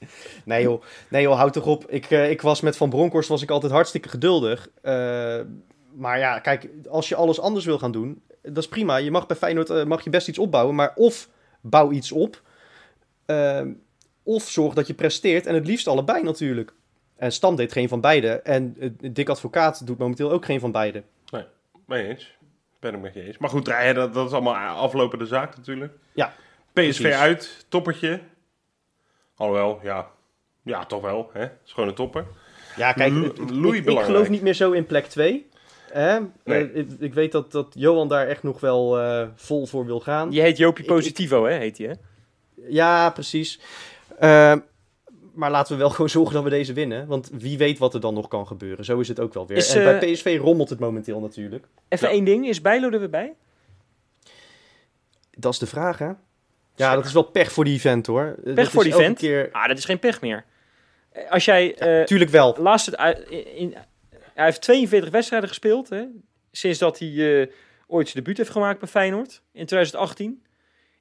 Nee 0.44 0.62
joh, 0.62 0.82
nee 1.08 1.22
joh, 1.22 1.36
houd 1.36 1.52
toch 1.52 1.66
op. 1.66 1.90
Ik, 1.90 2.10
eh, 2.10 2.30
ik 2.30 2.42
was 2.42 2.60
met 2.60 2.76
Van 2.76 2.90
Bronckhorst 2.90 3.28
was 3.28 3.42
ik 3.42 3.50
altijd 3.50 3.72
hartstikke 3.72 4.08
geduldig. 4.08 4.68
Eh, 4.82 5.40
maar 5.94 6.18
ja, 6.18 6.38
kijk, 6.38 6.68
als 6.88 7.08
je 7.08 7.14
alles 7.14 7.40
anders 7.40 7.64
wil 7.64 7.78
gaan 7.78 7.92
doen, 7.92 8.22
dat 8.42 8.56
is 8.56 8.68
prima. 8.68 8.96
Je 8.96 9.10
mag 9.10 9.26
bij 9.26 9.36
Feyenoord 9.36 9.70
eh, 9.70 9.84
mag 9.84 10.04
je 10.04 10.10
best 10.10 10.28
iets 10.28 10.38
opbouwen, 10.38 10.74
maar 10.74 10.92
of 10.94 11.28
bouw 11.60 11.90
iets 11.90 12.12
op, 12.12 12.42
eh, 13.26 13.62
of 14.22 14.42
zorg 14.42 14.74
dat 14.74 14.86
je 14.86 14.94
presteert. 14.94 15.46
En 15.46 15.54
het 15.54 15.66
liefst 15.66 15.86
allebei 15.86 16.22
natuurlijk. 16.22 16.72
En 17.16 17.32
Stam 17.32 17.56
deed 17.56 17.72
geen 17.72 17.88
van 17.88 18.00
beide. 18.00 18.28
En 18.28 18.76
eh, 18.80 18.90
Dick 19.12 19.28
Advocaat 19.28 19.86
doet 19.86 19.98
momenteel 19.98 20.30
ook 20.30 20.44
geen 20.44 20.60
van 20.60 20.72
beide. 20.72 21.02
Mee 21.86 22.06
eens. 22.08 22.36
Ben 22.80 22.94
ik 22.94 23.00
met 23.00 23.14
je 23.14 23.22
eens. 23.22 23.38
Maar 23.38 23.50
goed, 23.50 23.64
dat, 23.94 24.14
dat 24.14 24.26
is 24.26 24.32
allemaal 24.32 24.76
aflopende 24.76 25.26
zaak 25.26 25.56
natuurlijk. 25.56 25.92
Ja, 26.12 26.26
PSV 26.72 26.72
precies. 26.72 27.04
uit, 27.04 27.64
toppertje. 27.68 28.20
Alhoewel, 29.40 29.78
ja. 29.82 30.08
Ja, 30.62 30.86
toch 30.86 31.02
wel. 31.02 31.30
Hè? 31.32 31.44
is 31.64 31.72
gewoon 31.72 31.88
een 31.88 31.94
topper. 31.94 32.26
Ja, 32.76 32.92
kijk, 32.92 33.12
Louis 33.50 33.78
ik, 33.78 33.86
ik 33.90 33.98
geloof 33.98 34.28
niet 34.28 34.42
meer 34.42 34.54
zo 34.54 34.70
in 34.72 34.86
plek 34.86 35.06
2. 35.06 35.48
Nee. 36.44 36.72
ik, 36.72 36.88
ik 36.98 37.14
weet 37.14 37.32
dat, 37.32 37.52
dat 37.52 37.66
Johan 37.74 38.08
daar 38.08 38.26
echt 38.28 38.42
nog 38.42 38.60
wel 38.60 38.98
eh, 39.00 39.28
vol 39.34 39.66
voor 39.66 39.86
wil 39.86 40.00
gaan. 40.00 40.32
Je 40.32 40.40
heet 40.40 40.56
Jopie 40.56 40.84
Ik- 40.84 40.90
ik- 40.90 40.96
Positivo, 40.96 41.44
hè? 41.44 41.54
Heet 41.56 41.78
hij, 41.78 41.86
hè? 41.86 41.92
Ja, 42.68 43.10
precies. 43.10 43.60
Eh, 44.18 44.54
maar 45.34 45.50
laten 45.50 45.72
we 45.72 45.78
wel 45.78 45.90
gewoon 45.94 46.08
zorgen 46.10 46.34
dat 46.34 46.42
we 46.44 46.50
deze 46.50 46.72
winnen. 46.72 47.06
Want 47.06 47.30
wie 47.32 47.58
weet 47.58 47.78
wat 47.78 47.94
er 47.94 48.00
dan 48.00 48.14
nog 48.14 48.28
kan 48.28 48.46
gebeuren. 48.46 48.84
Zo 48.84 49.00
is 49.00 49.08
het 49.08 49.20
ook 49.20 49.34
wel 49.34 49.46
weer. 49.46 49.56
Is, 49.56 49.74
en 49.74 49.80
eh, 49.94 49.98
bij 49.98 50.12
PSV 50.12 50.38
rommelt 50.42 50.68
het 50.70 50.78
momenteel 50.78 51.20
natuurlijk. 51.20 51.66
Even 51.88 52.08
Ja. 52.08 52.14
één 52.14 52.24
ding. 52.24 52.46
Is 52.48 52.60
Bijlo 52.60 52.90
er 52.90 52.98
weer 52.98 53.10
bij? 53.10 53.34
Dat 55.30 55.52
is 55.52 55.58
de 55.58 55.66
vraag, 55.66 55.98
hè? 55.98 56.10
Ja, 56.80 56.94
dat 56.94 57.04
is 57.04 57.12
wel 57.12 57.22
pech 57.22 57.52
voor 57.52 57.64
die 57.64 57.74
event, 57.74 58.06
hoor. 58.06 58.34
Pech 58.54 58.70
voor 58.70 58.84
die 58.84 58.94
vent? 58.94 59.18
Keer... 59.18 59.48
Ah, 59.52 59.68
dat 59.68 59.78
is 59.78 59.84
geen 59.84 59.98
pech 59.98 60.20
meer. 60.20 60.44
Als 61.28 61.44
jij... 61.44 61.74
eh 61.74 62.04
Tuurlijk 62.04 62.30
wel. 62.30 62.56
laatst 62.58 62.88
in, 63.54 63.76
hij 64.34 64.44
heeft 64.44 64.60
42 64.62 65.10
wedstrijden 65.10 65.48
gespeeld, 65.48 65.88
hè? 65.88 66.04
Sinds 66.52 66.78
dat 66.78 66.98
hij 66.98 67.40
eh, 67.40 67.46
ooit 67.86 68.08
zijn 68.08 68.22
debuut 68.24 68.36
heeft 68.36 68.50
gemaakt 68.50 68.78
bij 68.78 68.88
Feyenoord. 68.88 69.42
In 69.52 69.66
2018. 69.66 70.42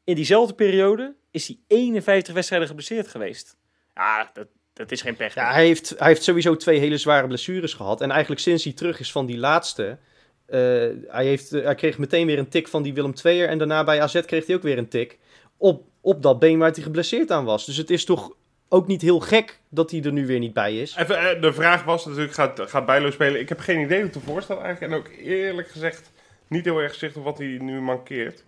In 0.04 0.16
diezelfde 0.16 0.54
periode 0.54 1.16
is 1.32 1.48
hij 1.48 1.58
51 1.68 2.34
wedstrijden 2.34 2.68
geblesseerd 2.68 3.08
geweest. 3.08 3.58
Ja, 3.94 4.30
dat, 4.34 4.48
dat 4.74 4.92
is 4.92 5.02
geen 5.02 5.16
pech. 5.16 5.34
Ja, 5.34 5.52
hij 5.54 5.66
heeft, 5.66 5.94
hij 5.98 6.08
heeft 6.08 6.24
sowieso 6.24 6.56
twee 6.56 6.80
hele 6.80 6.98
zware 6.98 7.28
blessures 7.28 7.74
gehad. 7.74 8.02
En 8.02 8.12
eigenlijk 8.12 8.42
sinds 8.42 8.64
hij 8.64 8.74
terug 8.74 9.00
is 9.00 9.12
van 9.12 9.26
die 9.26 9.38
laatste... 9.38 9.98
eh, 10.46 10.60
hij, 11.08 11.26
heeft, 11.26 11.50
hij 11.50 11.76
kreeg 11.76 11.98
meteen 11.98 12.28
weer 12.28 12.38
een 12.40 12.50
tik 12.50 12.68
van 12.68 12.84
die 12.84 12.94
Willem 12.94 13.14
II'er. 13.24 13.48
En 13.48 13.58
daarna 13.58 13.84
bij 13.84 14.02
AZ 14.02 14.22
kreeg 14.26 14.46
hij 14.46 14.56
ook 14.56 14.64
weer 14.64 14.78
een 14.78 14.90
tik. 14.90 15.18
Op, 15.62 15.84
op 16.02 16.22
dat 16.22 16.40
been 16.40 16.58
waar 16.60 16.72
hij 16.72 16.84
geblesseerd 16.84 17.32
aan 17.32 17.46
was. 17.46 17.66
Dus 17.66 17.78
het 17.78 17.90
is 17.90 18.06
toch 18.06 18.32
ook 18.70 18.88
niet 18.88 19.02
heel 19.02 19.20
gek 19.20 19.60
dat 19.70 19.92
hij 19.92 20.04
er 20.04 20.12
nu 20.12 20.26
weer 20.28 20.40
niet 20.40 20.54
bij 20.54 20.78
is. 20.82 20.96
Even, 20.96 21.18
eh, 21.20 21.42
de 21.42 21.54
vraag 21.54 21.84
was 21.84 22.06
natuurlijk, 22.06 22.34
gaat, 22.34 22.62
gaat 22.62 22.86
Bijlo 22.86 23.12
spelen? 23.12 23.40
Ik 23.40 23.50
heb 23.50 23.60
geen 23.60 23.80
idee 23.80 23.98
hoe 23.98 24.08
het 24.08 24.16
ervoor 24.16 24.42
staat 24.42 24.62
eigenlijk. 24.62 24.94
En 24.94 25.00
ook 25.00 25.10
eerlijk 25.28 25.68
gezegd 25.70 26.12
niet 26.48 26.66
heel 26.66 26.80
erg 26.80 26.94
zicht 26.96 27.18
op 27.18 27.24
wat 27.24 27.38
hij 27.38 27.58
nu 27.62 27.82
mankeert. 27.82 28.44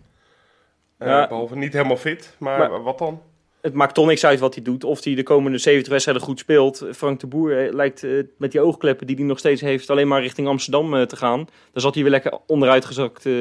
Eh. 0.97 1.27
Behalve 1.27 1.55
niet 1.55 1.73
helemaal 1.73 1.97
fit, 1.97 2.35
maar, 2.39 2.57
Maar- 2.59 2.83
wat 2.83 2.97
dan? 2.97 3.21
Het 3.61 3.73
maakt 3.73 3.93
toch 3.93 4.05
niks 4.05 4.25
uit 4.25 4.39
wat 4.39 4.55
hij 4.55 4.63
doet. 4.63 4.83
Of 4.83 5.03
hij 5.03 5.15
de 5.15 5.23
komende 5.23 5.57
70 5.57 5.91
wedstrijden 5.91 6.23
goed 6.23 6.39
speelt. 6.39 6.85
Frank 6.91 7.19
de 7.19 7.27
Boer 7.27 7.65
eh, 7.65 7.73
lijkt 7.73 8.05
met 8.37 8.51
die 8.51 8.61
oogkleppen 8.61 9.07
die 9.07 9.15
hij 9.15 9.25
nog 9.25 9.39
steeds 9.39 9.61
heeft... 9.61 9.89
alleen 9.89 10.07
maar 10.07 10.21
richting 10.21 10.47
Amsterdam 10.47 10.95
eh, 10.95 11.01
te 11.01 11.15
gaan. 11.15 11.37
Daar 11.71 11.81
zat 11.81 11.93
hij 11.93 12.03
weer 12.03 12.11
lekker 12.11 12.37
onderuit 12.47 12.85
gezakt... 12.85 13.25
eh, 13.25 13.33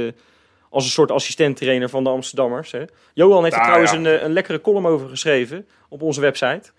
als 0.70 0.84
een 0.84 0.90
soort 0.90 1.10
assistent-trainer 1.10 1.88
van 1.88 2.04
de 2.04 2.10
Amsterdammers. 2.10 2.72
Hè. 2.72 2.84
Johan 3.14 3.42
heeft 3.42 3.54
er 3.54 3.60
Ah, 3.60 3.66
trouwens 3.66 3.92
ja. 3.92 3.98
een, 3.98 4.06
eh, 4.06 4.22
een 4.22 4.32
lekkere 4.32 4.60
column 4.60 4.86
over 4.86 5.08
geschreven 5.08 5.66
op 5.88 6.02
onze 6.02 6.20
website. 6.20 6.70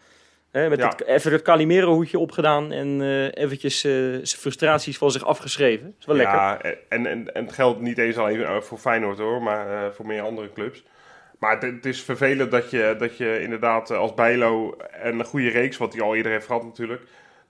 Hè, 0.51 0.69
met 0.69 0.79
Ja. 0.79 0.87
het, 0.87 1.05
even 1.05 1.31
het 1.31 1.41
Calimero-hoedje 1.41 2.19
opgedaan 2.19 2.71
en 2.71 3.01
eh, 3.01 3.43
eventjes 3.43 3.83
eh, 3.83 3.91
zijn 3.91 4.25
frustraties 4.25 4.97
van 4.97 5.11
zich 5.11 5.25
afgeschreven. 5.25 5.85
Dat 5.85 5.95
is 5.99 6.05
wel 6.05 6.15
lekker. 6.15 6.35
Ja, 6.35 6.61
en, 6.61 7.05
en, 7.05 7.33
en 7.33 7.45
het 7.45 7.53
geldt 7.53 7.81
niet 7.81 7.97
eens 7.97 8.17
alleen 8.17 8.61
voor 8.63 8.77
Feyenoord 8.77 9.17
hoor, 9.17 9.41
maar 9.41 9.93
voor 9.93 10.05
meer 10.05 10.21
andere 10.21 10.53
clubs. 10.53 10.83
Maar 11.39 11.51
het, 11.53 11.61
het 11.61 11.85
is 11.85 12.01
vervelend 12.01 12.51
dat 12.51 12.69
je, 12.71 12.95
dat 12.97 13.17
je 13.17 13.41
inderdaad 13.41 13.91
als 13.91 14.13
Bijlo 14.13 14.77
en 14.91 15.19
een 15.19 15.25
goede 15.25 15.49
reeks, 15.49 15.77
wat 15.77 15.93
hij 15.93 16.01
al 16.01 16.15
eerder 16.15 16.31
heeft 16.31 16.45
gehad 16.45 16.63
natuurlijk, 16.63 17.01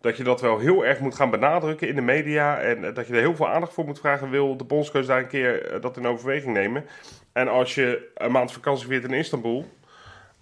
dat 0.02 0.18
je 0.18 0.24
dat 0.24 0.42
wel 0.42 0.60
heel 0.60 0.86
erg 0.86 1.00
moet 1.00 1.16
gaan 1.16 1.30
benadrukken 1.30 1.88
in 1.88 1.96
de 1.96 2.02
media. 2.02 2.60
En 2.60 2.84
eh, 2.84 2.96
dat 2.96 3.08
je 3.08 3.14
er 3.14 3.20
heel 3.20 3.36
veel 3.36 3.50
aandacht 3.50 3.74
voor 3.74 3.86
moet 3.86 4.00
vragen. 4.00 4.30
Wil 4.30 4.58
de 4.58 4.64
bondscoach 4.64 5.06
daar 5.06 5.20
een 5.20 5.28
keer 5.28 5.66
eh, 5.66 5.82
dat 5.82 5.98
in 5.98 6.08
overweging 6.08 6.54
nemen? 6.54 6.86
En 7.34 7.48
als 7.48 7.76
je 7.76 8.12
een 8.16 8.32
maand 8.32 8.52
vakantie 8.52 8.88
viert 8.88 9.04
in 9.04 9.14
Istanbul, 9.14 9.66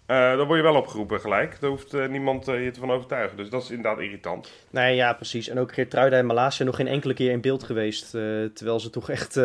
eh, 0.05 0.37
dan 0.37 0.45
word 0.47 0.57
je 0.57 0.63
wel 0.63 0.75
opgeroepen 0.75 1.19
gelijk. 1.19 1.57
Daar 1.59 1.69
hoeft 1.69 2.09
niemand 2.09 2.45
je 2.45 2.71
te 2.71 2.79
van 2.79 2.91
overtuigen. 2.91 3.37
Dus 3.37 3.49
dat 3.49 3.63
is 3.63 3.69
inderdaad 3.69 3.99
irritant. 3.99 4.51
Nee, 4.69 4.95
ja, 4.95 5.13
precies. 5.13 5.49
En 5.49 5.59
ook 5.59 5.73
Geertruida 5.73 6.17
en 6.17 6.25
Malasia 6.25 6.65
nog 6.65 6.75
geen 6.75 6.87
enkele 6.87 7.13
keer 7.13 7.31
in 7.31 7.41
beeld 7.41 7.63
geweest. 7.63 8.09
terwijl 8.53 8.79
ze 8.79 8.89
toch 8.89 9.09
echt, 9.09 9.35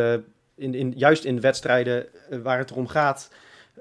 in, 0.56 0.74
in, 0.74 0.92
juist 0.96 1.24
in 1.24 1.40
wedstrijden 1.40 2.06
waar 2.42 2.58
het 2.58 2.70
erom 2.70 2.88
gaat, 2.88 3.30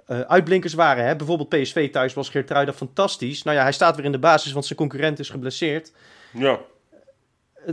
uitblinkers 0.08 0.74
waren. 0.74 1.06
Hè? 1.06 1.16
Bijvoorbeeld 1.16 1.50
PSV 1.50 1.92
thuis 1.92 2.14
was 2.14 2.30
Geertruida 2.30 2.74
fantastisch. 2.74 3.44
Nou 3.44 3.58
ja, 3.58 3.64
hij 3.64 3.72
staat 3.72 3.96
weer 3.96 4.06
in 4.06 4.12
de 4.12 4.20
basis, 4.20 4.52
want 4.52 4.66
zijn 4.66 4.80
concurrent 4.80 5.20
is 5.20 5.30
geblesseerd. 5.30 5.92
Ja, 6.34 6.60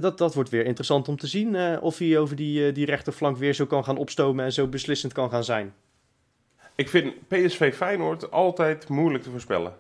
Dat, 0.01 0.19
dat 0.19 0.35
wordt 0.35 0.51
weer 0.51 0.65
interessant 0.65 1.09
om 1.09 1.17
te 1.17 1.27
zien 1.27 1.55
eh, 1.55 1.83
of 1.83 1.99
hij 1.99 2.19
over 2.19 2.37
die, 2.37 2.67
eh, 2.67 2.75
die 2.75 2.87
rechterflank 2.87 3.37
weer 3.37 3.55
zo 3.55 3.67
kan 3.67 3.85
gaan 3.85 3.97
opstomen 3.97 4.45
en 4.45 4.53
zo 4.53 4.67
beslissend 4.67 5.13
kan 5.13 5.31
gaan 5.31 5.45
zijn. 5.45 5.75
ik 6.75 6.89
vind 6.89 7.29
PSV 7.29 7.75
Feyenoord 7.75 8.31
altijd 8.31 8.89
moeilijk 8.89 9.25
te 9.25 9.31
voorspellen. 9.31 9.75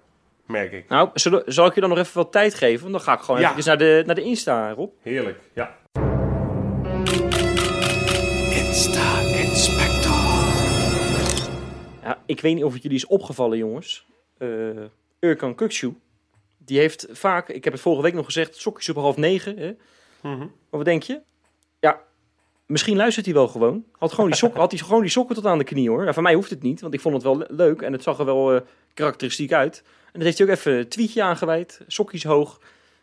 Merk 0.46 0.72
ik. 0.72 0.88
Nou, 0.88 1.10
zal 1.46 1.66
ik 1.66 1.74
je 1.74 1.80
dan 1.80 1.88
nog 1.88 1.98
even 1.98 2.14
wat 2.14 2.32
tijd 2.32 2.54
geven? 2.54 2.80
Want 2.80 2.92
dan 2.92 3.02
ga 3.02 3.12
ik 3.12 3.20
gewoon 3.20 3.40
Ja. 3.40 3.50
even 3.50 3.64
naar 3.64 3.78
de, 3.78 4.02
naar 4.06 4.14
de 4.14 4.22
Insta, 4.22 4.70
Rob. 4.72 4.90
Heerlijk, 5.02 5.38
ja. 5.54 5.76
Ja, 12.02 12.18
ik 12.26 12.40
weet 12.40 12.54
niet 12.54 12.64
of 12.64 12.72
het 12.72 12.82
jullie 12.82 12.96
is 12.96 13.06
opgevallen, 13.06 13.58
jongens. 13.58 14.06
Eh 14.38 14.48
Urkan 15.20 15.54
Kukcu, 15.54 15.94
die 16.64 16.78
heeft 16.78 17.06
vaak, 17.10 17.48
ik 17.48 17.64
heb 17.64 17.72
het 17.72 17.82
vorige 17.82 18.02
week 18.02 18.14
nog 18.14 18.24
gezegd, 18.24 18.56
sokjes 18.56 18.88
op 18.88 18.96
half 18.96 19.16
negen. 19.16 19.56
Hè? 19.58 19.72
Mhm. 20.22 20.38
Maar 20.38 20.48
wat 20.70 20.84
denk 20.84 21.02
je? 21.02 21.20
Ja, 21.80 22.00
misschien 22.66 22.96
luistert 22.96 23.26
hij 23.26 23.34
wel 23.34 23.48
gewoon. 23.48 23.84
Had, 23.98 24.12
gewoon 24.12 24.26
die 24.30 24.38
sokken, 24.38 24.60
had 24.60 24.70
hij 24.70 24.80
gewoon 24.80 25.00
die 25.00 25.10
sokken 25.10 25.34
tot 25.34 25.46
aan 25.46 25.58
de 25.58 25.64
knie 25.64 25.88
hoor. 25.88 26.04
Ja, 26.04 26.12
voor 26.12 26.22
mij 26.22 26.34
hoeft 26.34 26.50
het 26.50 26.62
niet, 26.62 26.80
want 26.80 26.94
ik 26.94 27.00
vond 27.00 27.14
het 27.14 27.22
wel 27.24 27.38
le- 27.38 27.46
leuk 27.48 27.82
en 27.82 27.92
het 27.92 28.02
zag 28.02 28.18
er 28.18 28.24
wel 28.24 28.54
eh, 28.54 28.60
karakteristiek 28.94 29.52
uit. 29.52 29.82
En 29.86 30.12
dat 30.12 30.22
heeft 30.22 30.38
hij 30.38 30.46
ook 30.46 30.52
even 30.52 30.72
een 30.78 30.88
tweetje 30.88 31.22
aangeweid, 31.22 31.80
sokjes 31.86 32.24
hoog. 32.24 32.60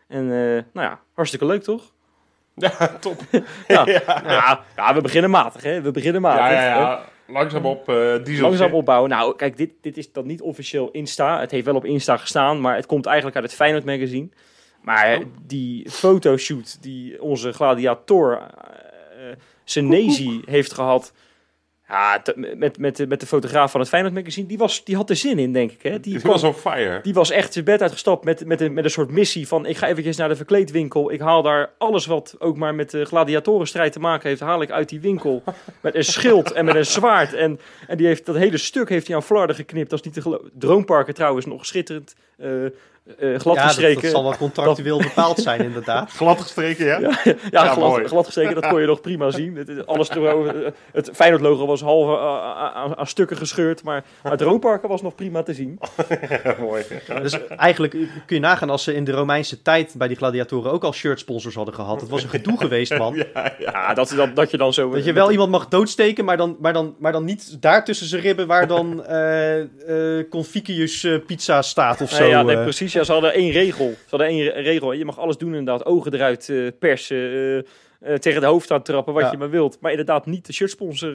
En 0.07 0.21
eh, 0.23 0.63
nou 0.73 0.87
ja, 0.87 0.99
hartstikke 1.13 1.45
leuk 1.45 1.63
toch? 1.63 1.91
Ja, 2.55 2.69
top. 2.99 3.21
Ja, 3.67 3.87
ja. 3.87 4.63
ja, 4.75 4.93
we 4.93 5.01
beginnen 5.01 5.29
matig 5.29 5.63
hè, 5.63 5.81
we 5.81 5.91
beginnen 5.91 6.21
matig. 6.21 6.41
Ja, 6.51 6.65
ja. 6.65 7.05
Langzaam 7.27 7.65
op 7.65 7.89
eh 7.89 8.23
diesel. 8.23 8.45
Langzaam 8.47 8.73
opbouwen. 8.73 9.09
Nou, 9.09 9.35
kijk, 9.35 9.57
dit, 9.57 9.71
dit 9.81 9.97
is 9.97 10.11
dan 10.11 10.27
niet 10.27 10.41
officieel 10.41 10.89
Insta. 10.91 11.39
Het 11.39 11.51
heeft 11.51 11.65
wel 11.65 11.75
op 11.75 11.85
Insta 11.85 12.17
gestaan, 12.17 12.61
maar 12.61 12.75
het 12.75 12.85
komt 12.85 13.05
eigenlijk 13.05 13.35
uit 13.35 13.45
het 13.45 13.55
Feyenoord 13.55 13.85
magazine. 13.85 14.27
Maar 14.81 15.17
Oh. 15.17 15.25
die 15.45 15.89
fotoshoot 15.89 16.81
die 16.81 17.21
onze 17.21 17.51
gladiator 17.53 18.31
uh, 18.31 19.35
Senezi 19.63 20.41
heeft 20.45 20.73
gehad... 20.73 21.13
Ja, 21.89 22.21
met, 22.35 22.77
met, 22.77 22.95
de- 22.97 23.07
met 23.07 23.19
de 23.19 23.25
fotograaf 23.25 23.71
van 23.71 23.79
het 23.79 23.89
Feyenoord 23.89 24.13
magazine, 24.13 24.47
die, 24.47 24.57
was, 24.57 24.83
die 24.83 24.95
had 24.95 25.09
er 25.09 25.15
zin 25.15 25.39
in, 25.39 25.53
denk 25.53 25.71
ik. 25.71 25.81
Hè? 25.81 25.99
Die, 25.99 26.19
was 26.19 26.43
on 26.43 26.53
fire. 26.53 26.99
die 27.01 27.13
was 27.13 27.31
echt 27.31 27.53
zijn 27.53 27.65
bed 27.65 27.81
uitgestapt 27.81 28.23
met, 28.23 28.45
met, 28.45 28.61
een, 28.61 28.73
met 28.73 28.83
een 28.83 28.89
soort 28.89 29.11
missie 29.11 29.47
van... 29.47 29.65
ik 29.65 29.77
ga 29.77 29.87
eventjes 29.87 30.17
naar 30.17 30.29
de 30.29 30.35
verkleedwinkel. 30.35 31.11
Ik 31.11 31.19
haal 31.19 31.41
daar 31.41 31.69
alles 31.77 32.05
wat 32.05 32.35
ook 32.39 32.57
maar 32.57 32.75
met 32.75 32.89
de 32.91 33.05
gladiatorenstrijd 33.05 33.91
te 33.91 33.99
maken 33.99 34.29
heeft... 34.29 34.41
haal 34.41 34.61
ik 34.61 34.71
uit 34.71 34.89
die 34.89 34.99
winkel 34.99 35.43
met 35.81 35.95
een 35.95 36.03
schild 36.03 36.51
en 36.51 36.65
met 36.65 36.75
een 36.75 36.85
zwaard. 36.85 37.33
En, 37.33 37.59
en 37.87 37.97
die 37.97 38.07
heeft, 38.07 38.25
dat 38.25 38.35
hele 38.35 38.57
stuk 38.57 38.89
heeft 38.89 39.07
hij 39.07 39.15
aan 39.15 39.23
flarden 39.23 39.55
geknipt. 39.55 39.89
Dat 39.89 39.99
is 39.99 40.05
niet 40.05 40.13
te 40.13 40.21
geloven. 40.21 40.51
Droomparken 40.53 41.13
trouwens 41.13 41.45
nog 41.45 41.65
schitterend. 41.65 42.15
Eh, 43.07 43.13
eh 43.19 43.25
Ja, 43.27 43.31
dat, 43.33 43.41
gladgestreken. 43.41 44.01
dat 44.01 44.11
zal 44.11 44.23
wel 44.23 44.37
contractueel 44.37 44.97
bepaald 45.09 45.39
zijn, 45.39 45.61
inderdaad. 45.61 46.11
Gladgestreken, 46.11 46.85
ja? 46.91 46.99
Ja, 46.99 47.13
Ja, 47.51 47.65
glad, 47.73 47.77
mooi. 47.89 48.07
gladgestreken, 48.07 48.55
dat 48.55 48.67
kon 48.67 48.81
je 48.81 48.87
nog 48.87 49.01
prima 49.01 49.31
zien. 49.31 49.55
Het, 49.55 49.67
het- 49.67 49.85
alles 49.87 50.09
erover, 50.09 50.73
het 50.91 51.09
Feyenoord-logo 51.13 51.65
was 51.65 51.81
half 51.81 52.07
eh, 52.17 52.25
aan, 52.75 52.97
aan- 52.97 53.07
stukken 53.07 53.37
gescheurd, 53.37 53.83
maar, 53.83 54.03
het 54.23 54.41
rookparken 54.41 54.89
was 54.89 55.01
nog 55.01 55.15
prima 55.15 55.43
te 55.43 55.53
zien. 55.53 55.79
mooi. 56.59 56.83
Dus 57.21 57.47
eigenlijk 57.47 57.91
kun 58.25 58.35
je 58.35 58.39
nagaan 58.39 58.69
als 58.69 58.83
ze 58.83 58.93
in 58.93 59.03
de 59.03 59.11
Romeinse 59.11 59.61
tijd 59.61 59.93
bij 59.97 60.07
die 60.07 60.17
gladiatoren 60.17 60.71
ook 60.71 60.83
al 60.83 60.93
shirtsponsors 60.93 61.55
hadden 61.55 61.73
gehad. 61.73 62.01
Het 62.01 62.09
was 62.09 62.23
een 62.23 62.29
gedoe 62.29 62.57
geweest, 62.57 62.97
man. 62.97 63.23
Ja, 63.59 63.93
dat, 63.93 64.13
dat, 64.15 64.35
dat 64.35 64.51
je 64.51 64.57
dan 64.57 64.73
zo... 64.73 64.89
Dat 64.91 65.05
je 65.05 65.13
wel 65.13 65.31
iemand 65.31 65.51
mag 65.51 65.67
doodsteken, 65.67 66.25
maar 66.25 66.37
dan, 66.37 66.57
maar 66.59 66.73
dan, 66.73 66.95
maar 66.99 67.11
dan 67.11 67.25
niet 67.25 67.61
daar 67.61 67.85
tussen 67.85 68.07
zijn 68.07 68.21
ribben 68.21 68.47
waar 68.47 68.67
dan 68.67 69.05
eh 69.05 69.59
eh 69.59 70.29
Conficius 70.29 71.03
eh, 71.03 71.13
pizza 71.25 71.61
staat 71.61 72.01
of 72.01 72.09
zo. 72.11 72.23
Ja, 72.23 72.41
nee, 72.41 72.55
eh. 72.55 72.61
precies. 72.63 72.93
Ja, 72.97 73.03
ze 73.03 73.11
hadden 73.11 73.33
één 73.33 73.51
regel. 73.51 73.87
Ze 73.89 74.09
hadden 74.09 74.27
één 74.27 74.43
re- 74.43 74.61
regel. 74.61 74.91
Je 74.91 75.05
mag 75.05 75.19
alles 75.19 75.37
doen 75.37 75.49
inderdaad. 75.55 75.85
Ogen 75.85 76.13
eruit 76.13 76.49
eh, 76.49 76.67
persen. 76.79 77.17
eh, 77.17 77.57
eh, 77.57 77.63
tegen 78.19 78.41
de 78.41 78.47
hoofd 78.47 78.71
aan 78.71 78.81
trappen, 78.83 79.13
wat 79.13 79.23
Ja. 79.23 79.31
je 79.31 79.37
maar 79.37 79.49
wilt. 79.49 79.77
Maar 79.81 79.91
inderdaad 79.91 80.25
niet 80.25 80.45
de 80.45 80.53
shirtsponsor. 80.53 81.13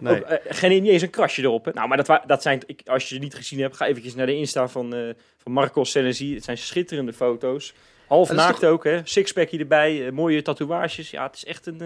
Nee. 0.00 0.24
eh, 0.24 0.36
geen 0.56 0.82
niet 0.82 0.92
eens 0.92 1.02
een 1.02 1.10
krasje 1.10 1.42
erop. 1.42 1.64
Hè. 1.64 1.70
Nou, 1.74 1.88
maar 1.88 2.04
dat, 2.04 2.20
dat 2.26 2.42
zijn... 2.42 2.60
Ik, 2.66 2.80
als 2.86 3.08
je 3.08 3.14
het 3.14 3.22
niet 3.24 3.34
gezien 3.34 3.60
hebt, 3.60 3.76
ga 3.76 3.86
eventjes 3.86 4.14
naar 4.14 4.26
de 4.26 4.36
Insta 4.36 4.68
van, 4.68 4.94
van 5.42 5.52
Marcos 5.52 5.90
Senesi. 5.90 6.34
Het 6.34 6.44
zijn 6.44 6.58
schitterende 6.58 7.12
foto's. 7.12 7.74
Half 8.06 8.32
naakt 8.32 8.64
ook, 8.64 8.84
hè. 8.84 9.00
Sixpackje 9.04 9.58
erbij. 9.58 10.10
mooie 10.12 10.42
tatoeages. 10.42 11.10
Ja, 11.10 11.26
het 11.26 11.34
is 11.36 11.44
echt 11.44 11.66
een, 11.66 11.80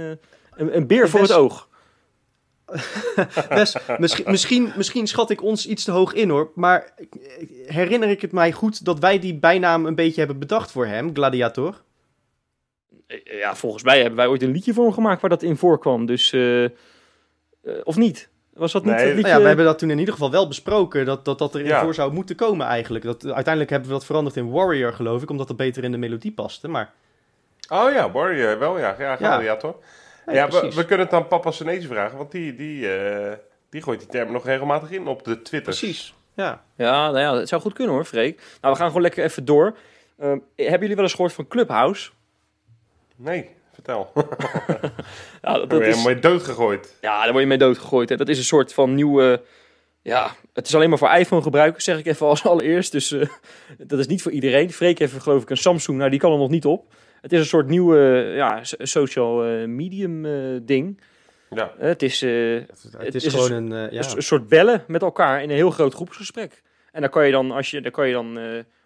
een, 0.56 0.76
een 0.76 0.86
beer 0.86 1.08
voor 1.08 1.20
Best- 1.20 1.32
het 1.32 1.40
oog. 1.40 1.68
Best, 3.48 3.78
misschien, 3.98 4.24
misschien, 4.30 4.72
misschien 4.76 5.06
schat 5.06 5.30
ik 5.30 5.42
ons 5.42 5.66
iets 5.66 5.84
te 5.84 5.90
hoog 5.90 6.12
in 6.12 6.28
hoor. 6.28 6.50
Maar 6.54 6.94
herinner 7.66 8.08
ik 8.08 8.20
het 8.20 8.32
mij 8.32 8.52
goed 8.52 8.84
dat 8.84 8.98
wij 8.98 9.18
die 9.18 9.34
bijnaam 9.34 9.86
een 9.86 9.94
beetje 9.94 10.18
hebben 10.18 10.38
bedacht 10.38 10.70
voor 10.70 10.86
hem, 10.86 11.14
Gladiator? 11.14 11.82
Ja, 13.24 13.54
volgens 13.54 13.82
mij 13.82 13.98
hebben 13.98 14.16
wij 14.16 14.26
ooit 14.26 14.42
een 14.42 14.50
liedje 14.50 14.74
voor 14.74 14.84
hem 14.84 14.92
gemaakt 14.92 15.20
waar 15.20 15.30
dat 15.30 15.42
in 15.42 15.56
voorkwam. 15.56 16.06
Dus, 16.06 16.32
eh, 16.32 16.64
eh, 16.64 16.70
of 17.84 17.96
niet? 17.96 18.28
Was 18.52 18.72
dat 18.72 18.84
niet 18.84 18.94
Nee, 18.94 19.06
liedje? 19.06 19.20
Nou 19.22 19.34
ja, 19.34 19.40
we 19.40 19.46
hebben 19.46 19.64
dat 19.64 19.78
toen 19.78 19.90
in 19.90 19.98
ieder 19.98 20.14
geval 20.14 20.30
wel 20.30 20.48
besproken, 20.48 21.04
dat 21.04 21.24
dat, 21.24 21.38
dat 21.38 21.54
erin 21.54 21.66
Ja. 21.66 21.82
voor 21.82 21.94
zou 21.94 22.12
moeten 22.12 22.36
komen 22.36 22.66
eigenlijk. 22.66 23.04
Dat, 23.04 23.24
uiteindelijk 23.24 23.70
hebben 23.70 23.88
we 23.88 23.94
dat 23.94 24.04
veranderd 24.04 24.36
in 24.36 24.50
Warrior, 24.50 24.92
geloof 24.92 25.22
ik, 25.22 25.30
omdat 25.30 25.48
dat 25.48 25.56
beter 25.56 25.84
in 25.84 25.90
de 25.92 25.98
melodie 25.98 26.32
paste. 26.32 26.68
Maar 26.68 26.92
Oh 27.68 27.92
ja, 27.92 28.10
Warrior, 28.10 28.58
wel 28.58 28.78
ja. 28.78 28.96
Ja, 28.98 29.16
gladiator. 29.16 29.76
Nee, 30.26 30.36
Ja, 30.36 30.48
we, 30.48 30.84
kunnen 30.86 31.06
het 31.06 31.14
aan 31.14 31.28
papa 31.28 31.50
Senesi 31.50 31.86
vragen, 31.86 32.18
want 32.18 32.30
die, 32.30 32.54
die, 32.54 32.94
eh, 32.96 33.32
die 33.70 33.82
gooit 33.82 33.98
die 33.98 34.08
term 34.08 34.32
nog 34.32 34.44
regelmatig 34.44 34.90
in 34.90 35.06
op 35.06 35.24
de 35.24 35.42
Twitter. 35.42 35.74
precies, 35.74 36.14
ja. 36.34 36.64
Ja, 36.76 37.10
nou 37.10 37.18
ja, 37.18 37.34
het 37.34 37.48
zou 37.48 37.62
goed 37.62 37.72
kunnen 37.72 37.94
hoor, 37.94 38.04
Freek. 38.04 38.36
Nou, 38.60 38.72
we 38.74 38.78
gaan 38.78 38.86
gewoon 38.86 39.02
lekker 39.02 39.24
even 39.24 39.44
door. 39.44 39.76
Ehm, 40.18 40.38
hebben 40.56 40.80
jullie 40.80 40.94
wel 40.94 41.04
eens 41.04 41.14
gehoord 41.14 41.32
van 41.32 41.48
Clubhouse? 41.48 42.10
Nee, 43.16 43.50
vertel. 43.72 44.12
Ja, 45.42 45.52
dat, 45.58 45.70
Dat 45.70 45.80
is, 45.80 45.86
is 45.86 45.96
helemaal 45.96 46.20
doodgegooid. 46.20 46.96
ja, 47.00 47.22
daar 47.22 47.30
word 47.30 47.42
je 47.42 47.48
mee 47.48 47.58
doodgegooid. 47.58 48.08
Hè. 48.08 48.16
Dat 48.16 48.28
is 48.28 48.38
een 48.38 48.44
soort 48.44 48.74
van 48.74 48.94
nieuwe... 48.94 49.42
Ja, 50.02 50.30
het 50.52 50.66
is 50.66 50.74
alleen 50.74 50.88
maar 50.88 50.98
voor 50.98 51.10
iPhone 51.10 51.42
gebruikers, 51.42 51.84
zeg 51.84 51.98
ik 51.98 52.06
even 52.06 52.26
als 52.26 52.44
allereerst. 52.46 52.92
Dus 52.92 53.12
eh, 53.12 53.28
dat 53.78 53.98
is 53.98 54.06
niet 54.06 54.22
voor 54.22 54.32
iedereen. 54.32 54.72
Freek 54.72 54.98
heeft 54.98 55.22
geloof 55.22 55.42
ik 55.42 55.50
een 55.50 55.56
Samsung, 55.56 55.98
nou 55.98 56.10
die 56.10 56.18
kan 56.18 56.32
er 56.32 56.38
nog 56.38 56.50
niet 56.50 56.64
op. 56.64 56.94
Het 57.22 57.32
is 57.32 57.38
een 57.38 57.46
soort 57.46 57.68
nieuwe 57.68 58.32
ja, 58.34 58.64
so- 58.64 58.76
social 58.78 59.44
eh, 59.44 59.66
medium 59.66 60.24
eh, 60.24 60.32
ding. 60.62 61.00
Ja. 61.50 61.72
Eh, 61.78 61.86
het 61.88 62.02
is... 62.02 62.22
eh, 62.22 62.30
Het, 62.54 62.86
Het 62.98 63.14
is, 63.14 63.24
is 63.24 63.34
gewoon 63.34 63.52
een, 63.52 63.92
ja. 63.92 64.02
Een, 64.16 64.22
soort 64.22 64.48
bellen 64.48 64.84
met 64.86 65.02
elkaar 65.02 65.42
in 65.42 65.50
een 65.50 65.56
heel 65.56 65.70
groot 65.70 65.94
groepsgesprek. 65.94 66.62
En 66.92 67.00
dan 67.00 67.10
kan 67.10 67.26
je 67.26 67.32
dan, 67.32 67.50
als 67.50 67.70
je, 67.70 67.80
dan 67.80 67.90
kan 67.92 68.06
je 68.06 68.12
dan, 68.12 68.38
eh, 68.38 68.44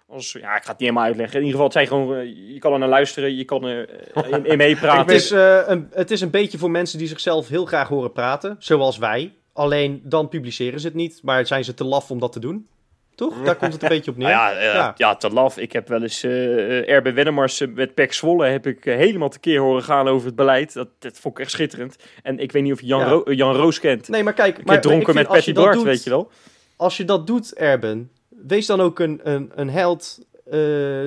als, 0.09 0.33
ja, 0.33 0.39
ik 0.39 0.45
ga 0.45 0.57
het 0.57 0.67
niet 0.67 0.79
helemaal 0.79 1.05
uitleggen. 1.05 1.41
In 1.41 1.47
ieder 1.47 1.61
geval, 1.61 1.65
het 1.65 1.73
zijn 1.73 1.87
gewoon, 1.87 2.53
je 2.53 2.59
kan 2.59 2.73
er 2.73 2.79
naar 2.79 2.89
luisteren, 2.89 3.37
je 3.37 3.45
kan 3.45 3.65
er 3.65 3.89
in, 4.31 4.45
in 4.47 4.57
meepraten. 4.57 5.01
Het 5.15 5.23
is, 5.23 5.31
eh, 5.31 5.61
een, 5.67 5.89
het 5.93 6.11
is 6.11 6.21
een 6.21 6.31
beetje 6.31 6.59
voor 6.59 6.71
mensen 6.71 6.99
die 6.99 7.09
zichzelf 7.09 7.49
heel 7.49 7.65
graag 7.65 7.89
horen 7.89 8.13
praten, 8.13 8.57
zoals 8.59 8.99
wij. 8.99 9.35
Alleen 9.53 10.01
dan 10.05 10.29
publiceren 10.29 10.81
ze 10.81 10.87
het 10.87 10.97
niet, 10.97 11.21
maar 11.23 11.47
zijn 11.47 11.65
ze 11.65 11.75
te 11.75 11.85
laf 11.85 12.11
om 12.11 12.19
dat 12.19 12.33
te 12.33 12.41
doen. 12.41 12.69
Toch? 13.17 13.43
Daar 13.43 13.57
komt 13.57 13.73
het 13.73 13.83
een 13.83 13.89
beetje 13.97 14.11
op 14.11 14.17
neer. 14.17 14.29
Nou 14.29 14.55
ja, 14.55 14.59
eh, 14.61 14.73
Ja. 14.75 14.95
ja. 14.97 15.17
te 15.17 15.31
laf. 15.31 15.59
Ik 15.59 15.73
heb 15.73 15.89
wel 15.89 16.03
eens 16.03 16.23
eh 16.23 16.97
RB 16.99 17.15
Wennemars 17.15 17.61
eh, 17.61 17.69
met 17.75 17.95
Pek 17.95 18.13
Zwolle 18.13 18.47
heb 18.47 18.67
ik 18.67 18.87
eh, 18.87 18.97
helemaal 18.97 19.29
tekeer 19.29 19.61
horen 19.61 19.83
gaan 19.83 20.09
over 20.09 20.27
het 20.27 20.37
beleid. 20.37 20.73
Dat, 20.73 20.89
dat 20.99 21.19
vond 21.19 21.35
ik 21.39 21.41
echt 21.45 21.51
schitterend. 21.53 21.97
En 22.23 22.39
ik 22.39 22.53
weet 22.53 22.63
niet 22.63 22.73
of 22.73 22.81
je 22.81 22.87
Jan, 22.87 23.01
Ja. 23.01 23.07
Ro- 23.09 23.23
eh, 23.23 23.37
Jan 23.37 23.55
Roos 23.55 23.81
kent. 23.81 24.09
Nee, 24.09 24.23
maar 24.23 24.33
kijk, 24.33 24.59
Ik 24.59 24.65
maar, 24.65 24.75
heb 24.75 24.83
dronken 24.85 25.15
maar 25.15 25.23
ik 25.23 25.29
met 25.29 25.37
Patty 25.39 25.53
Bart, 25.53 25.75
doet- 25.75 25.85
weet 25.85 26.05
je 26.05 26.11
wel. 26.11 26.31
Als 26.77 26.97
je 26.97 27.05
dat 27.05 27.27
doet, 27.27 27.55
Erben, 27.55 28.11
wees 28.29 28.67
dan 28.67 28.81
ook 28.81 28.99
een, 28.99 29.21
een, 29.23 29.53
een 29.55 29.71
held 29.71 30.19
eh, 30.51 31.05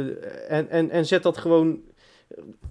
en, 0.51 0.70
en, 0.70 0.89
en 0.89 1.05
zet 1.05 1.24
dat 1.24 1.38
gewoon... 1.38 1.80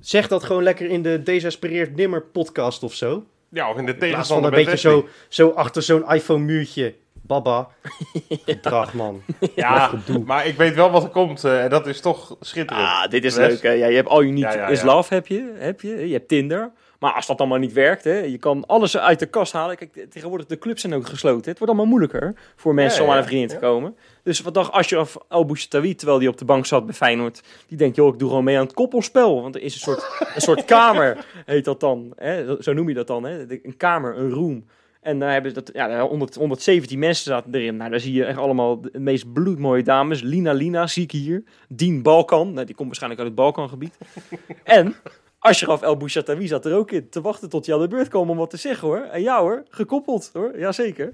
Zeg 0.01 0.29
dat 0.29 0.45
gewoon 0.45 0.63
lekker 0.63 0.87
in 0.91 1.03
de 1.03 1.23
Desespereerd 1.23 1.97
Nimmer 1.97 2.23
podcast 2.23 2.83
of 2.83 2.95
zo. 2.95 3.25
Ja, 3.49 3.71
of 3.71 3.77
in 3.79 3.87
de 3.87 3.93
In 3.93 3.99
plaats 3.99 4.11
van 4.29 4.41
tegenstander 4.43 4.51
een 4.53 4.57
met 4.57 4.65
beetje 4.67 4.89
zo, 4.89 5.09
zo 5.29 5.49
achter 5.51 5.83
zo'n 5.83 6.09
iPhone-muurtje. 6.13 6.95
Baba. 7.29 7.69
Gedrag, 8.45 8.95
man. 8.95 9.23
Ja, 9.55 9.91
maar 10.25 10.47
ik 10.47 10.57
weet 10.57 10.75
wel 10.75 10.91
wat 10.91 11.03
er 11.03 11.09
komt 11.09 11.45
eh, 11.45 11.63
en 11.65 11.71
dat 11.71 11.87
is 11.87 12.01
toch 12.01 12.37
schitterend. 12.41 12.87
Ah, 12.87 13.11
dit 13.11 13.25
is 13.25 13.37
leuk. 13.37 13.63
Hè? 13.63 13.71
Ja, 13.71 13.87
je 13.87 13.97
hebt 13.97 14.09
All 14.09 14.21
You 14.21 14.33
Need 14.33 14.43
Ja, 14.43 14.55
ja, 14.55 14.67
Is. 14.67 14.83
Love, 14.83 15.15
heb 15.15 15.27
je, 15.27 15.53
heb 15.59 15.81
je. 15.81 16.09
Je 16.09 16.13
hebt 16.13 16.29
Tinder. 16.29 16.71
Maar 16.99 17.13
als 17.13 17.27
dat 17.27 17.39
allemaal 17.39 17.59
niet 17.59 17.73
werkt, 17.73 18.05
hè, 18.05 18.19
je 18.19 18.39
kan 18.39 18.65
alles 18.67 18.99
uit 18.99 19.19
de 19.19 19.27
kast 19.27 19.53
halen. 19.53 19.77
Kijk, 19.77 20.07
tegenwoordig 20.11 20.47
de 20.47 20.59
clubs 20.59 20.81
zijn 20.81 20.95
ook 20.95 21.07
gesloten. 21.07 21.51
Het 21.51 21.59
wordt 21.59 21.73
allemaal 21.73 21.91
moeilijker 21.91 22.35
voor 22.57 22.75
mensen 22.75 23.03
Ja, 23.03 23.09
om 23.09 23.13
aan 23.13 23.19
een 23.19 23.29
vriend 23.29 23.51
te 23.51 23.59
komen. 23.59 23.97
Dus 24.23 24.41
wat 24.41 24.55
dacht 24.55 24.73
Ashraf 24.73 25.17
El 25.29 25.45
Bouchatoui, 25.47 25.95
terwijl 25.95 26.19
hij 26.19 26.29
op 26.29 26.39
de 26.39 26.45
bank 26.45 26.67
zat 26.67 26.87
bij 26.87 26.95
Feyenoord, 26.95 27.43
die 27.69 27.79
denkt, 27.79 27.97
joh, 27.97 28.13
ik 28.13 28.19
doe 28.19 28.29
gewoon 28.29 28.45
mee 28.45 28.57
aan 28.59 28.65
het 28.65 28.75
koppelspel. 28.75 29.43
Want 29.43 29.55
er 29.55 29.63
is 29.63 29.75
een 29.75 29.81
soort, 29.81 30.27
een 30.35 30.41
soort 30.41 30.65
kamer, 30.75 31.25
heet 31.45 31.65
dat 31.65 31.81
dan. 31.81 32.13
Hè? 32.17 32.63
Zo 32.63 32.73
noem 32.73 32.89
je 32.89 32.95
dat 32.95 33.07
dan, 33.07 33.25
hè? 33.25 33.41
Een 33.63 33.77
kamer, 33.77 34.19
een 34.19 34.31
room. 34.31 34.65
En 35.01 35.19
daar 35.19 35.33
hebben 35.33 35.51
ze 35.51 35.63
dat, 35.63 35.71
ja, 35.75 36.01
100, 36.01 36.35
117 36.35 36.99
mensen 36.99 37.25
zaten 37.25 37.55
erin. 37.55 37.77
Nou, 37.77 37.91
daar 37.91 38.01
zie 38.01 38.13
je 38.13 38.25
echt 38.25 38.39
allemaal 38.39 38.81
de 38.81 38.99
meest 38.99 39.33
bloedmooie 39.33 39.83
dames. 39.83 40.23
Lina 40.23 40.53
Lina 40.53 40.87
zie 40.87 41.03
ik 41.03 41.11
hier. 41.11 41.45
Dien 41.69 42.03
Balkan. 42.03 42.53
Nou, 42.53 42.67
die 42.67 42.75
komt 42.75 42.87
waarschijnlijk 42.87 43.23
uit 43.23 43.31
het 43.31 43.39
Balkangebied. 43.39 43.99
en 44.65 44.95
Ashraf 45.39 45.83
El 45.83 45.97
Bouchatoui 45.97 46.47
zat 46.47 46.67
er 46.67 46.75
ook 46.75 46.91
in. 46.91 47.09
Te 47.11 47.21
wachten 47.21 47.49
tot 47.49 47.67
hij 47.67 47.75
aan 47.75 47.81
de 47.81 47.89
beurt 47.89 48.09
kwam 48.09 48.31
om 48.31 48.37
wat 48.37 48.51
te 48.51 48.57
zeggen 48.57 48.89
hoor. 48.89 49.01
En 49.01 49.23
ja 49.23 49.41
hoor, 49.41 49.63
gekoppeld 49.69 50.31
hoor. 50.33 50.59
Jazeker. 50.59 51.13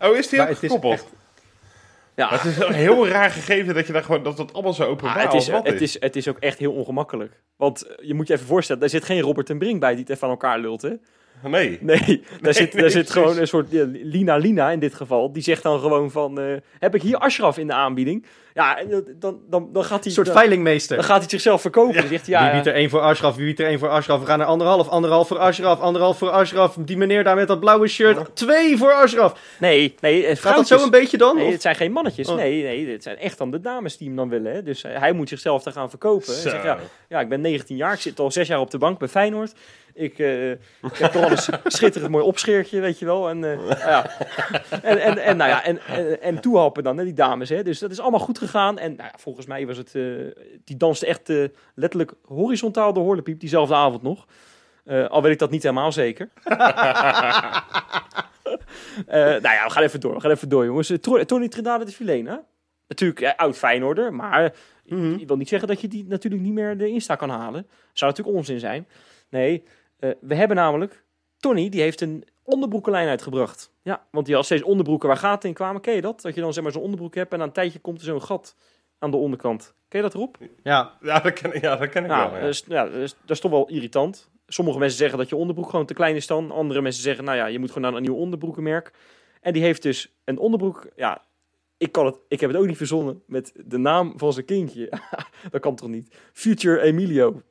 Oh, 0.00 0.16
is 0.16 0.28
die 0.28 0.40
ook 0.40 0.48
is 0.48 0.58
gekoppeld? 0.58 1.06
Ja, 2.18 2.30
Maar 2.30 2.42
het 2.42 2.50
is 2.50 2.58
een 2.58 2.72
heel 2.72 3.08
raar 3.08 3.30
gegeven 3.30 3.74
dat 3.74 3.86
je 3.86 3.92
daar 3.92 4.04
gewoon 4.04 4.22
dat 4.22 4.36
dat 4.36 4.52
allemaal 4.52 4.72
zo 4.72 4.84
openbaar 4.84 5.16
Ah, 5.16 5.22
het, 5.22 5.34
is, 5.34 5.48
wat 5.48 5.66
het, 5.66 5.80
is, 5.80 6.00
het 6.00 6.16
is 6.16 6.28
ook 6.28 6.38
echt 6.38 6.58
heel 6.58 6.72
ongemakkelijk. 6.72 7.42
Want 7.56 7.82
eh, 7.82 8.06
je 8.08 8.14
moet 8.14 8.26
je 8.26 8.34
even 8.34 8.46
voorstellen, 8.46 8.80
daar 8.80 8.90
zit 8.90 9.04
geen 9.04 9.20
Robert 9.20 9.50
en 9.50 9.58
Brink 9.58 9.80
bij 9.80 9.90
die 9.90 10.00
het 10.00 10.10
even 10.10 10.24
aan 10.24 10.30
elkaar 10.30 10.58
lult. 10.58 10.82
Hè? 10.82 10.92
Nee. 11.42 11.78
Nee, 11.80 11.98
daar 12.40 12.54
zit, 12.54 12.72
nee, 12.72 12.82
daar 12.82 12.90
zit 12.90 13.10
gewoon 13.10 13.38
een 13.38 13.48
soort 13.48 13.70
ja, 13.70 13.84
Lina 13.92 14.36
Lina 14.36 14.70
in 14.70 14.78
dit 14.78 14.94
geval. 14.94 15.32
Die 15.32 15.42
zegt 15.42 15.62
dan 15.62 15.80
gewoon 15.80 16.10
van, 16.10 16.40
eh, 16.40 16.56
heb 16.78 16.94
ik 16.94 17.02
hier 17.02 17.16
Ashraf 17.16 17.58
in 17.58 17.66
de 17.66 17.72
aanbieding? 17.72 18.26
Ja, 18.54 18.78
en 18.78 19.04
dan, 19.18 19.40
dan, 19.48 19.68
dan 19.72 19.84
gaat 19.84 19.98
hij... 19.98 20.06
Een 20.06 20.10
soort 20.12 20.26
dan, 20.26 20.36
veilingmeester. 20.36 20.96
dan 20.96 21.04
gaat 21.04 21.20
hij 21.20 21.28
zichzelf 21.28 21.60
verkopen. 21.60 21.94
Dan 21.94 22.08
zegt 22.08 22.26
hij, 22.26 22.34
ja, 22.34 22.44
wie 22.44 22.52
biedt 22.52 22.66
er 22.66 22.74
één 22.74 22.90
voor 22.90 23.00
Ashraf? 23.00 23.36
Wie 23.36 23.44
biedt 23.44 23.60
er 23.60 23.66
één 23.66 23.78
voor 23.78 23.88
Ashraf? 23.88 24.20
We 24.20 24.26
gaan 24.26 24.38
naar 24.38 24.46
anderhalf. 24.46 24.88
Anderhalf 24.88 25.28
voor 25.28 25.38
Ashraf. 25.38 25.80
Anderhalf 25.80 26.18
voor 26.18 26.30
Ashraf. 26.30 26.76
Die 26.78 26.96
meneer 26.96 27.24
daar 27.24 27.36
met 27.36 27.48
dat 27.48 27.60
blauwe 27.60 27.88
shirt. 27.88 28.36
Twee 28.36 28.76
voor 28.76 28.92
Ashraf. 28.92 29.40
nee, 29.60 29.94
nee. 30.00 30.26
eh, 30.26 30.36
Gaat 30.36 30.56
dat 30.56 30.66
zo 30.66 30.82
een 30.82 30.90
beetje 30.90 31.16
dan? 31.18 31.36
Nee, 31.36 31.52
het 31.52 31.62
zijn 31.62 31.74
geen 31.74 31.92
mannetjes. 31.92 32.28
Oh. 32.28 32.36
Nee, 32.36 32.62
nee, 32.62 32.88
het 32.90 33.02
zijn 33.02 33.18
echt 33.18 33.38
dan 33.38 33.50
de 33.50 33.60
dames 33.60 33.96
die 33.96 34.06
hem 34.06 34.16
dan 34.16 34.28
willen. 34.28 34.52
Hè? 34.52 34.62
Dus 34.62 34.84
eh, 34.84 34.98
hij 34.98 35.12
moet 35.12 35.28
zichzelf 35.28 35.62
daar 35.62 35.72
gaan 35.72 35.90
verkopen. 35.90 36.32
Hij 36.32 36.42
zegt, 36.42 36.64
ja, 36.64 36.78
ja, 37.08 37.20
ik 37.20 37.28
ben 37.28 37.40
19 37.40 37.76
jaar, 37.76 37.92
ik 37.92 38.00
zit 38.00 38.18
al 38.18 38.30
zes 38.30 38.48
jaar 38.48 38.60
op 38.60 38.70
de 38.70 38.78
bank 38.78 38.98
bij 38.98 39.08
Feyenoord. 39.08 39.52
Ik, 39.98 40.18
eh, 40.18 40.50
ik 40.50 40.58
heb 40.98 41.12
toch 41.12 41.24
al 41.24 41.30
een 41.30 41.60
schitterend 41.64 42.10
mooi 42.10 42.24
opscheertje, 42.24 42.80
weet 42.80 42.98
je 42.98 43.04
wel. 43.04 43.28
En, 43.28 43.44
eh, 43.44 43.78
ja. 43.78 44.10
en, 44.82 45.00
en, 45.02 45.18
en, 45.18 45.36
nou 45.36 45.50
ja, 45.50 45.64
en, 45.64 45.78
en, 45.86 46.22
en 46.22 46.40
toehappen 46.40 46.82
dan, 46.82 46.98
hè, 46.98 47.04
die 47.04 47.12
dames. 47.12 47.48
Hè. 47.48 47.62
Dus 47.62 47.78
dat 47.78 47.90
is 47.90 48.00
allemaal 48.00 48.20
goed 48.20 48.38
gegaan. 48.38 48.78
En 48.78 48.94
nou 48.96 49.08
ja, 49.12 49.18
volgens 49.18 49.46
mij 49.46 49.66
was 49.66 49.76
het... 49.76 49.94
eh, 49.94 50.02
die 50.64 50.76
danste 50.76 51.06
echt 51.06 51.32
letterlijk 51.74 52.12
horizontaal 52.24 52.92
door 52.92 53.04
Horlepiep, 53.04 53.40
diezelfde 53.40 53.74
avond 53.74 54.02
nog. 54.02 54.26
Al 55.08 55.22
weet 55.22 55.32
ik 55.32 55.38
dat 55.38 55.50
niet 55.50 55.62
helemaal 55.62 55.92
zeker. 55.92 56.28
Nou 59.06 59.40
ja, 59.42 59.64
we 59.64 59.70
gaan 59.70 59.82
even 59.82 60.00
door. 60.00 60.14
We 60.14 60.20
gaan 60.20 60.30
even 60.30 60.48
door, 60.48 60.64
jongens. 60.64 60.92
Tony 61.00 61.24
Trinidad 61.48 61.86
de 61.86 61.92
Filena. 61.92 62.44
Natuurlijk 62.88 63.20
eh, 63.20 63.30
oud 63.36 63.56
Feyenoorder, 63.56 64.14
maar 64.14 64.52
Mhm. 64.84 65.12
ik 65.12 65.26
wil 65.26 65.36
niet 65.36 65.48
zeggen 65.48 65.68
dat 65.68 65.80
je 65.80 65.88
die 65.88 66.04
natuurlijk 66.06 66.42
niet 66.42 66.52
meer 66.52 66.76
de 66.78 66.88
Insta 66.88 67.14
kan 67.16 67.30
halen. 67.30 67.66
Zou 67.92 68.10
natuurlijk 68.10 68.36
onzin 68.38 68.58
zijn. 68.60 68.88
Nee, 69.30 69.64
eh, 69.98 70.10
we 70.20 70.34
hebben 70.34 70.56
namelijk... 70.56 71.04
Tony, 71.38 71.68
die 71.68 71.80
heeft 71.80 72.00
een 72.00 72.24
onderbroekenlijn 72.42 73.08
uitgebracht. 73.08 73.72
Ja, 73.82 74.06
want 74.10 74.26
die 74.26 74.34
had 74.34 74.44
steeds 74.44 74.62
onderbroeken 74.62 75.08
waar 75.08 75.16
gaten 75.16 75.48
in 75.48 75.54
kwamen. 75.54 75.80
Ken 75.80 75.94
je 75.94 76.00
dat? 76.00 76.20
Dat 76.20 76.34
je 76.34 76.40
dan 76.40 76.52
zeg 76.52 76.62
maar 76.62 76.72
zo'n 76.72 76.82
onderbroek 76.82 77.14
hebt 77.14 77.32
en 77.32 77.38
na 77.38 77.44
een 77.44 77.52
tijdje 77.52 77.78
komt 77.78 77.98
er 77.98 78.04
zo'n 78.04 78.22
gat 78.22 78.56
aan 78.98 79.10
de 79.10 79.16
onderkant. 79.16 79.74
Ken 79.88 79.98
je 80.00 80.04
dat 80.04 80.14
erop? 80.14 80.36
Ja, 80.62 80.92
Ja, 81.00 81.20
dat 81.20 81.32
ken, 81.32 81.60
ja, 81.60 81.76
dat 81.76 81.88
ken 81.88 82.02
ik 82.02 82.08
Nou, 82.10 82.30
wel. 82.30 82.38
Ja. 82.38 82.44
dat, 82.44 82.54
is, 82.54 82.64
ja, 82.68 82.84
dat, 82.84 82.94
is, 82.94 83.10
dat 83.20 83.30
is 83.30 83.40
toch 83.40 83.50
wel 83.50 83.68
irritant. 83.68 84.30
Sommige 84.46 84.78
mensen 84.78 84.98
zeggen 84.98 85.18
dat 85.18 85.28
je 85.28 85.36
onderbroek 85.36 85.70
gewoon 85.70 85.86
te 85.86 85.94
klein 85.94 86.16
is 86.16 86.26
dan. 86.26 86.50
Andere 86.50 86.80
mensen 86.80 87.02
zeggen, 87.02 87.24
nou 87.24 87.36
ja, 87.36 87.46
je 87.46 87.58
moet 87.58 87.70
gewoon 87.70 87.82
naar 87.90 88.00
een 88.00 88.06
nieuw 88.06 88.16
onderbroekenmerk. 88.16 88.92
En 89.40 89.52
die 89.52 89.62
heeft 89.62 89.82
dus 89.82 90.14
een 90.24 90.38
onderbroek, 90.38 90.88
ja, 90.96 91.24
ik, 91.76 91.92
kan 91.92 92.06
het, 92.06 92.16
ik 92.28 92.40
heb 92.40 92.50
het 92.50 92.58
ook 92.58 92.66
niet 92.66 92.76
verzonnen 92.76 93.22
met 93.26 93.52
de 93.64 93.78
naam 93.78 94.12
van 94.16 94.32
zijn 94.32 94.44
kindje. 94.46 94.92
dat 95.50 95.60
kan 95.60 95.74
toch 95.76 95.88
niet? 95.88 96.14
Future 96.32 96.80
Emilio. 96.80 97.42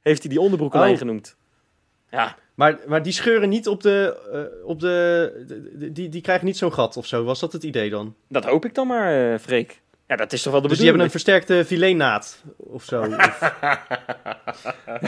Heeft 0.00 0.20
hij 0.22 0.30
die 0.30 0.40
onderbroekenlijn 0.40 0.92
Oh. 0.92 0.98
genoemd. 0.98 1.36
Ja, 2.10 2.36
Maar, 2.54 2.78
maar 2.86 3.02
die 3.02 3.12
scheuren 3.12 3.48
niet 3.48 3.68
op 3.68 3.82
de... 3.82 4.16
eh, 4.32 4.68
op 4.68 4.80
de, 4.80 5.44
de- 5.46 5.78
de- 5.78 5.92
die, 5.92 6.08
die 6.08 6.20
krijgen 6.20 6.46
niet 6.46 6.56
zo'n 6.58 6.72
gat 6.72 6.96
of 6.96 7.06
zo. 7.06 7.24
Was 7.24 7.40
dat 7.40 7.52
het 7.52 7.62
idee 7.62 7.90
dan? 7.90 8.14
dat 8.28 8.44
hoop 8.44 8.64
ik 8.64 8.74
dan 8.74 8.86
maar, 8.86 9.32
eh 9.32 9.38
Freek. 9.38 9.80
Ja, 10.06 10.16
dat 10.16 10.32
is 10.32 10.42
toch 10.42 10.52
wel 10.52 10.62
de 10.62 10.68
Dus 10.68 10.78
die 10.78 10.86
hebben 10.86 11.06
bedoeling. 11.08 11.36
een 11.38 11.44
versterkte 11.44 11.74
filetnaad 11.74 12.42
of 12.56 12.84
zo. 12.84 13.00
Of- 13.06 13.54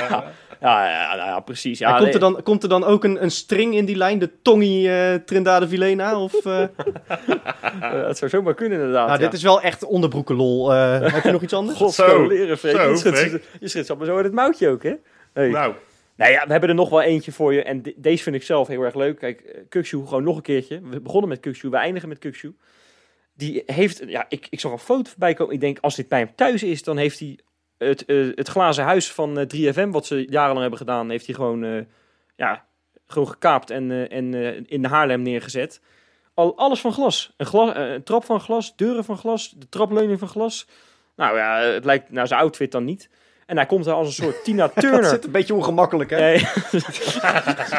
ja, 0.01 0.25
ja, 0.61 0.89
ja, 0.89 1.15
nou 1.17 1.29
ja, 1.29 1.41
precies. 1.41 1.79
Ja, 1.79 1.99
komt, 1.99 2.15
er 2.15 2.21
dan, 2.21 2.43
komt 2.43 2.63
er 2.63 2.69
dan 2.69 2.85
ook 2.85 3.05
een, 3.05 3.23
een 3.23 3.31
string 3.31 3.75
in 3.75 3.85
die 3.85 3.97
lijn? 3.97 4.19
De 4.19 4.31
Tongi 4.43 4.89
eh 4.89 5.15
Trindade 5.15 5.69
Filena? 5.69 6.21
Of, 6.21 6.47
eh 6.47 6.65
het 8.09 8.19
zou 8.19 8.31
zomaar 8.31 8.55
kunnen 8.55 8.79
inderdaad. 8.79 9.07
nou, 9.09 9.19
ja. 9.21 9.25
dit 9.25 9.35
is 9.37 9.43
wel 9.43 9.61
echt 9.61 9.85
onderbroekenlol. 9.85 10.73
Eh 10.75 11.13
heb 11.13 11.23
je 11.25 11.31
nog 11.33 11.43
iets 11.43 11.53
anders? 11.61 11.79
God, 11.79 11.93
Zo, 11.95 12.27
leren, 12.27 12.59
Freek. 12.59 12.77
zo, 12.77 12.91
je 12.91 12.97
Freek. 12.97 13.43
je 13.61 13.85
zo 13.85 13.97
maar 13.97 14.07
zo 14.07 14.17
uit 14.17 14.25
het 14.25 14.35
mouwtje 14.35 14.69
ook, 14.69 14.83
hè? 14.83 14.93
Hey. 15.33 15.49
Nou, 15.49 15.75
Nou 16.23 16.35
ja, 16.35 16.45
we 16.47 16.51
hebben 16.51 16.69
er 16.69 16.75
nog 16.75 16.89
wel 16.89 17.03
eentje 17.03 17.33
voor 17.33 17.55
je. 17.55 17.63
En 17.63 17.83
de- 17.83 17.95
deze 17.97 18.23
vind 18.23 18.37
ik 18.37 18.43
zelf 18.43 18.69
heel 18.69 18.83
erg 18.83 18.95
leuk. 18.95 19.19
Kijk, 19.19 19.41
eh, 19.41 19.61
Kukshu, 19.69 19.99
gewoon 20.07 20.23
nog 20.23 20.37
een 20.37 20.43
keertje. 20.43 20.81
We 20.81 21.01
begonnen 21.01 21.29
met 21.29 21.41
Kukshu, 21.41 21.69
we 21.69 21.77
eindigen 21.77 22.09
met 22.09 22.19
Kukshu. 22.19 22.57
Die 23.35 23.63
heeft, 23.67 24.03
ja, 24.07 24.27
ik, 24.29 24.47
ik 24.51 24.61
zag 24.61 24.73
een 24.73 24.79
foto 24.79 25.11
voorbij 25.11 25.35
komen. 25.35 25.55
Ik 25.55 25.61
denk, 25.61 25.79
als 25.81 25.97
dit 25.97 26.09
bij 26.09 26.19
hem 26.19 26.35
thuis 26.35 26.63
is, 26.63 26.83
dan 26.83 26.97
heeft 26.97 27.19
hij 27.19 27.39
het, 27.79 28.05
eh, 28.05 28.27
het 28.35 28.49
glazen 28.49 28.85
huis 28.85 29.13
van 29.13 29.39
eh, 29.39 29.47
3FM, 29.47 29.91
wat 29.91 30.07
ze 30.07 30.27
jarenlang 30.29 30.61
hebben 30.61 30.79
gedaan, 30.79 31.11
heeft 31.11 31.27
hij 31.27 31.35
gewoon, 31.35 31.65
eh, 31.65 31.81
ja, 32.37 32.67
gewoon 33.07 33.29
gekaapt 33.29 33.71
en, 33.71 33.91
eh, 33.91 34.13
en 34.17 34.35
eh, 34.35 34.61
in 34.67 34.83
de 34.83 34.89
Haarlem 34.89 35.23
neergezet. 35.23 35.81
Al, 36.35 36.57
alles 36.57 36.81
van 36.81 36.93
glas. 36.93 37.35
Een, 37.37 37.47
glas 37.47 37.75
eh, 37.75 37.93
een 37.93 38.03
trap 38.03 38.25
van 38.25 38.41
glas, 38.41 38.77
deuren 38.77 39.05
van 39.05 39.17
glas, 39.19 39.51
de 39.51 39.69
trapleuning 39.69 40.19
van 40.19 40.29
glas. 40.29 40.67
Nou 41.17 41.37
ja, 41.37 41.59
het 41.61 41.85
lijkt 41.85 42.11
naar 42.11 42.27
zijn 42.27 42.41
outfit 42.41 42.73
dan 42.73 42.85
niet. 42.85 43.09
En 43.53 43.59
hij 43.59 43.67
komt 43.67 43.87
er 43.87 43.93
als 43.93 44.07
een 44.07 44.25
soort 44.25 44.43
Tina 44.45 44.67
Dat 44.67 44.75
Turner. 44.85 45.05
zit 45.05 45.25
een 45.25 45.31
beetje 45.31 45.55
ongemakkelijk, 45.55 46.11
hè? 46.11 46.19
Nee. 46.21 46.39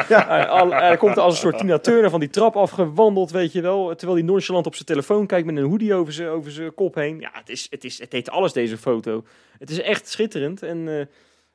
Hij- 0.08 0.46
al- 0.46 0.70
Hij 0.70 0.96
komt 0.96 1.16
er 1.16 1.22
als 1.22 1.32
een 1.34 1.40
soort 1.40 1.58
Tina 1.58 1.78
Turner 1.78 2.10
van 2.10 2.20
die 2.20 2.28
trap 2.30 2.56
afgewandeld, 2.56 3.30
weet 3.30 3.52
je 3.52 3.60
wel. 3.60 3.94
Terwijl 3.94 4.18
hij 4.18 4.26
nonchalant 4.26 4.66
op 4.66 4.74
zijn 4.74 4.86
telefoon 4.86 5.26
kijkt 5.26 5.46
met 5.46 5.56
een 5.56 5.68
hoodie 5.70 5.94
over 5.94 6.12
zijn, 6.12 6.28
over 6.28 6.50
zijn 6.50 6.74
kop 6.74 6.94
heen. 6.94 7.20
Ja, 7.20 7.30
het, 7.32 7.48
is, 7.48 7.66
het, 7.70 7.84
is, 7.84 7.98
het 7.98 8.12
heet 8.12 8.30
alles, 8.30 8.52
deze 8.52 8.76
foto. 8.78 9.24
Het 9.58 9.70
is 9.70 9.80
echt 9.80 10.08
schitterend. 10.08 10.62
En 10.62 10.88
eh, 10.98 11.06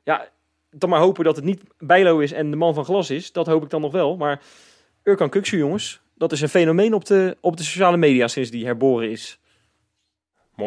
ja, 0.02 0.28
dan 0.70 0.88
maar 0.90 1.00
hopen 1.00 1.24
dat 1.24 1.36
het 1.36 1.44
niet 1.44 1.62
Bijlo 1.78 2.18
is 2.18 2.32
en 2.32 2.50
de 2.50 2.56
man 2.56 2.74
van 2.74 2.84
glas 2.84 3.10
is. 3.10 3.32
Dat 3.32 3.46
hoop 3.46 3.62
ik 3.62 3.70
dan 3.70 3.80
nog 3.80 3.92
wel. 3.92 4.16
Maar 4.16 4.40
Urkan 5.02 5.28
Kuksu, 5.30 5.58
jongens, 5.58 6.00
dat 6.14 6.32
is 6.32 6.40
een 6.40 6.48
fenomeen 6.48 6.94
op 6.94 7.04
de, 7.04 7.36
op 7.40 7.56
de 7.56 7.62
sociale 7.62 7.96
media 7.96 8.28
sinds 8.28 8.50
die 8.50 8.64
herboren 8.64 9.10
is. 9.10 9.39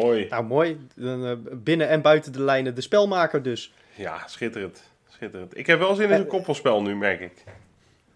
Mooi. 0.02 0.26
Nou, 0.30 0.44
mooi. 0.44 0.78
Eh, 1.02 1.30
binnen 1.52 1.88
en 1.88 2.02
buiten 2.02 2.32
de 2.32 2.42
lijnen 2.42 2.74
de 2.74 2.80
spelmaker 2.80 3.42
dus. 3.42 3.72
Ja, 3.94 4.22
schitterend. 4.26 4.82
Schitterend. 5.08 5.58
Ik 5.58 5.66
heb 5.66 5.78
wel 5.78 5.94
zin 5.94 6.10
in 6.10 6.12
een 6.20 6.26
koppelspel 6.26 6.82
nu, 6.82 6.96
merk 6.96 7.20
ik. 7.20 7.32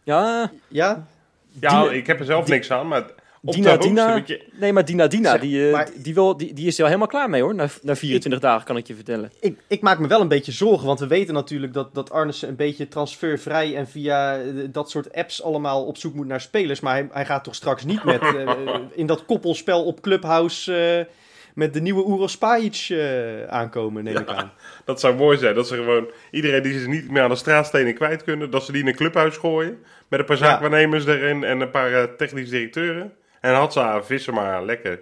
Ja, 0.02 0.50
Ja? 0.68 1.06
Ja, 1.60 1.80
Dina- 1.82 1.92
ik 1.92 2.06
heb 2.06 2.18
er 2.18 2.24
zelf 2.24 2.48
niks 2.48 2.70
aan, 2.70 2.88
maar 2.88 3.04
op 3.42 3.52
Dina, 3.54 3.76
de 3.76 3.86
Dina. 3.86 4.22
nee, 4.52 4.72
maar 4.72 4.84
Dina 4.84 5.06
Dina, 5.06 5.30
Zeg, 5.30 5.40
die, 5.40 5.66
eh, 5.66 5.72
maar- 5.72 5.88
die, 5.96 6.14
wil, 6.14 6.36
die, 6.36 6.52
die 6.54 6.66
is 6.66 6.72
er 6.72 6.78
wel 6.78 6.86
helemaal 6.86 7.08
klaar 7.08 7.30
mee 7.30 7.42
hoor. 7.42 7.54
Na, 7.54 7.66
na 7.82 7.96
24 7.96 8.40
dagen 8.40 8.66
kan 8.66 8.76
ik 8.76 8.86
je 8.86 8.94
vertellen. 8.94 9.32
Ik, 9.40 9.58
ik 9.66 9.80
maak 9.80 9.98
me 9.98 10.06
wel 10.06 10.20
een 10.20 10.28
beetje 10.28 10.52
zorgen, 10.52 10.86
want 10.86 11.00
we 11.00 11.06
weten 11.06 11.34
natuurlijk 11.34 11.72
dat, 11.72 11.94
dat 11.94 12.10
Arnissen 12.10 12.48
een 12.48 12.56
beetje 12.56 12.88
transfervrij 12.88 13.76
en 13.76 13.88
via 13.88 14.38
eh, 14.38 14.44
dat 14.70 14.90
soort 14.90 15.12
apps 15.14 15.42
allemaal 15.42 15.84
op 15.86 15.96
zoek 15.96 16.14
moet 16.14 16.26
naar 16.26 16.40
spelers. 16.40 16.80
Maar 16.80 16.94
hij, 16.94 17.08
hij 17.12 17.26
gaat 17.26 17.44
toch 17.44 17.54
straks 17.54 17.84
niet 17.84 18.04
met 18.04 18.20
eh, 18.36 18.50
in 18.92 19.06
dat 19.06 19.24
koppelspel 19.24 19.84
op 19.84 20.00
Clubhouse 20.00 20.74
eh, 20.76 21.04
met 21.59 21.72
de 21.74 21.80
nieuwe 21.80 22.04
Uros 22.06 22.32
Spajic 22.32 22.86
eh, 22.88 23.44
aankomen, 23.44 24.04
neem 24.04 24.16
ik 24.16 24.28
aan. 24.28 24.52
Dat 24.84 25.00
zou 25.00 25.14
mooi 25.14 25.38
zijn. 25.38 25.54
Dat 25.54 25.66
ze 25.68 25.74
gewoon 25.74 26.11
iedereen 26.30 26.62
die 26.62 26.78
ze 26.78 26.88
niet 26.88 27.11
meer 27.11 27.22
aan 27.22 27.28
de 27.28 27.36
straatstenen 27.36 27.94
kwijt 27.94 28.22
kunnen, 28.22 28.50
dat 28.50 28.64
ze 28.64 28.72
die 28.72 28.80
in 28.80 28.88
een 28.88 28.94
clubhuis 28.94 29.36
gooien. 29.36 29.84
Met 30.09 30.20
een 30.20 30.26
paar 30.26 30.36
Ja. 30.38 30.44
zaakwaarnemers 30.44 31.06
erin 31.06 31.44
en 31.44 31.61
een 31.61 31.70
paar 31.70 31.92
eh, 31.92 32.02
technisch 32.16 32.48
directeuren. 32.50 33.14
En 33.40 33.54
had 33.54 33.72
ze 33.72 34.00
vissen 34.02 34.34
maar 34.34 34.64
lekker. 34.64 35.00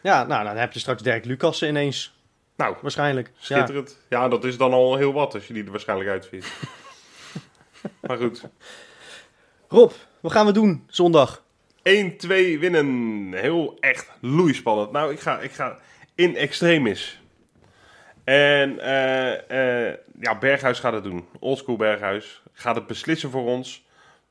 Ja, 0.00 0.24
nou 0.24 0.44
dan 0.44 0.56
heb 0.56 0.72
je 0.72 0.78
straks 0.78 1.02
Dirk 1.02 1.24
Lucassen 1.24 1.68
ineens, 1.68 2.14
Nou, 2.56 2.76
waarschijnlijk. 2.82 3.26
Ja. 3.26 3.32
schitterend. 3.40 3.98
Ja. 4.08 4.28
dat 4.28 4.44
is 4.44 4.56
dan 4.56 4.72
al 4.72 4.96
heel 4.96 5.12
wat 5.12 5.34
als 5.34 5.46
je 5.46 5.52
die 5.54 5.64
er 5.64 5.70
waarschijnlijk 5.70 6.10
uitvist. 6.10 6.50
maar 8.06 8.16
goed. 8.16 8.44
Rob, 9.68 9.92
wat 10.20 10.32
gaan 10.32 10.46
we 10.46 10.52
doen 10.52 10.84
zondag? 10.86 11.42
1-2 11.78 12.58
winnen. 12.58 13.32
Heel 13.34 13.76
echt 13.80 14.10
loeispannend. 14.20 14.92
Nou, 14.92 15.12
ik 15.12 15.20
ga, 15.20 15.38
ik 15.40 15.52
ga 15.52 15.78
in 16.18 16.36
extremis. 16.36 17.20
En 18.24 18.80
eh, 18.80 19.88
eh, 19.88 19.94
ja, 20.20 20.38
Berghuis 20.38 20.78
gaat 20.78 20.92
het 20.92 21.04
doen. 21.04 21.26
Oldschool 21.40 21.76
Berghuis 21.76 22.42
gaat 22.52 22.74
het 22.74 22.86
beslissen 22.86 23.30
voor 23.30 23.46
ons. 23.46 23.86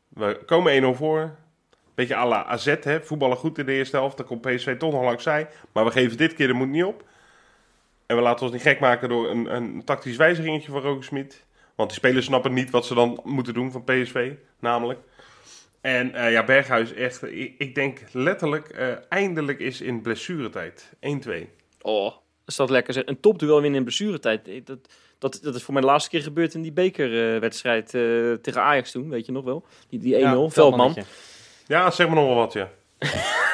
We 0.08 0.40
komen 0.46 0.96
1-0 0.96 0.98
voor. 0.98 1.36
Beetje 1.96 2.16
à 2.16 2.26
la 2.26 2.46
AZ, 2.46 2.76
hè. 2.82 3.02
voetballen 3.02 3.38
goed 3.38 3.58
in 3.58 3.66
de 3.66 3.72
eerste 3.72 3.96
helft. 3.96 4.18
Dan 4.18 4.26
komt 4.26 4.42
PSV 4.42 4.78
toch 4.78 4.92
nog 4.92 5.04
langs. 5.04 5.26
Maar 5.72 5.86
we 5.86 5.92
geven 5.92 6.18
dit 6.18 6.34
keer 6.34 6.48
de 6.48 6.54
moed 6.54 6.70
niet 6.70 6.84
op. 6.84 7.04
En 8.06 8.16
we 8.16 8.22
laten 8.22 8.44
ons 8.44 8.54
niet 8.54 8.62
gek 8.62 8.80
maken 8.80 9.10
door 9.10 9.30
een, 9.30 9.56
een 9.56 9.84
tactisch 9.84 10.18
wijzigingetje 10.18 10.72
van 10.72 10.82
Roger 10.82 11.04
Smit. 11.04 11.46
Want 11.76 11.90
die 11.90 11.98
spelers 11.98 12.26
snappen 12.26 12.54
niet 12.54 12.70
wat 12.70 12.86
ze 12.86 12.94
dan 12.94 13.20
moeten 13.24 13.54
doen 13.54 13.72
van 13.72 13.84
PSV, 13.84 14.32
namelijk. 14.60 15.00
En 15.82 16.14
eh, 16.14 16.32
ja, 16.32 16.44
Berghuis 16.44 16.94
echt, 16.94 17.24
ik, 17.58 17.76
denk 17.76 18.00
letterlijk, 18.12 18.70
eindelijk 19.10 19.60
is 19.60 19.82
in 19.82 20.02
blessuretijd. 20.02 20.94
1-2. 21.28 21.58
Oh, 21.88 22.14
is 22.46 22.56
dat 22.56 22.70
lekker 22.70 22.94
zeg. 22.94 23.06
Een 23.06 23.20
topduel 23.20 23.62
winnen 23.62 23.80
in 23.80 23.84
blessuretijd. 23.86 24.48
Eh, 24.48 24.62
Dat, 24.66 24.80
dat, 25.20 25.40
dat 25.42 25.56
is 25.56 25.64
voor 25.64 25.74
mij 25.74 25.82
de 25.82 25.88
laatste 25.88 26.10
keer 26.10 26.22
gebeurd 26.22 26.54
in 26.54 26.62
die 26.62 26.72
bekerwedstrijd 26.72 27.94
eh 27.94 28.34
tegen 28.42 28.62
Ajax 28.62 28.92
toen, 28.92 29.10
weet 29.10 29.26
je 29.26 29.32
nog 29.32 29.44
wel? 29.44 29.66
Die, 29.90 30.00
die 30.00 30.16
1-0, 30.16 30.18
Ja, 30.18 30.50
Veldman. 30.50 30.96
Ja, 31.68 31.92
zeg 31.92 32.08
maar 32.08 32.16
nog 32.16 32.26
wel 32.26 32.36
wat, 32.36 32.54
ja. 32.54 32.70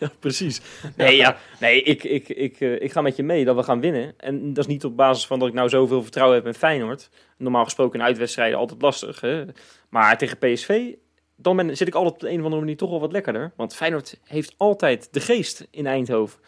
Ja, 0.00 0.10
precies. 0.18 0.60
Nee, 0.96 1.16
ja, 1.16 1.36
nee 1.60 1.82
ik, 1.82 2.04
ik, 2.04 2.28
ik, 2.28 2.60
eh, 2.60 2.82
ik 2.82 2.92
ga 2.92 3.00
met 3.00 3.16
je 3.16 3.22
mee 3.22 3.44
dat 3.44 3.56
we 3.56 3.62
gaan 3.62 3.80
winnen. 3.80 4.14
En 4.16 4.52
dat 4.52 4.64
is 4.64 4.70
niet 4.70 4.84
op 4.84 4.96
basis 4.96 5.26
van 5.26 5.38
dat 5.38 5.48
ik 5.48 5.54
nou 5.54 5.68
zoveel 5.68 6.02
vertrouwen 6.02 6.36
heb 6.36 6.46
in 6.46 6.54
Feyenoord. 6.54 7.08
Normaal 7.36 7.64
gesproken 7.64 7.98
in 7.98 8.04
uitwedstrijden 8.06 8.58
altijd 8.58 8.82
lastig. 8.82 9.20
Hè? 9.20 9.44
Maar 9.88 10.18
tegen 10.18 10.38
PSV, 10.38 10.94
dan 11.36 11.56
ben, 11.56 11.76
zit 11.76 11.88
ik 11.88 11.94
altijd 11.94 12.14
op 12.14 12.20
de 12.20 12.28
een 12.28 12.38
of 12.38 12.44
andere 12.44 12.60
manier 12.60 12.76
toch 12.76 12.90
wel 12.90 13.00
wat 13.00 13.12
lekkerder. 13.12 13.52
Want 13.56 13.74
Feyenoord 13.74 14.18
heeft 14.24 14.54
altijd 14.56 15.08
de 15.10 15.20
geest 15.20 15.66
in 15.70 15.86
Eindhoven. 15.86 16.40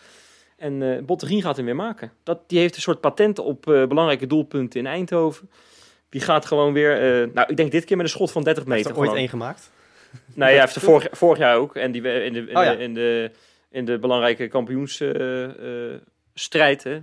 En 0.62 1.04
Bottegien 1.06 1.42
gaat 1.42 1.56
hem 1.56 1.64
weer 1.64 1.76
maken. 1.76 2.12
Dat, 2.22 2.38
die 2.46 2.58
heeft 2.58 2.76
een 2.76 2.82
soort 2.82 3.00
patent 3.00 3.38
op 3.38 3.66
eh, 3.68 3.86
belangrijke 3.86 4.26
doelpunten 4.26 4.80
in 4.80 4.86
Eindhoven. 4.86 5.50
Die 6.08 6.20
gaat 6.20 6.46
gewoon 6.46 6.72
weer, 6.72 6.96
eh, 6.96 7.28
nou 7.34 7.48
ik 7.50 7.56
denk 7.56 7.70
dit 7.72 7.84
keer 7.84 7.96
met 7.96 8.06
een 8.06 8.12
schot 8.12 8.32
van 8.32 8.42
30 8.42 8.64
Heeft 8.64 8.76
meter. 8.76 8.90
er 8.90 8.96
ooit 8.96 9.06
gewoon. 9.06 9.20
één 9.20 9.28
gemaakt? 9.28 9.70
Nou 10.10 10.20
ja, 10.34 10.44
hij 10.56 10.60
heeft 10.60 10.74
er 10.74 10.80
vorig, 10.80 11.08
vorig 11.10 11.38
jaar 11.38 11.56
ook. 11.56 11.76
En 11.76 11.92
die, 11.92 12.02
in, 12.02 12.32
de, 12.32 12.38
in, 12.38 12.56
Oh 12.56 12.64
ja. 12.64 12.74
de, 12.74 12.82
in, 12.82 12.94
de, 12.94 13.30
in 13.70 13.84
de 13.84 13.98
belangrijke 13.98 14.48
kampioensstrijd. 16.32 16.84
hè. 16.84 16.94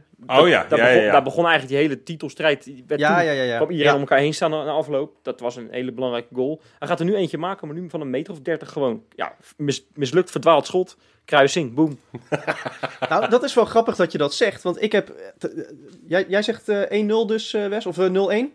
Oh 0.41 0.47
ja, 0.47 0.65
daar, 0.69 0.79
ja, 0.79 0.85
begon, 0.85 0.95
ja, 0.97 1.05
ja. 1.05 1.11
daar 1.11 1.23
begon 1.23 1.45
eigenlijk 1.45 1.73
die 1.73 1.77
hele 1.87 2.03
titelstrijd. 2.03 2.63
Die 2.63 2.83
werd 2.87 3.01
Ja, 3.01 3.15
toen, 3.15 3.25
ja, 3.25 3.31
ja. 3.31 3.43
ja. 3.43 3.55
kwam 3.55 3.69
iedereen 3.69 3.87
Ja. 3.91 3.95
om 3.95 4.01
elkaar 4.01 4.19
heen 4.19 4.33
staan 4.33 4.49
na 4.51 4.63
na 4.63 4.71
afloop. 4.71 5.15
Dat 5.21 5.39
was 5.39 5.55
een 5.55 5.67
hele 5.71 5.91
belangrijke 5.91 6.35
goal. 6.35 6.61
Hij 6.79 6.87
gaat 6.87 6.99
er 6.99 7.05
nu 7.05 7.15
eentje 7.15 7.37
maken, 7.37 7.67
maar 7.67 7.75
nu 7.77 7.89
van 7.89 8.01
een 8.01 8.09
meter 8.09 8.33
of 8.33 8.39
30 8.39 8.71
gewoon. 8.71 9.03
Ja, 9.15 9.35
mis- 9.57 9.85
mislukt, 9.93 10.31
verdwaald 10.31 10.65
schot. 10.65 10.97
Kruising, 11.25 11.73
boom. 11.73 11.99
Nou, 13.09 13.29
dat 13.29 13.43
is 13.43 13.53
wel 13.53 13.65
grappig 13.65 13.95
dat 13.95 14.11
je 14.11 14.17
dat 14.17 14.33
zegt, 14.33 14.63
want 14.63 14.81
ik 14.81 14.91
heb... 14.91 15.09
eh, 15.09 15.25
t- 15.37 15.53
eh, 15.57 15.63
jij, 16.07 16.25
jij 16.27 16.41
zegt 16.41 16.69
eh, 16.69 17.03
1-0 17.03 17.25
dus, 17.27 17.53
eh, 17.53 17.67
Wes? 17.67 17.85
Of 17.85 17.97
eh, 17.97 18.09
0-1? 18.45 18.53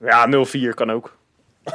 Ja, 0.00 0.26
0-4 0.46 0.74
kan 0.74 0.90
ook. 0.92 1.16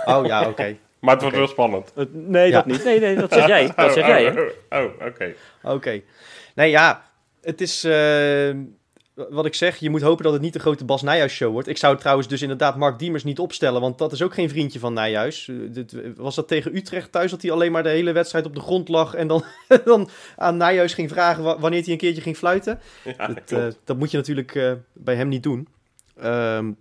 Oh 0.05 0.25
ja, 0.25 0.47
oké. 0.47 0.77
Maar 0.99 1.13
het 1.13 1.21
wordt 1.21 1.37
wel 1.37 1.47
spannend. 1.47 1.93
Nee, 2.11 2.47
Ja. 2.49 2.53
dat 2.53 2.65
niet. 2.65 2.83
Nee, 2.83 2.99
nee, 2.99 3.15
dat 3.15 3.33
zeg 3.33 3.47
jij. 3.47 3.71
Dat 3.75 3.93
zeg 3.93 4.03
Oh, 4.03 4.09
jij, 4.09 4.27
oh, 4.29 4.35
hè? 4.69 4.79
Oh, 4.79 4.83
oh, 4.83 5.05
oké. 5.07 5.33
Oké. 5.63 6.01
Nee, 6.55 6.69
ja, 6.69 7.06
het 7.47 7.61
is... 7.61 7.83
eh, 7.83 8.55
wat 9.29 9.45
ik 9.45 9.53
zeg, 9.55 9.77
je 9.77 9.89
moet 9.89 10.01
hopen 10.01 10.23
dat 10.23 10.33
het 10.33 10.41
niet 10.41 10.53
de 10.53 10.59
grote 10.59 10.85
Bas 10.85 11.01
Nijhuis 11.01 11.33
show 11.33 11.51
wordt. 11.51 11.67
Ik 11.67 11.77
zou 11.77 11.97
trouwens 11.97 12.27
dus 12.27 12.41
inderdaad 12.41 12.75
Mark 12.77 12.99
Diemers 12.99 13.23
niet 13.23 13.39
opstellen, 13.39 13.81
want 13.81 13.97
dat 13.97 14.11
is 14.11 14.21
ook 14.21 14.33
geen 14.33 14.49
vriendje 14.49 14.79
van 14.79 14.93
Nijhuis. 14.93 15.47
Eh, 15.47 15.55
dit- 15.69 15.95
Was 16.15 16.35
dat 16.35 16.47
tegen 16.47 16.75
Utrecht 16.75 17.11
thuis 17.11 17.31
dat 17.31 17.41
hij 17.41 17.51
alleen 17.51 17.71
maar 17.71 17.83
de 17.83 17.89
hele 17.89 18.11
wedstrijd 18.11 18.45
op 18.45 18.55
de 18.55 18.61
grond 18.61 18.87
lag 18.89 19.13
en 19.13 19.27
dan, 19.27 19.43
dan 19.85 20.09
aan 20.35 20.57
Nijhuis 20.57 20.93
ging 20.93 21.09
vragen 21.09 21.43
wa- 21.43 21.59
wanneer 21.59 21.83
hij 21.83 21.91
een 21.91 21.97
keertje 21.97 22.21
ging 22.21 22.37
fluiten? 22.37 22.79
Ja, 23.17 23.27
dat, 23.27 23.51
eh, 23.51 23.67
dat 23.83 23.97
moet 23.97 24.11
je 24.11 24.17
natuurlijk 24.17 24.55
eh, 24.55 24.71
bij 24.93 25.15
hem 25.15 25.27
niet 25.27 25.43
doen. 25.43 25.67
Ehm, 26.17 26.71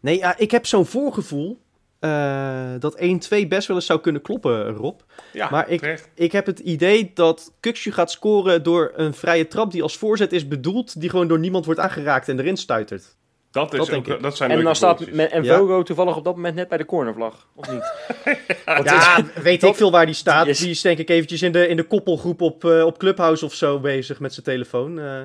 nee, 0.00 0.22
ik 0.36 0.50
heb 0.50 0.66
zo'n 0.66 0.86
voorgevoel 0.86 1.60
eh, 2.08 2.70
dat 2.78 2.96
1-2 3.00 3.48
best 3.48 3.66
wel 3.68 3.76
eens 3.76 3.86
zou 3.86 4.00
kunnen 4.00 4.22
kloppen, 4.22 4.68
Rob. 4.70 5.00
ja, 5.32 5.50
maar 5.50 5.68
ik- 5.68 5.80
terecht. 5.80 6.08
Ik 6.14 6.32
heb 6.32 6.46
het 6.46 6.58
idee 6.58 7.10
dat 7.14 7.52
Kukshu 7.60 7.92
gaat 7.92 8.10
scoren 8.10 8.62
door 8.62 8.92
een 8.94 9.14
vrije 9.14 9.48
trap 9.48 9.70
die 9.72 9.82
als 9.82 9.96
voorzet 9.96 10.32
is 10.32 10.48
bedoeld, 10.48 11.00
die 11.00 11.10
gewoon 11.10 11.28
door 11.28 11.38
niemand 11.38 11.64
wordt 11.64 11.80
aangeraakt 11.80 12.28
en 12.28 12.38
erin 12.38 12.56
stuitert. 12.56 13.16
Dat, 13.50 13.72
is 13.72 13.78
Dat 13.78 13.92
ook, 13.92 14.22
dat 14.22 14.36
zijn 14.36 14.50
En 14.50 14.62
dan 14.64 14.76
staat 14.76 15.00
en 15.00 15.42
Ja. 15.42 15.56
Vogo 15.56 15.82
toevallig 15.82 16.16
op 16.16 16.24
dat 16.24 16.34
moment 16.36 16.54
net 16.54 16.68
bij 16.68 16.78
de 16.78 16.84
cornervlag, 16.84 17.48
of 17.54 17.70
niet? 17.72 17.92
Ja, 18.84 19.16
het- 19.16 19.42
weet 19.42 19.62
ik 19.62 19.74
veel 19.74 19.90
waar 19.90 20.06
die 20.06 20.14
staat. 20.14 20.42
Die 20.44 20.52
is- 20.52 20.58
Die 20.58 20.70
is 20.70 20.80
denk 20.80 20.98
ik 20.98 21.08
eventjes 21.10 21.42
in 21.42 21.52
de, 21.52 21.68
in 21.68 21.76
de 21.76 21.82
koppelgroep 21.82 22.40
op, 22.40 22.64
eh, 22.64 22.84
op 22.84 22.98
Clubhouse 22.98 23.44
of 23.44 23.54
zo 23.54 23.80
bezig 23.80 24.20
met 24.20 24.32
zijn 24.32 24.44
telefoon. 24.46 24.98
eh. 25.00 25.20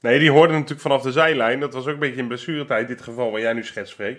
Nee, 0.00 0.18
die 0.18 0.30
hoorde 0.30 0.52
natuurlijk 0.52 0.80
vanaf 0.80 1.02
de 1.02 1.12
zijlijn. 1.12 1.60
Dat 1.60 1.74
was 1.74 1.82
ook 1.86 1.92
een 1.92 1.98
beetje 1.98 2.20
in 2.20 2.26
blessuretijd, 2.28 2.88
dit 2.88 3.02
geval 3.02 3.30
waar 3.30 3.40
jij 3.40 3.52
nu 3.52 3.64
schetst, 3.64 3.94
Freek. 3.94 4.18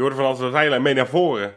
Die 0.00 0.08
hoorde 0.08 0.22
vanaf 0.24 0.38
de 0.38 0.50
zijlijn 0.50 0.82
mee 0.82 0.94
naar 0.94 1.06
voren. 1.08 1.54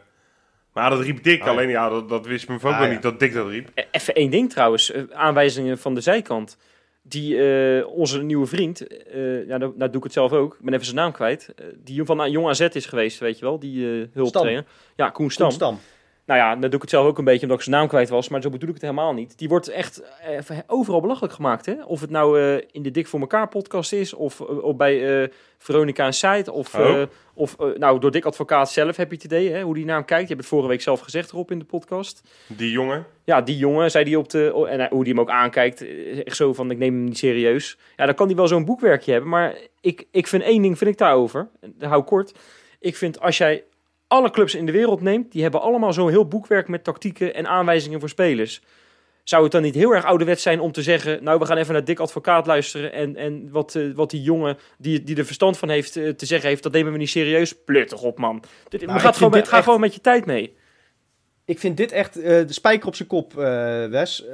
Maar 0.72 0.90
dat 0.90 1.00
riep 1.00 1.22
Dick. 1.22 1.40
Ah, 1.40 1.46
ja. 1.46 1.52
Alleen 1.52 1.68
ja, 1.68 1.88
dat, 1.88 2.08
dat 2.08 2.26
wist 2.26 2.48
mijn 2.48 2.60
Vogo 2.60 2.74
Ah, 2.74 2.82
ja. 2.84 2.90
niet 2.90 3.02
dat 3.02 3.18
Dick 3.18 3.32
dat 3.34 3.48
riep. 3.48 3.68
E- 3.74 3.82
Even 3.90 4.14
één 4.14 4.30
ding 4.30 4.50
trouwens, 4.50 4.90
eh, 4.90 5.02
aanwijzingen 5.12 5.78
van 5.78 5.94
de 5.94 6.00
zijkant. 6.00 6.56
Die, 7.02 7.38
eh, 7.78 7.86
onze 7.86 8.22
nieuwe 8.22 8.46
vriend, 8.46 8.86
eh, 9.06 9.46
ja, 9.46 9.56
nou, 9.56 9.72
nou 9.76 9.90
doe 9.90 9.96
ik 9.96 10.02
het 10.02 10.12
zelf 10.12 10.32
ook, 10.32 10.54
ik 10.54 10.60
ben 10.60 10.72
even 10.74 10.84
zijn 10.84 10.96
naam 10.96 11.12
kwijt. 11.12 11.54
die 11.76 12.04
van 12.04 12.30
Jong 12.30 12.48
AZ 12.48 12.60
is 12.60 12.86
geweest, 12.86 13.18
weet 13.18 13.38
je 13.38 13.44
wel, 13.44 13.58
die 13.58 14.00
eh 14.00 14.06
hulptrainer. 14.12 14.64
Ja, 14.96 15.10
Koen 15.10 15.30
Stam. 15.30 15.46
Koen 15.46 15.54
Stam. 15.56 15.80
Nou 16.26 16.40
ja, 16.40 16.50
dan 16.50 16.60
doe 16.60 16.74
ik 16.74 16.80
het 16.80 16.90
zelf 16.90 17.06
ook 17.06 17.18
een 17.18 17.24
beetje 17.24 17.42
omdat 17.42 17.56
ik 17.56 17.64
zijn 17.64 17.76
naam 17.76 17.88
kwijt 17.88 18.08
was, 18.08 18.28
maar 18.28 18.42
zo 18.42 18.50
bedoel 18.50 18.68
ik 18.68 18.74
het 18.74 18.82
helemaal 18.82 19.12
niet. 19.12 19.38
Die 19.38 19.48
wordt 19.48 19.68
echt 19.68 20.02
eh, 20.48 20.58
overal 20.66 21.00
belachelijk 21.00 21.34
gemaakt, 21.34 21.66
hè? 21.66 21.74
Of 21.86 22.00
het 22.00 22.10
nou 22.10 22.40
eh, 22.40 22.62
in 22.72 22.82
de 22.82 22.90
Dik 22.90 23.06
voor 23.06 23.20
elkaar 23.20 23.48
podcast 23.48 23.92
is, 23.92 24.14
of, 24.14 24.40
eh, 24.40 24.62
of 24.62 24.76
bij 24.76 25.22
eh, 25.22 25.28
Veronica 25.58 26.06
en 26.06 26.12
Site, 26.12 26.52
of, 26.52 26.74
Oh. 26.74 27.02
of 27.34 27.56
nou 27.78 28.00
door 28.00 28.10
Dick 28.10 28.24
Advocaat 28.24 28.70
zelf 28.70 28.96
heb 28.96 29.08
je 29.08 29.14
het 29.14 29.24
idee, 29.24 29.50
hè? 29.50 29.62
Hoe 29.62 29.74
die 29.74 29.84
naar 29.84 29.96
hem 29.96 30.04
kijkt. 30.04 30.22
Je 30.22 30.28
hebt 30.28 30.40
het 30.40 30.48
vorige 30.50 30.68
week 30.68 30.80
zelf 30.82 31.00
gezegd 31.00 31.30
erop 31.32 31.50
in 31.50 31.58
de 31.58 31.64
podcast. 31.64 32.22
Die 32.46 32.70
jongen. 32.70 33.06
Ja, 33.24 33.40
die 33.42 33.56
jongen, 33.56 33.90
zei 33.90 34.04
die 34.04 34.18
op 34.18 34.28
de. 34.30 34.50
oh, 34.54 34.70
En 34.70 34.88
hoe 34.90 35.04
die 35.04 35.12
hem 35.12 35.22
ook 35.22 35.30
aankijkt, 35.30 35.84
echt 36.24 36.36
zo 36.36 36.52
van: 36.52 36.70
ik 36.70 36.78
neem 36.78 36.94
hem 36.94 37.04
niet 37.04 37.18
serieus. 37.18 37.78
Ja, 37.96 38.06
dan 38.06 38.14
kan 38.14 38.26
hij 38.26 38.36
wel 38.36 38.48
zo'n 38.48 38.64
boekwerkje 38.64 39.12
hebben. 39.12 39.30
Maar 39.30 39.54
ik, 39.80 40.06
ik 40.10 40.26
vind 40.26 40.42
één 40.42 40.62
ding 40.62 40.78
vind 40.78 40.90
ik 40.90 40.98
daarover. 40.98 41.48
Dat 41.60 41.88
hou 41.88 42.02
kort. 42.02 42.38
Ik 42.80 42.96
vind 42.96 43.20
als 43.20 43.38
jij 43.38 43.64
alle 44.14 44.30
clubs 44.30 44.54
in 44.54 44.66
de 44.66 44.72
wereld 44.72 45.00
neemt, 45.00 45.32
die 45.32 45.42
hebben 45.42 45.60
allemaal 45.60 45.92
zo'n 45.92 46.10
heel 46.10 46.28
boekwerk 46.28 46.68
met 46.68 46.84
tactieken 46.84 47.34
en 47.34 47.46
aanwijzingen 47.46 48.00
voor 48.00 48.08
spelers. 48.08 48.60
Zou 49.24 49.42
het 49.42 49.52
dan 49.52 49.62
niet 49.62 49.74
heel 49.74 49.94
erg 49.94 50.04
ouderwets 50.04 50.42
zijn 50.42 50.60
om 50.60 50.72
te 50.72 50.82
zeggen: 50.82 51.24
Nou, 51.24 51.38
we 51.38 51.46
gaan 51.46 51.56
even 51.56 51.72
naar 51.72 51.84
Dick 51.84 51.98
Advocaat 51.98 52.46
luisteren. 52.46 52.92
En, 52.92 53.16
en 53.16 53.48
wat, 53.50 53.74
eh, 53.74 53.82
wat 53.94 54.10
die 54.10 54.22
jongen 54.22 54.56
die, 54.78 55.02
die 55.02 55.16
er 55.16 55.24
verstand 55.24 55.58
van 55.58 55.68
heeft 55.68 55.96
eh, 55.96 56.08
te 56.08 56.26
zeggen 56.26 56.48
heeft, 56.48 56.62
dat 56.62 56.72
nemen 56.72 56.92
we 56.92 56.98
niet 56.98 57.08
serieus. 57.08 57.54
Plut 57.64 57.88
toch 57.88 58.02
op, 58.02 58.18
man. 58.18 58.42
Dit, 58.68 58.80
Nou, 58.80 58.92
maar 58.92 59.00
gaat 59.00 59.16
gewoon, 59.16 59.32
dit 59.32 59.48
ga 59.48 59.56
echt- 59.56 59.64
gewoon 59.64 59.80
met 59.80 59.94
je 59.94 60.00
tijd 60.00 60.26
mee. 60.26 60.54
Ik 61.46 61.58
vind 61.58 61.76
dit 61.76 61.92
echt 61.92 62.20
eh, 62.20 62.46
de 62.46 62.52
spijker 62.52 62.88
op 62.88 62.94
zijn 62.94 63.08
kop, 63.08 63.32
Wes. 63.90 64.24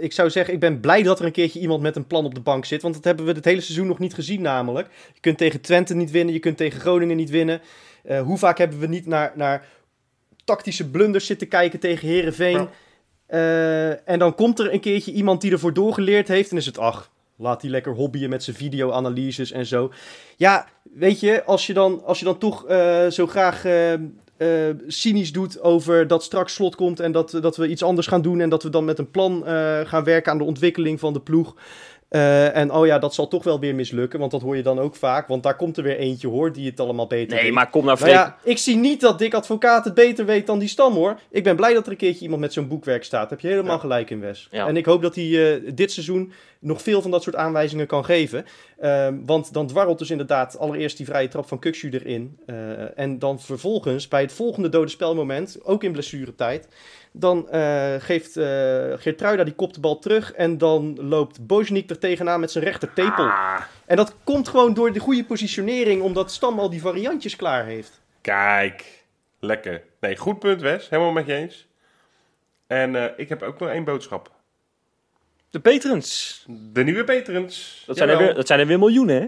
Ik 0.00 0.12
zou 0.12 0.30
zeggen, 0.30 0.54
ik 0.54 0.60
ben 0.60 0.80
blij 0.80 1.02
dat 1.02 1.18
er 1.18 1.24
een 1.24 1.32
keertje 1.32 1.60
iemand 1.60 1.82
met 1.82 1.96
een 1.96 2.06
plan 2.06 2.24
op 2.24 2.34
de 2.34 2.40
bank 2.40 2.64
zit. 2.64 2.82
Want 2.82 2.94
dat 2.94 3.04
hebben 3.04 3.24
we 3.24 3.32
het 3.32 3.44
hele 3.44 3.60
seizoen 3.60 3.86
nog 3.86 3.98
niet 3.98 4.14
gezien 4.14 4.42
namelijk. 4.42 4.88
Je 5.14 5.20
kunt 5.20 5.38
tegen 5.38 5.60
Twente 5.60 5.94
niet 5.94 6.10
winnen, 6.10 6.34
je 6.34 6.40
kunt 6.40 6.56
tegen 6.56 6.80
Groningen 6.80 7.16
niet 7.16 7.30
winnen. 7.30 7.60
Eh, 8.04 8.20
hoe 8.22 8.38
vaak 8.38 8.58
hebben 8.58 8.78
we 8.78 8.86
niet 8.86 9.06
naar, 9.06 9.32
naar 9.34 9.66
tactische 10.44 10.90
blunders 10.90 11.26
zitten 11.26 11.48
kijken 11.48 11.80
tegen 11.80 12.08
Herenveen? 12.08 12.68
Ja. 12.68 12.70
en 14.04 14.18
dan 14.18 14.34
komt 14.34 14.58
er 14.58 14.72
een 14.72 14.80
keertje 14.80 15.12
iemand 15.12 15.40
die 15.40 15.52
ervoor 15.52 15.74
doorgeleerd 15.74 16.28
heeft. 16.28 16.50
En 16.50 16.56
is 16.56 16.66
het, 16.66 16.78
ach, 16.78 17.10
laat 17.36 17.60
die 17.60 17.70
lekker 17.70 17.92
hobbyen 17.92 18.30
met 18.30 18.42
zijn 18.42 18.56
videoanalyses 18.56 19.52
en 19.52 19.66
zo. 19.66 19.92
Ja, 20.36 20.68
weet 20.82 21.20
je, 21.20 21.44
als 21.44 21.66
je 21.66 21.72
dan, 21.72 22.04
als 22.04 22.18
je 22.18 22.24
dan 22.24 22.38
toch 22.38 22.66
eh, 22.66 23.06
zo 23.06 23.26
graag 23.26 23.64
eh, 23.64 23.94
eh, 24.36 24.74
cynisch 24.86 25.32
doet 25.32 25.60
over 25.60 26.06
dat 26.06 26.22
straks 26.22 26.54
slot 26.54 26.74
komt 26.74 27.00
en 27.00 27.12
dat, 27.12 27.30
dat 27.40 27.56
we 27.56 27.68
iets 27.68 27.82
anders 27.82 28.06
gaan 28.06 28.22
doen 28.22 28.40
en 28.40 28.48
dat 28.48 28.62
we 28.62 28.70
dan 28.70 28.84
met 28.84 28.98
een 28.98 29.10
plan 29.10 29.46
eh, 29.46 29.80
gaan 29.84 30.04
werken 30.04 30.32
aan 30.32 30.38
de 30.38 30.44
ontwikkeling 30.44 31.00
van 31.00 31.12
de 31.12 31.20
ploeg. 31.20 31.54
Eh, 32.14 32.56
en 32.56 32.72
oh 32.72 32.86
ja, 32.86 32.98
dat 32.98 33.14
zal 33.14 33.28
toch 33.28 33.44
wel 33.44 33.60
weer 33.60 33.74
mislukken, 33.74 34.18
want 34.18 34.30
dat 34.30 34.40
hoor 34.42 34.56
je 34.56 34.62
dan 34.62 34.78
ook 34.78 34.96
vaak. 34.96 35.28
Want 35.28 35.42
daar 35.42 35.56
komt 35.56 35.76
er 35.76 35.82
weer 35.82 35.96
eentje 35.98 36.28
hoor, 36.28 36.52
die 36.52 36.70
het 36.70 36.80
allemaal 36.80 37.06
beter 37.06 37.34
Nee, 37.34 37.44
weet. 37.44 37.52
maar 37.52 37.70
kom 37.70 37.84
nou, 37.84 37.98
Nou 37.98 38.10
Freek. 38.10 38.20
ja, 38.24 38.36
ik 38.42 38.58
zie 38.58 38.76
niet 38.76 39.00
dat 39.00 39.18
Dick 39.18 39.34
Advocaat 39.34 39.84
het 39.84 39.94
beter 39.94 40.24
weet 40.26 40.46
dan 40.46 40.58
die 40.58 40.68
stam 40.68 40.92
hoor. 40.94 41.18
Ik 41.30 41.44
ben 41.44 41.56
blij 41.56 41.74
dat 41.74 41.86
er 41.86 41.92
een 41.92 41.98
keertje 41.98 42.22
iemand 42.22 42.40
met 42.40 42.52
zo'n 42.52 42.68
boekwerk 42.68 43.04
staat. 43.04 43.30
Heb 43.30 43.40
je 43.40 43.48
helemaal 43.48 43.74
Ja. 43.74 43.80
gelijk 43.80 44.10
in, 44.10 44.20
Wes. 44.20 44.48
Ja. 44.50 44.66
En 44.66 44.76
ik 44.76 44.84
hoop 44.86 45.02
dat 45.02 45.14
hij 45.14 45.54
eh, 45.64 45.70
dit 45.74 45.92
seizoen 45.92 46.32
nog 46.58 46.82
veel 46.82 47.02
van 47.02 47.10
dat 47.10 47.22
soort 47.22 47.36
aanwijzingen 47.36 47.86
kan 47.86 48.04
geven. 48.04 48.44
Ehm, 48.78 49.14
want 49.26 49.52
dan 49.52 49.66
dwarrelt 49.66 49.98
dus 49.98 50.10
inderdaad 50.10 50.58
allereerst 50.58 50.96
die 50.96 51.06
vrije 51.06 51.28
trap 51.28 51.48
van 51.48 51.58
Kukshu 51.58 51.90
erin. 51.90 52.38
Eh, 52.46 52.98
en 52.98 53.18
dan 53.18 53.40
vervolgens 53.40 54.08
bij 54.08 54.20
het 54.20 54.32
volgende 54.32 54.68
dode 54.68 54.90
spelmoment, 54.90 55.58
ook 55.64 55.82
in 55.84 55.92
blessuretijd... 55.92 56.68
Dan 57.16 57.48
eh, 57.50 57.94
geeft 57.98 58.36
eh 58.36 58.92
Geertruida 58.96 59.44
die 59.44 59.54
kopt 59.54 59.74
de 59.74 59.80
bal 59.80 59.98
terug. 59.98 60.32
En 60.32 60.58
dan 60.58 60.98
loopt 61.00 61.46
Bojnik 61.46 61.90
er 61.90 61.98
tegenaan 61.98 62.40
met 62.40 62.50
zijn 62.50 62.64
rechter 62.64 62.92
tepel. 62.92 63.24
Ah, 63.24 63.60
En 63.86 63.96
dat 63.96 64.14
komt 64.24 64.48
gewoon 64.48 64.74
door 64.74 64.92
de 64.92 65.00
goede 65.00 65.24
positionering. 65.24 66.02
Omdat 66.02 66.32
Stam 66.32 66.58
al 66.58 66.70
die 66.70 66.80
variantjes 66.80 67.36
klaar 67.36 67.64
heeft. 67.64 68.00
kijk. 68.20 69.02
Lekker. 69.40 69.82
Nee, 70.00 70.16
goed 70.16 70.38
punt, 70.38 70.60
Wes. 70.60 70.88
Helemaal 70.88 71.12
met 71.12 71.26
je 71.26 71.34
eens. 71.34 71.66
En 72.66 72.96
eh, 72.96 73.04
ik 73.16 73.28
heb 73.28 73.42
ook 73.42 73.58
nog 73.60 73.68
één 73.68 73.84
boodschap. 73.84 74.30
De 75.50 75.60
Petrens. 75.60 76.44
De 76.48 76.84
nieuwe 76.84 77.04
Peterens. 77.04 77.82
Dat 77.86 77.96
zijn, 77.96 78.08
er 78.08 78.18
weer, 78.18 78.34
dat 78.34 78.46
zijn 78.46 78.60
er 78.60 78.66
weer 78.66 78.78
miljoenen, 78.78 79.20
hè? 79.20 79.26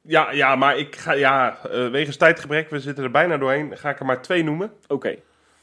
Ja, 0.00 0.30
ja, 0.32 0.56
maar 0.56 0.78
ik 0.78 0.96
ga, 0.96 1.12
ja, 1.12 1.58
eh, 1.70 1.88
wegens 1.88 2.16
tijdgebrek, 2.16 2.70
we 2.70 2.80
zitten 2.80 3.04
er 3.04 3.10
bijna 3.10 3.36
doorheen, 3.38 3.78
ga 3.78 3.90
ik 3.90 3.98
er 4.00 4.06
maar 4.06 4.22
twee 4.22 4.44
noemen. 4.44 4.72
Oké. 4.88 5.16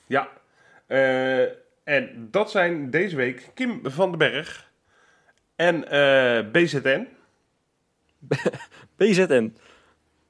Ja. 0.08 0.28
Eh, 0.90 1.42
en 1.84 2.28
dat 2.32 2.52
zijn 2.52 2.90
deze 2.90 3.16
week 3.16 3.50
Kim 3.54 3.80
van 3.84 4.10
den 4.10 4.18
Berg 4.20 4.72
en 5.56 5.90
eh, 5.90 6.52
BZN. 6.52 7.08
BZN. 8.98 9.58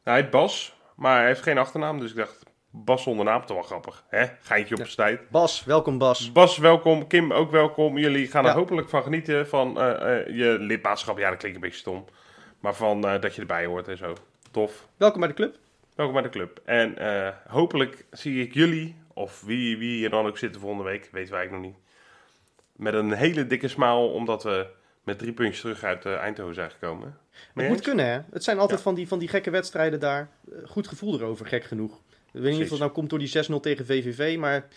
Hij 0.04 0.16
heet 0.16 0.30
Bas, 0.30 0.76
maar 0.96 1.18
hij 1.18 1.28
heeft 1.28 1.42
geen 1.42 1.58
achternaam, 1.58 2.00
dus 2.00 2.10
ik 2.12 2.18
dacht, 2.18 2.44
Bas 2.70 3.04
zonder 3.04 3.26
naam, 3.26 3.46
toch 3.46 3.56
wel 3.58 3.66
grappig. 3.66 4.04
Hè? 4.10 4.26
Geintje 4.42 4.76
op 4.78 4.88
zijn 4.88 5.18
tijd. 5.18 5.30
Bas, 5.30 5.64
welkom 5.64 5.98
Bas. 5.98 6.32
Bas, 6.32 6.58
welkom. 6.58 7.08
Kim, 7.08 7.34
ook 7.34 7.52
welkom. 7.52 7.98
Jullie 7.98 8.28
gaan 8.28 8.44
er 8.44 8.50
Ja. 8.50 8.56
hopelijk 8.58 8.90
van 8.90 9.04
genieten 9.04 9.48
van 9.48 9.80
eh, 9.82 10.36
je 10.38 10.58
lidmaatschap. 10.60 11.18
Ja, 11.18 11.30
dat 11.30 11.38
klinkt 11.38 11.56
een 11.58 11.64
beetje 11.64 11.80
stom. 11.80 12.06
Maar 12.60 12.76
van 12.76 13.02
dat 13.02 13.36
je 13.36 13.42
erbij 13.42 13.66
hoort 13.66 13.88
en 13.88 13.98
zo. 13.98 14.14
Tof. 14.52 14.88
Welkom 14.98 15.20
bij 15.20 15.30
de 15.30 15.36
club. 15.36 15.56
Welkom 15.96 16.14
bij 16.16 16.24
de 16.24 16.30
club. 16.30 16.62
En 16.66 16.96
hopelijk 17.48 18.06
zie 18.12 18.44
ik 18.44 18.54
jullie, 18.54 18.96
of 19.20 19.42
wie, 19.42 19.78
wie 19.78 19.98
hier 19.98 20.10
dan 20.10 20.26
ook 20.26 20.38
zitten 20.38 20.62
volgende 20.62 20.84
week, 20.84 21.10
weten 21.12 21.34
wij 21.34 21.48
nog 21.48 21.62
niet. 21.62 21.76
Met 22.76 22.94
een 22.94 23.12
hele 23.14 23.48
dikke 23.48 23.68
smile, 23.68 23.96
omdat 23.96 24.44
we 24.44 24.68
met 25.04 25.18
drie 25.18 25.34
puntjes 25.34 25.60
terug 25.62 25.84
uit 25.84 26.06
eh, 26.06 26.14
Eindhoven 26.16 26.54
zijn 26.54 26.72
gekomen. 26.72 27.18
Mee 27.54 27.66
Het 27.66 27.76
moet 27.76 27.84
kunnen, 27.86 28.06
hè? 28.06 28.20
Het 28.32 28.44
zijn 28.44 28.60
altijd 28.60 28.78
Ja. 28.80 28.84
van, 28.86 28.96
die, 28.96 29.08
van 29.08 29.20
die 29.20 29.28
gekke 29.28 29.50
wedstrijden 29.50 30.00
daar. 30.00 30.30
Eh, 30.52 30.58
Goed 30.70 30.88
gevoel 30.88 31.14
erover, 31.20 31.46
gek 31.46 31.64
genoeg. 31.64 32.02
Ik 32.34 32.42
weet 32.42 32.54
niet 32.54 32.64
of 32.64 32.70
het 32.70 32.80
nou 32.80 32.92
komt 32.92 33.10
door 33.10 33.20
die 33.20 33.28
6-0 33.28 33.60
tegen 33.62 33.86
VVV, 33.86 34.38
maar 34.38 34.68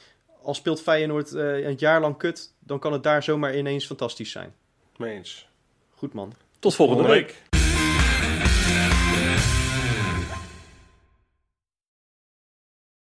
als 0.43 0.57
speelt 0.57 0.83
Feyenoord 0.83 1.33
eh, 1.35 1.65
een 1.65 1.77
jaar 1.79 2.01
lang 2.01 2.17
kut, 2.17 2.55
dan 2.59 2.79
kan 2.79 2.93
het 2.93 3.03
daar 3.03 3.23
zomaar 3.23 3.57
ineens 3.57 3.87
fantastisch 3.87 4.31
zijn. 4.31 4.55
Mee 4.97 5.15
eens. 5.17 5.49
Goed 5.95 6.13
man. 6.13 6.33
Tot 6.59 6.75
volgende, 6.75 7.03
Volgende 7.03 7.27
week. 7.27 7.37
week. 7.43 7.52